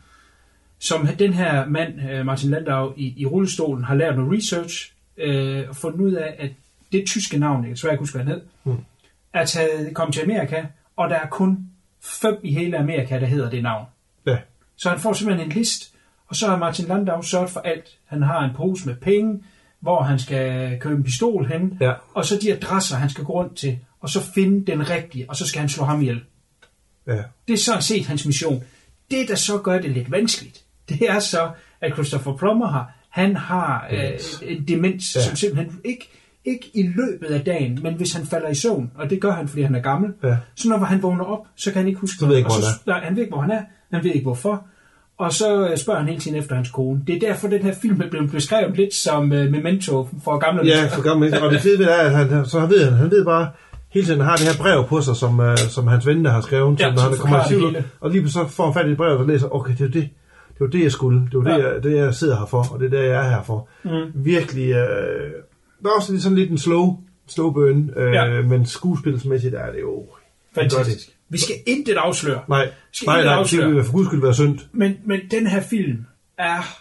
Som 0.78 1.06
den 1.06 1.32
her 1.32 1.66
mand, 1.68 2.00
øh, 2.10 2.26
Martin 2.26 2.50
Landau, 2.50 2.92
i, 2.96 3.14
i 3.16 3.26
rullestolen 3.26 3.84
har 3.84 3.94
lavet 3.94 4.16
noget 4.16 4.32
research 4.38 4.92
øh, 5.16 5.68
og 5.68 5.76
fundet 5.76 6.00
ud 6.00 6.12
af, 6.12 6.34
at 6.38 6.50
det 6.92 7.06
tyske 7.06 7.38
navn, 7.38 7.56
jeg 7.60 7.64
kan 7.68 7.74
desværre 7.74 7.94
ikke 7.94 8.02
huske, 8.02 8.16
hvad 8.18 8.24
han 8.26 8.34
hed, 8.34 8.42
Mm. 8.64 8.76
er 9.32 9.44
taget, 9.44 9.94
kommet 9.94 10.14
til 10.14 10.22
Amerika, 10.22 10.64
og 10.96 11.10
der 11.10 11.16
er 11.16 11.26
kun 11.28 11.58
fem 12.00 12.36
i 12.42 12.52
hele 12.54 12.78
Amerika, 12.78 13.20
der 13.20 13.26
hedder 13.26 13.50
det 13.50 13.62
navn. 13.62 13.86
Ja. 14.26 14.36
Så 14.76 14.90
han 14.90 15.00
får 15.00 15.12
simpelthen 15.12 15.46
en 15.46 15.52
list, 15.52 15.94
og 16.28 16.36
så 16.36 16.46
har 16.46 16.56
Martin 16.58 16.84
Landau 16.86 17.22
sørget 17.22 17.50
for 17.50 17.60
alt. 17.60 17.84
Han 18.06 18.22
har 18.22 18.44
en 18.44 18.50
pose 18.56 18.86
med 18.86 18.94
penge, 18.96 19.40
hvor 19.80 20.02
han 20.02 20.18
skal 20.18 20.78
købe 20.80 20.96
en 20.96 21.02
pistol 21.04 21.46
hen, 21.46 21.78
Ja. 21.80 21.92
og 22.14 22.24
så 22.24 22.38
de 22.42 22.52
adresser, 22.52 22.96
han 22.96 23.10
skal 23.10 23.24
gå 23.24 23.32
rundt 23.32 23.56
til, 23.56 23.78
og 24.00 24.08
så 24.10 24.20
finde 24.34 24.72
den 24.72 24.90
rigtige, 24.90 25.24
og 25.28 25.36
så 25.36 25.46
skal 25.46 25.60
han 25.60 25.68
slå 25.68 25.84
ham 25.84 26.00
ihjel. 26.00 26.20
Ja. 27.06 27.22
Det 27.48 27.52
er 27.54 27.58
sådan 27.58 27.82
set 27.82 28.06
hans 28.06 28.26
mission. 28.26 28.62
Det, 29.10 29.28
der 29.28 29.34
så 29.34 29.58
gør 29.58 29.78
det 29.78 29.90
lidt 29.90 30.10
vanskeligt, 30.10 30.62
det 30.88 31.10
er 31.10 31.18
så, 31.18 31.50
at 31.80 31.92
Christopher 31.92 32.36
Plummer 32.36 32.66
har, 32.66 32.92
han 33.10 33.36
har 33.36 33.88
øh, 33.90 33.98
Demens. 33.98 34.42
en 34.42 34.68
demens, 34.68 35.16
ja. 35.16 35.20
Som 35.22 35.36
simpelthen 35.36 35.80
ikke, 35.84 36.08
ikke 36.44 36.70
i 36.74 36.82
løbet 36.82 37.26
af 37.26 37.44
dagen, 37.44 37.78
men 37.82 37.94
hvis 37.94 38.12
han 38.12 38.26
falder 38.26 38.48
i 38.48 38.54
søvn, 38.54 38.90
og 38.94 39.10
det 39.10 39.20
gør 39.20 39.32
han, 39.32 39.48
fordi 39.48 39.62
han 39.62 39.74
er 39.74 39.80
gammel, 39.80 40.12
Ja. 40.24 40.36
så 40.54 40.68
når 40.68 40.78
han 40.78 41.02
vågner 41.02 41.24
op, 41.24 41.46
så 41.56 41.72
kan 41.72 41.78
han 41.80 41.88
ikke 41.88 42.00
huske 42.00 42.18
Så 42.18 42.26
ved 42.26 42.36
ikke, 42.36 42.46
Og 42.48 42.54
hvor 42.54 42.60
så, 42.62 42.68
han 42.68 42.78
Nej, 42.86 43.04
han 43.04 43.16
ved 43.16 43.22
ikke, 43.22 43.32
hvor 43.32 43.40
han 43.42 43.50
er, 43.50 43.62
han 43.92 44.04
ved 44.04 44.10
ikke, 44.10 44.22
hvorfor. 44.24 44.66
Og 45.18 45.32
så 45.32 45.68
øh, 45.68 45.76
spørger 45.76 46.00
han 46.00 46.08
hele 46.08 46.20
tiden 46.20 46.36
efter 46.38 46.54
hans 46.54 46.70
kone. 46.70 47.00
Det 47.06 47.14
er 47.14 47.20
derfor, 47.28 47.48
den 47.48 47.62
her 47.62 47.74
film 47.82 48.00
er 48.00 48.10
blevet 48.10 48.30
beskrevet 48.30 48.76
lidt 48.76 48.94
som 48.94 49.22
uh, 49.22 49.28
Memento 49.30 50.08
for 50.24 50.38
gamle 50.38 50.66
Ja, 50.66 50.86
for 50.86 51.14
mennesker. 51.18 51.46
Og 51.46 51.52
det 51.52 51.60
fede 51.60 51.78
ved 51.78 51.86
det 51.86 51.94
er, 51.94 51.98
at 51.98 52.10
han, 52.28 52.46
så 52.46 52.60
han 52.60 52.70
ved, 52.70 52.84
han, 52.84 52.92
han 52.92 53.10
ved 53.10 53.24
bare, 53.24 53.50
hele 53.90 54.06
tiden 54.06 54.20
har 54.20 54.36
det 54.36 54.44
her 54.46 54.62
brev 54.62 54.84
på 54.88 55.00
sig, 55.00 55.16
som, 55.16 55.38
uh, 55.40 55.56
som 55.56 55.86
hans 55.86 56.06
ven 56.06 56.24
der 56.24 56.30
har 56.30 56.40
skrevet, 56.40 56.80
Ja, 56.80 56.84
som 56.84 56.94
når 56.94 57.00
han 57.02 57.18
kommer 57.18 57.44
til 57.48 57.60
det. 57.60 57.84
Og 58.00 58.10
lige 58.10 58.28
så 58.30 58.46
får 58.48 58.64
han 58.64 58.74
fat 58.74 58.88
i 58.88 58.90
et 58.90 58.96
brev, 58.96 59.18
der 59.18 59.26
læser, 59.26 59.54
okay, 59.54 59.72
det 59.72 59.80
er 59.80 59.88
det, 59.90 60.08
det 60.48 60.60
var 60.60 60.66
det, 60.66 60.82
jeg 60.82 60.92
skulle. 60.92 61.20
Det 61.20 61.34
var 61.34 61.42
det, 61.44 61.62
Ja. 61.62 61.68
jeg, 61.74 61.82
det, 61.82 61.96
jeg 61.96 62.14
sidder 62.14 62.38
her 62.38 62.46
for, 62.46 62.66
og 62.72 62.80
det 62.80 62.86
er 62.86 62.90
det, 63.00 63.08
jeg 63.08 63.26
er 63.26 63.30
her 63.30 63.42
for. 63.42 63.68
Mm. 63.84 63.90
Virkelig, 64.24 64.68
øh, 64.70 65.30
der 65.82 65.88
er 65.88 65.96
også 65.96 66.20
sådan 66.20 66.38
lidt 66.38 66.50
en 66.50 66.58
slow, 66.58 66.96
slow 67.28 67.50
burn, 67.52 67.90
øh, 67.96 68.12
Ja. 68.12 68.42
men 68.42 68.66
skuespilsmæssigt 68.66 69.54
er 69.54 69.72
det 69.72 69.80
jo... 69.80 70.02
Fantastisk. 70.54 71.08
Vi 71.28 71.38
skal 71.38 71.54
intet 71.66 71.94
afsløre. 71.96 72.42
Nej, 72.48 72.70
Skal 72.92 73.06
nej, 73.06 73.24
nej, 73.24 73.32
det 73.34 73.38
afsløre. 73.40 73.70
vil 73.74 73.84
for 73.84 73.92
guds 73.92 74.06
skyld 74.06 74.20
være 74.20 74.34
synd. 74.34 74.58
Men, 74.72 74.96
men 75.04 75.20
den 75.30 75.46
her 75.46 75.60
film 75.60 76.04
er... 76.38 76.78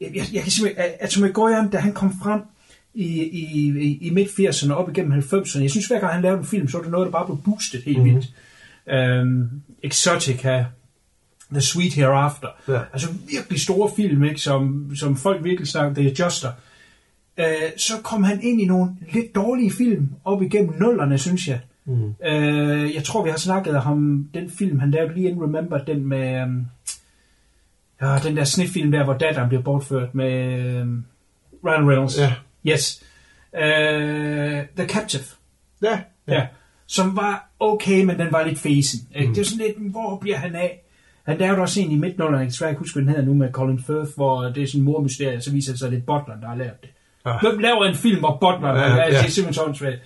Jeg, 0.00 0.10
jeg, 0.14 0.24
jeg 0.32 0.42
kan 0.42 0.52
simpelthen... 0.52 0.84
at- 1.00 1.18
At 1.26 1.34
Goyan, 1.34 1.68
da 1.70 1.78
han 1.78 1.92
kom 1.92 2.12
frem 2.22 2.40
i, 2.94 3.06
i, 3.22 3.68
i, 3.80 3.98
i 4.00 4.10
midt-80'erne 4.10 4.72
op 4.72 4.90
igennem 4.90 5.18
90'erne, 5.18 5.60
jeg 5.62 5.70
synes 5.70 5.86
hver 5.86 6.00
gang 6.00 6.12
han 6.12 6.22
lavede 6.22 6.38
en 6.38 6.44
film, 6.46 6.68
så 6.68 6.76
var 6.76 6.82
det 6.82 6.92
noget, 6.92 7.04
der 7.06 7.12
bare 7.12 7.26
blev 7.26 7.38
boostet 7.44 7.82
helt 7.82 7.98
Mhm. 7.98 8.06
mm-hmm. 8.06 8.22
vildt. 8.86 9.22
Um, 9.22 9.62
Exotica, 9.82 10.64
The 11.52 11.60
Sweet 11.60 11.92
Hereafter. 11.94 12.48
Ja. 12.68 12.80
Altså 12.92 13.08
virkelig 13.30 13.60
store 13.60 13.90
film, 13.96 14.24
ikke, 14.24 14.40
som, 14.40 14.90
som 14.96 15.16
folk 15.16 15.44
virkelig 15.44 15.68
snakker, 15.68 15.94
The 16.02 16.10
Adjuster. 16.10 16.52
Uh, 17.38 17.44
så 17.76 17.92
kom 18.02 18.22
han 18.22 18.42
ind 18.42 18.60
i 18.60 18.64
nogle 18.64 18.90
lidt 19.12 19.34
dårlige 19.34 19.70
film 19.72 20.08
op 20.24 20.42
igennem 20.42 20.74
nullerne, 20.80 21.18
synes 21.18 21.48
jeg. 21.48 21.60
Mm. 21.86 22.14
Uh, 22.28 22.94
jeg 22.94 23.04
tror, 23.04 23.24
vi 23.24 23.30
har 23.30 23.36
snakket 23.36 23.76
om 23.76 24.28
den 24.34 24.50
film, 24.50 24.78
han 24.78 24.90
lavede 24.90 25.14
lige 25.14 25.28
inden 25.28 25.42
Remember, 25.42 25.78
den 25.78 26.06
med... 26.06 26.42
Um, 26.42 26.66
ja, 28.02 28.18
den 28.18 28.36
der 28.36 28.44
snitfilm 28.44 28.90
der, 28.90 29.04
hvor 29.04 29.14
datteren 29.14 29.48
bliver 29.48 29.62
bortført 29.62 30.14
med 30.14 30.80
um, 30.82 31.04
Ryan 31.66 31.88
Reynolds. 31.90 32.18
Ja. 32.18 32.32
Yes. 32.66 33.04
Uh, 33.52 33.60
The 34.76 34.88
Captive. 34.88 35.22
Ja, 35.82 36.00
Ja. 36.28 36.34
ja. 36.34 36.46
Som 36.86 37.16
var 37.16 37.48
okay, 37.60 38.04
men 38.04 38.18
den 38.18 38.32
var 38.32 38.44
lidt 38.44 38.58
fesen. 38.58 39.00
Mm. 39.14 39.26
Mm. 39.26 39.34
Det 39.34 39.40
er 39.40 39.44
sådan 39.44 39.66
lidt, 39.66 39.90
hvor 39.90 40.18
bliver 40.20 40.36
han 40.36 40.54
af? 40.54 40.80
Han 41.26 41.38
lavede 41.38 41.60
også 41.60 41.80
en 41.80 41.90
i 41.90 41.96
midtnullerne, 41.96 42.38
jeg 42.38 42.44
kan 42.44 42.50
desværre 42.50 42.70
ikke 42.70 42.78
huske, 42.78 43.00
den 43.00 43.08
hedder 43.08 43.24
nu, 43.24 43.34
med 43.34 43.52
Colin 43.52 43.82
Firth, 43.82 44.10
hvor 44.16 44.42
det 44.42 44.62
er 44.62 44.66
sådan 44.66 44.80
en 44.80 44.84
mormysterie, 44.84 45.40
så 45.40 45.52
viser 45.52 45.72
det 45.72 45.78
sig, 45.78 45.86
at 45.86 45.92
det 45.92 45.98
er 45.98 46.02
Butler, 46.02 46.40
der 46.40 46.48
har 46.48 46.56
lavet 46.56 46.80
det. 46.82 46.90
Ah. 47.24 47.40
Hvem 47.40 47.58
laver 47.58 47.84
en 47.84 47.94
film, 47.94 48.18
hvor 48.18 48.38
Butler 48.40 48.68
Ja, 48.68 48.80
ja, 48.80 48.96
ja. 48.96 49.02
ja. 49.02 49.08
Det 49.08 49.16
er 49.16 49.20
simpelthen 49.20 49.54
sådan 49.54 49.74
svært. 49.74 49.98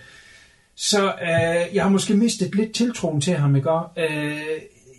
Så 0.81 1.07
øh, 1.07 1.75
jeg 1.75 1.83
har 1.83 1.89
måske 1.89 2.15
mistet 2.15 2.55
lidt 2.55 2.73
tiltroen 2.73 3.21
til 3.21 3.35
ham, 3.35 3.57
ikke? 3.57 3.71
Øh, 3.97 4.37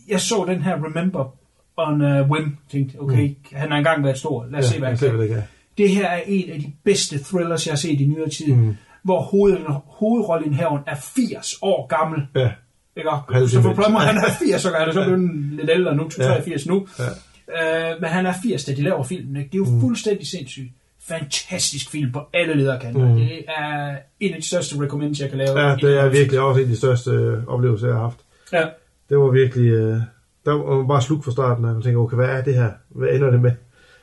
jeg 0.07 0.21
så 0.21 0.45
den 0.47 0.61
her 0.61 0.73
Remember 0.75 1.35
on 1.77 2.01
a 2.01 2.21
Whim, 2.21 2.57
tænkte, 2.71 2.95
okay, 3.01 3.27
mm. 3.27 3.35
han 3.53 3.71
har 3.71 3.77
engang 3.77 4.03
været 4.03 4.17
stor, 4.17 4.45
lad 4.51 4.59
os 4.59 4.65
Ja, 4.65 4.69
se, 4.71 4.79
hvad 4.79 4.89
han 4.89 5.27
kan. 5.27 5.41
det 5.77 5.89
her 5.89 6.07
er 6.07 6.21
en 6.25 6.49
af 6.49 6.59
de 6.59 6.71
bedste 6.83 7.23
thrillers, 7.23 7.65
jeg 7.67 7.71
har 7.71 7.77
set 7.77 8.01
i 8.01 8.05
nyere 8.05 8.29
tid, 8.29 8.53
Mm. 8.53 8.75
hvor 9.03 9.21
hoved, 9.21 9.57
hovedrollen 9.85 10.53
her 10.53 10.83
er 10.87 10.95
80 11.15 11.55
år 11.61 11.87
gammel. 11.87 12.21
Ja. 12.35 12.51
Ikke? 12.97 13.09
Halvdemens. 13.09 13.51
Så 13.51 13.61
for 13.61 13.73
Plummer, 13.73 13.99
han 13.99 14.17
er 14.17 14.29
80 14.39 14.65
år 14.65 14.71
gammel, 14.71 14.93
så 14.93 14.99
er 14.99 15.03
han 15.09 15.49
lidt 15.51 15.69
ældre 15.73 15.95
nu, 15.95 16.09
Ja. 16.17 16.23
83 16.23 16.65
nu. 16.65 16.87
Ja. 16.99 17.91
Øh, 17.91 18.01
men 18.01 18.09
han 18.09 18.25
er 18.25 18.33
80, 18.43 18.65
da 18.65 18.73
de 18.73 18.81
laver 18.81 19.03
filmen. 19.03 19.35
Ikke? 19.35 19.49
Det 19.51 19.55
er 19.55 19.65
jo 19.69 19.71
mm. 19.75 19.81
fuldstændig 19.81 20.27
sindssygt. 20.27 20.71
Fantastisk 21.09 21.89
film 21.89 22.11
på 22.11 22.27
alle 22.33 22.55
lederkanter. 22.55 23.07
Mm. 23.07 23.15
Det 23.15 23.45
er 23.47 23.97
en 24.19 24.33
af 24.33 24.41
de 24.41 24.47
største 24.47 24.81
recommends, 24.81 25.19
jeg 25.19 25.29
kan 25.29 25.37
lave. 25.37 25.59
Ja, 25.59 25.75
det 25.75 25.97
er 25.99 26.09
virkelig 26.09 26.39
også 26.39 26.59
en 26.59 26.65
af 26.65 26.71
de 26.71 26.77
største 26.77 27.11
øh, 27.11 27.47
oplevelser, 27.47 27.87
jeg 27.87 27.95
har 27.95 28.01
haft. 28.03 28.19
Ja. 28.53 28.67
Det 29.09 29.17
var 29.17 29.31
virkelig... 29.31 29.69
Øh, 29.69 30.01
der 30.45 30.51
var 30.51 30.77
man 30.77 30.87
bare 30.87 31.01
sluk 31.01 31.23
fra 31.23 31.31
starten, 31.31 31.65
og 31.65 31.73
man 31.73 31.81
tænker, 31.83 31.99
okay, 31.99 32.15
hvad 32.15 32.29
er 32.29 32.43
det 32.43 32.55
her? 32.55 32.71
Hvad 32.89 33.09
ender 33.09 33.31
det 33.31 33.41
med? 33.41 33.51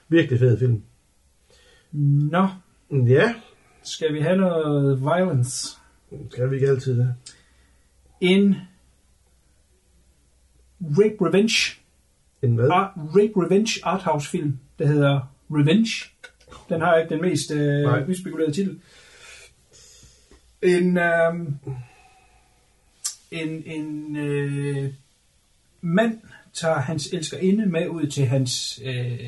Virkelig 0.09 0.39
fed 0.39 0.59
film. 0.59 0.83
Nå, 2.31 2.49
Ja, 2.91 3.35
skal 3.83 4.15
vi 4.15 4.21
have 4.21 4.37
noget 4.37 5.01
violence? 5.01 5.77
skal 6.31 6.51
vi 6.51 6.55
ikke 6.55 6.69
altid 6.69 6.99
det? 6.99 7.15
En 8.21 8.57
Rape 10.81 11.17
Revenge. 11.21 11.81
En 12.43 12.55
hvad? 12.55 12.69
Art, 12.71 12.91
Rape 12.97 13.33
Revenge 13.45 13.81
arthouse 13.83 14.31
film, 14.31 14.59
der 14.79 14.87
hedder 14.87 15.21
Revenge. 15.51 15.91
Den 16.69 16.81
har 16.81 16.97
ikke 16.97 17.15
den 17.15 17.23
mest 17.23 17.51
øh, 17.51 18.09
udspekulerede 18.09 18.53
titel. 18.53 18.81
En, 20.63 20.99
øh, 20.99 21.35
en, 23.31 23.63
en 23.67 24.17
øh, 24.17 24.93
mand 25.81 26.19
tager 26.55 26.81
hans 26.81 27.07
elskerinde 27.13 27.67
med 27.67 27.89
ud 27.89 28.07
til 28.07 28.27
hans, 28.27 28.81
øh, 28.85 29.21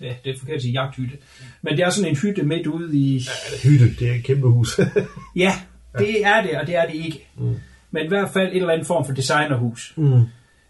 ja, 0.00 0.14
det 0.24 0.34
er 0.34 0.38
forkert 0.38 0.56
at 0.56 0.62
sige 0.62 0.72
jagthytte, 0.72 1.16
men 1.62 1.76
det 1.76 1.84
er 1.84 1.90
sådan 1.90 2.10
en 2.10 2.16
hytte 2.16 2.42
midt 2.42 2.66
ude 2.66 2.98
i, 2.98 3.26
Hytte, 3.62 3.94
det 3.98 4.10
er 4.10 4.14
et 4.14 4.24
kæmpe 4.24 4.48
hus. 4.48 4.80
ja, 5.36 5.52
det 5.98 6.24
er 6.24 6.42
det, 6.42 6.58
og 6.60 6.66
det 6.66 6.76
er 6.76 6.86
det 6.86 6.94
ikke. 6.94 7.28
Mm. 7.38 7.54
Men 7.90 8.04
i 8.04 8.08
hvert 8.08 8.30
fald 8.30 8.48
et 8.48 8.56
eller 8.56 8.70
andet 8.70 8.86
form 8.86 9.06
for 9.06 9.12
designerhus. 9.12 9.94
mm. 9.96 10.22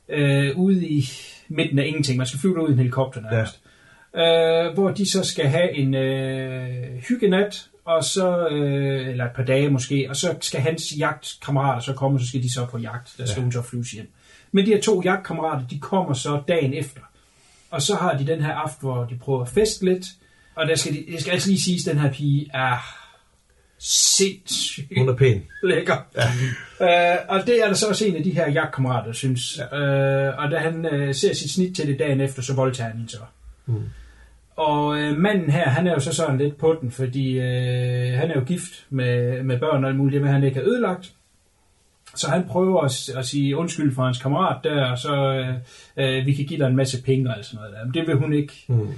øh, 0.09 0.59
ude 0.59 0.89
i 0.89 1.09
midten 1.49 1.79
af 1.79 1.87
ingenting. 1.87 2.19
Man 2.19 2.27
skal 2.27 2.41
flyve 2.41 2.63
ud 2.63 2.69
i 2.69 2.73
en 2.73 2.79
helikopter 2.79 3.21
nærmest. 3.21 3.61
Ja. 3.65 3.68
Øh, 4.17 4.75
hvor 4.75 4.91
de 4.91 5.11
så 5.11 5.25
skal 5.25 5.47
have 5.47 5.77
en 5.77 5.95
øh, 5.95 6.99
hyggenat, 7.09 7.69
og 7.85 8.05
så, 8.05 8.49
øh, 8.49 9.09
eller 9.09 9.25
et 9.25 9.31
par 9.37 9.43
dage 9.43 9.71
måske, 9.71 10.07
og 10.11 10.17
så 10.17 10.35
skal 10.41 10.61
hans 10.61 10.99
jagtkammerater 10.99 11.81
så 11.81 11.93
komme, 11.93 12.17
og 12.17 12.21
så 12.21 12.29
skal 12.29 12.43
de 12.43 12.53
så 12.53 12.67
på 12.67 12.79
jagt. 12.79 13.15
Der 13.19 13.27
skal 13.27 13.41
ja. 13.41 13.43
hun 13.43 13.53
så 13.53 13.63
flyves 13.63 13.91
hjem. 13.91 14.11
Men 14.53 14.67
de 14.67 14.71
her 14.71 14.81
to 14.81 15.03
jagtkammerater, 15.05 15.67
de 15.67 15.79
kommer 15.81 16.15
så 16.15 16.43
dagen 16.49 16.75
efter. 16.75 17.01
Og 17.71 17.83
så 17.83 17.95
har 17.95 18.17
de 18.19 18.27
den 18.27 18.43
her 18.43 18.53
aften, 18.53 18.89
hvor 18.89 19.05
de 19.05 19.17
prøver 19.17 19.43
at 19.43 19.49
feste 19.49 19.85
lidt. 19.85 20.05
Og 20.55 20.67
der 20.67 20.75
skal 20.77 20.93
de, 20.95 21.05
det 21.13 21.21
skal 21.21 21.31
altså 21.33 21.49
lige 21.49 21.61
siges, 21.61 21.87
at 21.89 21.95
den 21.95 22.03
her 22.03 22.13
pige 22.13 22.51
er 22.55 22.95
sindssygt 23.79 24.99
Hun 24.99 25.09
er 25.09 25.15
pæn. 25.15 25.43
lækker. 25.63 25.97
Ja. 26.81 27.13
Øh, 27.13 27.19
og 27.29 27.47
det 27.47 27.63
er 27.63 27.67
der 27.67 27.75
så 27.75 27.89
også 27.89 28.05
en 28.07 28.17
af 28.17 28.23
de 28.23 28.31
her 28.31 28.51
jagtkammerater, 28.51 29.13
synes. 29.13 29.59
Ja. 29.73 29.79
Øh, 29.79 30.39
og 30.39 30.51
da 30.51 30.59
han 30.59 30.87
øh, 30.87 31.15
ser 31.15 31.35
sit 31.35 31.51
snit 31.51 31.77
til 31.77 31.87
det 31.87 31.99
dagen 31.99 32.21
efter, 32.21 32.43
så 32.43 32.55
voldtager 32.55 32.89
han 32.89 32.97
hende 32.99 33.11
så. 33.11 33.19
Mm. 33.69 33.83
Og 34.57 34.99
øh, 34.99 35.17
manden 35.19 35.51
her, 35.51 35.69
han 35.69 35.87
er 35.87 35.93
jo 35.93 36.01
så 36.01 36.15
sådan 36.15 36.39
lidt 36.39 36.57
på 36.57 36.77
den, 36.81 36.91
fordi 36.91 37.39
øh, 37.39 38.19
han 38.19 38.31
er 38.31 38.35
jo 38.35 38.45
gift 38.45 38.87
med, 38.91 39.43
med 39.43 39.59
børn 39.59 39.85
og 39.85 39.91
alt 39.91 39.99
muligt, 39.99 40.23
men 40.23 40.33
han 40.33 40.45
ikke 40.45 40.57
har 40.57 40.67
ødelagt. 40.67 41.13
Så 42.15 42.31
han 42.31 42.45
prøver 42.49 42.81
at, 42.81 43.09
at 43.17 43.27
sige 43.27 43.57
undskyld 43.57 43.95
for 43.95 44.05
hans 44.05 44.23
kammerat 44.23 44.65
der, 44.65 44.85
og 44.91 44.99
så 44.99 45.15
øh, 45.17 45.55
øh, 45.97 46.27
vi 46.27 46.33
kan 46.35 46.45
give 46.45 46.59
dig 46.61 46.67
en 46.67 46.77
masse 46.77 47.03
penge 47.03 47.31
og 47.31 47.45
sådan 47.45 47.57
noget 47.57 47.77
der. 47.77 47.85
Men 47.85 47.95
det 47.95 48.07
vil 48.07 48.17
hun 48.17 48.33
ikke 48.33 48.53
Mm. 48.69 48.89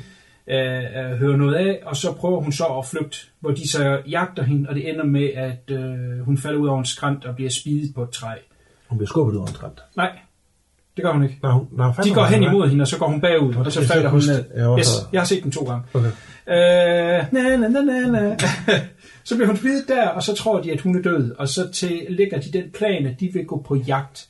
øh, 0.47 0.85
øh, 0.85 1.18
høre 1.18 1.39
noget 1.39 1.55
af, 1.55 1.81
og 1.87 1.97
så 1.97 2.12
prøver 2.12 2.41
hun 2.41 2.53
så 2.53 2.64
at 2.64 2.87
flygte, 2.87 3.18
hvor 3.41 3.51
de 3.51 3.68
så 3.68 4.03
jagter 4.11 4.43
hende, 4.43 4.68
og 4.68 4.75
det 4.75 4.89
ender 4.91 5.05
med, 5.05 5.29
at 5.35 5.71
øh, 5.71 6.21
hun 6.25 6.39
falder 6.39 6.59
ud 6.59 6.68
over 6.68 6.79
en 6.79 6.85
skrant 6.85 7.25
og 7.25 7.35
bliver 7.35 7.51
spidet 7.51 7.95
på 7.95 8.03
et 8.03 8.11
træ. 8.11 8.35
Hun 8.89 8.99
bliver 8.99 9.09
skubbet 9.09 9.35
ud 9.35 9.39
af 9.39 9.43
en 9.49 9.55
skrænt. 9.55 9.81
Nej, 9.97 10.18
det 10.97 11.05
gør 11.05 11.12
hun 11.12 11.22
ikke. 11.22 11.38
Nej, 11.43 11.53
hun, 11.53 11.66
nej, 11.72 11.93
De 12.05 12.14
går 12.14 12.24
hen 12.24 12.43
imod 12.43 12.68
hende, 12.68 12.82
og 12.82 12.88
så 12.88 12.99
går 12.99 13.09
hun 13.09 13.20
bagud, 13.20 13.55
og 13.55 13.72
så 13.72 13.86
falder 13.86 14.09
hun 14.09 14.20
jeg 14.20 14.36
ned. 14.36 14.45
Jeg 14.57 14.78
Yes, 14.78 14.88
jeg 15.12 15.20
har 15.20 15.26
set 15.26 15.43
den 15.43 15.53
to 15.53 15.64
gange. 15.64 15.82
Okay. 15.95 16.11
Øh, 16.49 17.24
na, 17.32 17.57
na, 17.57 17.68
na, 17.68 17.80
na, 17.80 18.07
na. 18.11 18.36
Så 19.24 19.34
bliver 19.34 19.47
hun 19.47 19.57
spidet 19.57 19.88
der, 19.88 20.09
og 20.09 20.22
så 20.22 20.34
tror 20.34 20.61
de, 20.61 20.72
at 20.72 20.80
hun 20.80 20.99
er 20.99 21.03
død. 21.03 21.34
Og 21.38 21.49
så 21.49 21.70
til, 21.70 22.07
lægger 22.09 22.41
de 22.41 22.53
den 22.53 22.70
plan, 22.74 23.07
at 23.07 23.20
de 23.20 23.30
vil 23.32 23.45
gå 23.45 23.62
på 23.66 23.76
jagt 23.76 24.28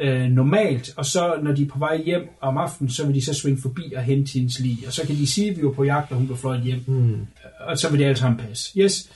øh, 0.00 0.22
normalt. 0.22 0.92
Og 0.96 1.06
så, 1.06 1.34
når 1.42 1.52
de 1.52 1.62
er 1.62 1.66
på 1.66 1.78
vej 1.78 2.02
hjem 2.02 2.28
om 2.40 2.56
aftenen, 2.58 2.90
så 2.90 3.06
vil 3.06 3.14
de 3.14 3.24
så 3.24 3.34
svinge 3.34 3.62
forbi 3.62 3.92
og 3.96 4.02
hente 4.02 4.32
hendes 4.32 4.58
lig. 4.58 4.78
Og 4.86 4.92
så 4.92 5.06
kan 5.06 5.16
de 5.16 5.26
sige, 5.26 5.50
at 5.50 5.56
vi 5.56 5.62
var 5.62 5.72
på 5.72 5.84
jagt, 5.84 6.10
og 6.10 6.16
hun 6.16 6.26
blev 6.26 6.38
fløjet 6.38 6.62
hjem. 6.62 6.80
Mm. 6.86 7.26
Og 7.60 7.78
så 7.78 7.90
vil 7.90 7.98
det 7.98 8.04
alle 8.04 8.16
sammen 8.16 8.40
passe. 8.40 8.78
Yes. 8.78 9.10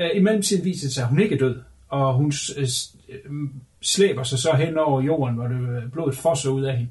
Øh, 0.00 0.10
I 0.14 0.20
mellemtiden 0.20 0.64
viser 0.64 0.86
det 0.86 0.94
sig, 0.94 1.02
at 1.02 1.08
hun 1.08 1.20
ikke 1.20 1.34
er 1.34 1.38
død. 1.38 1.56
Og 1.88 2.14
hun 2.14 2.32
øh, 2.58 2.68
slæber 3.82 4.22
sig 4.22 4.38
så 4.38 4.52
hen 4.52 4.78
over 4.78 5.02
jorden, 5.02 5.34
hvor 5.34 5.46
det, 5.46 5.60
øh, 5.60 5.90
blodet 5.92 6.16
fosser 6.16 6.50
ud 6.50 6.62
af 6.62 6.76
hende 6.76 6.90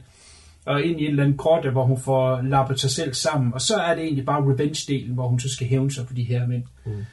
og 0.65 0.83
ind 0.83 1.01
i 1.01 1.03
en 1.03 1.09
eller 1.09 1.23
anden 1.23 1.37
grotte, 1.37 1.69
hvor 1.69 1.85
hun 1.85 1.99
får 1.99 2.41
lappet 2.41 2.79
sig 2.79 2.89
selv 2.89 3.13
sammen. 3.13 3.53
Og 3.53 3.61
så 3.61 3.75
er 3.75 3.95
det 3.95 4.03
egentlig 4.03 4.25
bare 4.25 4.53
revenge-delen, 4.53 5.13
hvor 5.13 5.27
hun 5.27 5.39
så 5.39 5.49
skal 5.49 5.67
hævne 5.67 5.91
sig 5.91 6.07
på 6.07 6.13
de 6.13 6.23
her 6.23 6.47
mænd. 6.47 6.63
Mm. 6.85 7.05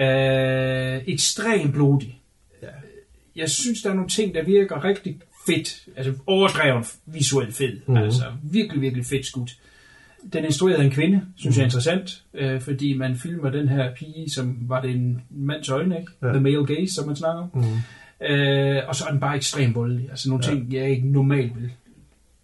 Øh, 0.00 1.02
ekstremt 1.06 1.72
blodig. 1.72 2.20
Ja. 2.62 2.68
Jeg 3.36 3.50
synes, 3.50 3.82
der 3.82 3.90
er 3.90 3.94
nogle 3.94 4.08
ting, 4.08 4.34
der 4.34 4.42
virker 4.42 4.84
rigtig 4.84 5.18
fedt. 5.46 5.86
Altså 5.96 6.12
overdreven 6.26 6.84
visuelt 7.06 7.54
fed. 7.54 7.80
Mm. 7.86 7.96
Altså 7.96 8.24
virkelig, 8.42 8.80
virkelig 8.80 9.06
fedt 9.06 9.26
skudt. 9.26 9.56
Den 10.32 10.42
er 10.42 10.46
instrueret 10.46 10.76
af 10.76 10.84
en 10.84 10.90
kvinde, 10.90 11.22
synes 11.36 11.56
mm. 11.56 11.58
jeg 11.58 11.62
er 11.62 11.66
interessant, 11.66 12.22
øh, 12.34 12.60
fordi 12.60 12.96
man 12.96 13.16
filmer 13.16 13.50
den 13.50 13.68
her 13.68 13.94
pige, 13.94 14.30
som 14.30 14.56
var 14.60 14.80
det 14.80 14.90
en 14.90 15.22
mands 15.30 15.68
øjne, 15.68 16.00
ikke? 16.00 16.12
Ja. 16.22 16.28
The 16.28 16.40
male 16.40 16.66
gaze, 16.66 16.94
som 16.94 17.06
man 17.06 17.16
snakker 17.16 17.42
om. 17.42 17.50
Mm. 17.54 17.62
Øh, 18.28 18.82
og 18.88 18.96
så 18.96 19.04
er 19.06 19.10
den 19.10 19.20
bare 19.20 19.36
ekstremt 19.36 19.74
voldelig. 19.74 20.10
Altså 20.10 20.28
nogle 20.28 20.44
Ja. 20.46 20.50
ting, 20.52 20.72
jeg 20.72 20.90
ikke 20.90 21.08
normalt 21.08 21.60
vil 21.60 21.70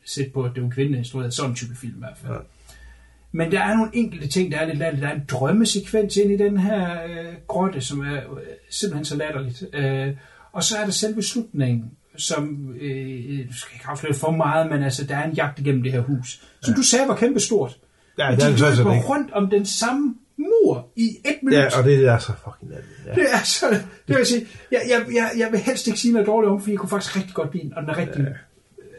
sætte 0.05 0.31
på, 0.31 0.43
at 0.43 0.51
det 0.55 0.63
var 0.63 0.67
en 0.67 0.73
kvinde, 0.75 0.93
der 0.93 0.99
instruerede 0.99 1.33
sådan 1.33 1.51
en 1.51 1.57
type 1.57 1.77
film 1.77 1.95
i 1.95 1.99
hvert 1.99 2.17
fald. 2.23 2.33
Ja. 2.33 2.39
Men 3.33 3.53
der 3.53 3.61
er 3.61 3.77
nogle 3.77 3.91
enkelte 3.95 4.29
ting, 4.29 4.53
der 4.53 4.59
er 4.59 4.67
lidt 4.67 4.79
latterligt. 4.79 5.03
Der 5.03 5.09
er 5.09 5.15
en 5.15 5.25
drømmesekvens 5.31 6.17
ind 6.17 6.31
i 6.33 6.37
den 6.37 6.59
her 6.59 7.03
øh, 7.05 7.35
grotte, 7.47 7.81
som 7.81 8.01
er 8.01 8.15
øh, 8.15 8.23
simpelthen 8.71 9.05
så 9.05 9.17
latterligt. 9.17 9.65
Øh, 9.73 10.15
og 10.53 10.65
så 10.65 10.77
er 10.77 10.85
der 10.85 10.93
selve 10.93 11.23
slutningen, 11.23 11.91
som, 12.17 12.75
øh, 12.81 13.49
du 13.49 13.53
skal 13.55 13.75
ikke 13.75 13.87
afsløre 13.89 14.15
for 14.15 14.31
meget, 14.31 14.71
men 14.71 14.83
altså, 14.83 15.05
der 15.05 15.17
er 15.17 15.25
en 15.29 15.33
jagt 15.35 15.59
igennem 15.59 15.83
det 15.83 15.93
her 15.93 16.01
hus, 16.01 16.43
som 16.61 16.73
ja. 16.73 16.77
du 16.77 16.83
sagde 16.83 17.09
var 17.09 17.17
kæmpestort. 17.17 17.77
Ja, 18.19 18.31
det 18.37 18.45
er 18.45 18.71
de 18.71 18.77
løber 18.77 18.95
ikke. 18.95 19.07
rundt 19.07 19.33
om 19.33 19.51
den 19.51 19.67
samme 19.67 20.15
mur 20.69 20.89
i 20.97 21.09
et 21.25 21.43
minut. 21.43 21.59
Ja, 21.59 21.79
og 21.79 21.85
det 21.85 22.07
er 22.07 22.19
så 22.19 22.33
fucking 22.45 22.71
latterligt. 22.71 23.07
Ja. 23.07 23.15
Det 23.15 23.27
er 23.33 23.45
så, 23.45 23.67
det 23.71 23.83
vil 24.07 24.17
jeg 24.17 24.27
sige, 24.27 24.47
jeg, 24.73 24.81
jeg, 24.89 25.07
jeg, 25.15 25.31
jeg 25.39 25.53
vil 25.53 25.61
helst 25.61 25.87
ikke 25.87 26.01
sige 26.01 26.13
noget 26.13 26.27
dårligt 26.27 26.51
om, 26.51 26.61
fordi 26.61 26.71
jeg 26.71 26.79
kunne 26.79 26.89
faktisk 26.89 27.17
rigtig 27.17 27.35
godt 27.35 27.55
lide 27.55 27.65
den, 27.65 27.75
og 27.75 27.83
den 27.83 27.91
er 27.91 27.97
rigtig 27.97 28.21
ja. 28.21 28.33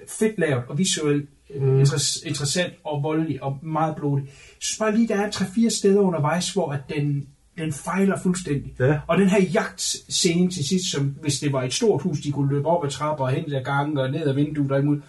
fedt 0.08 0.40
lavet, 0.40 0.64
og 0.68 0.78
visuelt 0.78 1.30
mm. 1.56 1.80
interess, 1.80 2.24
interessant 2.26 2.74
og 2.84 3.04
voldelig, 3.04 3.44
og 3.44 3.60
meget 3.64 3.96
blodig. 3.96 4.24
Jeg 4.26 4.34
synes 4.60 4.80
bare 4.80 4.96
lige, 4.96 5.08
der 5.08 5.16
er 5.16 5.30
3-4 5.30 5.70
steder 5.70 6.00
undervejs, 6.00 6.54
hvor 6.54 6.72
at 6.72 6.80
den, 6.90 7.28
den 7.58 7.74
fejler 7.74 8.20
fuldstændig. 8.20 8.76
Ja. 8.80 9.00
Og 9.08 9.18
den 9.18 9.30
her 9.30 9.42
jagtscene 9.42 10.52
til 10.52 10.68
sidst, 10.68 10.92
som 10.92 11.16
hvis 11.22 11.40
det 11.40 11.54
var 11.54 11.64
et 11.64 11.74
stort 11.74 12.02
hus, 12.02 12.20
de 12.20 12.32
kunne 12.32 12.50
løbe 12.56 12.68
op 12.68 12.86
ad 12.86 12.90
trapper 12.90 13.26
og 13.26 13.32
hen 13.32 13.54
ad 13.54 13.64
gangen 13.64 13.98
og 13.98 14.12
ned 14.12 14.28
ad 14.28 14.34
vinduet 14.34 14.72
og 14.72 14.80
imod, 14.80 15.02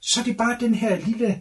så 0.00 0.20
er 0.20 0.24
det 0.24 0.36
bare 0.36 0.56
den 0.60 0.74
her 0.74 0.98
lille 1.06 1.38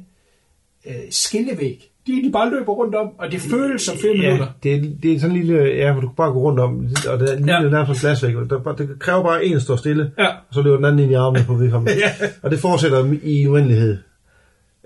øh, 0.86 0.96
skillevæg. 1.10 1.92
De 2.08 2.12
egentlig 2.12 2.34
bare 2.34 2.50
løber 2.50 2.72
rundt 2.74 2.96
om, 2.96 3.08
og 3.20 3.32
det 3.32 3.40
føles 3.40 3.82
som 3.82 3.96
minutter. 4.04 4.32
Ja, 4.36 4.46
det 4.64 4.76
er, 4.76 4.82
det 5.04 5.14
er 5.14 5.20
sådan 5.20 5.36
en 5.36 5.42
lille, 5.42 5.64
ja, 5.64 5.92
hvor 5.92 6.02
du 6.02 6.08
kan 6.08 6.16
bare 6.16 6.32
gå 6.32 6.40
rundt 6.40 6.60
om, 6.60 6.88
og 7.14 7.20
det 7.20 7.32
er 7.34 7.36
lille 7.38 7.54
Ja. 7.54 7.70
nærmest 7.70 8.02
glasvæg, 8.02 8.38
og 8.38 8.50
der, 8.50 8.74
det 8.74 8.90
kræver 9.00 9.24
bare 9.24 9.46
en 9.46 9.60
står 9.60 9.76
stille, 9.76 10.12
Ja. 10.20 10.28
og 10.28 10.54
så 10.54 10.62
løber 10.62 10.76
den 10.76 10.86
anden 10.86 11.00
ind 11.00 11.12
i 11.12 11.16
armen 11.16 11.42
på 11.48 11.54
vedkommende. 11.54 11.94
Ja. 12.04 12.28
Og 12.44 12.52
det 12.52 12.60
fortsætter 12.60 13.14
i 13.24 13.42
en 13.42 13.48
uendelighed. 13.48 13.98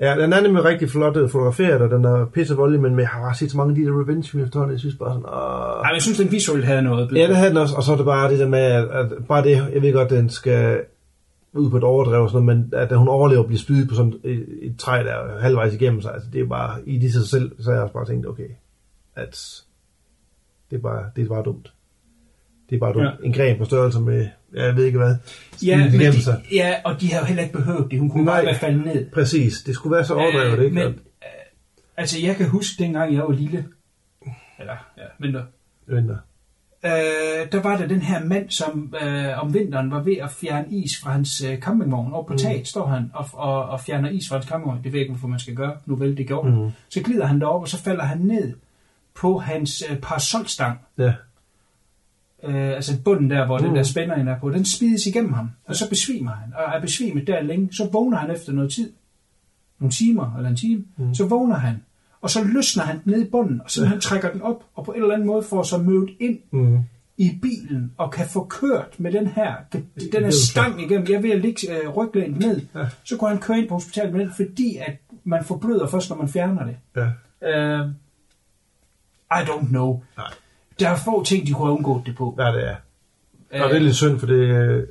Ja, 0.01 0.15
den 0.21 0.33
er 0.33 0.41
nemlig 0.41 0.63
rigtig 0.65 0.89
flot 0.89 1.17
øh, 1.17 1.29
fotograferet, 1.29 1.81
og 1.81 1.89
den 1.89 2.05
er 2.05 2.25
pisse 2.33 2.55
voldelig, 2.55 2.81
men 2.81 2.99
jeg 2.99 3.07
har 3.07 3.21
bare 3.21 3.35
set 3.35 3.51
så 3.51 3.57
mange 3.57 3.71
af 3.71 3.75
de 3.75 3.85
der 3.85 4.01
revenge 4.01 4.29
film 4.31 4.43
efterhånden, 4.43 4.73
jeg 4.73 4.79
synes 4.79 4.95
bare 4.95 5.09
sådan, 5.09 5.25
åh. 5.25 5.85
Ej, 5.85 5.91
jeg 5.93 6.01
synes, 6.01 6.17
den 6.17 6.31
visuelt 6.31 6.65
havde 6.65 6.81
noget. 6.81 7.07
at 7.11 7.17
Ja, 7.17 7.27
det 7.27 7.35
havde 7.35 7.49
den 7.49 7.57
også, 7.57 7.75
og 7.75 7.83
så 7.83 7.91
er 7.91 7.95
det 7.97 8.05
bare 8.05 8.31
det 8.31 8.39
der 8.39 8.47
med, 8.47 8.59
at, 8.59 8.83
at 8.83 9.05
bare 9.27 9.43
det, 9.43 9.63
jeg 9.73 9.81
ved 9.81 9.93
godt, 9.93 10.09
den 10.09 10.29
skal 10.29 10.77
ud 11.53 11.69
på 11.69 11.77
et 11.77 11.83
overdrev 11.83 12.21
og 12.21 12.29
sådan 12.29 12.45
noget, 12.45 12.59
men 12.71 12.79
at 12.79 12.97
hun 12.97 13.07
overlever 13.07 13.41
at 13.41 13.47
blive 13.47 13.59
spydet 13.59 13.89
på 13.89 13.95
sådan 13.95 14.13
et, 14.23 14.45
et 14.61 14.77
træ, 14.77 15.03
der 15.03 15.11
er 15.13 15.41
halvvejs 15.41 15.73
igennem 15.73 16.01
sig, 16.01 16.13
altså 16.13 16.29
det 16.33 16.41
er 16.41 16.45
bare, 16.45 16.77
i 16.85 16.97
det 16.97 17.13
sig 17.13 17.25
selv, 17.27 17.51
så 17.63 17.69
har 17.69 17.73
jeg 17.73 17.83
også 17.83 17.93
bare 17.93 18.05
tænkt, 18.05 18.27
okay, 18.27 18.49
at 19.15 19.61
det 20.69 20.75
er 20.77 20.81
bare, 20.81 21.09
det 21.15 21.23
er 21.23 21.27
bare 21.27 21.43
dumt. 21.43 21.73
Det 22.69 22.75
er 22.75 22.79
bare 22.79 22.93
dumt. 22.93 23.03
Ja. 23.05 23.11
En 23.23 23.33
gren 23.33 23.57
på 23.57 23.65
størrelse 23.65 23.99
med, 23.99 24.27
jeg 24.53 24.75
ved 24.75 24.85
ikke 24.85 24.97
hvad, 24.97 25.15
Ja, 25.65 25.77
men 25.77 25.91
de, 25.99 26.21
sig. 26.21 26.43
ja, 26.51 26.75
og 26.85 27.01
de 27.01 27.11
har 27.13 27.19
jo 27.19 27.25
heller 27.25 27.43
ikke 27.43 27.57
behøvet 27.57 27.91
det. 27.91 27.99
Hun 27.99 28.09
kunne 28.09 28.25
Nej. 28.25 28.35
bare 28.37 28.45
være 28.45 28.55
faldet 28.55 28.85
ned. 28.85 29.11
Præcis, 29.11 29.61
det 29.61 29.75
skulle 29.75 29.95
være 29.95 30.05
så 30.05 30.13
overdrevet, 30.13 30.57
Øh, 30.59 30.63
ikke? 30.65 30.75
Men, 30.75 30.87
øh, 30.87 30.93
altså, 31.97 32.17
jeg 32.25 32.35
kan 32.35 32.49
huske, 32.49 32.83
dengang 32.83 33.13
jeg 33.15 33.23
var 33.23 33.31
lille, 33.31 33.65
eller, 34.59 34.73
ja, 34.97 35.03
venter, 35.19 35.43
Venter. 35.87 36.17
Øh, 36.85 37.51
der 37.51 37.61
var 37.61 37.77
der 37.77 37.87
den 37.87 38.01
her 38.01 38.23
mand, 38.25 38.49
som 38.49 38.95
øh, 39.01 39.43
om 39.43 39.53
vinteren 39.53 39.91
var 39.91 40.03
ved 40.03 40.17
at 40.17 40.31
fjerne 40.31 40.67
is 40.69 40.99
fra 41.03 41.11
hans 41.11 41.41
øh, 41.41 41.57
campingvogn. 41.59 42.13
Og 42.13 42.25
på 42.25 42.33
taget 42.37 42.67
står 42.67 42.87
han 42.87 43.11
og, 43.13 43.25
og, 43.33 43.65
og 43.65 43.81
fjerner 43.81 44.09
is 44.09 44.29
fra 44.29 44.35
hans 44.35 44.45
campingvogn. 44.47 44.83
Det 44.83 44.85
ved 44.93 44.99
jeg 44.99 45.01
ikke, 45.01 45.13
hvorfor 45.13 45.27
man 45.27 45.39
skal 45.39 45.55
gøre. 45.55 45.77
Nu 45.85 45.95
vel, 45.95 46.17
det 46.17 46.27
gjorde 46.27 46.51
han. 46.51 46.71
Så 46.89 47.01
glider 47.03 47.25
han 47.25 47.39
derop, 47.39 47.61
og 47.61 47.67
så 47.67 47.83
falder 47.83 48.03
han 48.03 48.17
ned 48.17 48.53
på 49.15 49.37
hans 49.39 49.83
øh, 49.91 49.97
parasolstang. 49.97 50.79
Ja. 50.97 51.13
øh, 52.43 52.69
altså 52.75 53.01
bunden 53.03 53.29
der, 53.29 53.45
hvor 53.45 53.57
mm. 53.57 53.63
den 53.63 53.71
Mm. 53.71 53.75
der 53.75 53.83
spænder 53.83 54.15
ind 54.15 54.29
er 54.29 54.39
på, 54.39 54.49
den 54.49 54.65
spides 54.65 55.07
igennem 55.07 55.33
ham, 55.33 55.49
og 55.65 55.75
så 55.75 55.89
besvimer 55.89 56.31
han, 56.31 56.53
og 56.55 56.75
er 56.75 56.81
besvimet 56.81 57.27
der 57.27 57.41
længe, 57.41 57.69
så 57.73 57.89
vågner 57.91 58.17
han 58.17 58.31
efter 58.31 58.51
noget 58.53 58.71
tid, 58.71 58.91
nogle 59.79 59.91
timer 59.91 60.35
eller 60.37 60.49
en 60.49 60.55
time, 60.55 60.83
mm. 60.97 61.13
så 61.15 61.27
vågner 61.27 61.55
han, 61.55 61.83
og 62.21 62.29
så 62.29 62.43
løsner 62.43 62.83
han 62.83 62.95
den 63.03 63.11
ned 63.13 63.21
i 63.21 63.29
bunden, 63.29 63.61
og 63.63 63.71
så 63.71 63.85
han 63.85 63.99
trækker 64.01 64.31
den 64.31 64.41
op, 64.41 64.63
og 64.75 64.85
på 64.85 64.91
en 64.91 65.01
eller 65.01 65.13
anden 65.13 65.27
måde 65.27 65.43
får 65.43 65.63
så 65.63 65.77
mødt 65.77 66.09
ind 66.19 66.39
Mm. 66.51 66.77
i 67.17 67.31
bilen, 67.41 67.91
og 67.97 68.11
kan 68.11 68.27
få 68.29 68.43
kørt 68.45 68.95
med 68.97 69.11
den 69.11 69.27
her, 69.27 69.53
den 70.11 70.23
her 70.23 70.31
stang 70.31 70.81
igennem, 70.81 71.07
jeg 71.09 71.31
at 71.33 71.41
ligge 71.41 71.81
øh, 71.83 71.89
ryglænet 71.89 72.39
ned, 72.39 72.61
Ja. 72.75 72.85
så 73.03 73.17
kunne 73.17 73.29
han 73.29 73.39
køre 73.39 73.57
ind 73.59 73.67
på 73.67 73.73
hospitalet 73.73 74.13
med 74.13 74.19
den, 74.25 74.33
fordi 74.35 74.77
at 74.87 74.93
man 75.23 75.43
forbløder 75.45 75.87
først, 75.87 76.09
når 76.09 76.17
man 76.17 76.29
fjerner 76.29 76.65
det. 76.65 76.75
Ja. 76.95 77.81
Uh, 77.81 77.89
I 79.31 79.41
don't 79.43 79.67
know. 79.67 80.01
Nej. 80.17 80.25
Der 80.79 80.89
er 80.89 80.95
få 80.95 81.23
ting, 81.23 81.47
de 81.47 81.53
kunne 81.53 81.65
have 81.67 81.75
undgået 81.77 82.05
det 82.05 82.15
på. 82.15 82.35
Ja, 82.39 82.45
det 82.45 82.67
er. 82.67 82.75
Øh, 83.53 83.61
Og 83.63 83.69
det 83.69 83.75
er 83.75 83.79
lidt 83.79 83.95
synd, 83.95 84.19
for 84.19 84.27
det, 84.27 84.33
øh, 84.35 84.87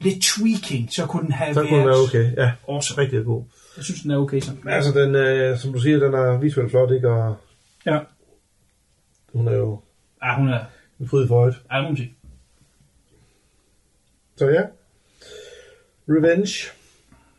lidt 0.00 0.22
tweaking, 0.22 0.92
så 0.92 1.06
kunne 1.06 1.22
den 1.22 1.32
have 1.32 1.54
så 1.54 1.60
været 1.60 1.68
kunne 1.70 1.80
det 1.80 1.86
være 1.88 1.96
okay. 2.08 2.36
Ja, 2.36 2.52
awesome. 2.68 3.02
rigtig 3.02 3.24
god. 3.24 3.42
Jeg 3.76 3.84
synes, 3.84 4.02
den 4.02 4.10
er 4.10 4.16
okay 4.16 4.40
sådan. 4.40 4.68
Altså, 4.68 4.92
den, 5.00 5.14
øh, 5.14 5.58
som 5.58 5.72
du 5.72 5.78
siger, 5.80 5.98
den 5.98 6.14
er 6.14 6.38
visuelt 6.38 6.70
flot, 6.70 6.90
ikke? 6.90 7.10
Og 7.10 7.36
Ja. 7.86 7.98
hun 9.32 9.48
er 9.48 9.52
jo 9.56 9.80
Ja, 10.22 10.36
hun 10.36 10.48
er... 10.48 10.64
en 11.00 11.08
fryd 11.08 11.28
for 11.28 11.36
øjet. 11.40 11.54
Ja, 11.72 11.86
hun 11.86 11.96
sige. 11.96 12.14
Så 14.36 14.48
ja. 14.48 14.62
Revenge. 16.08 16.70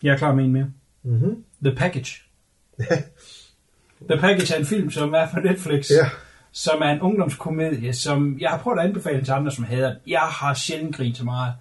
Jeg 0.03 0.13
er 0.13 0.17
klar 0.17 0.33
med 0.35 0.43
en 0.43 0.51
mere. 0.51 0.71
Mhm. 1.03 1.43
The 1.63 1.75
Package. 1.75 2.21
The 4.09 4.19
Package 4.19 4.53
er 4.55 4.59
en 4.59 4.65
film, 4.65 4.91
som 4.91 5.13
er 5.13 5.27
på 5.33 5.39
Netflix. 5.39 5.89
Ja. 5.91 6.09
Som 6.51 6.81
er 6.81 6.89
en 6.89 7.01
ungdomskomedie, 7.01 7.93
som 7.93 8.37
jeg 8.39 8.49
har 8.49 8.57
prøvet 8.57 8.79
at 8.79 8.85
anbefale 8.85 9.23
til 9.25 9.31
andre, 9.31 9.51
som 9.51 9.63
hader 9.63 9.87
den. 9.89 9.97
Jeg 10.07 10.19
har 10.19 10.53
sjældent 10.53 10.95
grint 10.95 11.17
så 11.17 11.23
meget. 11.23 11.53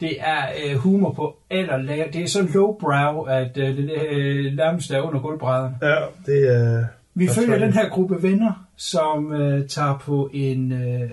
Det 0.00 0.16
er 0.20 0.46
øh, 0.64 0.76
humor 0.76 1.12
på 1.12 1.36
allerlag. 1.50 2.10
Det 2.12 2.22
er 2.22 2.26
så 2.28 2.48
lowbrow, 2.54 3.22
at 3.22 3.56
øh, 3.56 3.76
det 3.76 3.90
øh, 4.10 4.52
nærmest 4.56 4.90
er 4.90 5.00
under 5.00 5.20
gulvbrædderne. 5.20 5.78
Ja, 5.82 5.96
det 6.26 6.56
er... 6.56 6.84
Vi 7.14 7.28
Og 7.28 7.34
følger 7.34 7.58
den 7.58 7.72
her 7.72 7.88
gruppe 7.88 8.22
venner, 8.22 8.66
som 8.76 9.32
øh, 9.32 9.68
tager 9.68 9.98
på 9.98 10.30
en 10.32 10.72
øh, 10.72 11.10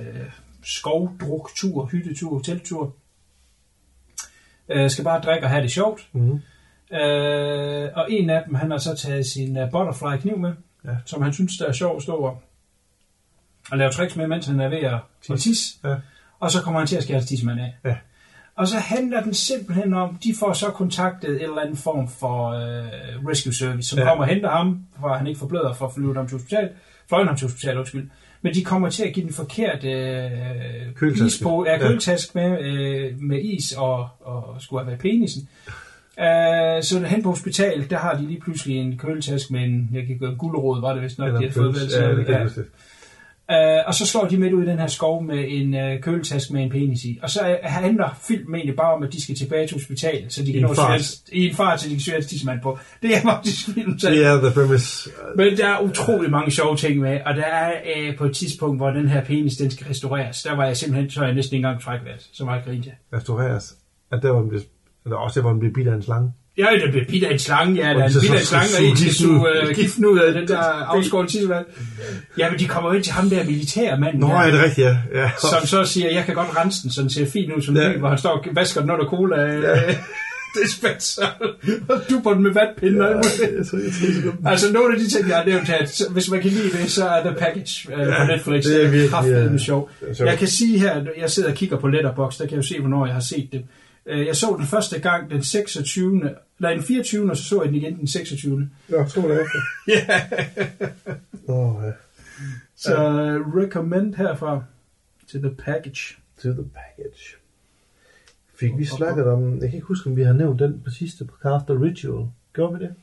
skovdruktur, 0.63 1.85
hyttetur, 1.85 2.39
telttur. 2.39 2.93
Øh, 4.69 4.89
skal 4.89 5.03
bare 5.03 5.21
drikke 5.21 5.45
og 5.45 5.49
have 5.49 5.63
det 5.63 5.71
sjovt. 5.71 6.07
Mhm. 6.13 6.41
Øh, 6.93 7.89
og 7.95 8.07
en 8.11 8.29
af 8.29 8.43
dem, 8.45 8.55
han 8.55 8.71
har 8.71 8.77
så 8.77 8.95
taget 8.95 9.25
sin 9.25 9.57
uh, 9.63 9.71
butterfly 9.71 10.21
kniv 10.21 10.37
med, 10.37 10.53
Ja. 10.85 10.95
som 11.05 11.21
han 11.21 11.33
synes, 11.33 11.57
der 11.57 11.65
er 11.67 11.71
sjovt 11.71 11.95
at 11.97 12.03
stå 12.03 12.15
og, 12.15 12.41
og 13.71 13.77
lave 13.77 13.91
tricks 13.91 14.15
med, 14.15 14.27
mens 14.27 14.45
han 14.47 14.59
er 14.59 14.69
ved 14.69 14.77
at 14.77 14.99
at 15.31 15.39
tisse. 15.39 15.77
Ja. 15.83 15.95
Og 16.39 16.51
så 16.51 16.61
kommer 16.61 16.79
han 16.79 16.87
til 16.87 16.95
at 16.97 17.03
skære 17.03 17.21
tissemand 17.21 17.59
af. 17.59 17.73
Ja. 17.85 17.95
Og 18.55 18.67
så 18.67 18.77
handler 18.77 19.21
den 19.23 19.33
simpelthen 19.33 19.93
om, 19.93 20.17
de 20.23 20.33
får 20.39 20.53
så 20.53 20.69
kontaktet 20.69 21.29
en 21.35 21.41
eller 21.41 21.61
anden 21.61 21.77
form 21.77 22.07
for 22.09 22.47
øh, 22.49 23.25
rescue 23.29 23.53
service, 23.53 23.89
som 23.89 23.99
Ja. 23.99 24.03
ja. 24.03 24.09
kommer 24.09 24.23
og 24.25 24.29
henter 24.29 24.49
ham, 24.49 24.79
for 24.99 25.07
han 25.13 25.27
ikke 25.27 25.39
forbløder 25.39 25.73
for 25.73 25.85
at 25.87 25.93
flyve 25.93 26.15
ham 26.15 26.27
til 26.27 26.37
hospital, 26.37 26.69
fløjne 27.09 27.27
ham 27.27 27.37
til 27.37 27.47
hospital, 27.47 27.77
undskyld. 27.77 28.09
Men 28.41 28.53
de 28.53 28.63
kommer 28.63 28.89
til 28.89 29.03
at 29.03 29.13
give 29.13 29.25
den 29.25 29.33
forkerte 29.33 29.89
øh, 29.91 30.93
Køletaske. 30.95 31.25
is 31.25 31.39
på, 31.43 31.65
ja, 31.65 31.71
Ja. 31.71 31.77
køletask 31.87 32.35
med, 32.35 32.59
øh, 32.61 33.11
med 33.21 33.39
is 33.43 33.71
og, 33.71 34.07
og 34.21 34.55
skulle 34.61 34.79
have 34.79 34.87
været 34.87 34.99
penisen. 35.01 35.47
Uh, 36.17 36.23
så 36.83 37.05
hen 37.07 37.23
på 37.23 37.29
hospitalet, 37.29 37.89
der 37.89 37.97
har 37.97 38.13
de 38.17 38.27
lige 38.27 38.39
pludselig 38.39 38.77
en 38.77 38.97
køletaske 38.97 39.53
med 39.53 39.61
en, 39.63 39.89
jeg 39.93 40.07
kan 40.07 40.17
gøre 40.17 40.31
en 40.31 40.37
gulerod, 40.37 40.81
var 40.81 40.93
det 40.93 41.03
vist 41.03 41.17
nok, 41.17 41.25
de 41.25 41.29
Eller 41.29 41.39
havde 41.41 41.53
fået 41.53 41.73
pøls. 41.75 41.95
vel, 41.97 42.03
Ja, 42.03 42.09
så, 42.11 42.15
det 42.15 42.25
kan 42.55 42.65
ja. 43.49 43.79
Uh, 43.79 43.87
og 43.87 43.93
så 43.93 44.05
slår 44.05 44.27
de 44.27 44.37
midt 44.37 44.53
ud 44.53 44.63
i 44.63 44.67
den 44.67 44.79
her 44.79 44.87
skov 44.87 45.23
med 45.23 45.45
en 45.47 45.73
uh, 45.73 46.01
køletaske 46.01 46.53
med 46.53 46.63
en 46.63 46.69
penis 46.69 47.03
i. 47.03 47.19
Og 47.21 47.29
så 47.29 47.39
uh, 47.41 47.55
handler 47.63 48.19
filmen 48.27 48.55
egentlig 48.55 48.75
bare 48.75 48.93
om, 48.93 49.03
at 49.03 49.13
de 49.13 49.23
skal 49.23 49.35
tilbage 49.35 49.67
til 49.67 49.77
hospitalet, 49.77 50.33
så 50.33 50.43
de 50.43 50.53
kan 50.53 50.61
nå 50.61 50.73
i 51.31 51.47
en 51.47 51.55
fart, 51.55 51.81
så 51.81 51.89
de 51.89 51.93
kan 51.93 52.01
syre 52.01 52.21
tissemand 52.21 52.61
på. 52.61 52.79
Det 53.01 53.17
er 53.17 53.21
faktisk 53.21 53.65
filmen. 53.65 53.97
Det 53.97 54.25
er 54.25 54.41
the 54.41 54.51
premise. 54.53 55.09
Men 55.35 55.57
der 55.57 55.67
er 55.67 55.79
utrolig 55.79 56.31
mange 56.31 56.51
sjove 56.51 56.75
ting 56.75 56.99
med, 56.99 57.19
og 57.25 57.35
der 57.35 57.45
er 57.45 57.73
øh, 57.95 58.17
på 58.17 58.25
et 58.25 58.35
tidspunkt, 58.35 58.79
hvor 58.79 58.89
den 58.89 59.09
her 59.09 59.23
penis, 59.23 59.55
den 59.57 59.71
skal 59.71 59.87
restaureres, 59.87 60.43
der 60.43 60.55
var 60.55 60.65
jeg 60.65 60.77
simpelthen, 60.77 61.09
så 61.09 61.23
jeg 61.23 61.33
næsten 61.33 61.55
ikke 61.55 61.65
engang 61.65 61.81
trækvært, 61.81 62.29
så 62.33 62.45
meget 62.45 62.65
grinte 62.65 62.89
jeg. 62.89 63.19
Restaureres. 63.19 63.75
At 64.11 64.23
der 64.23 64.29
var 64.29 64.39
den 64.39 64.49
blev, 64.49 64.61
eller 65.05 65.17
også 65.17 65.39
der, 65.39 65.41
hvor 65.41 65.51
den 65.51 65.59
blev 65.59 65.73
bidt 65.73 65.87
af 65.87 65.95
en 65.95 66.01
slange. 66.01 66.31
Ja, 66.57 66.67
der 66.85 66.91
bliver 66.91 67.05
bidt 67.05 67.23
af 67.23 67.33
en 67.33 67.39
slange, 67.39 67.75
ja, 67.75 67.89
der 67.89 67.95
er 67.95 67.97
de 67.97 68.05
en 68.05 68.11
så 68.11 68.21
bidt 68.21 68.33
af 68.33 68.39
en 68.39 68.45
slange, 68.45 68.69
og 68.79 68.83
en 68.83 68.97
skal 68.97 69.13
suge 69.13 69.49
øh, 69.49 69.75
giften 69.75 70.05
ud 70.05 70.19
af 70.19 70.33
den 70.33 70.47
der 70.47 70.57
afskårede 70.57 71.27
tissemand. 71.27 71.65
Ja, 72.37 72.49
men 72.49 72.59
de 72.59 72.65
kommer 72.67 72.93
ind 72.93 73.03
til 73.03 73.13
ham 73.13 73.29
der 73.29 73.43
militære 73.43 73.99
mand, 73.99 74.19
Nå, 74.19 74.27
er 74.27 74.51
det 74.51 74.63
rigtigt, 74.63 74.87
ja. 74.87 74.97
ja. 75.21 75.29
som 75.41 75.67
så 75.67 75.85
siger, 75.85 76.09
jeg 76.11 76.25
kan 76.25 76.35
godt 76.35 76.57
rense 76.57 76.83
den, 76.83 76.91
så 76.91 77.01
den 77.01 77.09
ser 77.09 77.25
fin 77.25 77.53
ud 77.53 77.61
som 77.61 77.75
Ja. 77.77 77.83
ja. 77.83 77.89
ny, 77.93 77.97
hvor 77.97 78.09
han 78.09 78.17
står 78.17 78.29
og 78.29 78.45
vasker 78.51 78.81
den 78.81 78.91
under 78.91 79.05
cola. 79.05 79.41
Ja. 79.41 79.95
dispenser, 80.63 81.25
og 81.89 82.01
duber 82.09 82.33
den 82.33 82.43
med 82.43 82.51
vatpinde. 82.53 83.01
og 83.01 83.07
alt 83.09 83.15
muligt. 83.15 83.57
Jeg 83.57 83.65
tror, 83.67 83.77
jeg 83.77 83.91
tror, 83.91 84.31
det 84.31 84.45
er 84.45 84.49
Altså 84.49 84.73
nogle 84.73 84.95
af 84.95 84.99
de 84.99 85.09
ting, 85.09 85.29
jeg 85.29 85.37
har 85.37 85.45
nævnt 85.45 85.67
her, 85.67 86.09
hvis 86.11 86.29
man 86.31 86.41
kan 86.41 86.49
lide 86.51 86.69
det, 86.77 86.91
så 86.91 87.07
er 87.07 87.23
The 87.23 87.35
Package 87.39 87.93
øh, 87.95 87.99
ja, 88.07 88.25
på 88.25 88.31
Netflix. 88.31 88.63
det 88.63 88.85
er 88.85 88.89
virkelig, 88.89 89.11
ja, 89.11 89.57
sjov. 89.57 89.89
er 90.01 90.13
sjovt. 90.13 90.29
Jeg 90.29 90.37
kan 90.37 90.47
sige 90.47 90.79
her, 90.79 91.01
jeg 91.21 91.29
sidder 91.29 91.49
og 91.49 91.55
kigger 91.55 91.77
på 91.77 91.87
Letterboxd, 91.87 92.39
der 92.39 92.45
kan 92.45 92.51
jeg 92.51 92.63
jo 92.63 92.67
se, 92.67 92.79
hvornår 92.79 93.05
jeg 93.05 93.13
har 93.13 93.21
set 93.21 93.49
det. 93.51 93.61
Øh, 94.05 94.25
Jeg 94.25 94.35
så 94.35 94.55
den 94.59 94.65
første 94.65 94.99
gang 94.99 95.29
den 95.29 95.43
26. 95.43 96.35
Nej, 96.59 96.73
den 96.73 96.83
24. 96.83 97.29
og 97.31 97.37
så 97.37 97.43
så 97.43 97.61
jeg 97.61 97.67
den 97.73 97.75
igen 97.81 97.97
den 97.99 98.07
26. 98.07 98.69
Nå, 98.89 99.05
to 99.07 99.21
dage 99.21 99.41
efter. 99.41 99.59
Ja. 99.87 100.21
Ja. 101.47 101.91
Så 102.75 102.95
uh, 102.97 103.55
recommend 103.55 104.15
herfra 104.15 104.63
til 105.27 105.41
The 105.41 105.55
Package. 105.55 106.15
To 106.41 106.49
the 106.51 106.63
package. 106.73 107.35
Fik 108.59 108.71
vi 108.77 108.85
snakket 108.85 109.25
om, 109.27 109.51
jeg 109.53 109.69
kan 109.69 109.73
ikke 109.73 109.87
huske, 109.87 110.09
om 110.09 110.15
vi 110.15 110.23
har 110.23 110.33
nævnt 110.33 110.59
den 110.59 110.81
på 110.85 110.89
sidste 110.91 111.25
podcast, 111.25 111.65
The 111.65 111.81
Ritual. 111.83 112.27
Gjorde 112.53 112.79
vi 112.79 112.85
det? 112.85 112.93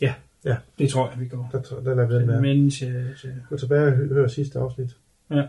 Ja, 0.00 0.14
Ja, 0.44 0.56
det 0.78 0.90
tror 0.90 1.10
jeg, 1.10 1.20
vi 1.20 1.28
går. 1.28 1.48
der, 1.52 1.62
tror- 1.62 1.80
der 1.80 1.94
lader 1.94 2.08
vi 2.08 2.14
den 2.14 2.28
være. 2.28 2.40
Men 2.40 2.70
til, 2.70 3.14
til, 3.20 3.34
Gå 3.48 3.56
tilbage 3.56 3.86
og 3.86 3.92
hø- 3.92 4.14
hør 4.14 4.28
sidste 4.28 4.58
afsnit. 4.58 4.96
ja. 5.30 5.42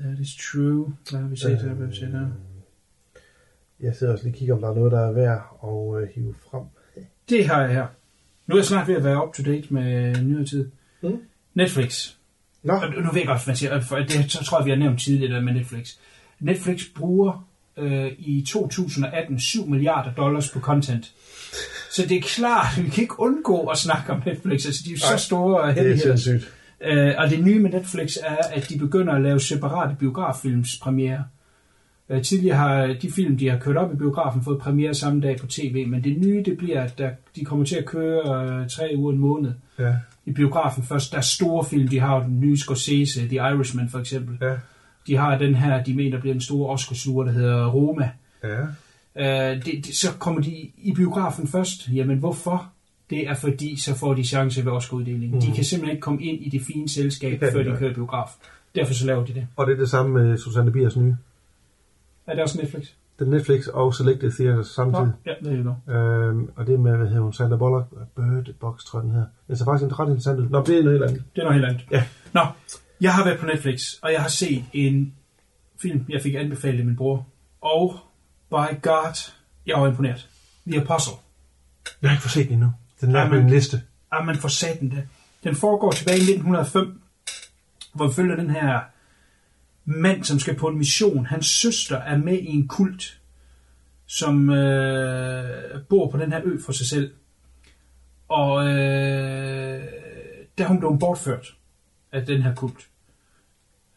That 0.00 0.18
is 0.18 0.36
true. 0.52 0.94
Hvad 1.10 1.20
har 1.20 1.28
vi 1.28 1.36
set 1.36 1.50
her? 1.62 1.68
Hvad 1.74 1.86
har 1.86 1.92
vi 1.92 1.96
set 1.96 2.08
her? 2.08 2.26
Jeg 3.84 3.94
sidder 3.94 4.12
også 4.12 4.24
lige 4.24 4.34
og 4.34 4.38
kigger, 4.38 4.54
om 4.54 4.60
der 4.60 4.70
er 4.70 4.74
noget, 4.74 4.92
der 4.92 5.00
er 5.00 5.12
værd 5.12 5.42
at 5.62 6.02
øh, 6.02 6.08
hive 6.14 6.34
frem. 6.50 6.62
Det 7.28 7.46
har 7.46 7.60
jeg 7.60 7.70
her. 7.70 7.86
Nu 8.46 8.54
er 8.54 8.58
jeg 8.58 8.64
snart 8.64 8.88
ved 8.88 8.94
at 8.94 9.04
være 9.04 9.26
up 9.26 9.34
to 9.34 9.42
date 9.42 9.74
med 9.74 10.22
nyere 10.22 10.44
tid. 10.44 10.70
Mm. 11.02 11.18
Netflix. 11.54 12.10
Nå, 12.62 12.72
Og 12.72 12.90
nu 12.90 13.10
ved 13.12 13.20
jeg 13.20 13.26
godt, 13.26 13.46
man 13.46 13.56
siger, 13.56 13.80
for 13.80 13.96
det 13.96 14.32
så 14.32 14.44
tror 14.44 14.58
jeg, 14.58 14.64
vi 14.64 14.70
har 14.70 14.78
nævnt 14.78 15.00
tidligere 15.00 15.42
med 15.42 15.52
Netflix. 15.52 15.94
Netflix 16.40 16.82
bruger 16.96 17.48
øh, 17.76 18.12
i 18.18 18.44
2018 18.48 19.40
7 19.40 19.66
milliarder 19.66 20.14
dollars 20.14 20.50
på 20.50 20.60
content. 20.60 21.12
Så 21.90 22.06
det 22.08 22.16
er 22.16 22.22
klart, 22.22 22.66
vi 22.84 22.88
kan 22.88 23.02
ikke 23.02 23.20
undgå 23.20 23.66
at 23.66 23.78
snakke 23.78 24.12
om 24.12 24.22
Netflix. 24.26 24.66
Altså, 24.66 24.82
de 24.86 24.92
er 24.92 24.98
Nej, 25.10 25.18
så 25.18 25.24
store 25.24 25.74
det 25.74 25.92
er 25.92 25.96
sindssygt. 25.96 26.52
Øh, 26.80 27.14
og 27.18 27.30
det 27.30 27.44
nye 27.44 27.58
med 27.58 27.70
Netflix 27.70 28.16
er, 28.22 28.36
at 28.52 28.68
de 28.68 28.78
begynder 28.78 29.12
at 29.12 29.22
lave 29.22 29.40
separate 29.40 29.96
biograffilms 29.98 30.78
premiere. 30.82 31.24
Øh, 32.10 32.22
tidligere 32.22 32.56
har 32.56 32.86
de 33.02 33.12
film, 33.12 33.38
de 33.38 33.48
har 33.48 33.58
kørt 33.58 33.76
op 33.76 33.92
i 33.92 33.96
biografen, 33.96 34.42
fået 34.44 34.58
premiere 34.58 34.94
samme 34.94 35.20
dag 35.20 35.38
på 35.40 35.46
tv, 35.46 35.86
men 35.88 36.04
det 36.04 36.18
nye, 36.18 36.42
det 36.46 36.58
bliver, 36.58 36.82
at 36.82 36.98
der, 36.98 37.10
de 37.36 37.44
kommer 37.44 37.64
til 37.64 37.76
at 37.76 37.84
køre 37.84 38.44
øh, 38.60 38.68
tre 38.68 38.92
uger 38.96 39.12
en 39.12 39.18
måned 39.18 39.52
Ja, 39.78 39.94
i 40.26 40.32
biografen 40.32 40.82
først. 40.84 41.12
Der 41.12 41.18
er 41.18 41.22
store 41.22 41.64
film, 41.64 41.88
de 41.88 42.00
har 42.00 42.22
den 42.22 42.40
nye 42.40 42.56
Scorsese, 42.56 43.20
The 43.28 43.36
Irishman 43.36 43.88
for 43.88 43.98
eksempel. 43.98 44.38
ja, 44.40 44.54
De 45.06 45.16
har 45.16 45.38
den 45.38 45.54
her, 45.54 45.82
de 45.84 45.94
mener 45.94 46.20
bliver 46.20 46.34
en 46.34 46.40
stor 46.40 46.68
Oscar-sluger, 46.72 47.24
der 47.24 47.32
hedder 47.32 47.66
Roma. 47.66 48.10
ja. 48.44 48.60
Øh, 49.16 49.56
det, 49.64 49.86
det, 49.86 49.96
så 49.96 50.12
kommer 50.18 50.40
de 50.42 50.50
i 50.78 50.92
biografen 50.96 51.48
først. 51.48 51.88
Jamen 51.94 52.18
hvorfor? 52.18 52.70
Det 53.10 53.28
er 53.28 53.34
fordi, 53.34 53.76
så 53.80 53.94
får 53.98 54.14
de 54.14 54.24
chance 54.24 54.64
ved 54.64 54.72
Oscar-uddelingen. 54.72 55.30
Mm. 55.34 55.40
De 55.40 55.52
kan 55.52 55.64
simpelthen 55.64 55.96
ikke 55.96 56.02
komme 56.02 56.22
ind 56.22 56.42
i 56.42 56.48
det 56.48 56.62
fine 56.66 56.88
selskab, 56.88 57.40
Det 57.40 57.52
før 57.52 57.62
de 57.62 57.76
kører 57.78 57.90
i 57.90 57.94
biograf. 57.94 58.28
Derfor 58.74 58.94
så 58.94 59.06
laver 59.06 59.24
de 59.24 59.34
det. 59.34 59.46
Og 59.56 59.66
det 59.66 59.72
er 59.72 59.76
det 59.76 59.88
samme 59.90 60.12
med 60.24 60.38
Susanne 60.38 60.70
Biers 60.72 60.96
nye. 60.96 61.14
Er 62.26 62.34
det 62.34 62.42
også 62.42 62.58
Netflix? 62.58 62.86
Det 63.18 63.26
er 63.26 63.30
Netflix 63.30 63.66
og 63.66 63.94
Selected 63.94 64.32
Theaters 64.32 64.66
samtidig. 64.66 65.06
Nå, 65.06 65.12
ja, 65.26 65.34
det 65.44 65.52
er 65.52 65.56
jo 65.56 65.74
godt. 65.86 65.96
Øhm, 65.96 66.50
og 66.56 66.66
det 66.66 66.74
er 66.74 66.78
med, 66.78 66.96
hvad 66.96 67.06
hedder 67.06 67.22
hun, 67.22 67.32
Sandra 67.32 67.56
Bullock, 67.56 67.86
Bird 68.16 68.54
Box, 68.60 68.84
tror 68.84 68.98
jeg, 68.98 69.04
den 69.04 69.14
her. 69.14 69.24
Den 69.48 69.56
ser 69.56 69.64
faktisk 69.64 69.98
ret 69.98 70.06
interessant 70.06 70.40
ud. 70.40 70.48
Nå, 70.48 70.62
det 70.62 70.78
er 70.78 70.82
noget 70.82 70.98
helt 70.98 71.10
andet. 71.10 71.24
Det 71.34 71.40
er 71.40 71.44
noget 71.44 71.54
helt 71.54 71.66
andet. 71.66 71.86
Ja. 71.90 72.04
Nå, 72.32 72.40
jeg 73.00 73.14
har 73.14 73.24
været 73.24 73.38
på 73.38 73.46
Netflix, 73.46 73.94
og 74.02 74.12
jeg 74.12 74.22
har 74.22 74.28
set 74.28 74.64
en 74.72 75.14
film, 75.82 76.06
jeg 76.08 76.22
fik 76.22 76.34
anbefalet 76.34 76.78
af 76.78 76.86
min 76.86 76.96
bror. 76.96 77.26
Og 77.60 77.96
by 78.50 78.82
God, 78.82 79.32
jeg 79.66 79.80
var 79.80 79.88
imponeret. 79.88 80.28
The 80.66 80.80
Apostle. 80.80 81.14
Jeg 82.02 82.10
har 82.10 82.14
ikke 82.14 82.22
fået 82.22 82.30
set 82.32 82.46
den 82.46 82.54
endnu. 82.54 82.72
Den 83.00 83.14
er 83.14 83.20
Ej, 83.20 83.28
på 83.28 83.34
min 83.34 83.50
liste. 83.50 83.82
Ah, 84.10 84.26
man 84.26 84.36
får 84.36 84.48
sat 84.48 84.80
den 84.80 84.90
der. 84.90 85.02
Den 85.44 85.54
foregår 85.54 85.90
tilbage 85.90 86.18
i 86.18 86.20
1905, 86.20 87.00
hvor 87.94 88.06
vi 88.06 88.14
følger 88.14 88.36
den 88.36 88.50
her 88.50 88.80
mand, 89.84 90.24
som 90.24 90.38
skal 90.38 90.56
på 90.56 90.68
en 90.68 90.78
mission. 90.78 91.26
Hans 91.26 91.46
søster 91.46 91.96
er 91.96 92.16
med 92.16 92.38
i 92.38 92.46
en 92.46 92.68
kult, 92.68 93.20
som 94.06 94.50
øh, 94.50 95.84
bor 95.88 96.10
på 96.10 96.18
den 96.18 96.32
her 96.32 96.40
ø 96.44 96.58
for 96.64 96.72
sig 96.72 96.86
selv. 96.86 97.12
Og 98.28 98.66
øh, 98.66 99.82
der 100.58 100.64
er 100.64 100.68
hun 100.68 100.78
blevet 100.78 100.98
bortført 101.00 101.54
af 102.12 102.26
den 102.26 102.42
her 102.42 102.54
kult. 102.54 102.88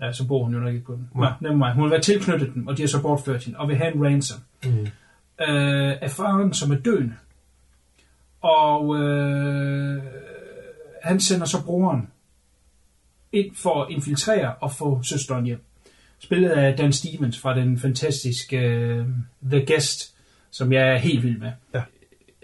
Ja, 0.02 0.14
så 0.14 0.28
bor 0.28 0.44
hun 0.44 0.54
jo 0.54 0.60
nok 0.60 0.74
ikke 0.74 0.86
på 0.86 0.94
den. 0.94 1.10
Nå, 1.16 1.22
Nej. 1.22 1.34
never 1.42 1.56
mind. 1.56 1.74
Hun 1.74 1.84
vil 1.84 1.92
være 1.92 2.02
tilknyttet 2.02 2.54
den, 2.54 2.68
og 2.68 2.78
de 2.78 2.82
har 2.82 2.88
så 2.88 3.02
bortført 3.02 3.44
hende, 3.44 3.60
og 3.60 3.68
vil 3.68 3.78
have 3.78 3.96
en 3.96 4.06
ransom. 4.06 4.40
Mm. 4.64 4.88
Øh, 5.42 5.98
af 6.02 6.12
faren, 6.12 6.54
som 6.54 6.72
er 6.72 6.76
døende. 6.76 7.14
Og 8.42 8.96
øh, 8.96 10.04
han 11.04 11.20
sender 11.20 11.46
så 11.46 11.66
broren 11.66 12.10
ind 13.32 13.56
for 13.56 13.84
at 13.84 13.92
infiltrere 13.92 14.56
og 14.56 14.72
få 14.72 15.04
søsteren 15.04 15.46
hjem. 15.46 15.62
Spillet 16.20 16.50
af 16.50 16.78
Dan 16.78 16.94
Stevens 16.94 17.40
fra 17.40 17.60
den 17.60 17.80
fantastiske 17.80 18.58
øh, 18.58 19.06
The 19.52 19.66
Guest, 19.66 20.16
som 20.52 20.74
jeg 20.74 20.94
er 20.94 20.98
helt 20.98 21.24
vild 21.24 21.40
med. 21.40 21.52
Ja. 21.74 21.82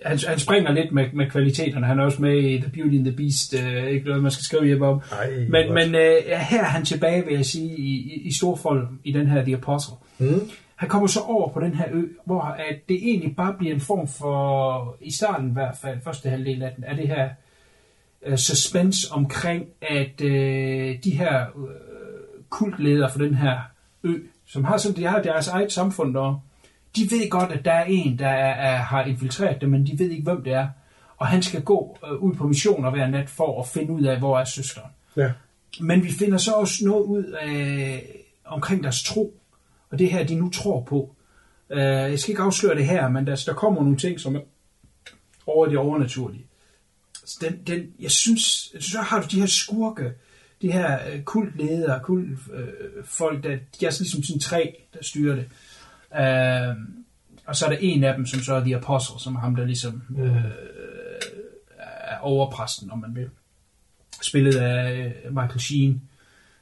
Han, 0.05 0.19
han 0.27 0.39
springer 0.39 0.71
lidt 0.71 0.91
med, 0.91 1.05
med 1.13 1.29
kvaliteterne. 1.29 1.85
Han 1.85 1.99
er 1.99 2.03
også 2.03 2.21
med 2.21 2.37
i 2.37 2.57
The 2.57 2.71
Beauty 2.73 2.95
and 2.95 3.05
the 3.05 3.15
Beast. 3.15 3.55
Øh, 3.63 3.87
ikke 3.87 4.07
noget, 4.07 4.23
man 4.23 4.31
skal 4.31 4.43
skrive 4.43 4.65
hjem 4.65 4.81
om. 4.81 5.01
Ej, 5.11 5.29
Men, 5.29 5.51
godt. 5.51 5.73
men 5.73 5.95
øh, 5.95 6.15
her 6.27 6.61
er 6.61 6.63
han 6.63 6.85
tilbage, 6.85 7.25
vil 7.25 7.35
jeg 7.35 7.45
sige, 7.45 7.77
i, 7.77 8.13
i, 8.13 8.21
i 8.27 8.33
storfold 8.33 8.87
i 9.03 9.11
den 9.11 9.27
her 9.27 9.43
The 9.43 9.55
Apostle. 9.55 9.95
Mm. 10.19 10.49
Han 10.75 10.89
kommer 10.89 11.07
så 11.07 11.19
over 11.19 11.49
på 11.53 11.59
den 11.59 11.73
her 11.73 11.85
ø, 11.91 12.01
hvor 12.25 12.41
at 12.41 12.75
det 12.89 12.95
egentlig 12.95 13.35
bare 13.35 13.55
bliver 13.59 13.73
en 13.73 13.81
form 13.81 14.07
for, 14.07 14.97
i 15.01 15.11
starten 15.11 15.49
i 15.49 15.53
hvert 15.53 15.77
fald, 15.81 15.97
første 16.03 16.29
halvdel 16.29 16.63
af 16.63 16.71
den, 16.75 16.83
er 16.83 16.95
det 16.95 17.07
her 17.07 17.29
uh, 18.27 18.35
suspense 18.35 19.11
omkring, 19.11 19.65
at 19.81 20.21
uh, 20.21 20.29
de 21.03 21.11
her 21.17 21.45
uh, 21.55 21.69
kultledere 22.53 23.11
for 23.11 23.19
den 23.19 23.35
her 23.35 23.59
ø, 24.03 24.19
som 24.45 24.63
har 24.63 24.77
sådan, 24.77 24.97
de 24.97 25.05
har 25.05 25.21
deres 25.21 25.47
eget 25.47 25.71
samfund 25.71 26.13
der, 26.13 26.43
de 26.95 27.01
ved 27.11 27.29
godt, 27.29 27.51
at 27.51 27.65
der 27.65 27.71
er 27.71 27.83
en, 27.83 28.19
der 28.19 28.27
er, 28.27 28.53
er, 28.53 28.77
har 28.77 29.03
infiltreret 29.03 29.61
dem, 29.61 29.69
men 29.69 29.87
de 29.87 29.99
ved 29.99 30.09
ikke, 30.09 30.23
hvem 30.23 30.43
det 30.43 30.53
er. 30.53 30.67
Og 31.17 31.27
han 31.27 31.43
skal 31.43 31.63
gå 31.63 31.97
uh, 32.03 32.23
ud 32.23 32.33
på 32.35 32.47
missioner 32.47 32.89
hver 32.89 33.07
nat 33.07 33.29
for 33.29 33.61
at 33.61 33.67
finde 33.67 33.93
ud 33.93 34.03
af, 34.03 34.19
hvor 34.19 34.39
er 34.39 34.45
søsteren. 34.45 34.91
Ja. 35.15 35.31
Men 35.79 36.03
vi 36.03 36.11
finder 36.11 36.37
så 36.37 36.51
også 36.51 36.85
noget 36.85 37.03
ud 37.03 37.23
af, 37.23 38.05
omkring 38.45 38.83
deres 38.83 39.03
tro, 39.03 39.33
og 39.89 39.99
det 39.99 40.11
her, 40.11 40.23
de 40.23 40.35
nu 40.35 40.49
tror 40.49 40.81
på. 40.81 41.15
Uh, 41.69 41.77
jeg 41.77 42.19
skal 42.19 42.31
ikke 42.31 42.41
afsløre 42.41 42.75
det 42.75 42.85
her, 42.85 43.09
men 43.09 43.27
der, 43.27 43.43
der 43.45 43.53
kommer 43.53 43.81
nogle 43.81 43.97
ting, 43.97 44.19
som 44.19 44.35
er 44.35 44.39
over 45.47 45.65
det 45.67 45.77
overnaturlige. 45.77 46.45
Den, 47.41 47.59
den, 47.67 47.93
jeg 47.99 48.11
synes, 48.11 48.41
så 48.79 49.01
har 49.01 49.21
du 49.21 49.27
de 49.31 49.39
her 49.39 49.47
skurke, 49.47 50.11
de 50.63 50.71
her 50.71 50.99
uh, 51.15 51.23
kultledere, 51.23 51.99
kultfolk, 52.03 53.37
uh, 53.37 53.43
der, 53.43 53.57
de 53.79 53.85
er 53.85 53.89
sådan 53.89 54.03
ligesom 54.03 54.23
sådan 54.23 54.39
tre, 54.39 54.75
der 54.93 54.99
styrer 55.01 55.35
det. 55.35 55.45
Uh, 56.11 56.77
og 57.45 57.55
så 57.55 57.65
er 57.65 57.69
der 57.69 57.77
en 57.81 58.03
af 58.03 58.15
dem, 58.15 58.25
som 58.25 58.39
så 58.39 58.53
er 58.53 58.59
The 58.59 58.75
Apostle, 58.75 59.19
som 59.19 59.35
er 59.35 59.39
ham, 59.39 59.55
der 59.55 59.65
ligesom 59.65 60.03
uh, 60.09 60.45
er 62.13 62.17
overpræsten, 62.17 62.91
om 62.91 62.99
man 62.99 63.15
vil. 63.15 63.29
Spillet 64.21 64.55
af 64.55 65.13
øh, 65.25 65.35
Michael 65.35 65.59
Sheen, 65.59 66.01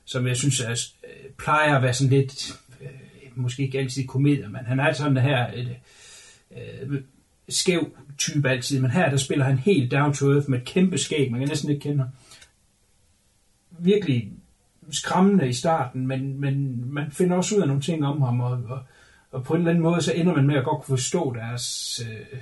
som 0.06 0.28
jeg 0.28 0.38
synes 0.38 0.60
er, 0.60 0.72
øh, 1.04 1.32
plejer 1.38 1.76
at 1.76 1.84
være 1.84 1.94
sådan 1.94 2.18
lidt, 2.18 2.60
øh, 2.82 2.90
måske 3.36 3.64
ikke 3.64 3.80
altid 3.80 4.08
komedie, 4.08 4.48
men 4.48 4.66
han 4.66 4.80
er 4.80 4.94
sådan 4.94 5.18
her 5.18 5.52
et, 5.54 5.76
øh, 6.52 7.02
skæv 7.50 7.96
type 8.18 8.50
altid, 8.50 8.80
men 8.80 8.92
her 8.92 9.10
der 9.10 9.18
spiller 9.18 9.46
han 9.46 9.58
helt 9.58 9.92
down 9.92 10.14
to 10.14 10.34
earth 10.34 10.50
med 10.50 10.60
et 10.60 10.66
kæmpe 10.66 10.98
skæg, 10.98 11.32
man 11.32 11.40
kan 11.40 11.50
næsten 11.50 11.70
ikke 11.70 11.82
kende 11.82 11.98
ham. 11.98 12.08
Virkelig 13.84 14.32
skræmmende 14.92 15.50
i 15.50 15.54
starten, 15.54 16.08
men, 16.08 16.40
men 16.42 16.84
man 16.94 17.12
finder 17.12 17.38
også 17.38 17.56
ud 17.56 17.62
af 17.62 17.68
nogle 17.68 17.82
ting 17.82 18.06
om 18.06 18.22
ham, 18.22 18.40
og, 18.40 18.52
og, 18.70 18.80
og 19.32 19.44
på 19.44 19.54
en 19.54 19.60
eller 19.60 19.70
anden 19.72 19.84
måde, 19.84 20.02
så 20.02 20.14
ender 20.14 20.36
man 20.36 20.48
med 20.48 20.56
at 20.56 20.64
godt 20.64 20.84
kunne 20.84 20.98
forstå 20.98 21.34
deres... 21.36 22.02
Øh, 22.10 22.40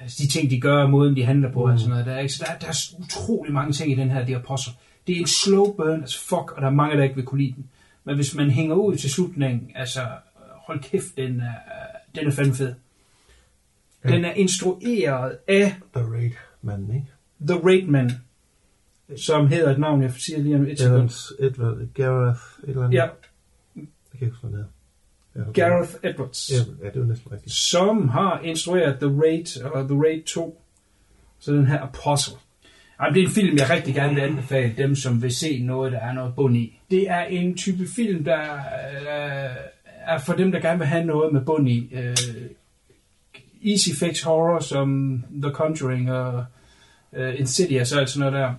altså 0.00 0.22
de 0.22 0.28
ting, 0.28 0.50
de 0.50 0.60
gør, 0.60 0.82
og 0.82 0.90
måden, 0.90 1.16
de 1.16 1.24
handler 1.24 1.52
på, 1.52 1.66
mm. 1.66 1.72
og 1.72 1.78
sådan 1.78 1.90
noget. 1.90 2.06
Der 2.06 2.12
er, 2.12 2.18
ikke? 2.20 2.34
Så 2.34 2.44
der, 2.46 2.52
er- 2.54 2.58
der 2.58 2.66
er 2.66 2.94
utrolig 3.04 3.52
mange 3.52 3.72
ting 3.72 3.92
i 3.92 3.94
den 3.94 4.10
her, 4.10 4.24
The 4.24 4.36
Apostle. 4.36 4.72
det 5.06 5.16
er 5.16 5.20
en 5.20 5.26
slow 5.26 5.72
burn, 5.72 6.00
altså 6.00 6.20
fuck, 6.20 6.52
og 6.52 6.62
der 6.62 6.66
er 6.66 6.70
mange, 6.74 6.96
der 6.96 7.02
ikke 7.02 7.14
vil 7.14 7.24
kunne 7.24 7.40
lide 7.42 7.54
den. 7.56 7.68
Men 8.04 8.14
hvis 8.14 8.34
man 8.34 8.50
hænger 8.50 8.74
ud 8.74 8.96
til 8.96 9.10
slutningen, 9.10 9.70
altså 9.74 10.00
hold 10.50 10.80
kæft, 10.82 11.16
den 11.16 11.40
er, 11.40 11.54
den 12.14 12.26
er 12.26 12.30
fandme 12.30 12.54
fed. 12.54 12.74
Den 14.02 14.24
er 14.24 14.32
instrueret 14.32 15.38
af 15.48 15.74
The 15.96 16.04
Raid 16.12 16.30
manden, 16.62 16.94
ikke? 16.94 17.06
The 17.48 17.66
Raid 17.66 17.86
Man, 17.86 18.10
som 19.16 19.48
hedder 19.48 19.70
et 19.70 19.78
navn, 19.78 20.02
jeg 20.02 20.12
siger 20.18 20.38
lige 20.38 20.56
om 20.56 20.66
et 20.66 20.78
sekund. 20.78 20.96
Evans, 20.96 21.32
Edward, 21.38 21.76
Gareth, 21.94 22.40
et 22.62 22.68
eller 22.68 22.84
andet. 22.84 22.96
Ja, 22.96 23.02
Jeg 23.02 24.18
kan 24.18 24.26
ikke 24.26 24.36
huske, 24.42 24.46
hvad. 24.46 24.64
Gareth 25.54 25.90
Edwards. 26.02 26.50
Ja, 26.52 26.86
ja, 26.86 26.90
det 26.90 27.00
var 27.00 27.06
næsten 27.06 27.32
rigtigt. 27.32 27.54
som 27.54 28.08
har 28.08 28.40
instrueret 28.40 28.98
The 29.00 29.08
Raid 29.20 29.62
og 29.64 29.88
The 29.88 29.98
Raid 30.02 30.22
2. 30.22 30.62
Så 31.38 31.52
den 31.52 31.66
her 31.66 31.80
Apostle. 31.80 32.36
Jamen, 33.00 33.14
det 33.14 33.22
er 33.22 33.26
en 33.26 33.32
film, 33.32 33.56
jeg 33.56 33.70
rigtig 33.70 33.94
gerne 33.94 34.14
vil 34.14 34.20
anbefale 34.22 34.74
dem, 34.76 34.94
som 34.94 35.22
vil 35.22 35.34
se 35.36 35.62
noget, 35.62 35.92
der 35.92 35.98
er 35.98 36.12
noget 36.12 36.34
bund 36.34 36.56
i. 36.56 36.78
Det 36.90 37.10
er 37.10 37.20
en 37.24 37.56
type 37.56 37.86
film, 37.96 38.24
der 38.24 38.40
øh, 38.42 39.56
er 40.06 40.18
for 40.18 40.32
dem, 40.32 40.52
der 40.52 40.60
gerne 40.60 40.78
vil 40.78 40.86
have 40.86 41.04
noget 41.04 41.32
med 41.32 41.40
bund 41.44 41.68
i. 41.68 41.90
Øh, 41.92 42.16
easy 43.64 43.88
fix 43.98 44.22
horror 44.22 44.60
som 44.60 45.22
The 45.42 45.50
Conjuring 45.52 46.12
og 46.12 46.44
øh, 47.12 47.40
Insidious 47.40 47.92
og 47.92 48.00
alt 48.00 48.10
sådan 48.10 48.32
noget 48.32 48.48
der. 48.48 48.54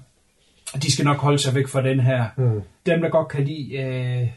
De 0.82 0.92
skal 0.92 1.06
nok 1.06 1.18
holde 1.18 1.40
sig 1.40 1.56
væk 1.56 1.68
fra 1.68 1.82
den 1.82 2.00
her. 2.00 2.26
Mm. 2.38 2.62
Dem, 2.86 3.02
der 3.02 3.10
godt 3.10 3.28
kan 3.28 3.44
lide 3.46 3.78
øh, 3.78 4.28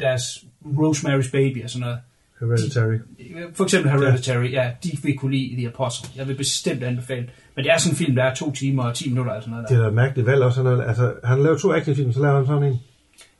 deres 0.00 0.22
Rosemary's 0.64 1.30
Baby 1.32 1.64
og 1.64 1.70
sådan 1.70 1.80
noget. 1.80 1.98
Hereditary. 2.40 2.98
For 3.54 3.64
eksempel 3.64 3.90
Hereditary, 3.92 4.52
ja, 4.52 4.70
de 4.84 4.90
vil 5.02 5.18
kunne 5.18 5.36
lide 5.36 5.56
The 5.56 5.68
Apostle. 5.68 6.08
Jeg 6.16 6.28
vil 6.28 6.34
bestemt 6.36 6.82
anbefale. 6.82 7.26
Men 7.56 7.64
det 7.64 7.72
er 7.72 7.78
sådan 7.78 7.92
en 7.92 7.96
film, 7.96 8.14
der 8.16 8.24
er 8.24 8.34
to 8.34 8.52
timer 8.52 8.82
og 8.82 8.94
10 8.94 9.08
minutter 9.08 9.32
eller 9.32 9.40
sådan 9.42 9.50
noget 9.52 9.68
Det 9.68 9.78
der. 9.78 9.84
er 9.84 9.88
da 9.88 9.94
mærkeligt 9.94 10.26
valg 10.26 10.42
også. 10.42 10.62
Han, 10.62 10.72
er, 10.80 10.82
altså, 10.84 11.12
han 11.24 11.42
laver 11.42 11.58
to 11.58 11.72
actionfilm, 11.74 12.12
så 12.12 12.20
laver 12.20 12.36
han 12.36 12.46
sådan 12.46 12.62
en. 12.62 12.80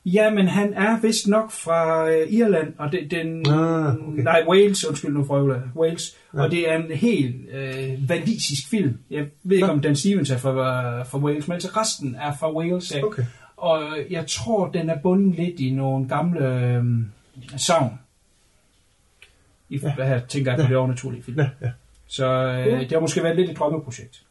Ja, 0.06 0.30
men 0.30 0.48
han 0.48 0.72
er 0.74 1.00
vist 1.00 1.26
nok 1.28 1.50
fra 1.50 2.10
øh, 2.10 2.32
Irland, 2.32 2.74
og 2.78 2.92
det, 2.92 3.10
den... 3.10 3.48
Ah, 3.48 3.94
okay. 3.94 4.22
Nej, 4.22 4.44
Wales, 4.48 4.84
undskyld 4.88 5.12
nu 5.12 5.24
fra 5.24 5.42
Wales. 5.76 6.16
Ja. 6.34 6.38
Ja. 6.38 6.44
Og 6.44 6.50
det 6.50 6.70
er 6.70 6.76
en 6.76 6.90
helt 6.90 7.36
øh, 7.52 8.08
valisisk 8.08 8.68
film. 8.70 8.98
Jeg 9.10 9.26
ved 9.42 9.56
ikke, 9.56 9.66
Nå. 9.66 9.72
om 9.72 9.80
Dan 9.80 9.96
Stevens 9.96 10.30
er 10.30 10.38
fra, 10.38 11.02
fra 11.02 11.18
Wales, 11.18 11.48
men 11.48 11.52
altså 11.54 11.68
resten 11.76 12.14
er 12.20 12.34
fra 12.40 12.52
Wales. 12.52 12.94
Ja. 12.94 13.04
Okay. 13.04 13.22
Og 13.56 13.82
jeg 14.10 14.24
tror, 14.26 14.68
den 14.68 14.90
er 14.90 14.98
bundet 15.02 15.34
lidt 15.36 15.60
i 15.60 15.70
nogle 15.70 16.08
gamle 16.08 16.60
øh, 16.60 16.84
savn. 17.56 17.98
I, 19.68 19.78
ja. 19.82 20.04
Her 20.04 20.20
tænker 20.28 20.50
jeg 20.50 20.58
på 20.58 20.62
Ja. 20.62 20.68
det 20.68 20.76
overnaturlige 20.76 21.22
film. 21.22 21.38
Ja, 21.40 21.48
ja. 21.62 21.70
Så 22.06 22.26
øh, 22.26 22.66
Ja. 22.66 22.78
det 22.80 22.92
har 22.92 23.00
måske 23.00 23.22
været 23.22 23.36
lidt 23.36 23.50
et 23.50 23.58
drømmeprojekt. 23.58 24.22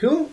Cool. 0.00 0.26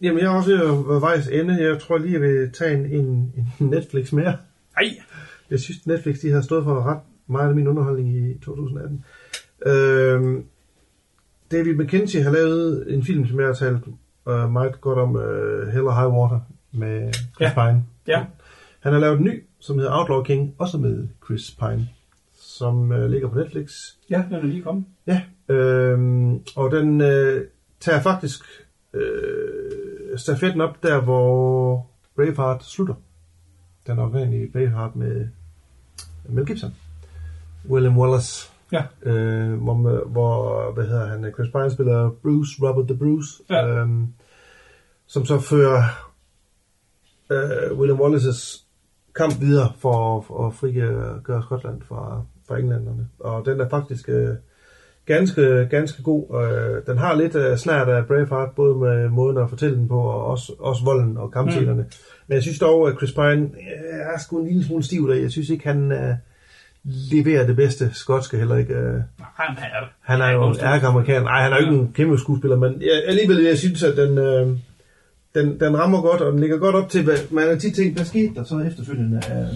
Jamen, 0.00 0.18
jeg 0.18 0.26
er 0.26 0.36
også 0.36 0.50
ved 0.88 1.00
vejs 1.00 1.28
ende. 1.28 1.62
Jeg 1.62 1.80
tror 1.80 1.98
lige, 1.98 2.12
jeg 2.12 2.20
vil 2.20 2.52
tage 2.52 2.74
en, 2.74 2.86
en, 2.86 3.32
en 3.60 3.66
Netflix 3.70 4.12
mere. 4.12 4.36
Ej! 4.76 4.84
Jeg 5.50 5.60
synes, 5.60 5.86
Netflix 5.86 6.20
de 6.20 6.30
har 6.30 6.40
stået 6.40 6.64
for 6.64 6.82
ret 6.82 7.00
meget 7.26 7.48
af 7.48 7.54
min 7.54 7.66
underholdning 7.68 8.16
i 8.16 8.38
2018. 8.38 9.04
Øhm, 9.66 10.44
David 11.52 11.74
McKenzie 11.74 12.22
har 12.22 12.30
lavet 12.30 12.94
en 12.94 13.02
film, 13.02 13.26
som 13.26 13.38
jeg 13.38 13.46
har 13.46 13.54
talt 13.54 13.84
uh, 14.26 14.52
meget 14.52 14.80
godt 14.80 14.98
om, 14.98 15.14
uh, 15.14 15.68
Hell 15.72 15.86
or 15.86 15.94
High 15.94 16.14
Water, 16.14 16.40
med 16.72 17.12
Chris 17.12 17.40
Ja. 17.40 17.52
Pine. 17.54 17.84
Ja. 18.06 18.24
Han 18.80 18.92
har 18.92 19.00
lavet 19.00 19.18
en 19.18 19.24
ny, 19.24 19.44
som 19.60 19.78
hedder 19.78 19.98
Outlaw 19.98 20.22
King, 20.22 20.54
også 20.58 20.78
med 20.78 21.08
Chris 21.24 21.50
Pine, 21.50 21.88
som 22.34 22.90
uh, 22.90 23.04
ligger 23.10 23.28
på 23.28 23.38
Netflix. 23.38 23.72
Ja, 24.10 24.24
den 24.28 24.34
er 24.34 24.42
lige 24.42 24.62
kommet. 24.62 24.84
Ja, 25.06 25.22
øhm, 25.48 26.40
og 26.56 26.70
den 26.70 27.00
øh, 27.00 27.44
tager 27.80 28.00
faktisk 28.00 28.44
øh, 28.94 29.33
stafetten 30.16 30.60
op 30.60 30.82
der, 30.82 31.00
hvor 31.00 31.86
Braveheart 32.16 32.64
slutter. 32.64 32.94
Den 33.86 33.98
oprindelige 33.98 34.50
Braveheart 34.52 34.96
med 34.96 35.28
Mel 36.28 36.46
Gibson. 36.46 36.74
William 37.70 37.98
Wallace. 37.98 38.50
Ja. 38.72 38.82
Øh, 39.02 39.52
hvor, 39.62 40.04
hvor, 40.06 40.72
hvad 40.72 40.84
hedder 40.86 41.06
han, 41.06 41.32
Chris 41.34 41.50
Pine 41.52 41.70
spiller 41.70 42.10
Bruce, 42.10 42.50
Robert 42.62 42.88
the 42.88 42.96
Bruce, 42.96 43.42
Ja. 43.50 43.68
øhm, 43.68 44.06
som 45.06 45.24
så 45.24 45.40
fører 45.40 45.82
øh, 47.30 47.78
William 47.78 48.00
Wallaces 48.00 48.64
kamp 49.14 49.40
videre 49.40 49.72
for, 49.78 50.20
for 50.20 50.46
at 50.46 50.54
frigøre 50.54 51.42
Skotland 51.42 51.82
fra, 51.88 52.22
fra 52.48 52.58
englænderne. 52.58 53.08
Og 53.18 53.46
den 53.46 53.60
er 53.60 53.68
faktisk 53.68 54.08
øh, 54.08 54.34
ganske, 55.06 55.66
ganske 55.70 56.02
god. 56.02 56.42
Øh, 56.42 56.86
den 56.86 56.98
har 56.98 57.14
lidt 57.14 57.34
øh, 57.34 57.56
snært 57.56 57.88
af 57.88 58.06
Braveheart, 58.06 58.50
både 58.56 58.76
med 58.76 59.08
måden 59.08 59.38
at 59.38 59.48
fortælle 59.50 59.76
den 59.76 59.88
på, 59.88 60.00
og 60.00 60.26
også, 60.26 60.52
også 60.58 60.84
volden 60.84 61.16
og 61.16 61.32
kampscenerne. 61.32 61.82
Mm. 61.82 61.88
Men 62.26 62.34
jeg 62.34 62.42
synes 62.42 62.58
dog, 62.58 62.88
at 62.88 62.96
Chris 62.96 63.12
Pine 63.12 63.42
øh, 63.42 64.14
er 64.14 64.18
sgu 64.18 64.40
en 64.40 64.46
lille 64.46 64.64
smule 64.64 64.84
stiv 64.84 65.08
der. 65.08 65.14
Jeg 65.14 65.30
synes 65.30 65.50
ikke, 65.50 65.68
han 65.68 65.92
øh, 65.92 66.14
leverer 66.84 67.46
det 67.46 67.56
bedste 67.56 67.90
skotske 67.92 68.36
heller 68.36 68.56
ikke. 68.56 68.74
Øh. 68.74 69.00
Han 69.34 69.56
er, 69.56 69.90
Han 70.00 70.20
er 70.20 70.30
jo 70.30 70.54
ærkeamerikaner. 70.62 71.22
Nej, 71.24 71.42
han 71.42 71.52
er 71.52 71.56
jo 71.56 71.62
ikke 71.62 71.76
en 71.76 71.92
kæmpe 71.94 72.18
skuespiller, 72.18 72.56
men 72.56 72.72
jeg, 72.80 73.02
alligevel 73.06 73.44
jeg 73.44 73.58
synes, 73.58 73.82
at 73.82 73.96
den, 73.96 74.18
øh, 74.18 74.48
den, 75.34 75.60
den 75.60 75.78
rammer 75.78 76.00
godt, 76.02 76.20
og 76.20 76.32
den 76.32 76.40
ligger 76.40 76.58
godt 76.58 76.74
op 76.76 76.88
til, 76.88 77.04
hvad 77.04 77.16
man 77.30 77.48
har 77.48 77.56
tit 77.56 77.74
tænkt, 77.74 77.96
hvad 77.96 78.04
skete 78.04 78.34
der 78.34 78.44
så 78.44 78.58
efterfølgende 78.58 79.20
af, 79.28 79.46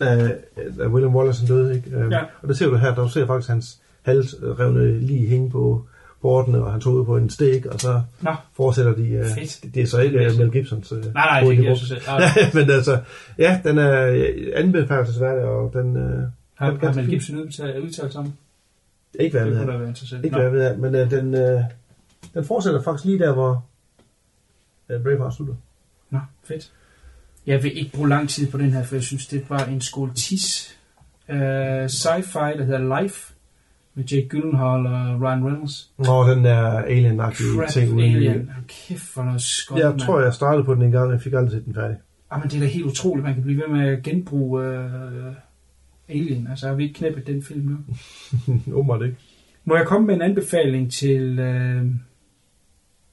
af, 0.00 0.88
William 0.88 1.16
Wallace 1.16 1.46
døde, 1.46 1.76
ikke? 1.76 1.96
Øh, 1.96 2.12
Ja. 2.12 2.20
Og 2.42 2.48
der 2.48 2.54
ser 2.54 2.66
du 2.66 2.76
her, 2.76 2.94
der 2.94 3.08
ser 3.08 3.26
faktisk 3.26 3.48
hans 3.48 3.80
halsrevne 4.04 5.00
lige 5.00 5.26
hænge 5.26 5.50
på 5.50 5.86
bordene, 6.22 6.64
og 6.64 6.72
han 6.72 6.80
tog 6.80 6.94
ud 6.94 7.04
på 7.04 7.16
en 7.16 7.30
stik, 7.30 7.66
og 7.66 7.80
så 7.80 8.02
Nå, 8.20 8.34
fortsætter 8.56 8.94
de... 8.94 9.24
Fedt. 9.34 9.74
det, 9.74 9.82
er 9.82 9.86
så 9.86 10.00
ikke 10.00 10.18
øh, 10.18 10.38
Mel 10.38 10.50
Gibsons... 10.50 10.92
Øh, 10.92 11.14
nej, 11.14 11.42
nej, 11.42 11.54
det 11.54 11.78
selv. 11.78 12.00
Nej. 12.06 12.20
men 12.54 12.70
altså, 12.70 13.00
ja, 13.38 13.60
den 13.64 13.78
er 13.78 14.26
anbefalesværdig, 14.54 15.44
og 15.44 15.72
den... 15.72 15.96
Øh, 15.96 16.22
Har, 16.54 16.70
den 16.70 16.80
har 16.80 16.92
Mel. 16.92 17.08
Gibson 17.08 17.36
udtalt, 17.36 18.12
sammen? 18.12 18.34
Ikke 19.20 19.38
hvad 19.38 19.46
jeg 19.46 19.66
ved 19.66 19.68
af. 19.68 20.24
Ikke 20.24 20.36
hvad 20.36 20.44
jeg 20.44 20.52
ved 20.52 20.62
af, 20.62 20.78
men 20.78 20.94
øh, 20.94 21.10
den, 21.10 21.34
øh, 21.34 21.60
den 22.34 22.44
fortsætter 22.44 22.82
faktisk 22.82 23.04
lige 23.04 23.18
der, 23.18 23.32
hvor 23.32 23.64
øh, 24.88 25.02
Braveheart 25.02 25.34
slutter. 25.34 25.54
Nå, 26.10 26.18
fedt. 26.44 26.72
Jeg 27.46 27.62
vil 27.62 27.78
ikke 27.78 27.92
bruge 27.92 28.08
lang 28.08 28.28
tid 28.28 28.50
på 28.50 28.58
den 28.58 28.70
her, 28.70 28.82
for 28.82 28.94
jeg 28.94 29.02
synes, 29.02 29.26
det 29.26 29.50
var 29.50 29.64
en 29.64 29.80
skål 29.80 30.14
tis. 30.14 30.76
Uh, 31.28 31.34
sci-fi, 31.84 32.58
der 32.58 32.64
hedder 32.64 33.02
Life, 33.02 33.33
med 33.94 34.04
Jake 34.04 34.28
Gyllenhaal 34.28 34.86
og 34.86 35.20
Ryan 35.22 35.44
Reynolds. 35.44 35.90
Nå, 35.98 36.30
den 36.30 36.44
der 36.44 36.82
alien-agtige 36.82 37.70
ting. 37.70 38.02
Alien. 38.02 38.50
Kæft 38.68 39.02
for 39.02 39.22
noget 39.22 39.42
skot, 39.42 39.78
Jeg 39.78 39.94
tror, 39.98 40.20
jeg 40.20 40.34
startede 40.34 40.64
på 40.64 40.74
den 40.74 40.82
en 40.82 40.90
gang, 40.90 41.06
og 41.06 41.12
jeg 41.12 41.20
fik 41.20 41.32
aldrig 41.32 41.50
set 41.52 41.64
den 41.64 41.74
færdig. 41.74 41.96
Ah, 42.30 42.40
men 42.40 42.50
det 42.50 42.56
er 42.56 42.60
da 42.60 42.66
helt 42.66 42.84
utroligt, 42.86 43.24
man 43.24 43.34
kan 43.34 43.42
blive 43.42 43.60
ved 43.60 43.68
med 43.68 43.88
at 43.88 44.02
genbruge 44.02 44.62
uh, 44.84 45.34
Alien. 46.08 46.46
Altså, 46.50 46.66
har 46.68 46.74
vi 46.74 46.82
ikke 46.82 46.94
knæppet 46.94 47.26
den 47.26 47.42
film 47.42 47.60
nu? 47.66 47.76
Åbenbart 48.76 49.02
ikke. 49.02 49.16
Må 49.64 49.76
jeg 49.76 49.86
komme 49.86 50.06
med 50.06 50.14
en 50.14 50.22
anbefaling 50.22 50.92
til, 50.92 51.38
uh, 51.40 51.90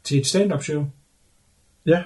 til 0.03 0.19
et 0.19 0.27
stand-up 0.27 0.63
show? 0.63 0.85
Ja, 1.85 2.03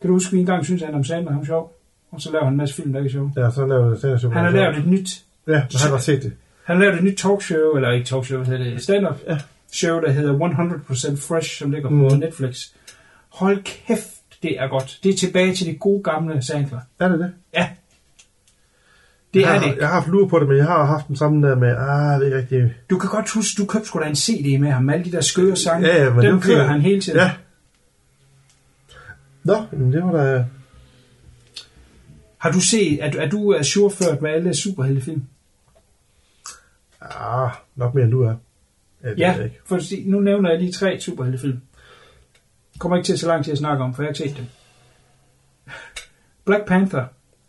Kan 0.00 0.08
du 0.08 0.14
huske, 0.14 0.28
at 0.28 0.32
vi 0.32 0.40
engang 0.40 0.64
synes, 0.64 0.82
at 0.82 0.88
Adam 0.88 1.04
Sandler 1.04 1.32
han 1.32 1.40
er 1.40 1.44
sjov? 1.44 1.74
Og 2.10 2.20
så 2.20 2.32
laver 2.32 2.44
han 2.44 2.52
en 2.52 2.56
masse 2.56 2.74
film, 2.74 2.92
der 2.92 2.98
ikke 2.98 3.08
er 3.08 3.12
sjov. 3.12 3.32
ja 3.36 3.50
så 3.50 3.66
lavede 3.66 3.98
jeg 4.10 4.18
stand 4.18 4.32
Han 4.32 4.44
har 4.44 4.50
lavet 4.50 4.76
et 4.76 4.86
nyt 4.86 5.24
Ja, 5.46 5.52
men 5.52 5.80
han 5.82 5.90
har 5.90 5.98
set 5.98 6.22
det. 6.22 6.32
Han 6.68 6.78
lavet 6.80 6.94
et 6.94 7.04
nyt 7.04 7.16
talkshow, 7.18 7.76
eller 7.76 7.90
ikke 7.90 8.06
talkshow, 8.06 8.38
hvad 8.38 8.46
hedder 8.58 8.70
det, 8.70 8.82
stand-up 8.82 9.16
Ja. 9.28 9.38
show, 9.72 10.00
der 10.00 10.10
hedder 10.10 10.32
100% 10.32 11.20
Fresh, 11.28 11.58
som 11.58 11.70
ligger 11.70 11.88
på 11.88 11.94
Mhm. 11.94 12.18
Netflix. 12.18 12.66
Hold 13.28 13.62
kæft, 13.64 14.42
det 14.42 14.60
er 14.60 14.68
godt. 14.68 14.98
Det 15.02 15.10
er 15.12 15.16
tilbage 15.16 15.54
til 15.54 15.66
det 15.66 15.80
gode 15.80 16.02
gamle 16.02 16.42
Sandler. 16.42 16.80
Er 17.00 17.08
det 17.08 17.18
det? 17.18 17.32
Ja. 17.54 17.68
Det 19.34 19.40
jeg 19.40 19.54
er 19.56 19.58
har, 19.60 19.68
det. 19.68 19.78
Jeg 19.78 19.88
har 19.88 19.94
haft 19.94 20.08
lure 20.08 20.28
på 20.28 20.38
det, 20.38 20.48
men 20.48 20.56
jeg 20.56 20.64
har 20.66 20.84
haft 20.84 21.08
den 21.08 21.16
samme 21.16 21.48
der 21.48 21.54
med, 21.54 21.68
ah, 21.68 22.12
jeg 22.12 22.16
ved 22.20 22.26
ikke 22.26 22.38
rigtig. 22.38 22.74
Du 22.90 22.98
kan 22.98 23.10
godt 23.10 23.30
huske, 23.30 23.62
du 23.62 23.66
købte 23.66 23.86
sgu 23.88 24.00
da 24.00 24.04
en 24.08 24.16
CD 24.16 24.60
med 24.60 24.70
ham, 24.70 24.82
med 24.84 24.94
alle 24.94 25.04
de 25.04 25.12
der 25.12 25.20
skøre 25.20 25.56
sange. 25.56 25.88
Ja, 25.88 26.04
ja, 26.04 26.14
men 26.14 26.24
Dem 26.24 26.34
det 26.34 26.42
kører 26.44 26.66
han 26.66 26.80
hele 26.80 27.00
tiden. 27.00 27.18
Ja. 27.18 27.30
Nå, 29.44 29.56
men 29.72 29.92
det 29.92 30.04
var 30.04 30.12
da... 30.12 30.44
Har 32.38 32.50
du 32.52 32.60
set, 32.60 33.04
er 33.04 33.10
du, 33.10 33.18
er 33.18 33.28
du 33.28 33.54
ajourført 33.54 34.22
med 34.22 34.30
alle 34.30 34.54
superheltefilm? 34.54 35.22
Ah, 37.00 37.50
nok 37.76 37.94
mere 37.94 38.04
end 38.04 38.12
du 38.12 38.22
er. 38.22 38.34
Ja, 39.04 39.10
det 39.10 39.18
Ja, 39.18 39.42
ikke. 39.42 39.58
for 39.66 39.80
nu 40.10 40.20
nævner 40.20 40.50
jeg 40.50 40.58
lige 40.60 40.72
tre 40.72 41.00
superheltefilm. 41.00 41.60
Kommer 42.78 42.96
ikke 42.96 43.06
til 43.06 43.18
så 43.18 43.26
lang 43.26 43.44
tid 43.44 43.52
at 43.52 43.58
snakke 43.58 43.84
om, 43.84 43.94
for 43.94 44.02
jeg 44.02 44.06
har 44.06 44.24
ikke 44.24 44.30
set 44.30 44.36
dem. 44.36 44.46
Black 46.44 46.64
Panther, 46.66 47.04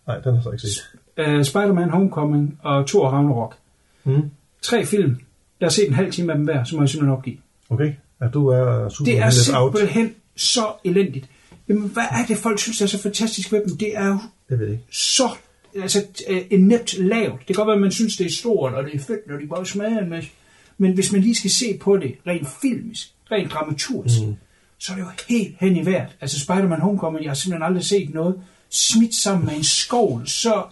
Nej, 0.08 0.16
den 0.20 0.24
har 0.26 0.34
jeg 0.34 0.44
så 0.44 0.52
ikke 0.52 0.62
set. 0.62 1.38
uh, 1.40 1.44
Spider-Man 1.46 1.90
Homecoming 1.90 2.60
og 2.64 2.88
Thor 2.88 3.10
Ragnarok. 3.10 3.56
Mm. 4.04 4.30
Tre 4.62 4.86
film. 4.86 5.20
Jeg 5.60 5.66
har 5.66 5.72
set 5.72 5.88
en 5.88 5.94
halv 5.94 6.12
time 6.12 6.32
af 6.32 6.38
dem 6.38 6.46
hver, 6.46 6.64
så 6.64 6.76
må 6.76 6.82
jeg 6.82 6.90
simpelthen 6.90 7.18
opgive. 7.18 7.38
Okay, 7.70 7.94
ja, 8.22 8.28
du 8.28 8.48
er 8.48 8.90
super 8.90 9.12
Det 9.12 9.20
er 9.20 9.26
lidt 9.26 9.56
out. 9.56 9.74
simpelthen 9.74 10.16
så 10.36 10.66
elendigt. 10.84 11.30
Jamen, 11.70 11.90
hvad 11.90 12.04
er 12.12 12.26
det, 12.28 12.38
folk 12.38 12.60
synes 12.60 12.82
er 12.82 12.86
så 12.86 13.02
fantastisk 13.02 13.52
ved 13.52 13.64
dem? 13.68 13.78
Det 13.78 13.98
er 13.98 14.08
jo 14.08 14.18
Det 14.50 14.60
ved 14.60 14.66
jeg 14.66 14.74
ikke. 14.74 14.86
så 14.92 15.30
altså, 15.76 16.06
øh, 16.30 16.42
enemt 16.50 16.94
lavt. 16.98 17.40
Det 17.40 17.46
kan 17.48 17.56
godt 17.56 17.68
være, 17.68 17.76
at 17.76 17.82
man 17.82 17.92
synes, 17.92 18.18
det 18.18 18.26
er 18.26 18.32
stort, 18.32 18.74
og 18.74 18.84
det 18.84 18.96
er 18.96 19.00
fedt, 19.00 19.28
når 19.28 19.38
de 19.38 19.48
bare 19.48 19.66
smager 19.66 20.00
en 20.00 20.10
masse. 20.10 20.30
Men 20.78 20.94
hvis 20.94 21.12
man 21.12 21.22
lige 21.22 21.36
skal 21.36 21.52
se 21.52 21.78
på 21.78 21.98
det 21.98 22.16
rent 22.28 22.48
filmisk, 22.62 23.14
rent 23.32 23.52
dramaturgisk, 23.52 24.22
mm. 24.22 24.36
så 24.78 24.92
er 24.92 24.96
det 24.96 25.04
jo 25.04 25.10
helt 25.30 25.56
hen 25.60 25.76
i 25.76 25.86
vejret. 25.86 26.18
Altså 26.22 26.40
Spider-Man 26.40 26.82
Homecoming, 26.82 27.24
jeg 27.24 27.30
har 27.30 27.36
simpelthen 27.36 27.64
aldrig 27.64 27.86
set 27.86 28.14
noget 28.14 28.42
smidt 28.70 29.16
sammen 29.16 29.46
med 29.46 29.56
en 29.56 29.64
skovl 29.64 30.28
så 30.28 30.64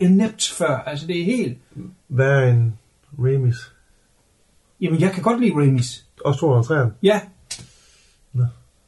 nemt 0.00 0.54
før. 0.58 0.76
Altså 0.76 1.06
det 1.06 1.20
er 1.20 1.24
helt... 1.24 1.58
Hvad 2.08 2.26
er 2.26 2.52
en 2.52 2.78
Ramis? 3.18 3.56
Jamen 4.80 5.00
jeg 5.00 5.12
kan 5.12 5.22
godt 5.22 5.40
lide 5.40 5.54
Ramis. 5.54 6.04
Også 6.24 6.64
203'eren. 6.68 6.98
Ja. 7.02 7.20
Nå. 8.32 8.44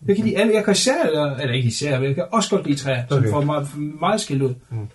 Jeg 0.07 0.17
kan, 0.17 0.25
lide 0.25 0.37
alle, 0.39 0.55
jeg 0.55 0.65
kan 0.65 0.73
især, 0.73 1.05
eller, 1.05 1.37
eller 1.37 1.55
ikke 1.55 1.69
især, 1.69 1.99
men 1.99 2.09
jeg 2.09 2.15
kan 2.15 2.25
også 2.33 2.51
godt 2.51 2.67
lide 2.67 2.79
træer, 2.79 3.05
som 3.09 3.19
Okay. 3.19 3.31
får 3.31 3.41
meget, 3.41 3.69
meget 4.01 4.21
skilt 4.21 4.43
ud. 4.43 4.55
Mm. 4.71 4.89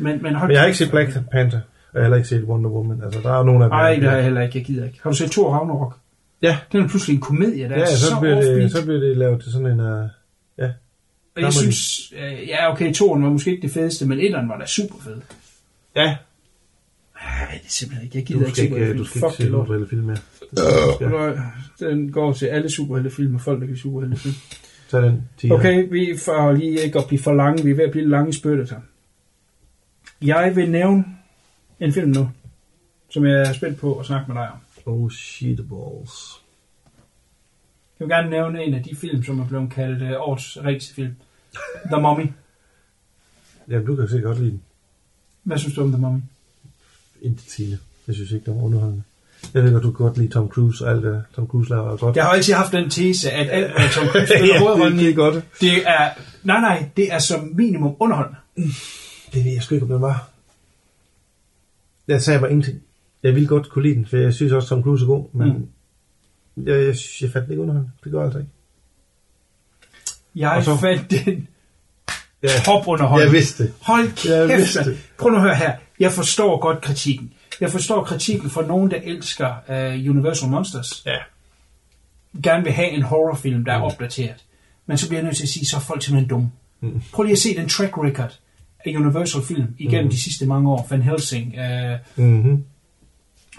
Men, 0.00 0.22
men, 0.22 0.34
hold 0.34 0.48
Men 0.48 0.52
jeg 0.54 0.60
har 0.60 0.66
ikke 0.66 0.78
set 0.78 0.90
Black 0.90 1.10
Panther. 1.32 1.60
Og 1.60 1.94
jeg 1.94 2.00
har 2.00 2.02
heller 2.02 2.16
ikke 2.16 2.28
set 2.28 2.44
Wonder 2.44 2.70
Woman. 2.70 3.02
Altså, 3.04 3.20
der 3.22 3.38
er 3.38 3.42
nogle 3.44 3.64
af 3.64 3.70
dem. 3.70 3.76
Nej, 3.76 3.94
det 3.94 4.04
har 4.04 4.14
jeg 4.14 4.24
heller 4.24 4.42
ikke. 4.42 4.58
Jeg 4.58 4.64
gider 4.66 4.84
ikke. 4.84 4.98
Har 5.02 5.10
du 5.10 5.16
set 5.16 5.30
Thor 5.30 5.50
Ragnarok? 5.52 5.96
Ja. 6.42 6.58
Den 6.72 6.84
er 6.84 6.88
pludselig 6.88 7.14
en 7.14 7.20
komedie, 7.20 7.68
der 7.68 7.74
Ja, 7.76 7.80
er 7.82 7.86
så, 7.86 8.06
så, 8.06 8.20
bliver 8.20 8.40
det, 8.40 8.50
offbeat. 8.52 8.70
så 8.72 8.84
bliver 8.84 9.00
det 9.00 9.16
lavet 9.16 9.42
til 9.42 9.52
sådan 9.52 9.66
en... 9.66 9.80
Uh, 9.80 10.08
ja. 10.58 10.70
Og 11.36 11.42
jeg 11.42 11.52
synes, 11.52 12.12
øh, 12.16 12.48
ja 12.48 12.72
okay, 12.72 12.92
toren 12.92 13.22
var 13.22 13.30
måske 13.30 13.50
ikke 13.50 13.62
det 13.62 13.70
fedeste, 13.70 14.06
men 14.06 14.20
etteren 14.20 14.48
var 14.48 14.58
da 14.58 14.66
super 14.66 14.94
fed. 15.04 15.16
Ja. 15.96 16.16
Ej, 17.20 17.48
det 17.52 17.66
er 17.66 17.68
simpelthen 17.68 18.04
ikke. 18.04 18.18
Jeg 18.18 18.24
gider 18.26 18.46
ikke 18.46 18.58
superheltefilm. 18.60 18.98
du 18.98 19.04
skal 19.04 19.20
Fuck 19.20 19.30
ikke 19.30 19.36
se 19.36 19.42
det 19.42 19.50
lort. 19.52 19.66
superheltefilm 19.66 20.02
mere. 20.04 20.16
Ja. 21.00 21.08
Nej, 21.08 21.36
Den 21.90 22.12
går 22.12 22.32
til 22.32 22.46
alle 22.46 22.70
superheltefilm 22.70 23.34
og 23.34 23.40
folk, 23.40 23.60
der 23.60 23.66
kan 23.66 23.76
superheltefilm. 23.76 24.34
Tag 24.90 25.02
den 25.02 25.22
10. 25.38 25.50
Okay, 25.50 25.88
vi 25.90 26.14
får 26.24 26.52
lige 26.52 26.80
ikke 26.80 26.98
at 26.98 27.04
blive 27.08 27.20
for 27.22 27.32
lange. 27.32 27.64
Vi 27.64 27.70
er 27.70 27.74
ved 27.74 27.84
at 27.84 27.90
blive 27.90 28.02
lidt 28.04 28.10
lange 28.10 28.32
her. 28.70 28.80
Jeg 30.22 30.56
vil 30.56 30.70
nævne 30.70 31.04
en 31.80 31.92
film 31.92 32.08
nu, 32.10 32.30
som 33.10 33.26
jeg 33.26 33.40
er 33.40 33.52
spændt 33.52 33.78
på 33.78 33.94
at 33.98 34.06
snakke 34.06 34.32
med 34.32 34.42
dig 34.42 34.48
om. 34.50 34.58
Oh, 34.86 35.10
shitballs. 35.10 36.40
Jeg 38.00 38.08
vil 38.08 38.14
gerne 38.16 38.30
nævne 38.30 38.64
en 38.64 38.74
af 38.74 38.82
de 38.82 38.96
film, 38.96 39.22
som 39.24 39.40
er 39.40 39.46
blevet 39.46 39.72
kaldt 39.72 40.02
øh, 40.02 40.12
årets 40.18 40.58
rigtigste 40.64 40.94
film. 40.94 41.14
The 41.92 42.00
Mummy. 42.02 42.26
Jamen, 43.68 43.86
du 43.86 43.96
kan 43.96 44.08
sikkert 44.08 44.24
godt 44.28 44.38
lide 44.38 44.50
den. 44.50 44.62
Hvad 45.42 45.58
synes 45.58 45.74
du 45.74 45.82
om 45.82 45.92
The 45.92 46.00
Mummy? 46.00 46.20
Intet 47.22 47.46
Tine. 47.46 47.78
Jeg 48.06 48.14
synes 48.14 48.30
ikke, 48.32 48.44
det 48.46 48.54
var 48.54 48.62
underholdende. 48.62 49.02
Jeg 49.54 49.62
ved 49.64 49.72
godt, 49.72 49.82
du 49.82 49.90
kan 49.92 50.06
godt 50.06 50.18
lide 50.18 50.28
Tom 50.32 50.48
Cruise, 50.48 50.84
og 50.84 50.90
alt 50.90 51.02
det 51.02 51.24
Tom 51.34 51.46
Cruise 51.46 51.70
laver 51.70 51.92
er 51.92 51.96
godt. 51.96 52.16
Jeg 52.16 52.24
har 52.24 52.30
altid 52.32 52.54
haft 52.54 52.72
den 52.72 52.90
tese, 52.90 53.30
at 53.30 53.50
alt, 53.50 53.72
hvad 53.72 53.88
Tom 53.94 54.06
Cruise 54.06 54.18
Ja, 54.34 54.38
spiller 54.38 54.54
det- 54.54 54.60
hovedrollen 54.62 54.98
det 54.98 55.10
er 55.10 55.14
godt. 55.14 55.34
det 55.60 55.88
er... 55.88 56.10
Nej, 56.42 56.60
nej, 56.60 56.88
det 56.96 57.12
er 57.12 57.18
som 57.18 57.50
minimum 57.54 57.96
underholdende. 57.98 58.38
Det 59.32 59.44
ved 59.44 59.52
jeg 59.52 59.62
sgu 59.62 59.74
ikke, 59.74 59.84
om 59.84 59.90
den 59.92 60.02
var. 60.02 60.28
Jeg 62.08 62.22
sagde 62.22 62.40
bare 62.40 62.50
ingenting. 62.50 62.82
Jeg 63.22 63.34
ville 63.34 63.48
godt 63.48 63.68
kunne 63.68 63.82
lide 63.82 63.94
den, 63.94 64.06
for 64.06 64.16
jeg 64.16 64.34
synes 64.34 64.52
også, 64.52 64.68
Tom 64.68 64.82
Cruise 64.82 65.04
er 65.04 65.06
god, 65.06 65.24
men 65.32 65.48
Mm. 65.48 65.68
mm. 66.54 66.66
jeg, 66.66 66.74
jeg, 66.86 66.96
jeg 67.20 67.30
fandt 67.30 67.46
den 67.46 67.50
ikke 67.52 67.62
underholdende. 67.62 67.90
Det 68.04 68.12
gør 68.12 68.18
jeg 68.18 68.24
altså 68.24 68.38
ikke. 68.38 68.50
Jeg 70.34 70.64
så- 70.64 70.76
fandt 70.76 71.10
den 71.10 71.48
Ja, 72.42 72.48
topunderholdende. 72.64 73.24
jeg 73.24 73.32
vidste 73.32 73.62
det. 73.64 73.74
Hold 73.80 74.02
Jeg 74.04 74.48
kæft, 74.48 74.58
vidste 74.58 74.78
mand. 74.78 74.90
det. 74.90 74.98
Prøv 75.18 75.30
nu 75.30 75.36
at 75.36 75.42
høre 75.42 75.54
her. 75.54 75.76
Jeg 76.00 76.12
forstår 76.12 76.60
godt 76.60 76.80
kritikken. 76.80 77.32
Jeg 77.60 77.70
forstår 77.70 78.04
kritikken 78.04 78.50
fra 78.50 78.66
nogen, 78.66 78.90
der 78.90 78.96
elsker 79.02 79.54
uh, 79.68 80.10
Universal 80.10 80.48
Monsters. 80.50 81.02
Ja. 81.06 81.16
Gerne 82.42 82.64
vil 82.64 82.72
have 82.72 82.88
en 82.90 83.02
horrorfilm, 83.02 83.64
der 83.64 83.72
er 83.72 83.80
opdateret. 83.80 84.44
Men 84.86 84.98
så 84.98 85.08
bliver 85.08 85.18
jeg 85.20 85.24
nødt 85.24 85.36
til 85.36 85.42
at 85.42 85.48
sige, 85.48 85.66
så 85.66 85.76
er 85.76 85.80
folk 85.80 86.02
simpelthen 86.02 86.28
dumme. 86.30 86.50
Mm. 86.80 87.02
Prøv 87.12 87.22
lige 87.22 87.32
at 87.32 87.38
se 87.38 87.56
den 87.56 87.68
track 87.68 87.98
record 87.98 88.38
af 88.84 88.96
Universal 88.96 89.42
film 89.42 89.66
igennem 89.78 90.04
Mm. 90.04 90.10
de 90.10 90.20
sidste 90.22 90.46
mange 90.46 90.70
år. 90.70 90.86
Van 90.90 91.02
Helsing, 91.02 91.54
uh, 92.18 92.24
Mm-hmm. 92.24 92.64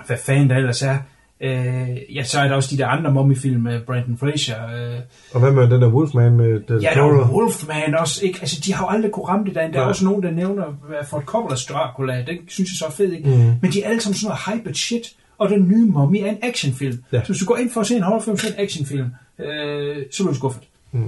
hvad 0.07 0.17
fanden 0.25 0.49
der 0.49 0.55
ellers 0.55 0.81
er. 0.81 0.97
Uh, 1.43 2.15
ja, 2.15 2.23
så 2.23 2.39
er 2.39 2.47
der 2.47 2.55
også 2.55 2.75
de 2.75 2.77
der 2.77 2.87
andre 2.87 3.11
mummy-film 3.13 3.61
med 3.61 3.81
Brandon 3.81 4.17
Fraser. 4.17 4.55
Uh, 4.65 4.99
Og 5.33 5.39
hvad 5.39 5.51
med 5.51 5.63
den 5.69 5.81
der 5.81 5.87
Wolfman 5.89 6.31
med 6.31 6.59
Del 6.67 6.81
Ja, 6.81 6.89
der 6.95 7.01
er 7.03 7.31
Wolfman 7.33 7.95
også, 7.95 8.25
ikke? 8.25 8.37
Altså, 8.41 8.61
de 8.65 8.73
har 8.73 8.85
jo 8.85 8.89
aldrig 8.89 9.11
kunne 9.11 9.27
ramme 9.27 9.45
det 9.45 9.55
derinde. 9.55 9.73
Der 9.73 9.79
er 9.79 9.83
Nej. 9.83 9.89
også 9.89 10.05
nogen, 10.05 10.23
der 10.23 10.31
nævner 10.31 10.67
uh, 10.67 11.05
Fort 11.07 11.23
Coppola's 11.23 11.73
Dracula. 11.73 12.23
Den 12.27 12.37
synes 12.47 12.69
jeg 12.71 12.75
så 12.77 12.85
er 12.85 12.89
fed, 12.91 13.11
ikke? 13.11 13.29
Mm. 13.29 13.35
Men 13.61 13.71
de 13.71 13.83
er 13.83 13.89
alle 13.89 14.01
sammen 14.01 14.15
sådan 14.17 14.35
noget 14.47 14.59
hyped 14.61 14.73
shit. 14.75 15.13
Og 15.37 15.49
den 15.49 15.67
nye 15.67 15.85
Mummy 15.85 16.17
er 16.17 16.25
en 16.29 16.37
actionfilm. 16.41 17.03
Ja. 17.13 17.21
Så 17.23 17.27
hvis 17.27 17.39
du 17.39 17.45
går 17.45 17.57
ind 17.57 17.71
for 17.71 17.81
at 17.81 17.87
se 17.87 17.95
en 17.95 18.03
horrorfilm, 18.03 18.37
så 18.37 18.47
er 18.47 18.51
en 18.51 18.59
actionfilm. 18.63 19.05
Øh, 19.39 20.05
så 20.11 20.23
bliver 20.23 20.31
du 20.31 20.37
skuffet. 20.37 20.61
Mm. 20.91 21.01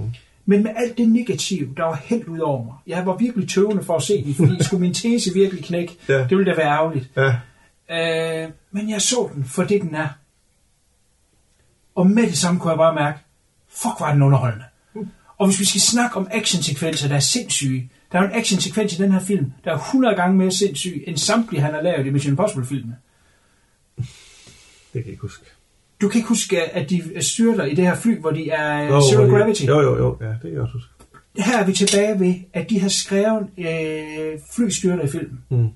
Men 0.45 0.63
med 0.63 0.71
alt 0.75 0.97
det 0.97 1.09
negativ, 1.09 1.75
der 1.77 1.83
var 1.83 1.95
helt 2.05 2.27
ud 2.27 2.39
over 2.39 2.63
mig. 2.65 2.73
Jeg 2.87 3.05
var 3.05 3.17
virkelig 3.17 3.49
tøvende 3.49 3.83
for 3.83 3.95
at 3.95 4.03
se 4.03 4.23
den, 4.23 4.35
fordi 4.35 4.63
skulle 4.63 4.81
min 4.81 4.93
tese 4.93 5.33
virkelig 5.33 5.63
knække, 5.65 5.97
Ja. 6.09 6.13
det 6.27 6.37
ville 6.37 6.51
da 6.51 6.55
være 6.57 6.71
ærgerligt. 6.71 7.09
Ja. 7.17 7.35
Øh, 8.45 8.49
men 8.71 8.89
jeg 8.89 9.01
så 9.01 9.29
den 9.35 9.45
for 9.45 9.63
det, 9.63 9.81
den 9.81 9.95
er. 9.95 10.07
Og 11.95 12.07
med 12.07 12.23
det 12.23 12.37
samme 12.37 12.59
kunne 12.59 12.71
jeg 12.71 12.77
bare 12.77 12.95
mærke, 12.95 13.19
fuck, 13.69 13.99
var 13.99 14.13
den 14.13 14.21
underholdende. 14.21 14.65
Og 15.37 15.47
hvis 15.47 15.59
vi 15.59 15.65
skal 15.65 15.81
snakke 15.81 16.15
om 16.17 16.27
actionsekvenser, 16.31 17.07
der 17.07 17.15
er 17.15 17.19
sindssyge, 17.19 17.89
der 18.11 18.19
er 18.19 18.23
en 18.23 18.31
actionsekvens 18.39 18.93
i 18.93 19.01
den 19.01 19.11
her 19.11 19.19
film, 19.19 19.51
der 19.63 19.71
er 19.71 19.77
100 19.77 20.15
gange 20.15 20.37
mere 20.37 20.51
sindssyg, 20.51 21.03
end 21.07 21.17
samtlige 21.17 21.61
han 21.61 21.73
har 21.73 21.81
lavet 21.81 22.05
i 22.05 22.09
Mission 22.09 22.31
Impossible-filmene. 22.31 22.97
Det 23.97 24.05
kan 24.93 25.01
jeg 25.03 25.07
ikke 25.07 25.21
huske. 25.21 25.45
Du 26.03 26.09
kan 26.09 26.17
ikke 26.19 26.27
huske, 26.29 26.61
at 26.75 26.89
de 26.89 27.03
styrter 27.21 27.63
i 27.65 27.75
det 27.75 27.85
her 27.85 27.95
fly, 27.95 28.19
hvor 28.19 28.31
de 28.31 28.49
er 28.49 28.83
Jo, 28.83 29.01
Zero 29.01 29.25
hvor 29.25 29.37
de- 29.37 29.41
Gravity. 29.43 29.63
Jo, 29.63 29.81
jo, 29.81 29.97
jo. 29.97 30.17
Ja, 30.21 30.27
det 30.27 30.39
kan 30.41 30.53
jeg 30.53 30.61
også 30.61 30.73
huske. 30.73 30.89
Her 31.37 31.57
er 31.59 31.65
vi 31.65 31.73
tilbage 31.73 32.19
ved, 32.19 32.35
at 32.53 32.69
de 32.69 32.79
har 32.79 32.89
skrevet 32.89 33.47
øh, 33.57 34.39
flystyrter 34.55 35.03
i 35.03 35.07
filmen. 35.07 35.39
Mm. 35.49 35.67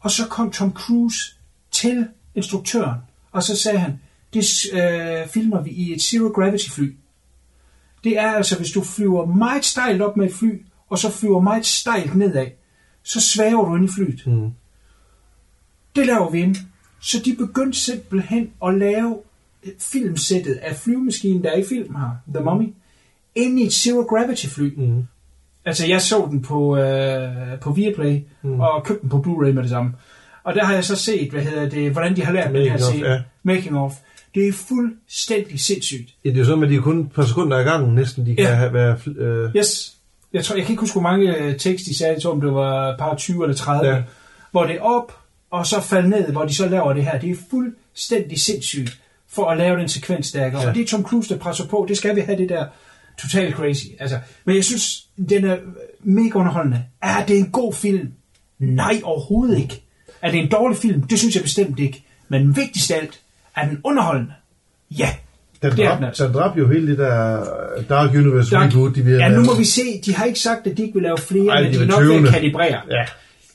Og 0.00 0.10
så 0.10 0.26
kom 0.28 0.50
Tom 0.50 0.72
Cruise 0.72 1.34
til 1.70 2.08
instruktøren, 2.34 2.98
og 3.32 3.42
så 3.42 3.56
sagde 3.56 3.78
han, 3.78 4.00
det 4.34 4.44
øh, 4.72 5.28
filmer 5.28 5.62
vi 5.62 5.70
i 5.70 5.92
et 5.94 6.02
Zero 6.02 6.28
Gravity 6.28 6.68
fly. 6.70 6.96
Det 8.04 8.18
er 8.18 8.30
altså, 8.30 8.56
hvis 8.56 8.72
du 8.72 8.82
flyver 8.84 9.26
meget 9.26 9.64
stejlt 9.64 10.02
op 10.02 10.16
med 10.16 10.26
et 10.26 10.34
fly, 10.34 10.62
og 10.90 10.98
så 10.98 11.10
flyver 11.10 11.40
meget 11.40 11.66
stejlt 11.66 12.14
nedad, 12.14 12.46
så 13.02 13.20
svæver 13.20 13.64
du 13.68 13.76
ind 13.76 13.84
i 13.84 13.92
flyet. 13.96 14.22
Mm. 14.26 14.50
Det 15.96 16.06
laver 16.06 16.30
vi 16.30 16.40
ind. 16.40 16.56
Så 17.00 17.18
de 17.24 17.34
begyndte 17.36 17.78
simpelthen 17.80 18.50
at 18.66 18.74
lave 18.74 19.18
filmsættet 19.80 20.54
af 20.54 20.76
flyvemaskinen, 20.76 21.44
der 21.44 21.50
er 21.50 21.56
i 21.56 21.64
film 21.68 21.94
her, 21.94 22.10
The 22.34 22.44
Mummy, 22.44 22.72
ind 23.34 23.58
i 23.60 23.66
et 23.66 23.72
Zero 23.72 24.00
Gravity 24.02 24.46
fly. 24.46 24.74
Mm. 24.76 25.02
Altså, 25.64 25.86
jeg 25.86 26.02
så 26.02 26.28
den 26.30 26.42
på, 26.42 26.76
øh, 26.76 27.60
på 27.60 27.72
Viaplay, 27.72 28.20
mm. 28.42 28.60
og 28.60 28.84
købte 28.84 29.00
den 29.02 29.08
på 29.10 29.16
Blu-ray 29.26 29.52
med 29.52 29.62
det 29.62 29.70
samme. 29.70 29.92
Og 30.44 30.54
der 30.54 30.64
har 30.64 30.74
jeg 30.74 30.84
så 30.84 30.96
set, 30.96 31.30
hvad 31.30 31.42
hedder 31.42 31.68
det, 31.68 31.92
hvordan 31.92 32.16
de 32.16 32.24
har 32.24 32.32
lært 32.32 32.46
den 32.54 32.56
her 32.56 32.62
Making 32.72 32.80
scene. 32.80 33.08
ja. 33.08 33.18
Making 33.42 33.78
of. 33.78 33.92
Det 34.34 34.48
er 34.48 34.52
fuldstændig 34.52 35.60
sindssygt. 35.60 36.14
Ja, 36.24 36.28
det 36.28 36.34
er 36.36 36.38
jo 36.38 36.44
sådan, 36.44 36.64
at 36.64 36.70
de 36.70 36.76
er 36.76 36.80
kun 36.80 37.00
et 37.00 37.12
par 37.12 37.24
sekunder 37.24 37.56
ad 37.56 37.64
gangen 37.64 37.94
næsten, 37.94 38.26
de 38.26 38.36
kan 38.36 38.44
Ja. 38.44 38.54
have, 38.54 38.72
være... 38.72 38.98
Øh, 39.16 39.50
Yes. 39.56 39.94
Jeg, 40.32 40.44
tror, 40.44 40.56
jeg 40.56 40.64
kan 40.64 40.72
ikke 40.72 40.80
huske, 40.80 40.94
hvor 40.94 41.02
mange 41.02 41.36
øh, 41.36 41.56
tekst 41.58 41.86
de 41.86 41.96
sagde, 41.98 42.12
jeg 42.14 42.22
tror, 42.22 42.32
om 42.32 42.40
det 42.40 42.54
var 42.54 42.96
par 42.98 43.14
20 43.16 43.44
eller 43.44 43.56
30, 43.56 43.88
Ja. 43.88 43.96
ja. 43.96 44.02
hvor 44.50 44.64
det 44.66 44.76
er 44.76 44.80
op, 44.80 45.18
og 45.50 45.66
så 45.66 45.80
falder 45.80 46.08
ned, 46.08 46.32
hvor 46.32 46.44
de 46.44 46.54
så 46.54 46.68
laver 46.68 46.92
det 46.92 47.04
her. 47.04 47.18
Det 47.20 47.30
er 47.30 47.34
fuldstændig 47.50 48.40
sindssygt 48.40 49.00
for 49.32 49.50
at 49.50 49.58
lave 49.58 49.78
den 49.80 49.88
sekvens, 49.88 50.32
der 50.32 50.46
ikke? 50.46 50.58
Ja. 50.58 50.68
Og 50.68 50.74
det 50.74 50.82
er 50.82 50.86
Tom 50.86 51.02
Cruise, 51.02 51.34
der 51.34 51.40
presser 51.40 51.66
på. 51.66 51.84
Det 51.88 51.96
skal 51.96 52.16
vi 52.16 52.20
have, 52.20 52.38
det 52.38 52.48
der 52.48 52.66
total 53.22 53.52
crazy. 53.52 53.84
Altså, 54.00 54.18
men 54.44 54.56
jeg 54.56 54.64
synes, 54.64 55.06
den 55.28 55.44
er 55.44 55.56
mega 56.02 56.38
underholdende. 56.38 56.82
Er 57.02 57.24
det 57.26 57.38
en 57.38 57.50
god 57.50 57.72
film? 57.74 58.12
Nej, 58.58 59.00
overhovedet 59.04 59.58
ikke. 59.58 59.82
Er 60.22 60.30
det 60.30 60.40
en 60.40 60.50
dårlig 60.50 60.78
film? 60.78 61.02
Det 61.02 61.18
synes 61.18 61.34
jeg 61.34 61.42
bestemt 61.42 61.78
ikke. 61.78 62.04
Men 62.28 62.56
vigtigst 62.56 62.90
af 62.90 62.96
alt, 62.98 63.20
er 63.56 63.68
den 63.68 63.80
underholdende? 63.84 64.32
Ja, 64.90 65.08
den, 65.62 65.72
det 65.72 65.80
er 65.84 65.88
drab, 65.88 65.98
den 65.98 66.04
altså. 66.06 66.28
den 66.28 66.58
jo 66.58 66.68
hele 66.68 66.86
det 66.86 66.98
der 66.98 67.44
Dark 67.88 68.10
Universe 68.10 68.50
Dark- 68.50 68.68
reboot, 68.74 68.94
de 68.94 69.02
vil 69.02 69.12
Ja, 69.14 69.28
nu 69.28 69.44
må 69.44 69.54
vi 69.54 69.64
se. 69.64 69.82
De 70.06 70.14
har 70.14 70.24
ikke 70.24 70.40
sagt, 70.40 70.66
at 70.66 70.76
de 70.76 70.82
ikke 70.82 70.94
vil 70.94 71.02
lave 71.02 71.18
flere, 71.18 71.48
Ej, 71.54 71.62
men 71.62 71.72
de 71.72 71.78
de 71.78 71.84
er 71.92 72.00
vil 72.00 72.08
nok 72.18 72.26
at 72.26 72.34
kalibrere. 72.34 72.80
Ja, 72.90 73.04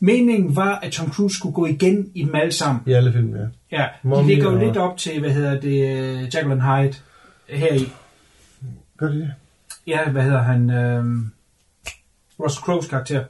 Meningen 0.05 0.55
var, 0.55 0.80
at 0.84 0.91
Tom 0.91 1.11
Cruise 1.13 1.38
skulle 1.38 1.53
gå 1.55 1.65
igen 1.65 2.11
i 2.15 2.23
dem 2.23 2.35
alle 2.35 2.51
sammen. 2.51 2.81
i 2.88 2.91
alle 2.91 3.13
film, 3.13 3.35
ja. 3.35 3.41
Ja, 3.71 3.84
de 4.03 4.07
Mummy 4.07 4.27
ligger 4.30 4.43
jo 4.51 4.55
og- 4.59 4.65
lidt 4.65 4.77
op 4.77 4.97
til, 4.97 5.19
hvad 5.19 5.30
hedder 5.30 5.59
det, 5.59 5.97
øh, 5.97 6.21
Jacqueline 6.35 6.61
Hyde 6.61 6.93
her 7.49 7.73
i. 7.73 7.89
Gør 8.97 9.07
de 9.07 9.15
det? 9.19 9.34
Ja, 9.88 10.09
hvad 10.09 10.23
hedder 10.23 10.41
han? 10.41 10.69
Øhm, 10.69 11.27
Russell 12.39 12.63
Crowe's 12.63 12.89
karakter. 12.89 13.23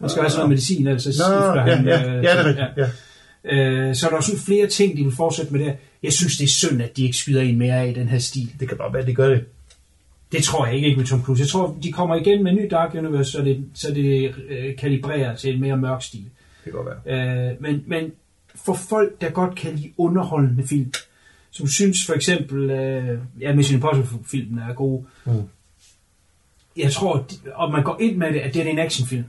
Han 0.00 0.08
skal 0.08 0.22
have 0.22 0.30
sådan 0.30 0.38
noget 0.38 0.48
medicin, 0.50 0.86
ellers 0.86 1.02
så 1.02 1.12
skifter 1.12 1.54
ja, 1.66 1.74
han. 1.76 1.86
ja, 1.86 2.16
øh, 2.16 2.24
ja, 2.24 2.30
det 2.30 2.38
er 2.38 2.42
så- 2.42 2.48
rigtigt. 2.48 2.66
Ja. 3.44 3.56
Øh, 3.56 3.94
så 3.94 4.06
er 4.06 4.10
der 4.10 4.16
også 4.16 4.30
sådan 4.30 4.44
flere 4.44 4.66
ting, 4.66 4.96
de 4.96 5.02
vil 5.04 5.16
fortsætte 5.16 5.52
med 5.52 5.64
det. 5.64 5.76
Jeg 6.02 6.12
synes, 6.12 6.36
det 6.36 6.44
er 6.44 6.48
synd, 6.48 6.82
at 6.82 6.96
de 6.96 7.02
ikke 7.04 7.16
skyder 7.16 7.42
en 7.42 7.58
mere 7.58 7.74
af 7.74 7.88
i 7.88 7.92
den 7.92 8.08
her 8.08 8.18
stil. 8.18 8.52
Det 8.60 8.68
kan 8.68 8.76
bare 8.78 8.92
være, 8.92 9.02
at 9.02 9.08
de 9.08 9.14
gør 9.14 9.28
det. 9.28 9.44
Det 10.32 10.44
tror 10.44 10.66
jeg 10.66 10.74
ikke, 10.74 10.86
ikke 10.86 10.98
med 10.98 11.06
Tom 11.06 11.22
Cruise. 11.22 11.40
Jeg 11.40 11.48
tror, 11.48 11.76
de 11.82 11.92
kommer 11.92 12.16
igen 12.16 12.42
med 12.42 12.52
en 12.52 12.56
ny 12.58 12.68
Dark 12.70 12.94
Universe, 12.94 13.30
så 13.32 13.42
det, 13.42 13.64
så 13.74 13.94
det 13.94 14.34
øh, 14.48 14.76
kalibrerer 14.76 15.36
til 15.36 15.54
en 15.54 15.60
mere 15.60 15.76
mørk 15.76 16.02
stil. 16.02 16.20
Det 16.24 16.30
kan 16.64 16.72
godt 16.72 16.88
være. 17.06 17.50
Øh, 17.50 17.62
men, 17.62 17.84
men 17.86 18.12
for 18.54 18.74
folk, 18.74 19.20
der 19.20 19.30
godt 19.30 19.54
kan 19.54 19.74
lide 19.74 19.92
underholdende 19.96 20.66
film, 20.66 20.92
som 21.50 21.66
synes 21.68 22.06
for 22.06 22.14
eksempel, 22.14 22.70
øh, 22.70 23.18
ja, 23.40 23.54
Mission 23.54 23.74
Impossible-filmen 23.76 24.58
er 24.58 24.72
god. 24.74 25.02
Mm. 25.26 25.32
Jeg 26.76 26.92
tror, 26.92 27.16
at- 27.18 27.34
og 27.54 27.70
man 27.72 27.82
går 27.84 27.96
ind 28.00 28.16
med 28.16 28.32
det, 28.32 28.38
at 28.40 28.54
det 28.54 28.66
er 28.66 28.70
en 28.70 28.78
actionfilm, 28.78 29.24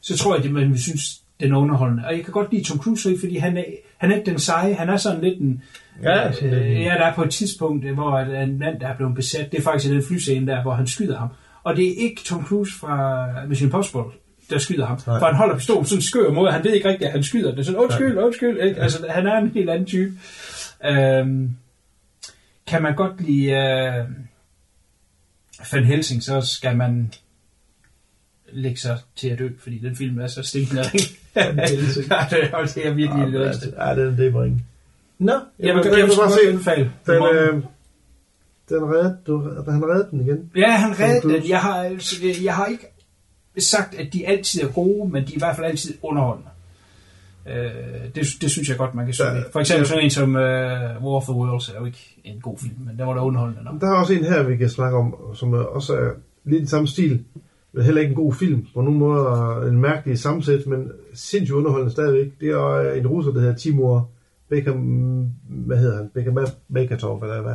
så 0.00 0.16
tror 0.18 0.36
jeg, 0.36 0.44
at 0.44 0.50
man 0.50 0.70
vil 0.70 0.82
synes, 0.82 1.22
den 1.40 1.52
er 1.52 1.56
underholdende. 1.56 2.04
Og 2.06 2.16
jeg 2.16 2.24
kan 2.24 2.32
godt 2.32 2.52
lide 2.52 2.64
Tom 2.64 2.78
Cruise, 2.78 3.18
fordi 3.20 3.36
han 3.36 3.56
er, 3.56 3.64
han 3.98 4.10
er 4.10 4.16
ikke 4.16 4.30
den 4.30 4.38
seje. 4.38 4.74
Han 4.74 4.88
er 4.88 4.96
sådan 4.96 5.20
lidt 5.20 5.40
en... 5.40 5.62
Ja, 6.02 6.28
øh, 6.42 6.82
ja, 6.82 6.94
der 6.94 7.04
er 7.04 7.14
på 7.14 7.24
et 7.24 7.30
tidspunkt, 7.30 7.84
øh, 7.84 7.94
hvor 7.94 8.18
en 8.18 8.58
mand, 8.58 8.80
der 8.80 8.88
er 8.88 8.96
blevet 8.96 9.14
besat, 9.14 9.52
det 9.52 9.58
er 9.58 9.62
faktisk 9.62 9.92
den 9.92 10.02
flyscene 10.08 10.46
der, 10.46 10.62
hvor 10.62 10.74
han 10.74 10.86
skyder 10.86 11.18
ham. 11.18 11.28
Og 11.62 11.76
det 11.76 11.88
er 11.88 11.94
ikke 12.02 12.22
Tom 12.24 12.44
Cruise 12.44 12.72
fra 12.78 13.26
Mission 13.48 13.66
Impossible, 13.66 14.02
der 14.50 14.58
skyder 14.58 14.86
ham. 14.86 14.98
Nej. 15.06 15.18
For 15.18 15.26
han 15.26 15.34
holder 15.34 15.56
pistolen 15.56 15.84
sådan 15.84 15.98
en 15.98 16.02
skør 16.02 16.30
måde, 16.30 16.52
han 16.52 16.64
ved 16.64 16.72
ikke 16.72 16.88
rigtigt, 16.88 17.06
at 17.06 17.12
han 17.12 17.22
skyder. 17.22 17.50
Det 17.50 17.58
er 17.58 17.62
sådan, 17.62 17.80
undskyld, 17.80 18.18
undskyld. 18.18 18.60
Ikke? 18.60 18.80
Altså, 18.80 19.06
han 19.08 19.26
er 19.26 19.38
en 19.38 19.50
helt 19.54 19.70
anden 19.70 19.86
type. 19.86 20.12
Øhm, 20.84 21.56
kan 22.66 22.82
man 22.82 22.94
godt 22.94 23.20
lide 23.20 23.50
øh, 23.50 24.04
Van 25.72 25.84
Helsing, 25.84 26.22
så 26.22 26.40
skal 26.40 26.76
man 26.76 27.12
lægge 28.52 28.78
sig 28.80 28.98
til 29.16 29.28
at 29.28 29.38
dø, 29.38 29.48
fordi 29.58 29.78
den 29.78 29.96
film 29.96 30.20
er 30.20 30.26
så 30.26 30.42
stinkende 30.42 30.82
ring. 30.82 31.02
Van 31.56 31.58
Helsing. 31.68 32.06
ja, 32.10 32.26
det 32.30 32.86
er- 32.86 32.92
virkelig 32.94 33.26
det 33.32 33.40
værste. 33.40 33.72
Ja, 33.78 33.94
det 33.94 34.06
er 34.06 34.16
det 34.16 34.34
er 34.34 34.42
ringe. 34.42 34.64
Nå, 35.18 35.32
Jeg 35.58 35.74
vil, 35.74 35.84
jeg 35.86 36.06
vil 36.06 36.12
bare 36.20 36.30
se. 36.30 36.48
anbefale. 36.48 36.92
Den, 37.06 37.14
øh, 37.14 37.54
den 38.68 38.84
redde, 38.94 39.16
du, 39.26 39.42
han 39.68 39.84
reddede 39.84 40.08
den 40.10 40.20
igen. 40.20 40.50
Ja, 40.56 40.70
han 40.70 41.00
reddede 41.00 41.34
den. 41.40 41.48
Jeg 41.48 41.60
har, 41.60 41.74
altså, 41.82 42.16
jeg 42.44 42.54
har 42.54 42.66
ikke 42.66 42.86
sagt, 43.58 43.94
at 43.94 44.12
de 44.12 44.26
altid 44.26 44.62
er 44.62 44.68
gode, 44.72 45.10
men 45.10 45.22
de 45.26 45.32
er 45.32 45.36
i 45.36 45.38
hvert 45.38 45.56
fald 45.56 45.66
altid 45.66 45.94
underholdende. 46.02 46.48
Øh, 47.48 47.70
det, 48.14 48.26
det 48.40 48.50
synes 48.50 48.68
jeg 48.68 48.76
godt, 48.76 48.94
man 48.94 49.04
kan 49.06 49.14
Ja, 49.18 49.30
sige. 49.34 49.44
For 49.52 49.60
eksempel 49.60 49.82
ja. 49.82 49.88
sådan 49.88 50.04
en 50.04 50.10
som 50.10 50.28
uh, 50.34 50.40
War 51.04 51.16
of 51.16 51.22
the 51.24 51.32
Worlds 51.32 51.68
er 51.68 51.78
jo 51.78 51.84
ikke 51.84 52.20
en 52.24 52.40
god 52.40 52.58
film, 52.58 52.74
men 52.86 52.98
den 52.98 53.06
var 53.06 53.14
da 53.14 53.20
underholdende 53.20 53.64
nok. 53.64 53.80
Der 53.80 53.86
er 53.86 53.94
også 53.94 54.12
en 54.12 54.24
her, 54.24 54.42
vi 54.42 54.56
kan 54.56 54.68
snakke 54.68 54.98
om, 54.98 55.14
som 55.34 55.52
også 55.52 55.94
er 55.94 56.10
lidt 56.44 56.62
i 56.62 56.66
samme 56.66 56.88
stil, 56.88 57.24
heller 57.84 58.00
ikke 58.00 58.10
en 58.10 58.16
god 58.16 58.34
film. 58.34 58.66
På 58.74 58.80
nogle 58.82 58.98
måder 58.98 59.62
en 59.68 59.80
mærkelig 59.80 60.18
sammensæt, 60.18 60.66
men 60.66 60.90
sindssygt 61.14 61.56
underholdende 61.56 61.92
stadigvæk. 61.92 62.26
Det 62.40 62.48
er 62.48 62.64
øh, 62.66 62.98
en 62.98 63.06
russer, 63.06 63.32
der 63.32 63.40
hedder 63.40 63.54
Timur 63.54 64.08
Becker, 64.50 64.72
hvad 65.66 65.76
hedder 65.76 65.96
han? 65.96 66.10
Becker 66.14 66.32
Bekatov, 66.74 67.20
eller 67.22 67.42
hvad? 67.42 67.54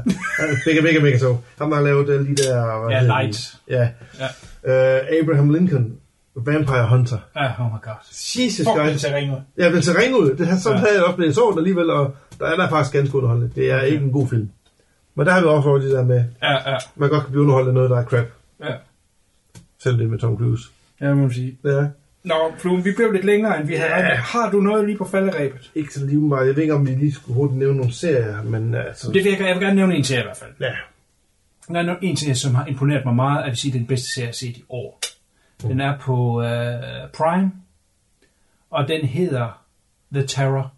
Becker 0.83 1.01
Bekatov. 1.01 1.43
Ham 1.57 1.69
der 1.69 1.77
har 1.77 1.83
lavet 1.83 2.09
alle 2.09 2.27
de 2.27 2.35
der... 2.35 2.79
hvad 2.79 2.89
Ja? 2.89 3.01
Light. 3.03 3.55
Ja. 3.69 3.89
Ja. 4.19 4.99
Uh, 4.99 5.21
Abraham 5.21 5.49
Lincoln, 5.49 5.93
Vampire 6.35 6.87
Hunter. 6.89 7.17
Ja, 7.35 7.45
oh 7.59 7.65
my 7.71 7.77
god. 7.83 7.99
Jesus 8.11 8.57
Fuck, 8.67 8.77
Christ. 8.77 8.99
ser 8.99 9.15
ringe 9.15 9.33
ud. 9.33 9.41
Ja, 9.57 9.71
den 9.71 9.81
ser 9.81 10.01
ringe 10.01 10.19
ud. 10.19 10.35
Det 10.35 10.47
har, 10.47 10.57
sådan 10.57 10.77
Ja. 10.77 10.79
havde 10.83 10.95
jeg 10.95 11.03
også 11.03 11.15
blevet 11.15 11.35
den 11.35 11.57
alligevel, 11.57 11.89
og 11.89 12.15
der 12.39 12.45
er 12.45 12.55
der 12.55 12.69
faktisk 12.69 12.93
ganske 12.93 13.15
underholdende. 13.17 13.51
Det 13.55 13.71
er 13.71 13.77
Okay. 13.77 13.87
ikke 13.91 14.05
en 14.05 14.11
god 14.11 14.27
film. 14.27 14.49
Men 15.15 15.25
der 15.25 15.31
har 15.31 15.41
vi 15.41 15.47
også 15.47 15.69
over 15.69 15.77
det 15.79 15.91
der 15.91 16.03
med, 16.05 16.23
Ja, 16.43 16.71
ja, 16.71 16.77
man 16.95 17.09
godt 17.09 17.21
kan 17.23 17.31
blive 17.31 17.41
underholdt 17.41 17.67
af 17.67 17.73
noget, 17.73 17.89
der 17.89 17.97
er 17.97 18.03
crap. 18.05 18.25
ja. 18.63 18.73
Selv 19.83 19.97
det 19.99 20.09
med 20.09 20.19
Tom 20.19 20.37
Cruise. 20.37 20.63
Ja, 21.01 21.13
må 21.13 21.21
man 21.21 21.33
sige. 21.33 21.57
Ja. 21.63 21.85
Nå, 22.23 22.35
Fluen, 22.57 22.85
vi 22.85 22.91
blev 22.95 23.11
lidt 23.11 23.25
længere, 23.25 23.59
end 23.59 23.67
vi 23.67 23.75
havde 23.75 23.93
regnet. 23.93 24.17
Har 24.17 24.51
du 24.51 24.59
noget 24.61 24.85
lige 24.85 24.97
på 24.97 25.05
falderæbet? 25.05 25.71
Ikke 25.75 25.93
så 25.93 26.05
lige 26.05 26.17
meget. 26.19 26.47
Jeg 26.47 26.55
ved 26.55 26.61
ikke, 26.63 26.73
om 26.75 26.87
vi 26.87 26.91
lige 26.91 27.13
skulle 27.13 27.35
hurtigt 27.35 27.59
nævne 27.59 27.77
nogle 27.77 27.93
serier, 27.93 28.43
men 28.43 28.75
altså... 28.75 29.07
Det 29.11 29.23
vil 29.23 29.31
jeg, 29.31 29.39
jeg 29.41 29.55
vil 29.55 29.63
gerne 29.63 29.75
nævne 29.75 29.95
en 29.95 30.03
til 30.03 30.19
i 30.19 30.21
hvert 30.21 30.37
fald. 30.37 30.51
Ja. 30.59 30.71
Der 31.67 31.79
er 31.93 31.95
en 32.01 32.17
serie, 32.17 32.35
som 32.35 32.55
har 32.55 32.65
imponeret 32.65 33.05
mig 33.05 33.15
meget, 33.15 33.43
at 33.43 33.51
vi 33.51 33.55
siger, 33.55 33.71
det 33.71 33.77
er 33.77 33.81
den 33.81 33.87
bedste 33.87 34.13
serie, 34.13 34.23
jeg 34.25 34.27
har 34.29 34.33
set 34.33 34.57
i 34.57 34.63
år. 34.69 34.99
Den 35.61 35.81
er 35.81 35.97
på 35.99 36.41
øh, 36.41 37.09
Prime, 37.17 37.51
og 38.69 38.87
den 38.87 39.05
hedder 39.05 39.61
The 40.13 40.23
Terror. 40.27 40.73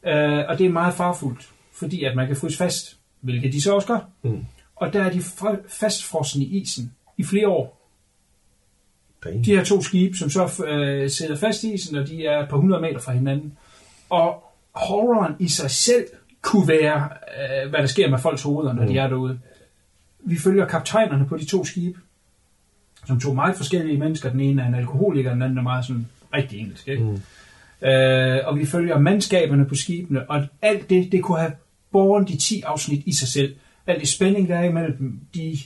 Øh, 0.03 0.43
og 0.47 0.57
det 0.57 0.65
er 0.65 0.69
meget 0.69 0.93
farfuldt, 0.93 1.49
fordi 1.73 2.03
at 2.03 2.15
man 2.15 2.27
kan 2.27 2.35
fryse 2.35 2.57
fast, 2.57 2.97
hvilket 3.21 3.53
de 3.53 3.61
så 3.61 3.75
også 3.75 3.87
gør. 3.87 3.99
Mm. 4.21 4.45
Og 4.79 4.93
der 4.93 5.03
er 5.03 5.11
de 5.11 5.21
fastfrosne 5.67 6.43
i 6.43 6.61
isen 6.61 6.91
i 7.17 7.23
flere 7.23 7.47
år. 7.47 7.79
Damn. 9.23 9.43
De 9.43 9.55
her 9.55 9.63
to 9.63 9.81
skibe, 9.81 10.17
som 10.17 10.29
så 10.29 10.65
øh, 10.67 11.09
sidder 11.09 11.35
fast 11.35 11.63
i 11.63 11.73
isen, 11.73 11.97
og 11.97 12.07
de 12.07 12.25
er 12.25 12.49
på 12.49 12.55
100 12.55 12.81
meter 12.81 12.99
fra 12.99 13.13
hinanden. 13.13 13.57
Og 14.09 14.43
horroren 14.71 15.35
i 15.39 15.47
sig 15.47 15.71
selv 15.71 16.05
kunne 16.41 16.67
være, 16.67 17.09
øh, 17.63 17.69
hvad 17.69 17.79
der 17.79 17.85
sker 17.85 18.09
med 18.09 18.19
folks 18.19 18.41
hoveder, 18.41 18.73
når 18.73 18.81
mm. 18.81 18.87
de 18.87 18.97
er 18.97 19.07
derude. 19.07 19.39
Vi 20.19 20.37
følger 20.37 20.65
kaptajnerne 20.65 21.25
på 21.25 21.37
de 21.37 21.45
to 21.45 21.65
skibe, 21.65 21.99
som 23.07 23.19
to 23.19 23.33
meget 23.33 23.55
forskellige 23.55 23.97
mennesker. 23.97 24.29
Den 24.29 24.39
ene 24.39 24.61
er 24.61 24.67
en 24.67 24.75
alkoholiker, 24.75 25.33
den 25.33 25.41
anden 25.41 25.57
er 25.57 25.61
meget 25.61 25.85
sådan 25.85 26.07
rigtig 26.33 26.59
engelsk. 26.59 26.87
Ikke? 26.87 27.03
Mm. 27.03 27.87
Øh, 27.87 28.39
og 28.45 28.59
vi 28.59 28.65
følger 28.65 28.99
mandskaberne 28.99 29.65
på 29.65 29.75
skibene, 29.75 30.29
og 30.29 30.47
alt 30.61 30.89
det, 30.89 31.11
det 31.11 31.23
kunne 31.23 31.39
have 31.39 31.51
båret 31.91 32.27
de 32.27 32.37
10 32.37 32.61
afsnit 32.61 33.03
i 33.05 33.13
sig 33.13 33.27
selv. 33.27 33.55
Alt 33.89 33.99
det 34.01 34.09
spænding, 34.09 34.47
der 34.49 34.55
er 34.55 34.63
imellem 34.63 35.19
de 35.33 35.57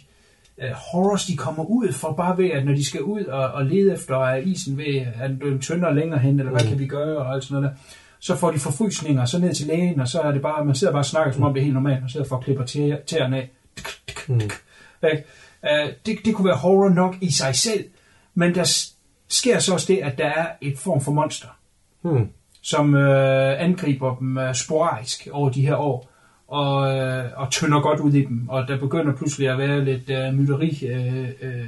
øh, 0.58 0.72
horrors, 0.72 1.26
de 1.26 1.38
kommer 1.38 1.64
ud 1.64 1.92
for 1.94 2.12
bare 2.12 2.38
ved, 2.38 2.50
at 2.52 2.66
når 2.66 2.74
de 2.74 2.86
skal 2.86 3.02
ud 3.02 3.24
og, 3.26 3.52
og 3.52 3.66
lede 3.66 3.94
efter 3.94 4.16
er 4.26 4.36
isen 4.36 4.78
ved, 4.78 5.06
at 5.22 5.30
den 5.30 5.60
tyndere 5.60 5.96
længere 5.96 6.20
hen, 6.20 6.40
eller 6.40 6.52
hvad 6.52 6.62
kan 6.68 6.80
vi 6.80 6.88
gøre, 6.88 7.18
og 7.18 7.34
alt 7.34 7.44
sådan 7.44 7.62
noget 7.62 7.72
der. 7.72 7.78
Så 8.20 8.36
får 8.36 8.52
de 8.52 8.60
forfrysninger, 8.60 9.26
så 9.26 9.40
ned 9.40 9.54
til 9.54 9.68
lægen, 9.68 10.00
og 10.00 10.08
så 10.08 10.22
er 10.22 10.32
det 10.32 10.42
bare, 10.42 10.66
man 10.66 10.76
sidder 10.76 10.94
bare 10.94 11.02
og 11.02 11.06
snakker, 11.06 11.32
som 11.34 11.44
om 11.44 11.54
det 11.54 11.60
er 11.60 11.64
helt 11.64 11.74
normalt, 11.74 12.04
og 12.04 12.10
sidder 12.10 12.26
for 12.26 12.38
at 12.38 12.44
klipper 12.44 12.64
tæ- 12.66 13.06
tæerne 13.06 13.38
af. 13.38 13.50
Mm. 14.28 14.42
Øh, 15.04 15.90
det, 16.06 16.18
det 16.26 16.36
kunne 16.36 16.46
være 16.48 16.58
horror 16.58 16.90
nok 16.90 17.16
i 17.22 17.32
sig 17.32 17.56
selv, 17.56 17.84
men 18.36 18.56
der 18.56 18.86
sker 19.30 19.60
så 19.60 19.74
også 19.74 19.94
det, 19.94 20.00
at 20.00 20.18
der 20.18 20.26
er 20.26 20.48
et 20.62 20.78
form 20.78 21.02
for 21.02 21.12
monster, 21.12 21.48
Hmm. 22.02 22.28
som 22.62 22.96
øh, 22.96 23.62
angriber 23.64 24.16
dem 24.16 24.38
øh, 24.38 24.56
sporadisk 24.56 25.28
over 25.32 25.50
de 25.50 25.62
her 25.62 25.76
år, 25.76 26.10
og, 26.48 26.98
øh, 26.98 27.26
og 27.36 27.50
tynder 27.50 27.82
godt 27.82 28.00
ud 28.00 28.14
i 28.14 28.26
dem. 28.26 28.50
Og 28.50 28.68
der 28.68 28.80
begynder 28.80 29.14
pludselig 29.14 29.50
at 29.50 29.58
være 29.58 29.86
lidt 29.86 30.10
øh, 30.10 30.34
mytteri 30.34 30.88
øh, 30.88 31.30
øh, 31.42 31.60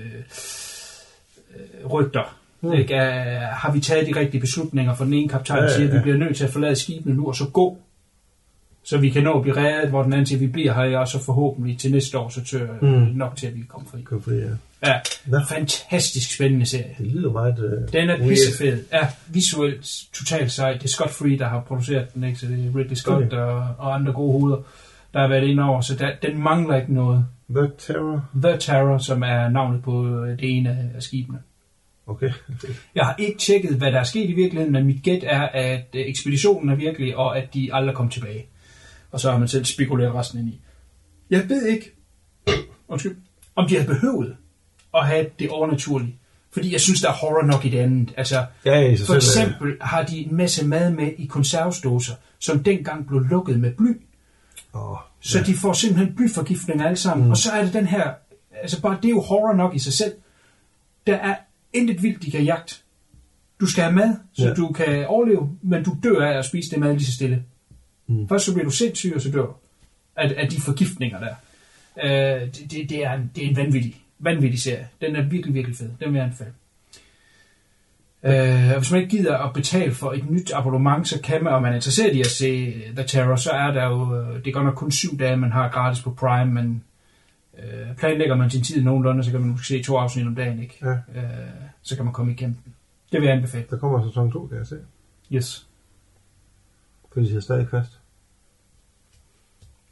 øh, 1.56 1.86
rygter. 1.90 2.38
Mm. 2.62 2.74
Ikke? 2.74 2.96
Uh, 2.96 3.02
har 3.52 3.72
vi 3.72 3.80
taget 3.80 4.08
de 4.08 4.20
rigtige 4.20 4.42
beslutninger? 4.42 4.96
For 4.96 5.04
den 5.04 5.14
ene 5.14 5.30
kaptajn 5.30 5.58
Ja, 5.58 5.64
ja, 5.64 5.72
ja, 5.72 5.76
siger, 5.76 5.90
at 5.90 5.96
vi 5.96 6.00
bliver 6.00 6.18
nødt 6.18 6.38
til 6.38 6.44
at 6.44 6.50
forlade 6.50 6.76
skibene 6.76 7.16
nu, 7.16 7.28
og 7.28 7.36
så 7.36 7.46
gå. 7.54 7.78
Så 8.86 8.98
vi 8.98 9.10
kan 9.10 9.24
nå 9.24 9.34
at 9.38 9.42
blive 9.42 9.58
reddet, 9.58 9.90
hvor 9.90 10.04
den 10.04 10.14
anden 10.14 10.26
siger, 10.26 10.40
vi 10.40 10.48
bliver 10.48 10.74
her, 10.74 10.98
og 10.98 11.08
så 11.08 11.20
forhåbentlig 11.24 11.78
til 11.78 11.92
næste 11.92 12.18
år, 12.20 12.30
så 12.30 12.44
tør 12.44 12.68
Mm. 12.82 12.90
nok 13.16 13.36
til, 13.36 13.48
at 13.48 13.54
vi 13.56 13.60
kan 13.60 13.68
komme 13.68 13.88
fri. 13.92 14.02
Kom 14.02 14.22
det, 14.22 14.42
ja. 14.42 14.90
Ja, 14.90 15.00
Nå. 15.26 15.38
fantastisk 15.50 16.36
spændende 16.36 16.66
serie. 16.66 16.96
Det 16.98 17.08
lyder 17.08 17.32
meget... 17.32 17.60
Uh, 17.60 17.94
Den 17.94 18.10
er 18.10 18.18
pissefed. 18.28 18.84
Ja, 18.94 19.08
visuelt 19.28 19.88
totalt 20.14 20.52
sej. 20.52 20.74
Det 20.74 20.84
er 20.84 20.88
Scott 20.88 21.12
Free, 21.12 21.38
der 21.38 21.48
har 21.48 21.60
produceret 21.62 22.14
den, 22.14 22.24
ikke? 22.24 22.40
Så 22.40 22.46
det 22.46 22.66
er 22.66 22.80
Ridley 22.80 22.96
Scott 22.96 23.26
Okay. 23.26 23.38
og, 23.38 23.68
og 23.78 23.96
andre 23.96 24.14
gode 24.14 24.32
hoveder, 24.40 24.58
der 25.14 25.20
har 25.22 25.28
været 25.28 25.44
inde 25.48 25.64
over. 25.64 25.82
Så 25.82 25.96
der, 25.96 26.10
den 26.22 26.44
mangler 26.44 26.76
ikke 26.76 26.94
noget. 26.94 27.26
The 27.56 27.68
Terror. 27.78 28.26
The 28.44 28.58
Terror, 28.60 28.98
som 28.98 29.24
er 29.24 29.50
navnet 29.50 29.84
på 29.84 30.08
øh, 30.08 30.40
det 30.40 30.58
ene 30.58 30.92
af 30.96 31.04
skibene. 31.04 31.38
Okay. 32.08 32.30
Jeg 32.96 33.06
har 33.06 33.16
ikke 33.20 33.38
tjekket, 33.40 33.76
hvad 33.76 33.92
der 33.92 34.00
er 34.00 34.04
sket 34.04 34.30
i 34.30 34.34
virkeligheden, 34.34 34.74
men 34.74 34.86
mit 34.86 35.04
gæt 35.04 35.24
er, 35.24 35.42
at 35.42 35.86
øh, 35.96 36.02
ekspeditionen 36.06 36.70
er 36.70 36.76
virkelig, 36.76 37.18
og 37.18 37.38
at 37.38 37.54
de 37.54 37.70
aldrig 37.74 37.96
kom 37.96 38.10
tilbage. 38.10 38.46
Og 39.16 39.22
så 39.22 39.32
har 39.32 39.38
man 39.40 39.48
selv 39.48 39.66
spekuleret 39.66 40.16
resten 40.16 40.40
ind 40.40 40.48
i. 40.50 40.60
Jeg 41.30 41.50
ved 41.50 41.66
ikke, 41.68 41.92
undskyld, 42.88 43.18
om 43.56 43.68
de 43.68 43.78
har 43.78 43.86
behøvet 43.86 44.36
at 44.96 45.08
have 45.08 45.26
det 45.40 45.50
overnaturlige. 45.50 46.20
Fordi 46.52 46.72
jeg 46.72 46.82
synes, 46.82 47.02
der 47.02 47.10
er 47.10 47.14
horror 47.14 47.46
nok 47.46 47.66
i 47.66 47.70
det 47.70 47.80
andet. 47.80 48.14
Altså, 48.18 48.46
Ja, 48.66 48.80
i 48.80 48.98
for 48.98 49.14
eksempel 49.16 49.78
har 49.82 50.04
de 50.04 50.18
en 50.18 50.36
masse 50.36 50.68
mad 50.68 50.92
med 50.92 51.12
i 51.18 51.26
konservesdåser, 51.26 52.14
som 52.40 52.64
dengang 52.64 53.08
blev 53.08 53.20
lukket 53.22 53.60
med 53.60 53.74
bly. 53.74 54.02
Åh, 54.74 54.98
Så 55.20 55.38
ja. 55.40 55.44
de 55.44 55.54
får 55.54 55.74
simpelthen 55.74 56.16
blyforgiftning 56.16 56.82
alle 56.82 56.98
sammen. 56.98 57.26
Mm. 57.26 57.32
Og 57.32 57.38
så 57.38 57.52
er 57.52 57.64
det 57.64 57.74
den 57.74 57.86
her, 57.88 58.14
altså 58.62 58.82
bare 58.82 58.98
det 59.02 59.06
er 59.06 59.10
jo 59.10 59.22
horror 59.22 59.54
nok 59.54 59.76
i 59.76 59.80
sig 59.80 59.94
selv. 59.94 60.14
Der 61.08 61.16
er 61.16 61.36
intet 61.74 62.04
vildt, 62.04 62.24
de 62.24 62.32
kan 62.32 62.44
jagte. 62.44 62.76
Du 63.60 63.66
skal 63.66 63.84
have 63.84 63.96
mad, 63.96 64.16
så 64.34 64.44
Ja. 64.44 64.48
ja. 64.48 64.54
du 64.54 64.72
kan 64.72 65.08
overleve, 65.08 65.50
men 65.62 65.84
du 65.84 65.98
dør 66.04 66.26
af 66.26 66.38
at 66.38 66.46
spise 66.46 66.70
det 66.72 66.80
mad 66.80 66.94
lige 66.94 67.06
så 67.06 67.12
stille. 67.14 67.44
Mm. 68.08 68.30
Først 68.30 68.46
så 68.46 68.54
bliver 68.54 68.66
du 68.66 68.72
sindssyg, 68.72 69.14
og 69.16 69.22
så 69.22 69.32
dør 69.32 69.46
du 69.46 69.54
af, 70.16 70.34
af 70.38 70.50
de 70.50 70.62
forgiftninger 70.62 71.20
der. 71.20 71.36
Øh, 72.04 72.42
det, 72.42 72.72
det, 72.72 72.90
det, 72.90 73.06
er 73.06 73.14
en, 73.14 73.32
det 73.36 73.46
er 73.46 73.50
en 73.50 73.56
vanvittig, 73.58 73.96
vanvittig 74.20 74.62
serie. 74.62 74.88
Den 75.02 75.16
er 75.16 75.22
virkelig, 75.22 75.54
virkelig 75.54 75.78
fed. 75.78 75.90
Den 76.00 76.14
vil 76.14 76.16
jeg 76.16 76.24
anbefale. 76.24 76.52
Øh, 78.24 78.72
og 78.72 78.78
hvis 78.78 78.92
man 78.92 79.02
ikke 79.02 79.18
gider 79.18 79.38
at 79.38 79.54
betale 79.54 79.92
for 79.92 80.12
et 80.12 80.30
nyt 80.30 80.52
abonnement, 80.54 81.08
så 81.08 81.22
kan 81.22 81.44
man, 81.44 81.54
og 81.54 81.62
man 81.62 81.72
er 81.72 81.76
interesseret 81.76 82.16
i 82.16 82.20
at 82.20 82.28
se 82.28 82.72
The 82.96 83.04
Terror, 83.08 83.36
så 83.36 83.52
er 83.52 83.72
der 83.72 83.86
jo, 83.86 84.16
øh, 84.16 84.36
det 84.36 84.48
er 84.48 84.52
godt 84.52 84.66
nok 84.66 84.76
kun 84.76 84.92
syv 84.92 85.20
dage, 85.20 85.38
man 85.38 85.52
har 85.52 85.70
gratis 85.70 86.04
på 86.04 86.12
Prime, 86.12 86.54
men 86.54 86.84
øh, 87.58 87.96
planlægger 87.98 88.36
man 88.36 88.50
sin 88.50 88.64
tid 88.64 88.84
nogenlunde, 88.84 89.24
så 89.24 89.32
kan 89.32 89.40
man 89.40 89.50
måske 89.50 89.68
se 89.68 89.84
to 89.84 89.98
afsnit 89.98 90.28
om 90.28 90.36
dagen, 90.36 90.62
ikke? 90.62 90.78
Ja. 90.82 90.92
Øh, 90.92 91.50
så 91.82 91.96
kan 91.96 92.06
man 92.06 92.14
komme 92.14 92.32
igennem 92.32 92.56
den. 92.66 92.74
Det 93.12 93.22
vil 93.22 93.28
jeg 93.28 93.36
anbefale. 93.36 93.66
Der 93.70 93.78
kommer 93.78 94.08
sæson 94.08 94.32
2, 94.32 94.48
kan 94.48 94.58
jeg 94.58 94.68
se. 94.68 94.78
Yes. 95.32 95.68
For 97.16 97.22
de 97.22 97.28
siger 97.28 97.40
stadig 97.40 97.68
fast. 97.72 97.90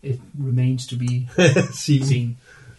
It 0.03 0.19
remains 0.47 0.87
to 0.87 0.95
be 0.97 1.27
Sige. 1.85 2.05
seen. 2.05 2.37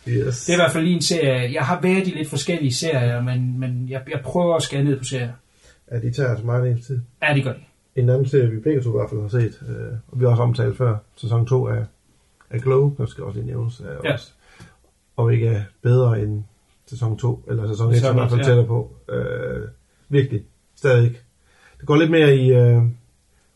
Yes. 0.08 0.44
Det 0.44 0.52
er 0.52 0.56
i 0.56 0.60
hvert 0.60 0.72
fald 0.72 0.84
lige 0.84 0.94
en 0.96 1.02
serie. 1.02 1.52
Jeg 1.52 1.62
har 1.62 1.80
været 1.80 2.06
i 2.06 2.10
lidt 2.10 2.28
forskellige 2.28 2.74
serier, 2.74 3.22
men, 3.22 3.58
men 3.60 3.88
jeg, 3.88 4.02
jeg 4.10 4.20
prøver 4.24 4.56
at 4.56 4.62
skære 4.62 4.84
ned 4.84 4.98
på 4.98 5.04
serier. 5.04 5.32
Ja, 5.90 6.00
de 6.00 6.12
tager 6.12 6.28
altså 6.30 6.44
meget 6.46 6.70
ens 6.70 6.86
tid. 6.86 7.00
Ja, 7.22 7.34
det 7.34 7.44
gør 7.44 7.52
de. 7.52 7.58
En 7.96 8.08
anden 8.10 8.28
serie, 8.28 8.50
vi 8.50 8.60
begge 8.60 8.82
to 8.82 8.88
i 8.90 8.98
hvert 8.98 9.10
fald 9.10 9.20
har 9.20 9.28
set, 9.28 9.62
øh, 9.68 9.92
og 10.08 10.20
vi 10.20 10.24
har 10.24 10.30
også 10.30 10.42
omtalt 10.42 10.76
før, 10.76 10.96
sæson 11.16 11.46
2 11.46 11.66
af, 11.68 11.84
af 12.50 12.60
Glow, 12.60 12.94
der 12.98 13.06
skal 13.06 13.24
også 13.24 13.38
lige 13.38 13.46
nævnes, 13.46 13.80
er 13.80 13.98
Ja. 14.04 14.12
også, 14.12 14.32
og 15.16 15.32
ikke 15.34 15.46
er 15.48 15.62
bedre 15.82 16.20
end 16.22 16.42
sæson 16.86 17.18
2, 17.18 17.44
eller 17.48 17.68
sæson 17.68 17.90
1, 17.90 17.94
Sæson 17.96 18.16
som 18.18 18.28
fald 18.28 18.40
et, 18.40 18.46
tættere 18.46 18.66
på. 18.66 18.96
Øh, 19.08 19.68
virkelig, 20.08 20.42
stadig. 20.76 21.10
Det 21.78 21.86
går 21.86 21.96
lidt 21.96 22.10
mere 22.10 22.36
i 22.36 22.52
øh, 22.52 22.82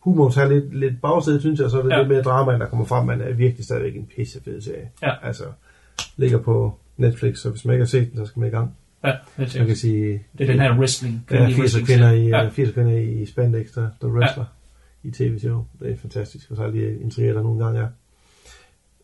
humor, 0.09 0.31
tager 0.31 0.49
lidt, 0.49 0.75
lidt 0.79 1.01
bagsæde, 1.03 1.41
synes 1.41 1.61
jeg, 1.61 1.71
så 1.71 1.79
er 1.79 1.83
det 1.83 1.91
Ja. 1.91 1.99
lidt 1.99 2.09
mere 2.09 2.23
drama, 2.23 2.53
der 2.53 2.67
kommer 2.69 2.85
frem, 2.85 3.07
men 3.07 3.21
er 3.21 3.33
virkelig 3.33 3.65
stadigvæk 3.65 3.97
en 3.97 4.09
pissefed 4.17 4.61
serie. 4.61 4.89
Ja. 5.03 5.13
Altså, 5.27 5.45
ligger 6.17 6.39
på 6.39 6.79
Netflix, 6.97 7.39
så 7.39 7.51
hvis 7.51 7.65
man 7.65 7.75
ikke 7.75 7.83
har 7.83 7.87
set 7.89 8.11
den, 8.11 8.19
så 8.19 8.27
skal 8.27 8.41
man 8.41 8.49
i 8.49 8.53
gang. 8.53 8.77
Ja, 9.05 9.13
det 9.39 9.57
er, 9.57 9.65
kan 9.67 9.77
sige, 9.77 10.23
det 10.39 10.49
er 10.49 10.53
den 10.53 10.61
her 10.61 10.79
wrestling. 10.79 11.25
Ja, 11.31 11.37
kvindelige 11.37 11.57
80 11.57 11.61
wrestling 11.61 11.87
kvinder 11.87 12.11
i, 12.13 12.27
ja. 12.29 12.49
80 12.49 12.73
kvinder 12.73 12.93
i 12.99 13.27
spandex, 13.27 13.67
der, 13.75 13.89
der 14.03 14.09
wrestler 14.09 14.45
ja. 15.05 15.09
i 15.09 15.13
tv-show. 15.13 15.65
Det 15.81 15.93
er 15.93 15.97
fantastisk. 15.97 16.51
Og 16.51 16.57
så 16.57 16.63
har 16.63 16.69
jeg 16.71 16.77
lige 16.81 17.01
intrigeret 17.01 17.37
der 17.37 17.43
nogle 17.43 17.65
gange. 17.65 17.81
Ja. 17.81 17.87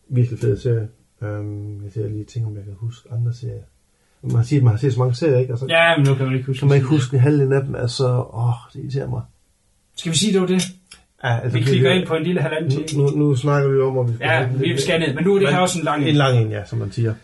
Virkelig 0.08 0.38
fed 0.38 0.56
serie. 0.58 0.88
Um, 1.20 1.84
jeg 1.84 1.92
ser 1.92 2.08
lige 2.08 2.24
tænke, 2.24 2.46
om 2.48 2.56
jeg 2.56 2.64
kan 2.64 2.74
huske 2.76 3.08
andre 3.12 3.34
serier. 3.34 3.62
Man 4.22 4.44
siger, 4.44 4.60
at 4.60 4.64
man 4.64 4.70
har 4.72 4.78
set 4.78 4.92
så 4.92 4.98
mange 4.98 5.14
serier, 5.14 5.38
ikke? 5.38 5.52
Og 5.52 5.58
så 5.58 5.66
Ja, 5.68 5.96
men 5.96 6.06
nu 6.06 6.14
kan 6.14 6.26
man 6.26 6.34
ikke 6.34 6.46
huske. 6.46 6.58
kan 6.60 6.68
man 6.68 6.76
ikke 6.76 6.88
huske 6.88 7.18
halvdelen 7.18 7.52
af 7.52 7.62
dem. 7.62 7.74
Altså, 7.74 8.24
åh, 8.34 8.52
det 8.72 8.80
irriterer 8.80 9.08
mig. 9.08 9.22
Skal 9.96 10.12
vi 10.12 10.16
sige, 10.16 10.32
det 10.32 10.40
var 10.40 10.46
det? 10.46 10.62
Ja, 11.24 11.40
altså, 11.40 11.58
Vi 11.58 11.64
klikker 11.64 11.90
ind 11.90 12.06
på 12.06 12.14
en 12.14 12.22
lille 12.22 12.40
halvanden 12.40 12.86
time. 12.86 13.02
nu, 13.02 13.10
nu, 13.10 13.36
snakker 13.36 13.70
vi 13.70 13.80
om, 13.80 13.98
om 13.98 14.08
vi 14.08 14.14
skal 14.14 14.28
Ja, 14.28 14.46
vi 14.74 14.80
skal 14.80 15.00
ned, 15.00 15.14
men 15.14 15.24
nu 15.24 15.34
er 15.34 15.38
det 15.38 15.48
her 15.48 15.58
også 15.58 15.78
en 15.78 15.84
lang 15.84 16.02
En 16.02 16.08
en. 16.08 16.14
lang 16.14 16.38
en, 16.38 16.50
ja, 16.50 16.64
som 16.64 16.78
man 16.78 16.92
siger. 16.92 17.14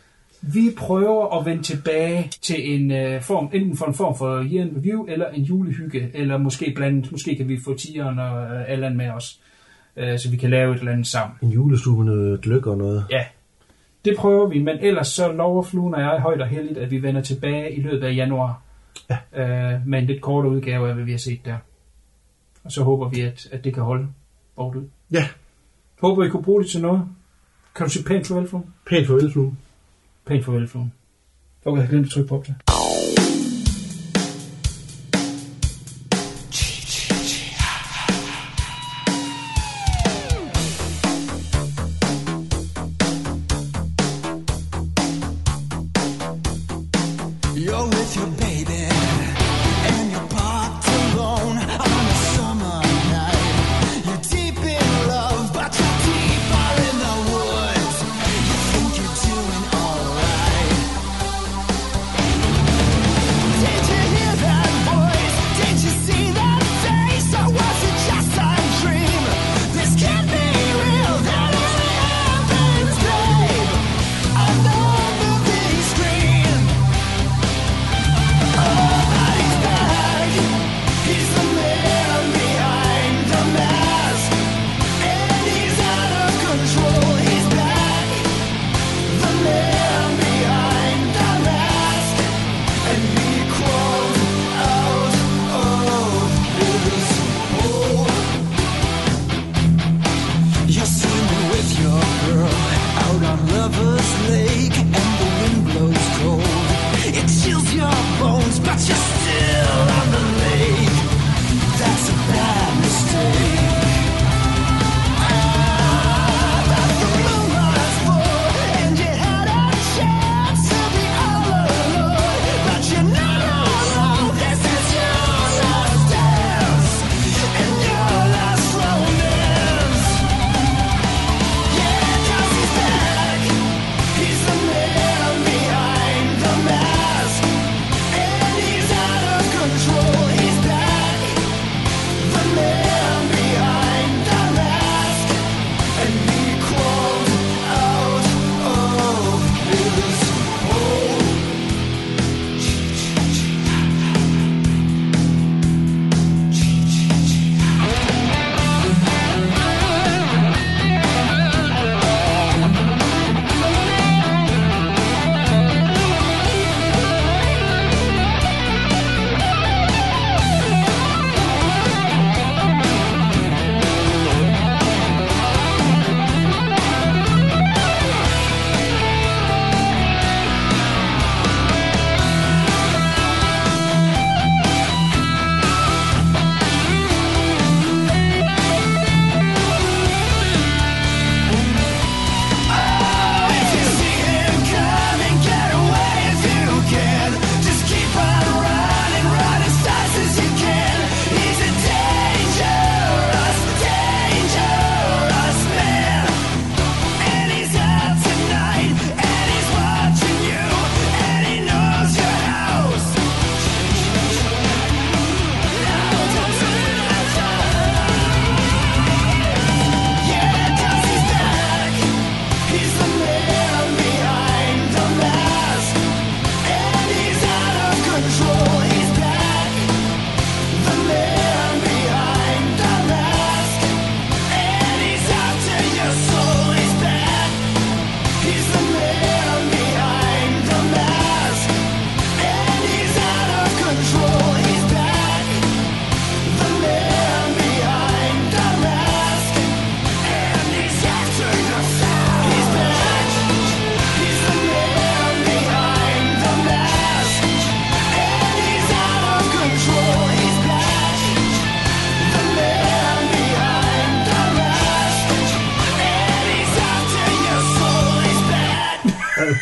Vi 0.42 0.70
prøver 0.76 1.38
at 1.38 1.46
vende 1.46 1.62
tilbage 1.62 2.30
til 2.42 2.74
en 2.74 2.90
uh, 2.90 3.22
form, 3.22 3.50
enten 3.52 3.76
for 3.76 3.86
en 3.86 3.94
form 3.94 4.16
for 4.16 4.36
year 4.36 4.64
in 4.64 4.76
review, 4.76 5.04
eller 5.04 5.28
en 5.28 5.42
julehygge, 5.42 6.10
eller 6.14 6.38
måske 6.38 6.72
blandt, 6.76 7.12
måske 7.12 7.36
kan 7.36 7.48
vi 7.48 7.58
få 7.64 7.74
tieren 7.74 8.18
og 8.18 8.42
uh, 8.42 8.70
Allan 8.72 8.96
med 8.96 9.10
os, 9.10 9.40
uh, 9.96 10.18
så 10.18 10.30
vi 10.30 10.36
kan 10.36 10.50
lave 10.50 10.74
et 10.74 10.78
eller 10.78 10.92
andet 10.92 11.06
sammen. 11.06 11.36
En 11.42 11.48
julestue 11.48 12.04
med 12.04 12.14
noget 12.14 12.40
gløk 12.40 12.66
og 12.66 12.78
noget. 12.78 13.04
Ja, 13.10 13.24
det 14.04 14.16
prøver 14.16 14.48
vi, 14.48 14.58
men 14.58 14.78
ellers 14.80 15.08
så 15.08 15.32
lover 15.32 15.62
Fluen 15.62 15.94
og 15.94 16.00
jeg 16.00 16.20
højt 16.20 16.40
og 16.40 16.48
heldigt, 16.48 16.78
at 16.78 16.90
vi 16.90 17.02
vender 17.02 17.20
tilbage 17.20 17.72
i 17.72 17.82
løbet 17.82 18.06
af 18.06 18.16
januar 18.16 18.62
ja. 19.10 19.16
uh, 19.76 19.86
med 19.86 19.98
en 19.98 20.06
lidt 20.06 20.20
kortere 20.20 20.52
udgave 20.52 20.88
af, 20.88 20.94
hvad 20.94 21.04
vi 21.04 21.10
har 21.10 21.18
set 21.18 21.40
der. 21.44 21.56
Og 22.64 22.72
så 22.72 22.82
håber 22.82 23.08
vi, 23.08 23.20
at, 23.20 23.48
at 23.52 23.64
det 23.64 23.74
kan 23.74 23.82
holde 23.82 24.08
bort 24.56 24.76
ud. 24.76 24.88
Ja, 25.12 25.28
Håber, 26.00 26.24
I 26.24 26.28
kunne 26.28 26.42
bruge 26.42 26.62
det 26.62 26.70
til 26.70 26.80
noget. 26.80 27.08
Kan 27.74 27.86
du 27.86 27.92
sige 27.92 28.04
pænt 28.04 28.26
farvel, 28.26 28.48
Fluen? 28.48 28.64
pænt 28.86 29.06
farvel, 29.06 29.32
flue. 29.32 29.56
Pænt 30.26 30.44
farvel, 30.44 30.68
Fluen. 30.68 30.92
Okay, 31.64 31.76
jeg 31.76 31.86
har 31.86 31.90
glemt 31.90 32.06
at 32.06 32.12
trykke 32.12 32.28
på 32.28 32.36
optag. 32.36 32.54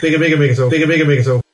Mega, 0.08 0.18
mega, 0.18 0.36
mega 0.38 0.54
så. 0.54 0.70
Mega, 0.70 0.86
mega, 0.86 1.04
mega 1.04 1.22
så. 1.22 1.47